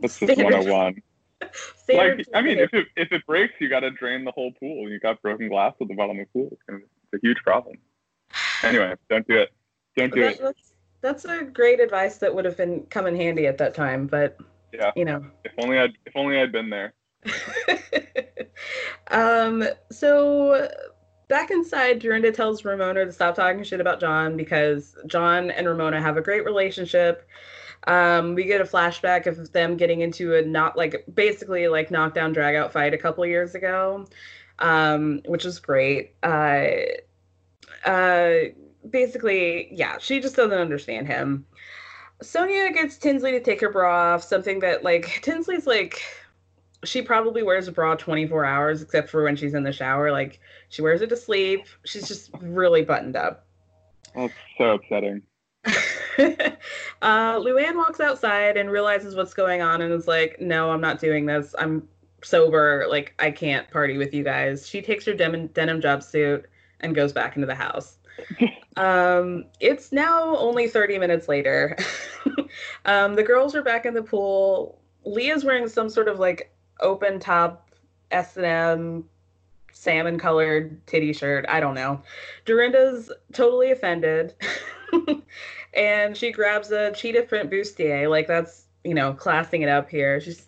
that's 0.00 0.18
just 0.18 0.32
Standard. 0.32 0.70
101. 0.70 1.02
like, 1.94 2.26
I 2.34 2.42
mean, 2.42 2.58
if 2.58 2.74
it, 2.74 2.88
if 2.96 3.12
it 3.12 3.24
breaks, 3.26 3.54
you 3.60 3.68
got 3.68 3.80
to 3.80 3.90
drain 3.90 4.24
the 4.24 4.32
whole 4.32 4.52
pool. 4.58 4.88
You 4.88 4.98
got 4.98 5.22
broken 5.22 5.48
glass 5.48 5.74
at 5.80 5.88
the 5.88 5.94
bottom 5.94 6.18
of 6.18 6.26
the 6.26 6.32
pool. 6.32 6.48
It's, 6.52 6.82
it's 7.12 7.22
a 7.22 7.26
huge 7.26 7.38
problem. 7.44 7.76
Anyway, 8.62 8.94
don't 9.08 9.26
do 9.26 9.36
it. 9.36 9.50
Don't 9.96 10.12
do 10.12 10.22
it. 10.22 10.40
That's, 11.00 11.24
a 11.24 11.44
great 11.44 11.80
advice 11.80 12.18
that 12.18 12.34
would 12.34 12.44
have 12.44 12.56
been 12.56 12.84
come 12.90 13.06
in 13.06 13.16
handy 13.16 13.46
at 13.46 13.58
that 13.58 13.74
time, 13.74 14.06
but 14.06 14.36
yeah, 14.72 14.90
you 14.96 15.04
know, 15.04 15.24
if 15.44 15.52
only 15.58 15.78
I'd 15.78 15.96
if 16.06 16.16
only 16.16 16.38
I'd 16.38 16.52
been 16.52 16.70
there. 16.70 16.92
um. 19.10 19.64
So 19.90 20.68
back 21.28 21.50
inside, 21.50 22.00
Dorinda 22.00 22.32
tells 22.32 22.64
Ramona 22.64 23.04
to 23.04 23.12
stop 23.12 23.34
talking 23.34 23.62
shit 23.62 23.80
about 23.80 24.00
John 24.00 24.36
because 24.36 24.96
John 25.06 25.50
and 25.50 25.68
Ramona 25.68 26.00
have 26.00 26.16
a 26.16 26.22
great 26.22 26.44
relationship. 26.44 27.28
Um, 27.86 28.34
we 28.34 28.44
get 28.44 28.60
a 28.60 28.64
flashback 28.64 29.26
of 29.26 29.52
them 29.52 29.76
getting 29.76 30.00
into 30.00 30.34
a 30.34 30.42
not 30.42 30.76
like 30.76 31.04
basically 31.14 31.68
like 31.68 31.90
knockdown 31.90 32.32
drag 32.32 32.56
out 32.56 32.72
fight 32.72 32.92
a 32.92 32.98
couple 32.98 33.24
years 33.24 33.54
ago, 33.54 34.06
um, 34.58 35.22
which 35.26 35.44
is 35.44 35.58
great. 35.58 36.14
Uh, 36.22 36.70
uh, 37.84 38.34
basically, 38.88 39.68
yeah, 39.74 39.98
she 39.98 40.20
just 40.20 40.36
doesn't 40.36 40.58
understand 40.58 41.06
him. 41.06 41.46
Sonja 42.22 42.72
gets 42.74 42.98
Tinsley 42.98 43.30
to 43.32 43.40
take 43.40 43.60
her 43.60 43.70
bra 43.70 44.14
off, 44.14 44.24
something 44.24 44.60
that 44.60 44.82
like 44.82 45.20
Tinsley's 45.22 45.66
like 45.66 46.02
she 46.84 47.02
probably 47.02 47.42
wears 47.42 47.66
a 47.66 47.72
bra 47.72 47.96
24 47.96 48.44
hours 48.44 48.82
except 48.82 49.10
for 49.10 49.24
when 49.24 49.36
she's 49.36 49.54
in 49.54 49.62
the 49.62 49.72
shower. 49.72 50.12
Like 50.12 50.40
she 50.68 50.82
wears 50.82 51.00
it 51.00 51.08
to 51.08 51.16
sleep. 51.16 51.66
She's 51.84 52.06
just 52.06 52.30
really 52.40 52.82
buttoned 52.84 53.16
up. 53.16 53.46
That's 54.14 54.32
so 54.56 54.74
upsetting. 54.74 55.22
uh, 55.64 57.38
Luann 57.38 57.76
walks 57.76 58.00
outside 58.00 58.56
and 58.56 58.70
realizes 58.70 59.14
what's 59.14 59.34
going 59.34 59.60
on 59.60 59.82
and 59.82 59.92
is 59.92 60.08
like, 60.08 60.40
"No, 60.40 60.70
I'm 60.70 60.80
not 60.80 61.00
doing 61.00 61.26
this. 61.26 61.54
I'm 61.58 61.86
sober. 62.22 62.86
Like 62.88 63.14
I 63.18 63.30
can't 63.30 63.68
party 63.70 63.98
with 63.98 64.14
you 64.14 64.24
guys." 64.24 64.66
She 64.66 64.80
takes 64.80 65.04
her 65.04 65.14
denim, 65.14 65.48
denim 65.48 65.80
jumpsuit 65.80 66.44
and 66.80 66.94
goes 66.94 67.12
back 67.12 67.36
into 67.36 67.46
the 67.46 67.54
house. 67.54 67.97
um, 68.76 69.44
it's 69.60 69.92
now 69.92 70.36
only 70.36 70.68
30 70.68 70.98
minutes 70.98 71.28
later. 71.28 71.76
um, 72.84 73.14
the 73.14 73.22
girls 73.22 73.54
are 73.54 73.62
back 73.62 73.86
in 73.86 73.94
the 73.94 74.02
pool. 74.02 74.78
Leah's 75.04 75.44
wearing 75.44 75.68
some 75.68 75.88
sort 75.88 76.08
of 76.08 76.18
like 76.18 76.52
open 76.80 77.18
top 77.18 77.70
S&M 78.10 79.04
salmon 79.72 80.18
colored 80.18 80.84
titty 80.86 81.12
shirt. 81.12 81.44
I 81.48 81.60
don't 81.60 81.74
know. 81.74 82.02
Dorinda's 82.44 83.12
totally 83.32 83.70
offended. 83.70 84.34
and 85.74 86.16
she 86.16 86.32
grabs 86.32 86.70
a 86.70 86.92
cheetah 86.92 87.22
print 87.22 87.50
bustier. 87.50 88.10
Like 88.10 88.26
that's, 88.26 88.66
you 88.84 88.94
know, 88.94 89.12
classing 89.12 89.62
it 89.62 89.68
up 89.68 89.88
here. 89.88 90.20
She's 90.20 90.46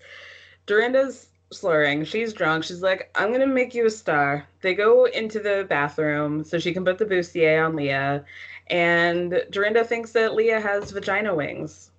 Dorinda's 0.66 1.29
slurring. 1.52 2.04
She's 2.04 2.32
drunk. 2.32 2.64
She's 2.64 2.82
like, 2.82 3.10
I'm 3.14 3.28
going 3.28 3.40
to 3.40 3.46
make 3.46 3.74
you 3.74 3.86
a 3.86 3.90
star. 3.90 4.46
They 4.60 4.74
go 4.74 5.06
into 5.06 5.40
the 5.40 5.66
bathroom 5.68 6.44
so 6.44 6.58
she 6.58 6.72
can 6.72 6.84
put 6.84 6.98
the 6.98 7.06
bustier 7.06 7.66
on 7.66 7.76
Leah. 7.76 8.24
And 8.68 9.42
Dorinda 9.50 9.84
thinks 9.84 10.12
that 10.12 10.34
Leah 10.34 10.60
has 10.60 10.90
vagina 10.90 11.34
wings. 11.34 11.90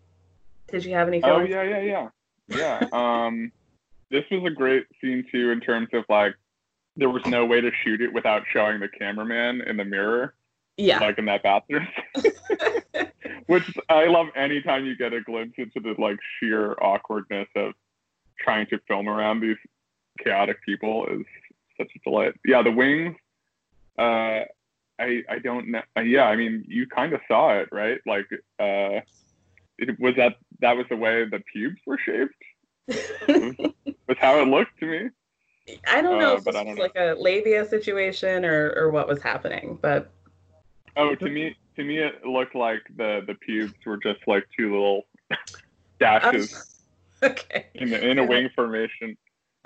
Did 0.68 0.86
you 0.86 0.94
have 0.94 1.07
any 1.07 1.22
Oh, 1.23 1.41
yeah, 1.41 1.64
yeah, 1.64 1.82
yeah. 1.82 2.10
Yeah. 2.48 2.88
um, 2.94 3.52
this 4.10 4.23
was 4.32 4.44
a 4.45 4.53
great 4.53 4.86
scene, 5.02 5.26
too, 5.32 5.52
in 5.52 5.60
terms 5.60 5.90
of 5.94 6.06
like, 6.10 6.36
there 6.98 7.10
was 7.10 7.26
no 7.26 7.45
way 7.45 7.61
to 7.61 7.72
shoot 7.84 8.02
it 8.02 8.14
without 8.14 8.44
showing 8.52 8.80
the 8.80 8.88
cameraman 8.88 9.61
in 9.61 9.78
the 9.78 9.86
mirror. 9.86 10.34
Yeah. 10.78 10.99
Like 10.99 11.18
in 11.18 11.26
that 11.26 11.44
bathroom. 11.44 11.88
Which 13.48 13.64
I 13.90 14.06
love 14.07 14.28
anytime 14.36 14.86
you 14.86 14.95
get 14.95 15.14
a 15.14 15.22
glimpse 15.22 15.56
into 15.57 15.80
the 15.80 15.99
like 16.02 16.18
sheer 16.40 16.73
awkwardness 16.82 17.48
of 17.56 17.73
trying 18.43 18.68
to 18.68 18.80
film 18.88 19.07
around 19.07 19.41
these 19.41 19.57
chaotic 20.23 20.63
people 20.63 21.05
is 21.07 21.26
such 21.77 21.89
a 21.95 21.99
delight. 22.09 22.34
Yeah, 22.45 22.61
the 22.63 22.72
wings. 22.72 23.15
Uh, 23.97 24.45
I 24.99 25.23
I 25.30 25.39
don't 25.43 25.69
know. 25.69 25.81
Uh, 25.97 26.01
yeah, 26.01 26.26
I 26.26 26.35
mean, 26.35 26.63
you 26.68 26.88
kind 26.88 27.13
of 27.13 27.22
saw 27.27 27.57
it, 27.57 27.69
right? 27.72 27.99
Like, 28.05 28.27
uh, 28.59 29.01
it 29.77 29.99
was 29.99 30.15
that 30.15 30.38
that 30.59 30.77
was 30.77 30.85
the 30.89 30.95
way 30.95 31.26
the 31.26 31.41
pubes 31.51 31.80
were 31.85 31.97
shaped. 31.97 32.34
was, 33.27 33.73
was 34.07 34.18
how 34.19 34.39
it 34.41 34.47
looked 34.47 34.80
to 34.80 34.85
me. 34.85 35.09
I 35.88 36.01
don't 36.01 36.19
know 36.19 36.34
uh, 36.34 36.38
if 36.38 36.47
it 36.47 36.53
was 36.53 36.77
like 36.77 36.95
a 36.95 37.15
labia 37.18 37.65
situation 37.65 38.45
or 38.45 38.73
or 38.76 38.89
what 38.89 39.07
was 39.07 39.22
happening, 39.22 39.77
but 39.81 40.11
oh, 40.97 41.15
to 41.15 41.30
me, 41.30 41.55
to 41.76 41.84
me, 41.84 41.99
it 41.99 42.26
looked 42.26 42.55
like 42.55 42.81
the 42.95 43.23
the 43.26 43.35
pubes 43.35 43.73
were 43.85 43.97
just 43.97 44.19
like 44.27 44.45
two 44.57 44.72
little 44.72 45.05
dashes. 45.99 46.70
okay. 47.23 47.68
In, 47.76 47.93
in 47.93 48.19
a 48.19 48.26
wing 48.26 48.49
formation. 48.56 49.18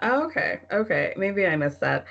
okay. 0.04 0.62
Okay. 0.72 1.14
Maybe 1.18 1.46
I 1.46 1.56
missed 1.56 1.80
that. 1.82 2.06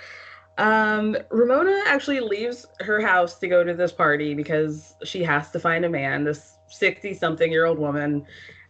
Um, 0.57 1.17
Ramona 1.31 1.83
actually 1.87 2.21
leaves 2.21 2.65
her 2.81 3.01
house 3.01 3.39
to 3.41 3.49
go 3.49 3.65
to 3.65 3.75
this 3.75 3.93
party 3.93 4.35
because 4.35 4.95
she 5.05 5.23
has 5.25 5.51
to 5.51 5.59
find 5.59 5.85
a 5.85 5.89
man. 5.89 6.25
This 6.25 6.57
60 6.69 7.15
something 7.15 7.51
year 7.51 7.67
old 7.67 7.79
woman 7.79 8.25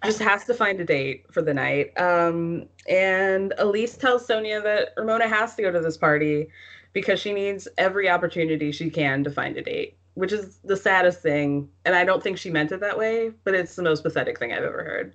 just 0.04 0.20
has 0.20 0.44
to 0.44 0.54
find 0.54 0.80
a 0.80 0.84
date 0.84 1.24
for 1.32 1.42
the 1.42 1.54
night. 1.54 1.98
Um, 1.98 2.66
and 2.88 3.52
Elyse 3.58 3.98
tells 3.98 4.26
Sonja 4.26 4.62
that 4.62 4.90
Ramona 4.96 5.28
has 5.28 5.54
to 5.56 5.62
go 5.62 5.70
to 5.70 5.80
this 5.80 5.96
party 5.96 6.48
because 6.92 7.20
she 7.20 7.32
needs 7.32 7.66
every 7.78 8.08
opportunity 8.08 8.70
she 8.70 8.90
can 8.90 9.24
to 9.24 9.30
find 9.30 9.56
a 9.56 9.62
date, 9.62 9.96
which 10.14 10.32
is 10.32 10.58
the 10.64 10.76
saddest 10.76 11.20
thing. 11.20 11.68
And 11.84 11.94
I 11.94 12.04
don't 12.04 12.22
think 12.22 12.38
she 12.38 12.50
meant 12.50 12.72
it 12.72 12.80
that 12.80 12.98
way, 12.98 13.32
but 13.44 13.54
it's 13.54 13.76
the 13.76 13.82
most 13.82 14.02
pathetic 14.02 14.38
thing 14.38 14.52
I've 14.52 14.62
ever 14.62 14.84
heard. 14.84 15.14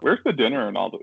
Where's 0.00 0.20
the 0.24 0.32
dinner 0.32 0.66
and 0.68 0.76
all 0.76 0.90
this? 0.90 1.00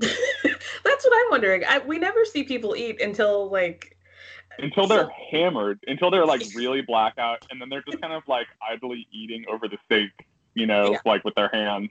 That's 0.84 1.04
what 1.04 1.12
I'm 1.14 1.30
wondering. 1.30 1.64
I, 1.68 1.78
we 1.78 1.98
never 1.98 2.24
see 2.24 2.44
people 2.44 2.74
eat 2.76 3.00
until 3.00 3.50
like 3.50 3.96
Until 4.58 4.86
they're 4.86 5.10
hammered, 5.30 5.80
until 5.86 6.10
they're 6.10 6.26
like 6.26 6.42
really 6.54 6.82
blackout, 6.82 7.38
and 7.50 7.60
then 7.60 7.68
they're 7.68 7.82
just 7.82 8.00
kind 8.00 8.12
of 8.12 8.22
like 8.26 8.46
idly 8.68 9.06
eating 9.12 9.44
over 9.50 9.68
the 9.68 9.78
steak, 9.84 10.10
you 10.54 10.66
know, 10.66 10.92
Yeah. 10.92 10.98
like 11.04 11.24
with 11.24 11.34
their 11.34 11.50
hands. 11.52 11.90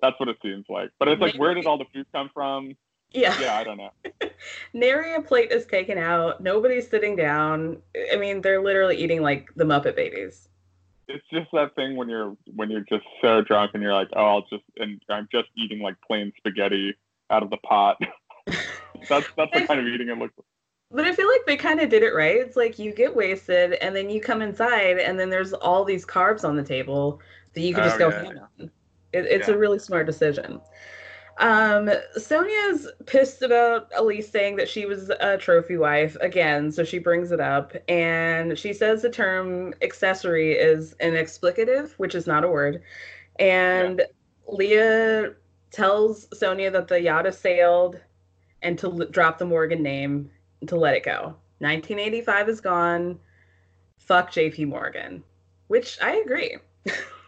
That's 0.00 0.18
what 0.18 0.28
it 0.28 0.36
seems 0.42 0.64
like. 0.68 0.90
But 0.98 1.08
it's 1.08 1.20
like, 1.20 1.36
where 1.36 1.54
did 1.54 1.66
all 1.66 1.78
the 1.78 1.84
food 1.94 2.06
come 2.12 2.30
from? 2.34 2.74
yeah. 3.12 3.38
Yeah, 3.40 3.54
I 3.54 3.62
don't 3.64 3.76
know. 3.76 3.90
Nary 4.72 5.14
a 5.14 5.20
plate 5.20 5.52
is 5.52 5.66
taken 5.66 5.96
out. 5.98 6.42
Nobody's 6.42 6.88
sitting 6.88 7.14
down. 7.14 7.82
I 8.12 8.16
mean, 8.16 8.40
they're 8.40 8.62
literally 8.62 8.96
eating 8.96 9.22
like 9.22 9.48
the 9.54 9.64
Muppet 9.64 9.94
Babies. 9.94 10.48
It's 11.12 11.24
just 11.30 11.50
that 11.52 11.74
thing 11.74 11.96
when 11.96 12.08
you're 12.08 12.36
when 12.54 12.70
you're 12.70 12.84
just 12.88 13.04
so 13.20 13.42
drunk 13.42 13.72
and 13.74 13.82
you're 13.82 13.94
like, 13.94 14.08
oh, 14.14 14.24
I'll 14.24 14.46
just 14.50 14.64
and 14.76 15.00
I'm 15.08 15.28
just 15.30 15.48
eating 15.56 15.80
like 15.80 15.96
plain 16.06 16.32
spaghetti 16.38 16.94
out 17.30 17.42
of 17.42 17.50
the 17.50 17.58
pot. 17.58 17.98
that's 19.08 19.26
that's 19.36 19.52
the 19.52 19.66
kind 19.66 19.80
of 19.80 19.86
eating 19.86 20.08
it 20.08 20.18
looks 20.18 20.34
like. 20.36 20.46
But 20.90 21.06
I 21.06 21.14
feel 21.14 21.28
like 21.28 21.40
they 21.46 21.56
kind 21.56 21.80
of 21.80 21.88
did 21.88 22.02
it 22.02 22.14
right. 22.14 22.36
It's 22.36 22.56
like 22.56 22.78
you 22.78 22.92
get 22.92 23.14
wasted 23.16 23.74
and 23.74 23.96
then 23.96 24.10
you 24.10 24.20
come 24.20 24.42
inside 24.42 24.98
and 24.98 25.18
then 25.18 25.30
there's 25.30 25.54
all 25.54 25.84
these 25.84 26.04
carbs 26.04 26.46
on 26.46 26.54
the 26.54 26.62
table 26.62 27.20
that 27.54 27.60
you 27.62 27.74
can 27.74 27.82
oh, 27.82 27.86
just 27.86 27.96
Oh, 27.96 28.10
go 28.10 28.10
yeah. 28.10 28.24
ham 28.24 28.40
on. 28.60 28.70
It, 29.12 29.26
it's 29.26 29.48
a 29.48 29.56
really 29.56 29.78
smart 29.78 30.06
decision. 30.06 30.60
Um, 31.42 31.90
Sonja's 32.16 32.88
pissed 33.06 33.42
about 33.42 33.90
Elyse 33.90 34.30
saying 34.30 34.54
that 34.56 34.68
she 34.68 34.86
was 34.86 35.10
a 35.18 35.36
trophy 35.36 35.76
wife 35.76 36.16
again, 36.20 36.70
so 36.70 36.84
she 36.84 37.00
brings 37.00 37.32
it 37.32 37.40
up 37.40 37.74
and 37.88 38.56
she 38.56 38.72
says 38.72 39.02
the 39.02 39.10
term 39.10 39.74
accessory 39.82 40.52
is 40.52 40.92
an 41.00 41.14
explicative, 41.14 41.94
which 41.94 42.14
is 42.14 42.28
not 42.28 42.44
a 42.44 42.48
word. 42.48 42.82
And 43.40 44.02
Leah 44.46 45.32
tells 45.72 46.28
Sonja 46.28 46.70
that 46.70 46.86
the 46.86 47.00
yacht 47.00 47.24
has 47.24 47.38
sailed 47.38 47.98
and 48.62 48.78
to 48.78 48.86
l- 48.86 49.08
drop 49.10 49.38
the 49.38 49.44
Morgan 49.44 49.82
name 49.82 50.30
and 50.60 50.68
to 50.68 50.76
let 50.76 50.94
it 50.94 51.02
go. 51.02 51.34
1985 51.58 52.48
is 52.50 52.60
gone. 52.60 53.18
Fuck 53.98 54.30
JP 54.30 54.68
Morgan, 54.68 55.24
which 55.66 55.98
I 56.00 56.22
agree. 56.24 56.58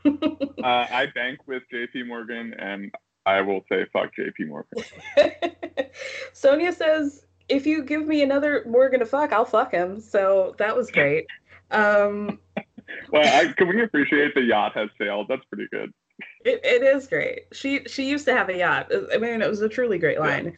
Uh, 0.64 0.86
I 0.90 1.08
bank 1.14 1.40
with 1.46 1.62
JP 1.70 2.06
Morgan 2.06 2.54
and 2.54 2.90
I 3.26 3.40
will 3.40 3.64
say 3.68 3.86
fuck 3.92 4.10
JP 4.18 4.48
Morgan. 4.48 4.84
Sonja 6.34 6.74
says, 6.74 7.24
if 7.48 7.66
you 7.66 7.82
give 7.84 8.06
me 8.06 8.22
another 8.22 8.64
Morgan 8.66 9.00
to 9.00 9.06
fuck, 9.06 9.32
I'll 9.32 9.44
fuck 9.44 9.72
him. 9.72 10.00
So 10.00 10.54
that 10.58 10.76
was 10.76 10.90
great. 10.90 11.26
Um, 11.70 12.38
Well, 13.10 13.26
I, 13.26 13.50
can 13.54 13.68
we 13.68 13.82
appreciate 13.82 14.34
the 14.34 14.42
yacht 14.42 14.72
has 14.74 14.88
sailed? 14.98 15.26
That's 15.28 15.44
pretty 15.46 15.66
good. 15.72 15.92
it, 16.44 16.60
it 16.62 16.82
is 16.82 17.08
great. 17.08 17.40
She 17.52 17.80
she 17.86 18.08
used 18.08 18.24
to 18.26 18.32
have 18.34 18.50
a 18.50 18.56
yacht. 18.56 18.92
I 19.12 19.16
mean, 19.16 19.40
it 19.42 19.48
was 19.48 19.62
a 19.62 19.68
truly 19.68 19.98
great 19.98 20.20
line. 20.20 20.56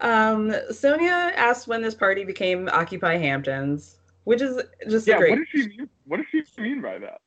Um, 0.00 0.50
Sonja 0.70 1.32
asked 1.34 1.68
when 1.68 1.80
this 1.80 1.94
party 1.94 2.24
became 2.24 2.68
Occupy 2.72 3.16
Hamptons, 3.16 3.96
which 4.24 4.42
is 4.42 4.60
just 4.88 5.06
a 5.06 5.12
Yeah, 5.12 5.18
great. 5.18 5.30
what 5.30 5.38
does 5.38 5.48
she 5.50 5.68
mean? 5.68 5.88
What 6.04 6.16
does 6.18 6.26
she 6.32 6.60
mean 6.60 6.82
by 6.82 6.98
that? 6.98 7.20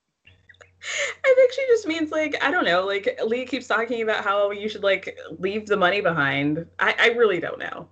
I 1.25 1.33
think 1.35 1.53
she 1.53 1.65
just 1.67 1.87
means 1.87 2.11
like 2.11 2.35
I 2.43 2.51
don't 2.51 2.65
know. 2.65 2.85
Like 2.85 3.19
Lee 3.25 3.45
keeps 3.45 3.67
talking 3.67 4.01
about 4.01 4.23
how 4.23 4.51
you 4.51 4.69
should 4.69 4.83
like 4.83 5.17
leave 5.39 5.67
the 5.67 5.77
money 5.77 6.01
behind. 6.01 6.65
I, 6.79 6.95
I 6.99 7.07
really 7.09 7.39
don't 7.39 7.59
know. 7.59 7.87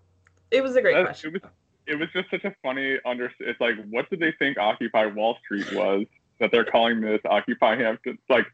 It 0.52 0.64
was 0.64 0.76
a 0.76 0.82
great 0.82 1.06
question. 1.06 1.30
It 1.36 1.44
was 1.44 1.52
it 1.90 1.98
was 1.98 2.08
just 2.14 2.30
such 2.30 2.44
a 2.44 2.56
funny 2.62 3.00
under. 3.04 3.32
It's 3.40 3.60
like, 3.60 3.76
what 3.90 4.10
did 4.10 4.20
they 4.20 4.32
think 4.34 4.58
Occupy 4.58 5.08
Wall 5.08 5.38
Street 5.44 5.74
was 5.74 6.06
that 6.40 6.52
they're 6.52 6.64
calling 6.64 7.02
this 7.02 7.20
Occupy 7.26 7.78
Hamptons? 7.78 8.20
Like, 8.30 8.46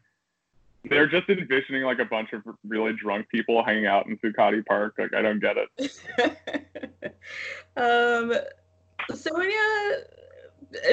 they're 0.84 1.06
just 1.06 1.28
envisioning 1.28 1.82
like 1.82 1.98
a 1.98 2.04
bunch 2.04 2.32
of 2.32 2.42
really 2.66 2.94
drunk 2.94 3.28
people 3.28 3.62
hanging 3.62 3.86
out 3.86 4.06
in 4.06 4.16
Zuccotti 4.18 4.64
Park. 4.64 4.94
Like, 4.98 5.14
I 5.14 5.20
don't 5.20 5.38
get 5.38 5.56
it. 5.58 5.92
um, 7.76 8.32
Sonja. 9.10 10.04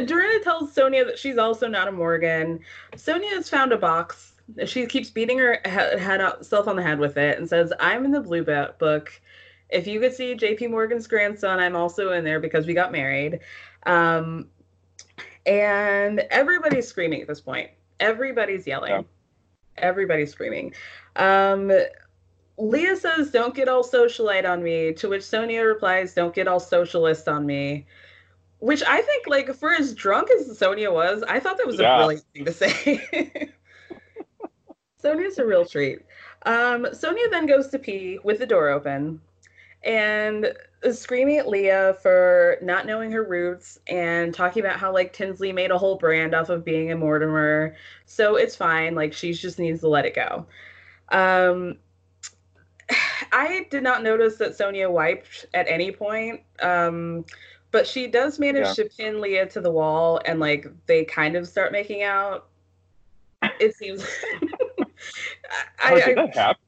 Dorinda 0.05 0.43
tells 0.43 0.73
Sonja 0.73 1.05
that 1.05 1.19
she's 1.19 1.37
also 1.37 1.67
not 1.67 1.87
a 1.87 1.91
Morgan. 1.91 2.59
Sonja 2.95 3.29
has 3.29 3.49
found 3.49 3.71
a 3.71 3.77
box. 3.77 4.33
She 4.65 4.85
keeps 4.85 5.09
beating 5.09 5.39
her 5.39 5.59
head 5.65 6.21
self 6.41 6.67
on 6.67 6.75
the 6.75 6.83
head 6.83 6.99
with 6.99 7.17
it 7.17 7.37
and 7.37 7.47
says, 7.47 7.73
I'm 7.79 8.05
in 8.05 8.11
the 8.11 8.21
blue 8.21 8.43
book. 8.43 9.21
If 9.69 9.87
you 9.87 9.99
could 9.99 10.13
see 10.13 10.35
JP 10.35 10.69
Morgan's 10.69 11.07
grandson, 11.07 11.59
I'm 11.59 11.75
also 11.75 12.11
in 12.11 12.23
there 12.23 12.39
because 12.39 12.67
we 12.67 12.73
got 12.73 12.91
married. 12.91 13.39
Um, 13.85 14.49
and 15.45 16.19
everybody's 16.29 16.87
screaming 16.87 17.21
at 17.21 17.27
this 17.27 17.41
point. 17.41 17.71
Everybody's 17.99 18.67
yelling. 18.67 18.91
Yeah. 18.91 19.01
Everybody's 19.77 20.31
screaming. 20.31 20.73
Um, 21.15 21.71
Leah 22.57 22.95
says, 22.95 23.31
Don't 23.31 23.55
get 23.55 23.67
all 23.67 23.83
socialite 23.83 24.47
on 24.47 24.63
me, 24.63 24.93
to 24.93 25.09
which 25.09 25.23
Sonja 25.23 25.65
replies, 25.65 26.13
Don't 26.13 26.35
get 26.35 26.47
all 26.47 26.59
socialist 26.59 27.27
on 27.27 27.45
me. 27.45 27.87
Which 28.63 28.81
I 28.81 29.01
think, 29.01 29.27
like, 29.27 29.53
for 29.53 29.73
as 29.73 29.93
drunk 29.93 30.29
as 30.31 30.47
Sonja 30.57 30.89
was, 30.89 31.21
I 31.23 31.37
thought 31.37 31.57
that 31.57 31.67
was 31.67 31.81
Yeah. 31.81 31.95
a 31.95 31.97
brilliant 31.97 32.25
thing 32.33 32.45
to 32.45 32.53
say. 32.53 33.49
Sonja's 35.03 35.37
a 35.37 35.45
real 35.45 35.65
treat. 35.65 35.99
Um, 36.45 36.85
Sonja 36.85 37.29
then 37.29 37.45
goes 37.45 37.67
to 37.67 37.79
pee 37.79 38.19
with 38.23 38.39
the 38.39 38.45
door 38.45 38.69
open 38.69 39.19
and 39.83 40.53
is 40.81 40.97
screaming 40.97 41.39
at 41.39 41.49
Leah 41.49 41.97
for 42.01 42.55
not 42.61 42.85
knowing 42.85 43.11
her 43.11 43.25
roots 43.25 43.79
and 43.87 44.33
talking 44.33 44.63
about 44.63 44.79
how, 44.79 44.93
like, 44.93 45.11
Tinsley 45.11 45.51
made 45.51 45.71
a 45.71 45.77
whole 45.77 45.97
brand 45.97 46.33
off 46.33 46.47
of 46.47 46.63
being 46.63 46.89
a 46.93 46.95
Mortimer. 46.95 47.75
So 48.05 48.37
it's 48.37 48.55
fine. 48.55 48.95
Like, 48.95 49.11
she 49.11 49.33
just 49.33 49.59
needs 49.59 49.81
to 49.81 49.89
let 49.89 50.05
it 50.05 50.15
go. 50.15 50.45
Um, 51.09 51.79
I 53.33 53.67
did 53.69 53.83
not 53.83 54.03
notice 54.03 54.37
that 54.37 54.57
Sonja 54.57 54.89
wiped 54.89 55.47
at 55.53 55.67
any 55.67 55.91
point. 55.91 56.43
Um, 56.61 57.25
but 57.73 57.87
she 57.87 58.07
does 58.07 58.39
manage 58.39 58.67
Yeah. 58.67 58.73
to 58.75 58.85
pin 58.85 59.19
Leah 59.19 59.47
to 59.47 59.59
the 59.59 59.71
wall 59.71 60.21
and 60.25 60.39
like 60.39 60.67
they 60.85 61.03
kind 61.03 61.35
of 61.35 61.47
start 61.47 61.73
making 61.73 62.03
out. 62.03 62.47
It 63.59 63.75
seems 63.75 64.07
I, 65.83 65.95
did 65.95 66.17
I, 66.17 66.27
that 66.27 66.35
happen? 66.35 66.61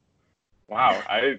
Wow, 0.68 1.00
I 1.08 1.36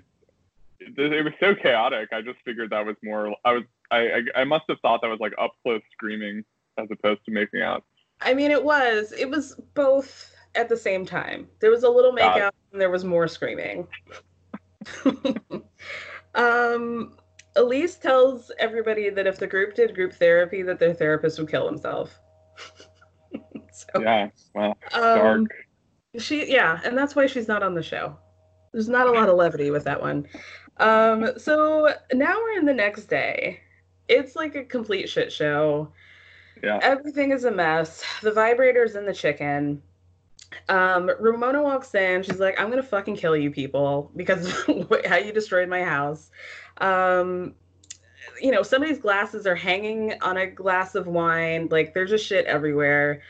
it, 0.80 1.26
was 1.26 1.34
so 1.40 1.54
chaotic. 1.54 2.10
I 2.14 2.22
just 2.22 2.40
figured 2.46 2.70
that 2.72 2.86
was 2.86 2.96
more. 3.04 3.36
I 3.44 3.52
was 3.52 3.64
I, 3.92 3.98
I 3.98 4.22
I 4.38 4.44
must 4.46 4.64
have 4.70 4.80
thought 4.80 5.02
that 5.02 5.10
was 5.10 5.20
like 5.20 5.34
up 5.38 5.52
close 5.64 5.82
screaming 5.92 6.46
as 6.78 6.88
opposed 6.90 7.26
to 7.26 7.32
making 7.32 7.62
out. 7.62 7.84
I 8.22 8.34
mean 8.34 8.52
it 8.52 8.64
was 8.64 9.12
it 9.12 9.30
was 9.30 9.60
both 9.74 10.34
at 10.56 10.70
the 10.70 10.78
same 10.78 11.06
time. 11.06 11.48
There 11.60 11.72
was 11.72 11.84
a 11.84 11.90
little 11.90 12.14
makeout 12.14 12.52
and 12.72 12.80
there 12.80 12.90
was 12.90 13.04
more 13.04 13.28
screaming. 13.28 13.86
um 16.36 17.18
Elyse 17.58 18.00
tells 18.00 18.52
everybody 18.60 19.10
that 19.10 19.28
if 19.28 19.38
the 19.38 19.48
group 19.48 19.76
did 19.76 19.96
group 19.96 20.14
therapy 20.14 20.62
that 20.64 20.80
their 20.80 20.94
therapist 20.94 21.40
would 21.40 21.50
kill 21.50 21.68
himself. 21.68 22.20
so 23.72 24.02
Yeah, 24.02 24.30
well, 24.54 24.78
um, 24.94 25.46
dark. 25.46 25.52
She 26.18 26.52
yeah, 26.52 26.80
and 26.84 26.98
that's 26.98 27.16
why 27.16 27.26
she's 27.26 27.48
not 27.48 27.64
on 27.64 27.74
the 27.74 27.84
show. 27.84 28.18
There's 28.74 28.90
not 28.90 29.08
a 29.08 29.12
lot 29.12 29.30
of 29.30 29.36
levity 29.36 29.72
with 29.72 29.84
that 29.86 30.02
one. 30.02 30.28
Um, 30.78 31.32
so 31.38 31.94
now 32.14 32.36
we're 32.38 32.60
in 32.60 32.66
the 32.66 32.74
next 32.74 33.06
day. 33.06 33.60
It's 34.08 34.36
like 34.36 34.56
a 34.56 34.64
complete 34.64 35.10
shit 35.10 35.32
show. 35.32 35.92
Yeah. 36.64 36.80
Everything 36.82 37.32
is 37.32 37.44
a 37.44 37.52
mess. 37.52 38.04
The 38.22 38.32
vibrator's 38.32 38.96
in 38.96 39.06
the 39.06 39.14
chicken. 39.14 39.82
Um, 40.70 41.12
Ramona 41.20 41.62
walks 41.62 41.94
in. 41.94 42.24
She's 42.24 42.40
like, 42.40 42.60
"I'm 42.60 42.70
gonna 42.70 42.84
fucking 42.84 43.18
kill 43.18 43.36
you 43.36 43.52
people 43.52 44.12
because 44.16 44.52
how 45.06 45.18
you 45.18 45.34
destroyed 45.34 45.70
my 45.70 45.84
house." 45.84 46.32
Um, 46.80 47.54
you 48.42 48.52
know, 48.52 48.64
somebody's 48.64 49.00
glasses 49.00 49.48
are 49.48 49.56
hanging 49.56 50.22
on 50.22 50.38
a 50.38 50.48
glass 50.48 50.96
of 50.96 51.08
wine. 51.08 51.68
Like, 51.72 51.94
there's 51.94 52.10
just 52.10 52.26
shit 52.26 52.46
everywhere. 52.46 53.22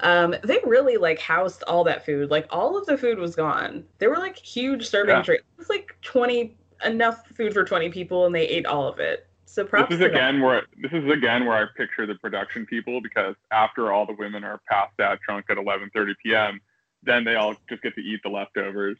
Um, 0.00 0.34
they 0.42 0.58
really 0.64 0.96
like 0.96 1.18
housed 1.18 1.62
all 1.64 1.84
that 1.84 2.04
food. 2.04 2.30
Like, 2.30 2.46
all 2.50 2.76
of 2.76 2.86
the 2.86 2.98
food 2.98 3.18
was 3.18 3.34
gone. 3.34 3.84
There 3.98 4.10
were 4.10 4.16
like 4.16 4.36
huge 4.36 4.88
serving 4.88 5.16
Yeah. 5.16 5.22
trays. 5.22 5.40
It 5.40 5.58
was 5.58 5.68
like 5.68 5.96
20 6.02 6.56
enough 6.84 7.26
food 7.28 7.52
for 7.52 7.64
20 7.64 7.90
people, 7.90 8.26
and 8.26 8.34
they 8.34 8.46
ate 8.46 8.66
all 8.66 8.88
of 8.88 8.98
it. 8.98 9.26
So 9.52 9.66
props 9.66 9.90
this 9.90 9.98
is 9.98 10.04
again 10.06 10.36
them. 10.36 10.42
where 10.42 10.62
this 10.78 10.92
is 10.92 11.10
again 11.10 11.44
where 11.44 11.58
I 11.58 11.66
picture 11.76 12.06
the 12.06 12.14
production 12.14 12.64
people 12.64 13.02
because 13.02 13.34
after 13.50 13.92
all 13.92 14.06
the 14.06 14.14
women 14.14 14.44
are 14.44 14.62
passed 14.66 14.98
out 14.98 15.18
drunk 15.26 15.44
at 15.50 15.58
11:30 15.58 16.14
p.m., 16.24 16.60
then 17.02 17.22
they 17.22 17.34
all 17.34 17.54
just 17.68 17.82
get 17.82 17.94
to 17.96 18.00
eat 18.00 18.20
the 18.22 18.30
leftovers, 18.30 18.96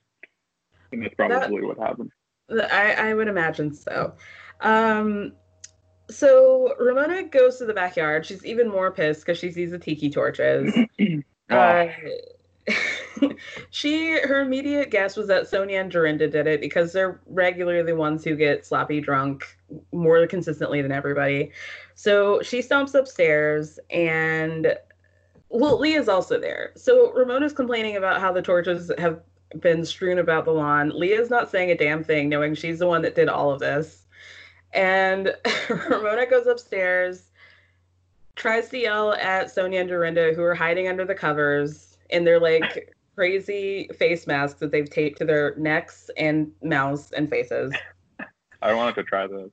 and 0.92 1.02
that's 1.02 1.14
probably 1.14 1.62
what 1.62 1.78
happens. 1.78 2.10
I, 2.50 2.92
I 2.92 3.14
would 3.14 3.28
imagine 3.28 3.74
so. 3.74 4.14
Um, 4.60 5.32
so 6.10 6.74
Ramona 6.78 7.24
goes 7.24 7.58
to 7.58 7.66
the 7.66 7.74
backyard. 7.74 8.26
She's 8.26 8.44
even 8.44 8.68
more 8.68 8.90
pissed 8.90 9.20
because 9.20 9.38
she 9.38 9.50
sees 9.50 9.70
the 9.70 9.78
tiki 9.78 10.10
torches. 10.10 10.74
uh, 11.50 11.86
she 13.70 14.10
her 14.20 14.40
immediate 14.40 14.90
guess 14.90 15.16
was 15.16 15.28
that 15.28 15.44
Sonja 15.44 15.80
and 15.80 15.90
Dorinda 15.90 16.28
did 16.28 16.46
it 16.46 16.60
because 16.60 16.92
they're 16.92 17.20
regularly 17.26 17.82
the 17.82 17.96
ones 17.96 18.24
who 18.24 18.36
get 18.36 18.64
sloppy 18.66 19.00
drunk 19.00 19.44
more 19.92 20.26
consistently 20.26 20.82
than 20.82 20.92
everybody. 20.92 21.50
So 21.94 22.42
she 22.42 22.60
stomps 22.60 22.94
upstairs 22.94 23.78
and 23.90 24.76
well, 25.48 25.78
Leah's 25.78 26.08
also 26.08 26.40
there. 26.40 26.72
So 26.76 27.12
Ramona's 27.12 27.52
complaining 27.52 27.96
about 27.96 28.20
how 28.20 28.32
the 28.32 28.40
torches 28.40 28.90
have 28.96 29.20
been 29.60 29.84
strewn 29.84 30.18
about 30.18 30.44
the 30.44 30.52
lawn. 30.52 30.90
Leah's 30.94 31.30
not 31.30 31.50
saying 31.50 31.70
a 31.70 31.76
damn 31.76 32.02
thing, 32.04 32.28
knowing 32.28 32.54
she's 32.54 32.78
the 32.78 32.86
one 32.86 33.02
that 33.02 33.14
did 33.14 33.28
all 33.28 33.50
of 33.50 33.60
this. 33.60 34.04
And 34.72 35.34
Ramona 35.68 36.26
goes 36.26 36.46
upstairs, 36.46 37.30
tries 38.36 38.68
to 38.70 38.78
yell 38.78 39.12
at 39.14 39.46
Sonja 39.48 39.80
and 39.80 39.88
Dorinda, 39.88 40.32
who 40.34 40.42
are 40.42 40.54
hiding 40.54 40.88
under 40.88 41.04
the 41.04 41.14
covers 41.14 41.96
in 42.10 42.24
their 42.24 42.40
like 42.40 42.94
crazy 43.14 43.88
face 43.98 44.26
masks 44.26 44.60
that 44.60 44.70
they've 44.70 44.88
taped 44.88 45.18
to 45.18 45.24
their 45.24 45.54
necks 45.56 46.10
and 46.16 46.50
mouths 46.62 47.12
and 47.12 47.28
faces. 47.28 47.74
I 48.62 48.72
wanted 48.72 48.94
to 48.94 49.02
try 49.02 49.26
those. 49.26 49.50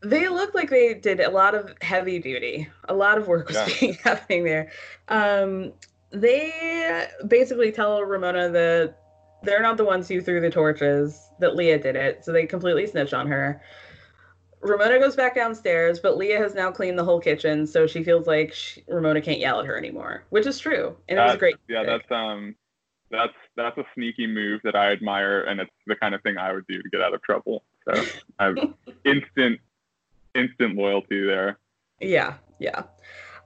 They 0.00 0.28
look 0.28 0.54
like 0.54 0.70
they 0.70 0.94
did 0.94 1.20
a 1.20 1.30
lot 1.30 1.54
of 1.54 1.74
heavy 1.82 2.20
duty. 2.20 2.68
A 2.88 2.94
lot 2.94 3.18
of 3.18 3.26
work 3.26 3.48
was 3.48 3.56
Yeah. 3.56 3.68
being 3.80 3.94
happening 4.04 4.44
there. 4.44 4.70
Um, 5.08 5.72
they 6.10 7.08
basically 7.26 7.72
tell 7.72 8.02
Ramona 8.02 8.48
that 8.50 8.96
they're 9.42 9.62
not 9.62 9.76
the 9.76 9.84
ones 9.84 10.08
who 10.08 10.20
threw 10.20 10.40
the 10.40 10.50
torches, 10.50 11.28
that 11.38 11.54
Leah 11.54 11.78
did 11.78 11.96
it. 11.96 12.24
So 12.24 12.32
they 12.32 12.46
completely 12.46 12.86
snitch 12.86 13.12
on 13.12 13.26
her. 13.28 13.62
Ramona 14.60 14.98
goes 14.98 15.14
back 15.14 15.34
downstairs, 15.34 16.00
but 16.00 16.16
Leah 16.16 16.38
has 16.38 16.54
now 16.54 16.72
cleaned 16.72 16.98
the 16.98 17.04
whole 17.04 17.20
kitchen, 17.20 17.66
so 17.66 17.86
she 17.86 18.02
feels 18.02 18.26
like 18.26 18.52
she, 18.52 18.82
Ramona 18.88 19.20
can't 19.20 19.38
yell 19.38 19.60
at 19.60 19.66
her 19.66 19.76
anymore, 19.76 20.24
which 20.30 20.46
is 20.46 20.58
true. 20.58 20.96
And 21.08 21.18
it 21.18 21.22
was 21.22 21.36
great. 21.36 21.56
Yeah, 21.68 21.84
that's 21.84 22.10
um, 22.10 22.56
that's 23.10 23.34
that's 23.56 23.78
a 23.78 23.84
sneaky 23.94 24.26
move 24.26 24.60
that 24.64 24.74
I 24.74 24.90
admire, 24.90 25.42
and 25.42 25.60
it's 25.60 25.70
the 25.86 25.94
kind 25.94 26.14
of 26.14 26.22
thing 26.22 26.38
I 26.38 26.52
would 26.52 26.66
do 26.66 26.82
to 26.82 26.88
get 26.90 27.00
out 27.00 27.14
of 27.14 27.22
trouble. 27.22 27.62
So 27.88 28.04
I've 28.40 28.56
instant, 29.04 29.60
instant 30.34 30.74
loyalty 30.74 31.24
there. 31.24 31.58
Yeah, 32.00 32.34
yeah. 32.58 32.82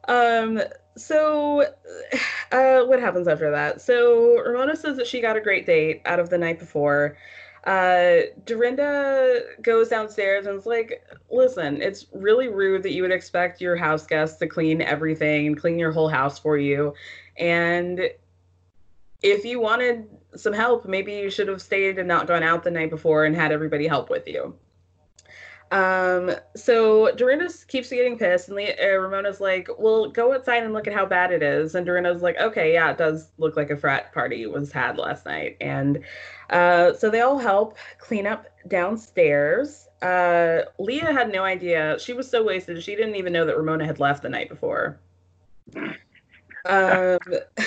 Um, 0.08 0.60
so 0.96 1.62
uh 2.52 2.82
what 2.84 3.00
happens 3.00 3.28
after 3.28 3.50
that? 3.50 3.80
So 3.80 4.38
Ramona 4.40 4.76
says 4.76 4.96
that 4.96 5.06
she 5.06 5.20
got 5.20 5.36
a 5.36 5.40
great 5.40 5.66
date 5.66 6.02
out 6.04 6.20
of 6.20 6.30
the 6.30 6.38
night 6.38 6.58
before. 6.58 7.16
Uh 7.64 8.22
Dorinda 8.44 9.40
goes 9.62 9.88
downstairs 9.88 10.46
and 10.46 10.58
is 10.58 10.66
like, 10.66 11.04
listen, 11.30 11.80
it's 11.80 12.06
really 12.12 12.48
rude 12.48 12.82
that 12.82 12.92
you 12.92 13.02
would 13.02 13.12
expect 13.12 13.60
your 13.60 13.76
house 13.76 14.06
guests 14.06 14.38
to 14.38 14.46
clean 14.46 14.82
everything 14.82 15.46
and 15.46 15.60
clean 15.60 15.78
your 15.78 15.92
whole 15.92 16.08
house 16.08 16.38
for 16.38 16.58
you. 16.58 16.94
And 17.36 18.10
if 19.22 19.44
you 19.44 19.60
wanted 19.60 20.08
some 20.34 20.52
help, 20.52 20.86
maybe 20.86 21.12
you 21.12 21.30
should 21.30 21.46
have 21.48 21.62
stayed 21.62 21.98
and 21.98 22.08
not 22.08 22.26
gone 22.26 22.42
out 22.42 22.64
the 22.64 22.70
night 22.70 22.90
before 22.90 23.24
and 23.24 23.36
had 23.36 23.52
everybody 23.52 23.86
help 23.86 24.10
with 24.10 24.26
you. 24.26 24.56
Um, 25.72 26.32
so 26.54 27.14
Dorinda 27.16 27.48
keeps 27.66 27.88
getting 27.88 28.18
pissed, 28.18 28.48
and 28.48 28.56
Le- 28.56 28.74
uh, 28.78 28.98
Ramona's 28.98 29.40
like, 29.40 29.68
"Well, 29.78 30.10
go 30.10 30.34
outside 30.34 30.62
and 30.62 30.74
look 30.74 30.86
at 30.86 30.92
how 30.92 31.06
bad 31.06 31.32
it 31.32 31.42
is." 31.42 31.74
And 31.74 31.86
Dorinda's 31.86 32.20
like, 32.20 32.38
"Okay, 32.38 32.74
yeah, 32.74 32.90
it 32.90 32.98
does 32.98 33.30
look 33.38 33.56
like 33.56 33.70
a 33.70 33.76
frat 33.76 34.12
party 34.12 34.46
was 34.46 34.70
had 34.70 34.98
last 34.98 35.24
night." 35.24 35.56
And 35.62 36.04
uh, 36.50 36.92
so 36.92 37.08
they 37.08 37.22
all 37.22 37.38
help 37.38 37.78
clean 37.98 38.26
up 38.26 38.46
downstairs. 38.68 39.88
Uh, 40.02 40.64
Leah 40.78 41.10
had 41.10 41.32
no 41.32 41.42
idea; 41.42 41.98
she 41.98 42.12
was 42.12 42.30
so 42.30 42.44
wasted 42.44 42.82
she 42.82 42.94
didn't 42.94 43.16
even 43.16 43.32
know 43.32 43.46
that 43.46 43.56
Ramona 43.56 43.86
had 43.86 43.98
left 43.98 44.22
the 44.22 44.28
night 44.28 44.50
before. 44.50 45.00
Um, 46.64 47.18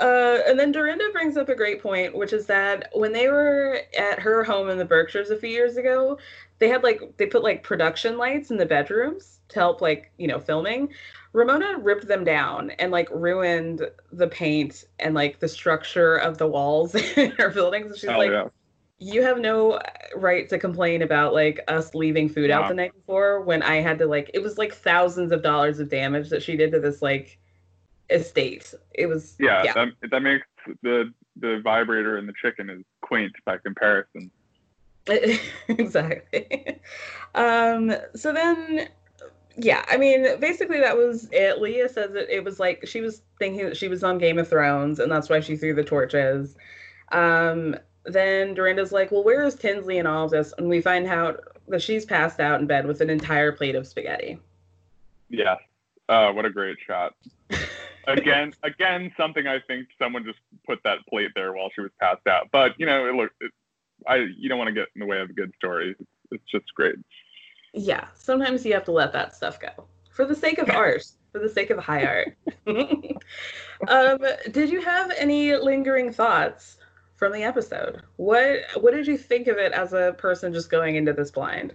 Uh, 0.00 0.38
and 0.46 0.58
then 0.58 0.72
Dorinda 0.72 1.10
brings 1.12 1.36
up 1.36 1.50
a 1.50 1.54
great 1.54 1.82
point, 1.82 2.16
which 2.16 2.32
is 2.32 2.46
that 2.46 2.88
when 2.94 3.12
they 3.12 3.28
were 3.28 3.80
at 3.98 4.18
her 4.18 4.42
home 4.42 4.70
in 4.70 4.78
the 4.78 4.84
Berkshires 4.84 5.30
a 5.30 5.36
few 5.36 5.50
years 5.50 5.76
ago, 5.76 6.18
they 6.58 6.68
had 6.68 6.82
like 6.82 7.16
they 7.18 7.26
put 7.26 7.42
like 7.42 7.62
production 7.62 8.16
lights 8.16 8.50
in 8.50 8.56
the 8.56 8.64
bedrooms 8.64 9.40
to 9.48 9.58
help 9.58 9.82
like 9.82 10.10
you 10.16 10.26
know 10.26 10.40
filming. 10.40 10.88
Ramona 11.32 11.78
ripped 11.78 12.08
them 12.08 12.24
down 12.24 12.70
and 12.72 12.90
like 12.90 13.08
ruined 13.10 13.82
the 14.10 14.26
paint 14.26 14.84
and 14.98 15.14
like 15.14 15.38
the 15.38 15.48
structure 15.48 16.16
of 16.16 16.38
the 16.38 16.46
walls 16.46 16.94
in 17.16 17.32
her 17.32 17.50
buildings. 17.50 17.98
She's 17.98 18.08
Hell 18.08 18.18
like, 18.18 18.30
yeah. 18.30 18.48
you 18.98 19.22
have 19.22 19.38
no 19.38 19.80
right 20.16 20.48
to 20.48 20.58
complain 20.58 21.02
about 21.02 21.34
like 21.34 21.60
us 21.68 21.94
leaving 21.94 22.28
food 22.28 22.50
out 22.50 22.68
the 22.68 22.74
night 22.74 22.94
before 22.94 23.42
when 23.42 23.62
I 23.62 23.76
had 23.76 23.98
to 23.98 24.06
like 24.06 24.30
it 24.32 24.42
was 24.42 24.56
like 24.56 24.74
thousands 24.74 25.30
of 25.30 25.42
dollars 25.42 25.78
of 25.78 25.90
damage 25.90 26.30
that 26.30 26.42
she 26.42 26.56
did 26.56 26.72
to 26.72 26.80
this 26.80 27.02
like 27.02 27.38
estate. 28.10 28.74
It 28.94 29.06
was 29.06 29.36
Yeah, 29.38 29.62
yeah. 29.64 29.72
That, 29.72 30.10
that 30.10 30.20
makes 30.20 30.46
the 30.82 31.12
the 31.36 31.60
vibrator 31.62 32.16
and 32.16 32.28
the 32.28 32.34
chicken 32.42 32.68
is 32.68 32.82
quaint 33.00 33.32
by 33.44 33.58
comparison. 33.58 34.30
exactly. 35.68 36.80
um, 37.34 37.92
so 38.14 38.32
then, 38.32 38.88
yeah, 39.56 39.84
I 39.88 39.96
mean, 39.96 40.38
basically 40.38 40.80
that 40.80 40.96
was 40.96 41.28
it. 41.32 41.60
Leah 41.60 41.88
says 41.88 42.12
that 42.12 42.34
it 42.34 42.44
was 42.44 42.60
like 42.60 42.86
she 42.86 43.00
was 43.00 43.22
thinking 43.38 43.66
that 43.66 43.76
she 43.76 43.88
was 43.88 44.04
on 44.04 44.18
Game 44.18 44.38
of 44.38 44.48
Thrones, 44.48 44.98
and 44.98 45.10
that's 45.10 45.28
why 45.28 45.40
she 45.40 45.56
threw 45.56 45.74
the 45.74 45.84
torches. 45.84 46.56
Um, 47.12 47.76
then 48.04 48.54
Dorinda's 48.54 48.92
like, 48.92 49.10
"Well, 49.10 49.24
where 49.24 49.42
is 49.42 49.54
Tinsley 49.54 49.98
in 49.98 50.06
all 50.06 50.26
of 50.26 50.30
this?" 50.30 50.54
And 50.58 50.68
we 50.68 50.80
find 50.80 51.06
out 51.06 51.40
that 51.68 51.82
she's 51.82 52.04
passed 52.04 52.40
out 52.40 52.60
in 52.60 52.66
bed 52.66 52.86
with 52.86 53.00
an 53.00 53.10
entire 53.10 53.52
plate 53.52 53.74
of 53.74 53.86
spaghetti. 53.86 54.38
Yeah. 55.28 55.56
Uh, 56.08 56.32
what 56.32 56.44
a 56.44 56.50
great 56.50 56.76
shot. 56.84 57.14
Again, 58.06 58.52
again, 58.62 59.12
something 59.16 59.46
I 59.46 59.60
think 59.60 59.88
someone 59.98 60.24
just 60.24 60.38
put 60.66 60.80
that 60.84 60.98
plate 61.08 61.30
there 61.34 61.52
while 61.52 61.70
she 61.74 61.80
was 61.80 61.90
passed 62.00 62.26
out. 62.26 62.48
But 62.52 62.72
you 62.78 62.86
know, 62.86 63.06
it 63.06 63.14
look, 63.14 63.30
it, 63.40 63.52
I 64.06 64.26
you 64.36 64.48
don't 64.48 64.58
want 64.58 64.68
to 64.68 64.74
get 64.74 64.88
in 64.94 65.00
the 65.00 65.06
way 65.06 65.20
of 65.20 65.30
a 65.30 65.32
good 65.32 65.52
story. 65.56 65.94
It's, 65.98 66.10
it's 66.30 66.50
just 66.50 66.74
great. 66.74 66.96
Yeah, 67.72 68.06
sometimes 68.14 68.64
you 68.64 68.72
have 68.74 68.84
to 68.84 68.92
let 68.92 69.12
that 69.12 69.34
stuff 69.34 69.60
go 69.60 69.86
for 70.10 70.24
the 70.24 70.34
sake 70.34 70.58
of 70.58 70.70
art, 70.74 71.04
for 71.32 71.38
the 71.38 71.48
sake 71.48 71.70
of 71.70 71.78
high 71.78 72.04
art. 72.04 72.36
um, 73.88 74.18
did 74.50 74.70
you 74.70 74.80
have 74.80 75.12
any 75.16 75.54
lingering 75.56 76.12
thoughts 76.12 76.78
from 77.16 77.32
the 77.32 77.42
episode? 77.42 78.02
What 78.16 78.60
What 78.76 78.92
did 78.92 79.06
you 79.06 79.16
think 79.16 79.46
of 79.46 79.58
it 79.58 79.72
as 79.72 79.92
a 79.92 80.14
person 80.18 80.52
just 80.52 80.70
going 80.70 80.96
into 80.96 81.12
this 81.12 81.30
blind? 81.30 81.74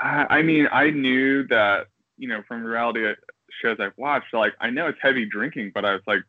I, 0.00 0.26
I 0.30 0.42
mean, 0.42 0.68
I 0.70 0.90
knew 0.90 1.46
that 1.48 1.86
you 2.16 2.28
know 2.28 2.42
from 2.46 2.64
reality 2.64 3.04
shows 3.62 3.78
I've 3.80 3.96
watched, 3.96 4.32
like 4.32 4.54
I 4.60 4.70
know 4.70 4.86
it's 4.88 4.98
heavy 5.00 5.24
drinking, 5.24 5.72
but 5.74 5.84
I 5.84 5.92
was 5.92 6.02
like, 6.06 6.22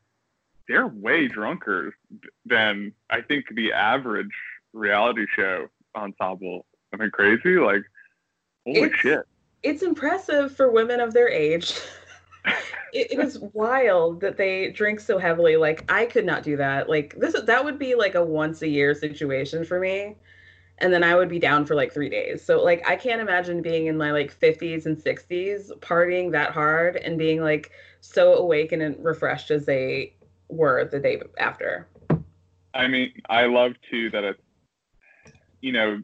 they're 0.67 0.87
way 0.87 1.27
drunker 1.27 1.95
than 2.45 2.93
I 3.09 3.21
think 3.21 3.45
the 3.55 3.73
average 3.73 4.29
reality 4.73 5.25
show 5.35 5.67
ensemble. 5.95 6.65
Am 6.93 7.01
I 7.01 7.09
crazy? 7.09 7.55
Like, 7.57 7.83
holy 8.65 8.81
It's- 8.81 8.99
shit! 8.99 9.21
It's 9.61 9.83
impressive 9.83 10.55
for 10.55 10.71
women 10.71 11.01
of 11.01 11.13
their 11.13 11.27
age. 11.27 11.73
it, 12.93 13.11
it 13.11 13.19
is 13.19 13.39
wild 13.53 14.21
that 14.21 14.37
they 14.37 14.71
drink 14.71 14.99
so 14.99 15.17
heavily. 15.17 15.57
Like 15.57 15.83
I 15.91 16.05
could 16.05 16.25
not 16.25 16.43
do 16.43 16.55
that. 16.57 16.89
Like 16.89 17.15
this, 17.17 17.39
that 17.39 17.63
would 17.65 17.77
be 17.77 17.95
like 17.95 18.15
a 18.15 18.23
once 18.23 18.61
a 18.61 18.67
year 18.67 18.93
situation 18.93 19.65
for 19.65 19.79
me. 19.79 20.15
And 20.79 20.93
then 20.93 21.03
I 21.03 21.15
would 21.15 21.29
be 21.29 21.39
down 21.39 21.65
for 21.65 21.75
like 21.75 21.93
three 21.93 22.09
days. 22.09 22.43
So 22.43 22.63
like 22.63 22.87
I 22.87 22.95
can't 22.95 23.21
imagine 23.21 23.61
being 23.61 23.87
in 23.87 23.97
my 23.97 24.11
like 24.11 24.37
50s 24.37 24.85
and 24.85 24.97
60s 24.97 25.71
partying 25.79 26.31
that 26.31 26.51
hard 26.51 26.95
and 26.97 27.17
being 27.17 27.41
like 27.41 27.71
so 28.01 28.33
awake 28.35 28.71
and 28.71 28.95
refreshed 29.03 29.51
as 29.51 29.65
they 29.65 30.15
were 30.47 30.85
the 30.85 30.99
day 30.99 31.21
after. 31.37 31.87
I 32.73 32.87
mean, 32.87 33.13
I 33.29 33.45
love 33.45 33.73
too 33.89 34.09
that 34.11 34.23
it's, 34.23 34.41
you 35.61 35.71
know, 35.71 36.01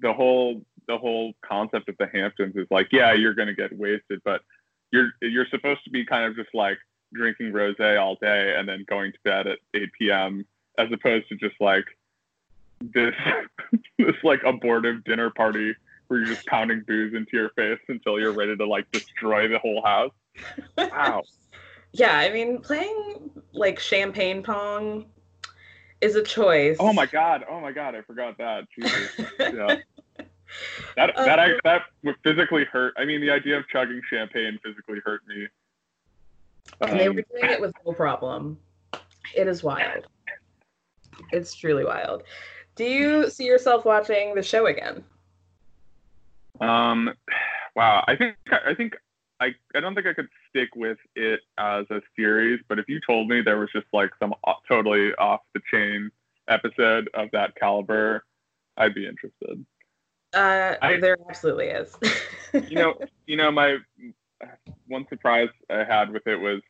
the 0.00 0.12
whole 0.12 0.62
the 0.88 0.98
whole 0.98 1.32
concept 1.44 1.88
of 1.88 1.96
the 1.98 2.06
Hamptons 2.06 2.54
is 2.56 2.66
like, 2.70 2.88
yeah, 2.92 3.12
you're 3.12 3.34
gonna 3.34 3.54
get 3.54 3.76
wasted, 3.76 4.20
but 4.24 4.42
you're 4.92 5.10
you're 5.22 5.46
supposed 5.46 5.84
to 5.84 5.90
be 5.90 6.04
kind 6.04 6.24
of 6.24 6.36
just 6.36 6.54
like 6.54 6.78
drinking 7.12 7.52
rosé 7.52 8.00
all 8.00 8.16
day 8.20 8.54
and 8.56 8.68
then 8.68 8.84
going 8.88 9.12
to 9.12 9.18
bed 9.24 9.46
at 9.46 9.58
8 9.74 9.88
p.m. 9.98 10.44
as 10.78 10.88
opposed 10.92 11.28
to 11.28 11.36
just 11.36 11.54
like 11.60 11.84
this 12.80 13.14
this 13.98 14.16
like 14.22 14.42
abortive 14.44 15.04
dinner 15.04 15.30
party 15.30 15.74
where 16.08 16.20
you're 16.20 16.28
just 16.28 16.46
pounding 16.46 16.84
booze 16.86 17.14
into 17.14 17.30
your 17.32 17.50
face 17.50 17.80
until 17.88 18.18
you're 18.20 18.32
ready 18.32 18.56
to 18.56 18.66
like 18.66 18.90
destroy 18.92 19.48
the 19.48 19.58
whole 19.58 19.82
house. 19.82 20.12
Wow. 20.76 21.22
Yeah, 21.92 22.18
I 22.18 22.30
mean 22.30 22.58
playing 22.58 23.30
like 23.54 23.78
champagne 23.78 24.42
pong 24.42 25.06
is 26.02 26.14
a 26.14 26.22
choice. 26.22 26.76
Oh 26.78 26.92
my 26.92 27.06
god. 27.06 27.46
Oh 27.48 27.58
my 27.58 27.72
god. 27.72 27.94
I 27.94 28.02
forgot 28.02 28.36
that. 28.36 28.64
Jesus. 28.78 29.20
Yeah. 29.38 29.76
that 30.96 31.18
um, 31.18 31.24
that 31.24 31.38
I, 31.38 31.52
that 31.64 31.82
would 32.02 32.16
physically 32.22 32.64
hurt. 32.64 32.92
I 32.98 33.06
mean, 33.06 33.22
the 33.22 33.30
idea 33.30 33.56
of 33.56 33.66
chugging 33.68 34.02
champagne 34.10 34.58
physically 34.62 34.98
hurt 35.06 35.22
me. 35.26 35.46
And 36.82 37.00
they 37.00 37.08
were 37.08 37.20
um, 37.20 37.24
doing 37.40 37.52
it 37.52 37.60
with 37.60 37.72
no 37.86 37.92
problem. 37.92 38.58
It 39.34 39.46
is 39.48 39.62
wild. 39.62 40.06
It's 41.32 41.54
truly 41.54 41.84
wild. 41.84 42.24
Do 42.76 42.84
you 42.84 43.30
see 43.30 43.44
yourself 43.44 43.84
watching 43.84 44.34
the 44.34 44.42
show 44.42 44.66
again? 44.66 45.02
Um, 46.60 47.12
wow. 47.74 48.04
I 48.06 48.16
think 48.16 48.36
I 48.50 48.74
think 48.74 48.94
I 49.40 49.54
I 49.74 49.80
don't 49.80 49.94
think 49.94 50.06
I 50.06 50.12
could 50.12 50.28
stick 50.50 50.76
with 50.76 50.98
it 51.14 51.40
as 51.58 51.86
a 51.90 52.00
series. 52.14 52.60
But 52.68 52.78
if 52.78 52.88
you 52.88 53.00
told 53.06 53.28
me 53.28 53.40
there 53.40 53.58
was 53.58 53.70
just 53.72 53.86
like 53.92 54.10
some 54.18 54.34
totally 54.68 55.14
off 55.14 55.40
the 55.54 55.60
chain 55.70 56.10
episode 56.48 57.08
of 57.14 57.30
that 57.32 57.56
caliber, 57.56 58.24
I'd 58.76 58.94
be 58.94 59.06
interested. 59.06 59.64
Uh, 60.34 60.74
I, 60.82 61.00
there 61.00 61.16
absolutely 61.28 61.68
is. 61.68 61.96
you 62.68 62.76
know, 62.76 62.94
you 63.26 63.36
know, 63.36 63.50
my 63.50 63.78
one 64.86 65.06
surprise 65.08 65.48
I 65.70 65.84
had 65.84 66.10
with 66.10 66.26
it 66.26 66.36
was 66.36 66.60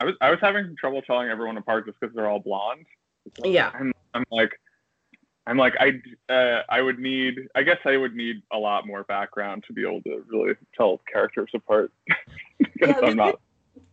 I 0.00 0.06
was 0.06 0.14
I 0.20 0.30
was 0.30 0.40
having 0.40 0.74
trouble 0.76 1.02
telling 1.02 1.28
everyone 1.28 1.56
apart 1.56 1.86
just 1.86 2.00
because 2.00 2.14
they're 2.16 2.28
all 2.28 2.40
blonde. 2.40 2.84
Yeah. 3.44 3.70
I'm, 3.72 3.92
I'm 4.14 4.24
like 4.32 4.50
I'm 5.46 5.56
like 5.56 5.74
I 5.80 6.00
uh, 6.32 6.62
I 6.68 6.80
would 6.80 6.98
need 6.98 7.48
I 7.54 7.62
guess 7.62 7.78
I 7.84 7.96
would 7.96 8.14
need 8.14 8.42
a 8.52 8.58
lot 8.58 8.86
more 8.86 9.04
background 9.04 9.64
to 9.66 9.72
be 9.72 9.82
able 9.82 10.02
to 10.02 10.24
really 10.28 10.54
tell 10.76 11.00
characters 11.10 11.50
apart 11.54 11.92
yeah, 12.80 12.98
I'm 13.02 13.16
not. 13.16 13.40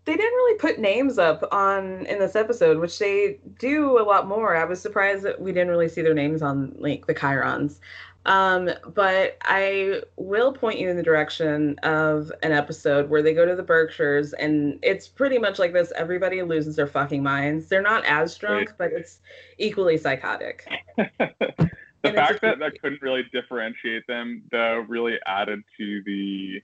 They 0.05 0.15
didn't 0.15 0.33
really 0.33 0.57
put 0.57 0.79
names 0.79 1.19
up 1.19 1.47
on 1.51 2.05
in 2.07 2.19
this 2.19 2.35
episode, 2.35 2.79
which 2.79 2.97
they 2.97 3.39
do 3.59 3.99
a 3.99 4.03
lot 4.03 4.27
more. 4.27 4.55
I 4.55 4.65
was 4.65 4.81
surprised 4.81 5.23
that 5.23 5.39
we 5.39 5.51
didn't 5.51 5.69
really 5.69 5.89
see 5.89 6.01
their 6.01 6.13
names 6.15 6.41
on 6.41 6.75
like 6.79 7.05
the 7.05 7.13
chyrons. 7.13 7.79
Um, 8.25 8.69
but 8.93 9.37
I 9.43 10.01
will 10.17 10.51
point 10.51 10.79
you 10.79 10.89
in 10.89 10.97
the 10.97 11.03
direction 11.03 11.79
of 11.83 12.31
an 12.43 12.51
episode 12.51 13.09
where 13.09 13.21
they 13.21 13.33
go 13.33 13.45
to 13.45 13.55
the 13.55 13.63
Berkshires, 13.63 14.33
and 14.33 14.77
it's 14.83 15.07
pretty 15.07 15.37
much 15.37 15.57
like 15.57 15.73
this. 15.73 15.91
Everybody 15.95 16.41
loses 16.41 16.75
their 16.75 16.87
fucking 16.87 17.23
minds. 17.23 17.67
They're 17.67 17.81
not 17.81 18.05
as 18.05 18.37
drunk, 18.37 18.73
but 18.77 18.91
it's 18.91 19.19
equally 19.57 19.97
psychotic. 19.97 20.67
the 20.97 21.69
and 22.03 22.15
fact 22.15 22.41
that 22.41 22.59
that 22.59 22.81
couldn't 22.81 23.01
really 23.01 23.23
differentiate 23.31 24.05
them, 24.07 24.43
though, 24.51 24.85
really 24.87 25.17
added 25.25 25.63
to 25.77 26.03
the, 26.05 26.61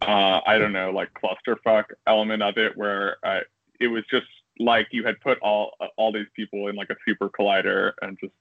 uh, 0.00 0.40
I 0.46 0.58
don't 0.58 0.72
know, 0.72 0.90
like 0.90 1.10
clusterfuck 1.12 1.84
element 2.06 2.42
of 2.42 2.56
it, 2.56 2.76
where 2.76 3.18
uh, 3.22 3.40
it 3.80 3.88
was 3.88 4.04
just 4.10 4.26
like 4.58 4.88
you 4.90 5.04
had 5.04 5.20
put 5.20 5.38
all 5.40 5.72
all 5.98 6.10
these 6.10 6.28
people 6.34 6.68
in 6.68 6.76
like 6.76 6.88
a 6.88 6.96
super 7.06 7.28
collider 7.28 7.92
and 8.00 8.16
just 8.18 8.32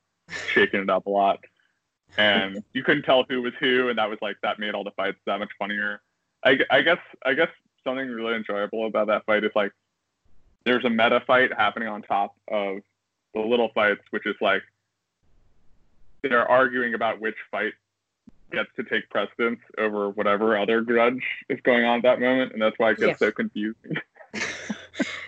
shaking 0.54 0.80
it 0.80 0.90
up 0.90 1.08
a 1.08 1.10
lot 1.10 1.40
and 2.18 2.64
you 2.74 2.84
couldn't 2.84 3.04
tell 3.04 3.26
who 3.28 3.42
was 3.42 3.54
who, 3.60 3.90
and 3.90 3.98
that 3.98 4.10
was 4.10 4.20
like 4.22 4.38
that 4.44 4.60
made 4.60 4.74
all 4.74 4.84
the 4.84 4.92
fights 4.92 5.18
that 5.26 5.40
much 5.40 5.52
funnier. 5.60 6.02
I, 6.44 6.60
I 6.70 6.82
guess 6.82 7.00
I 7.26 7.34
guess 7.34 7.50
something 7.84 8.08
really 8.08 8.36
enjoyable 8.36 8.88
about 8.88 9.08
that 9.08 9.26
fight 9.26 9.44
is 9.44 9.52
like 9.56 9.72
there's 10.66 10.86
a 10.86 10.90
meta 10.90 11.22
fight 11.26 11.52
happening 11.54 11.88
on 11.88 12.02
top 12.02 12.36
of 12.50 12.80
the 13.34 13.42
little 13.42 13.70
fights, 13.74 14.02
which 14.12 14.26
is 14.26 14.36
like 14.42 14.64
they're 16.22 16.50
arguing 16.50 16.94
about 16.94 17.20
which 17.20 17.36
fight 17.52 17.74
gets 18.52 18.70
to 18.76 18.84
take 18.84 19.10
precedence 19.10 19.60
over 19.78 20.10
whatever 20.10 20.58
other 20.58 20.82
grudge 20.82 21.24
is 21.50 21.60
going 21.62 21.84
on 21.84 21.98
at 21.98 22.04
that 22.04 22.20
moment, 22.20 22.54
and 22.54 22.62
that's 22.62 22.78
why 22.78 22.92
it 22.92 22.98
gets 22.98 23.10
yes. 23.10 23.20
so 23.20 23.32
confusing. 23.32 23.98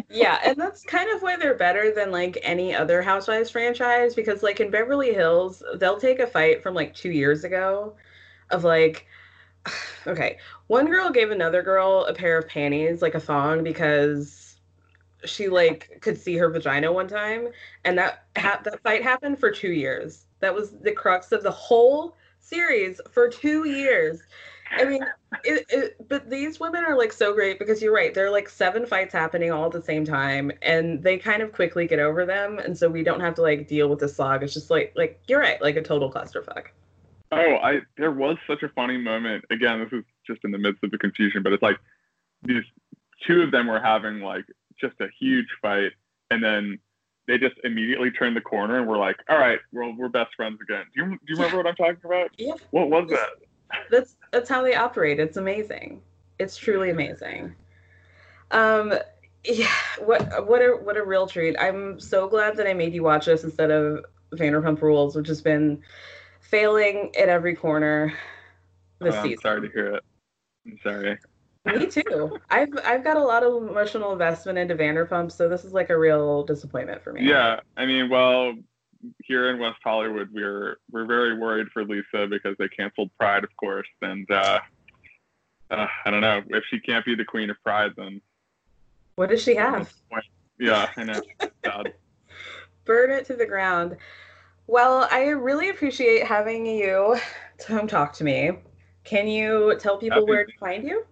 Yeah, 0.09 0.39
and 0.45 0.57
that's 0.57 0.83
kind 0.83 1.09
of 1.11 1.21
why 1.21 1.35
they're 1.35 1.53
better 1.55 1.91
than 1.93 2.11
like 2.11 2.37
any 2.41 2.73
other 2.73 3.01
Housewives 3.01 3.49
franchise 3.49 4.15
because 4.15 4.41
like 4.41 4.59
in 4.59 4.71
Beverly 4.71 5.13
Hills, 5.13 5.61
they'll 5.75 5.99
take 5.99 6.19
a 6.19 6.27
fight 6.27 6.63
from 6.63 6.73
like 6.73 6.93
2 6.95 7.11
years 7.11 7.43
ago 7.43 7.95
of 8.51 8.63
like 8.63 9.07
okay, 10.07 10.39
one 10.67 10.87
girl 10.87 11.11
gave 11.11 11.31
another 11.31 11.63
girl 11.63 12.05
a 12.05 12.13
pair 12.13 12.37
of 12.39 12.47
panties, 12.49 13.01
like 13.01 13.15
a 13.15 13.19
thong 13.21 13.63
because 13.63 14.57
she 15.25 15.49
like 15.49 15.99
could 16.01 16.17
see 16.17 16.37
her 16.37 16.49
vagina 16.49 16.91
one 16.91 17.07
time 17.07 17.49
and 17.85 17.97
that 17.97 18.25
ha- 18.37 18.61
that 18.63 18.81
fight 18.83 19.03
happened 19.03 19.39
for 19.39 19.51
2 19.51 19.71
years. 19.71 20.25
That 20.39 20.53
was 20.55 20.71
the 20.79 20.91
crux 20.91 21.31
of 21.31 21.43
the 21.43 21.51
whole 21.51 22.15
series 22.39 23.01
for 23.11 23.29
2 23.29 23.65
years. 23.69 24.21
I 24.71 24.85
mean, 24.85 25.05
it, 25.43 25.65
it, 25.69 26.07
but 26.07 26.29
these 26.29 26.59
women 26.59 26.83
are 26.83 26.97
like 26.97 27.13
so 27.13 27.33
great 27.33 27.59
because 27.59 27.81
you're 27.81 27.93
right. 27.93 28.13
There 28.13 28.25
are 28.25 28.31
like 28.31 28.49
seven 28.49 28.85
fights 28.85 29.13
happening 29.13 29.51
all 29.51 29.65
at 29.65 29.71
the 29.71 29.81
same 29.81 30.05
time, 30.05 30.51
and 30.61 31.01
they 31.01 31.17
kind 31.17 31.41
of 31.41 31.53
quickly 31.53 31.87
get 31.87 31.99
over 31.99 32.25
them, 32.25 32.59
and 32.59 32.77
so 32.77 32.89
we 32.89 33.03
don't 33.03 33.19
have 33.19 33.35
to 33.35 33.41
like 33.41 33.67
deal 33.67 33.87
with 33.89 33.99
the 33.99 34.07
slog. 34.07 34.43
It's 34.43 34.53
just 34.53 34.69
like 34.69 34.93
like 34.95 35.21
you're 35.27 35.39
right, 35.39 35.61
like 35.61 35.75
a 35.75 35.81
total 35.81 36.11
clusterfuck. 36.11 36.67
Oh, 37.31 37.55
I 37.57 37.81
there 37.97 38.11
was 38.11 38.37
such 38.47 38.63
a 38.63 38.69
funny 38.69 38.97
moment. 38.97 39.45
Again, 39.51 39.79
this 39.79 39.99
is 39.99 40.05
just 40.25 40.43
in 40.43 40.51
the 40.51 40.57
midst 40.57 40.83
of 40.83 40.91
the 40.91 40.97
confusion, 40.97 41.43
but 41.43 41.53
it's 41.53 41.63
like 41.63 41.77
these 42.43 42.63
two 43.25 43.41
of 43.41 43.51
them 43.51 43.67
were 43.67 43.79
having 43.79 44.19
like 44.19 44.45
just 44.79 44.95
a 45.01 45.07
huge 45.19 45.47
fight, 45.61 45.91
and 46.31 46.43
then 46.43 46.79
they 47.27 47.37
just 47.37 47.55
immediately 47.63 48.11
turned 48.11 48.35
the 48.35 48.41
corner 48.41 48.79
and 48.79 48.87
were 48.87 48.97
like, 48.97 49.17
"All 49.29 49.37
right, 49.37 49.59
we're 49.71 49.93
we're 49.95 50.09
best 50.09 50.35
friends 50.35 50.59
again." 50.61 50.85
Do 50.95 51.03
you 51.03 51.09
do 51.11 51.17
you 51.27 51.35
remember 51.35 51.57
what 51.57 51.67
I'm 51.67 51.75
talking 51.75 52.01
about? 52.03 52.31
Yeah. 52.37 52.53
What 52.71 52.89
was 52.89 53.09
that? 53.09 53.29
that's 53.91 54.15
that's 54.31 54.49
how 54.49 54.63
they 54.63 54.75
operate. 54.75 55.19
It's 55.19 55.37
amazing. 55.37 56.01
It's 56.39 56.57
truly 56.57 56.89
amazing. 56.89 57.55
Um, 58.51 58.93
yeah, 59.43 59.67
what 59.99 60.47
what 60.47 60.61
a 60.61 60.77
what 60.81 60.97
a 60.97 61.05
real 61.05 61.27
treat. 61.27 61.55
I'm 61.59 61.99
so 61.99 62.27
glad 62.27 62.57
that 62.57 62.67
I 62.67 62.73
made 62.73 62.93
you 62.93 63.03
watch 63.03 63.25
this 63.25 63.43
instead 63.43 63.71
of 63.71 64.05
Vanderpump 64.33 64.81
Rules, 64.81 65.15
which 65.15 65.27
has 65.27 65.41
been 65.41 65.81
failing 66.39 67.13
at 67.17 67.29
every 67.29 67.55
corner 67.55 68.13
this 68.99 69.15
oh, 69.15 69.23
season. 69.23 69.39
Sorry 69.41 69.61
to 69.61 69.73
hear 69.73 69.95
it. 69.95 70.03
I'm 70.65 70.79
sorry. 70.83 71.17
Me 71.65 71.85
too. 71.85 72.39
I've 72.49 72.69
I've 72.85 73.03
got 73.03 73.17
a 73.17 73.23
lot 73.23 73.43
of 73.43 73.63
emotional 73.63 74.11
investment 74.11 74.57
into 74.57 74.75
Vanderpump, 74.75 75.31
so 75.31 75.49
this 75.49 75.63
is 75.63 75.73
like 75.73 75.89
a 75.89 75.97
real 75.97 76.43
disappointment 76.43 77.01
for 77.01 77.13
me. 77.13 77.27
Yeah, 77.27 77.59
I 77.75 77.85
mean, 77.85 78.09
well, 78.09 78.53
here 79.23 79.49
in 79.49 79.59
West 79.59 79.79
Hollywood, 79.83 80.29
we're 80.33 80.77
we're 80.91 81.05
very 81.05 81.37
worried 81.37 81.67
for 81.73 81.83
Lisa 81.83 82.27
because 82.29 82.55
they 82.57 82.67
canceled 82.69 83.11
Pride, 83.19 83.43
of 83.43 83.55
course, 83.57 83.87
and 84.01 84.29
uh, 84.31 84.59
uh, 85.71 85.87
I 86.05 86.11
don't 86.11 86.21
know 86.21 86.41
if 86.49 86.63
she 86.69 86.79
can't 86.79 87.05
be 87.05 87.15
the 87.15 87.25
queen 87.25 87.49
of 87.49 87.57
Pride, 87.63 87.91
then 87.97 88.21
what 89.15 89.29
does 89.29 89.41
she 89.41 89.55
have? 89.55 89.91
Yeah, 90.59 90.89
I 90.95 91.03
know. 91.03 91.21
Burn 92.85 93.11
it 93.11 93.25
to 93.25 93.35
the 93.35 93.45
ground. 93.45 93.97
Well, 94.67 95.07
I 95.11 95.29
really 95.29 95.69
appreciate 95.69 96.25
having 96.25 96.65
you 96.65 97.17
come 97.57 97.87
talk 97.87 98.13
to 98.13 98.23
me. 98.23 98.51
Can 99.03 99.27
you 99.27 99.75
tell 99.79 99.97
people 99.97 100.19
Happy. 100.19 100.29
where 100.29 100.45
to 100.45 100.51
find 100.59 100.83
you? 100.83 101.05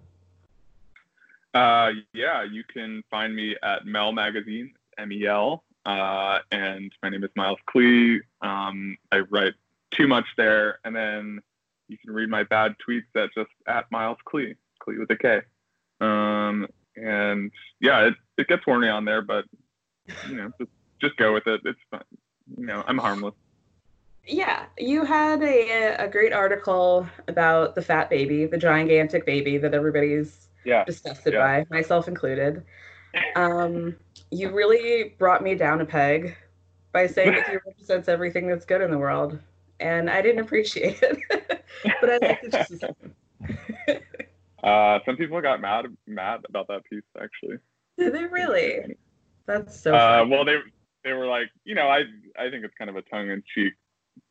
Uh, 1.54 1.92
yeah, 2.14 2.44
you 2.44 2.64
can 2.72 3.02
find 3.10 3.36
me 3.36 3.56
at 3.64 3.86
Mel 3.86 4.12
Magazine, 4.12 4.74
M 4.98 5.12
E 5.12 5.26
L 5.26 5.64
uh, 5.86 6.40
and 6.52 6.92
my 7.04 7.10
name 7.10 7.24
is 7.24 7.30
Miles 7.36 7.60
Klee. 7.70 8.20
Um, 8.42 8.98
I 9.12 9.20
write 9.20 9.54
too 9.92 10.08
much 10.08 10.26
there, 10.38 10.80
and 10.84 10.96
then 10.96 11.40
you 11.88 11.98
can 11.98 12.14
read 12.14 12.30
my 12.30 12.44
bad 12.44 12.76
tweets 12.88 13.04
at 13.16 13.30
just 13.36 13.52
at 13.68 13.90
Miles 13.92 14.18
Klee, 14.28 14.56
Klee 14.82 15.00
with 15.00 15.10
a 15.12 15.16
K. 15.16 15.42
Um, 16.02 16.68
and 16.96 17.52
yeah, 17.80 18.08
it, 18.08 18.16
it 18.38 18.48
gets 18.48 18.64
horny 18.64 18.88
on 18.88 19.06
there, 19.06 19.22
but 19.22 19.46
you 20.30 20.36
know, 20.36 20.52
just 20.60 20.72
just 21.00 21.18
go 21.18 21.34
with 21.34 21.48
it. 21.48 21.62
It's 21.66 21.80
fun. 21.92 22.04
You 22.58 22.66
know, 22.66 22.84
I'm 22.88 22.98
harmless. 22.98 23.36
Yeah, 24.28 24.66
you 24.78 25.06
had 25.06 25.44
a 25.44 25.96
a 26.00 26.08
great 26.08 26.34
article 26.34 27.08
about 27.28 27.76
the 27.76 27.82
fat 27.82 28.10
baby, 28.10 28.46
the 28.46 28.58
gigantic 28.58 29.26
baby 29.26 29.58
that 29.58 29.74
everybody's 29.74 30.48
yeah. 30.66 30.84
disgusted 30.84 31.34
yeah. 31.34 31.64
by, 31.64 31.66
myself 31.70 32.08
included. 32.08 32.64
Um, 33.36 33.96
you 34.32 34.52
really 34.52 35.16
brought 35.18 35.44
me 35.44 35.56
down 35.56 35.82
a 35.82 35.86
peg 35.86 36.36
by 36.92 37.08
saying 37.08 37.34
that 37.34 37.48
he 37.50 37.58
represents 37.66 38.08
everything 38.08 38.48
that's 38.48 38.66
good 38.66 38.82
in 38.82 38.92
the 38.92 38.98
world, 38.98 39.40
and 39.80 40.10
I 40.10 40.22
didn't 40.22 40.42
appreciate 40.42 41.00
it, 41.02 41.20
but 42.02 42.10
I 42.10 42.18
liked 42.18 42.44
it 42.46 42.52
just 42.52 42.70
the 42.72 42.78
same. 42.78 44.00
uh, 44.64 45.00
some 45.06 45.18
people 45.18 45.42
got 45.42 45.62
mad 45.62 45.86
mad 46.08 46.42
about 46.48 46.68
that 46.70 46.84
piece 46.86 47.04
actually. 47.22 47.58
Did 47.98 48.14
they 48.14 48.26
really? 48.26 48.96
That's 49.46 49.80
so. 49.80 49.96
Uh, 49.96 50.26
well, 50.28 50.46
they 50.46 50.58
they 51.04 51.14
were 51.14 51.28
like, 51.28 51.50
you 51.64 51.76
know, 51.76 51.88
I 51.88 52.04
I 52.38 52.50
think 52.50 52.66
it's 52.66 52.74
kind 52.78 52.90
of 52.90 52.96
a 52.96 53.02
tongue 53.04 53.30
in 53.30 53.44
cheek 53.54 53.74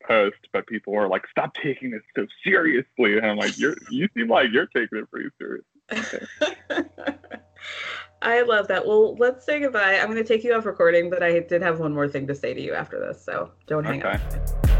post, 0.07 0.37
but 0.53 0.67
people 0.67 0.93
were 0.93 1.09
like, 1.09 1.27
"Stop 1.31 1.55
taking 1.55 1.91
this 1.91 2.03
so 2.17 2.27
seriously," 2.45 3.17
and 3.17 3.27
I'm 3.27 3.37
like, 3.37 3.59
"You're 3.59 3.77
you 3.91 4.09
seem 4.17 4.29
like 4.29 4.51
you're 4.53 4.67
taking 4.67 4.99
it 4.99 5.11
pretty 5.11 5.31
serious." 5.39 5.65
Okay. 5.93 6.27
I 8.25 8.41
love 8.43 8.69
that. 8.69 8.87
Well, 8.87 9.17
let's 9.17 9.45
say 9.45 9.61
goodbye. 9.61 9.99
I'm 9.99 10.07
going 10.07 10.17
to 10.17 10.25
take 10.25 10.45
you 10.45 10.55
off 10.55 10.65
recording, 10.65 11.11
but 11.11 11.23
I 11.23 11.41
did 11.41 11.61
have 11.63 11.79
one 11.79 11.93
more 11.93 12.09
thing 12.09 12.27
to 12.27 12.35
say 12.35 12.55
to 12.55 12.61
you 12.61 12.73
after 12.73 12.99
this, 12.99 13.23
so 13.23 13.51
don't 13.67 13.85
hang 13.85 14.03
okay. 14.03 14.19
up. 14.19 14.74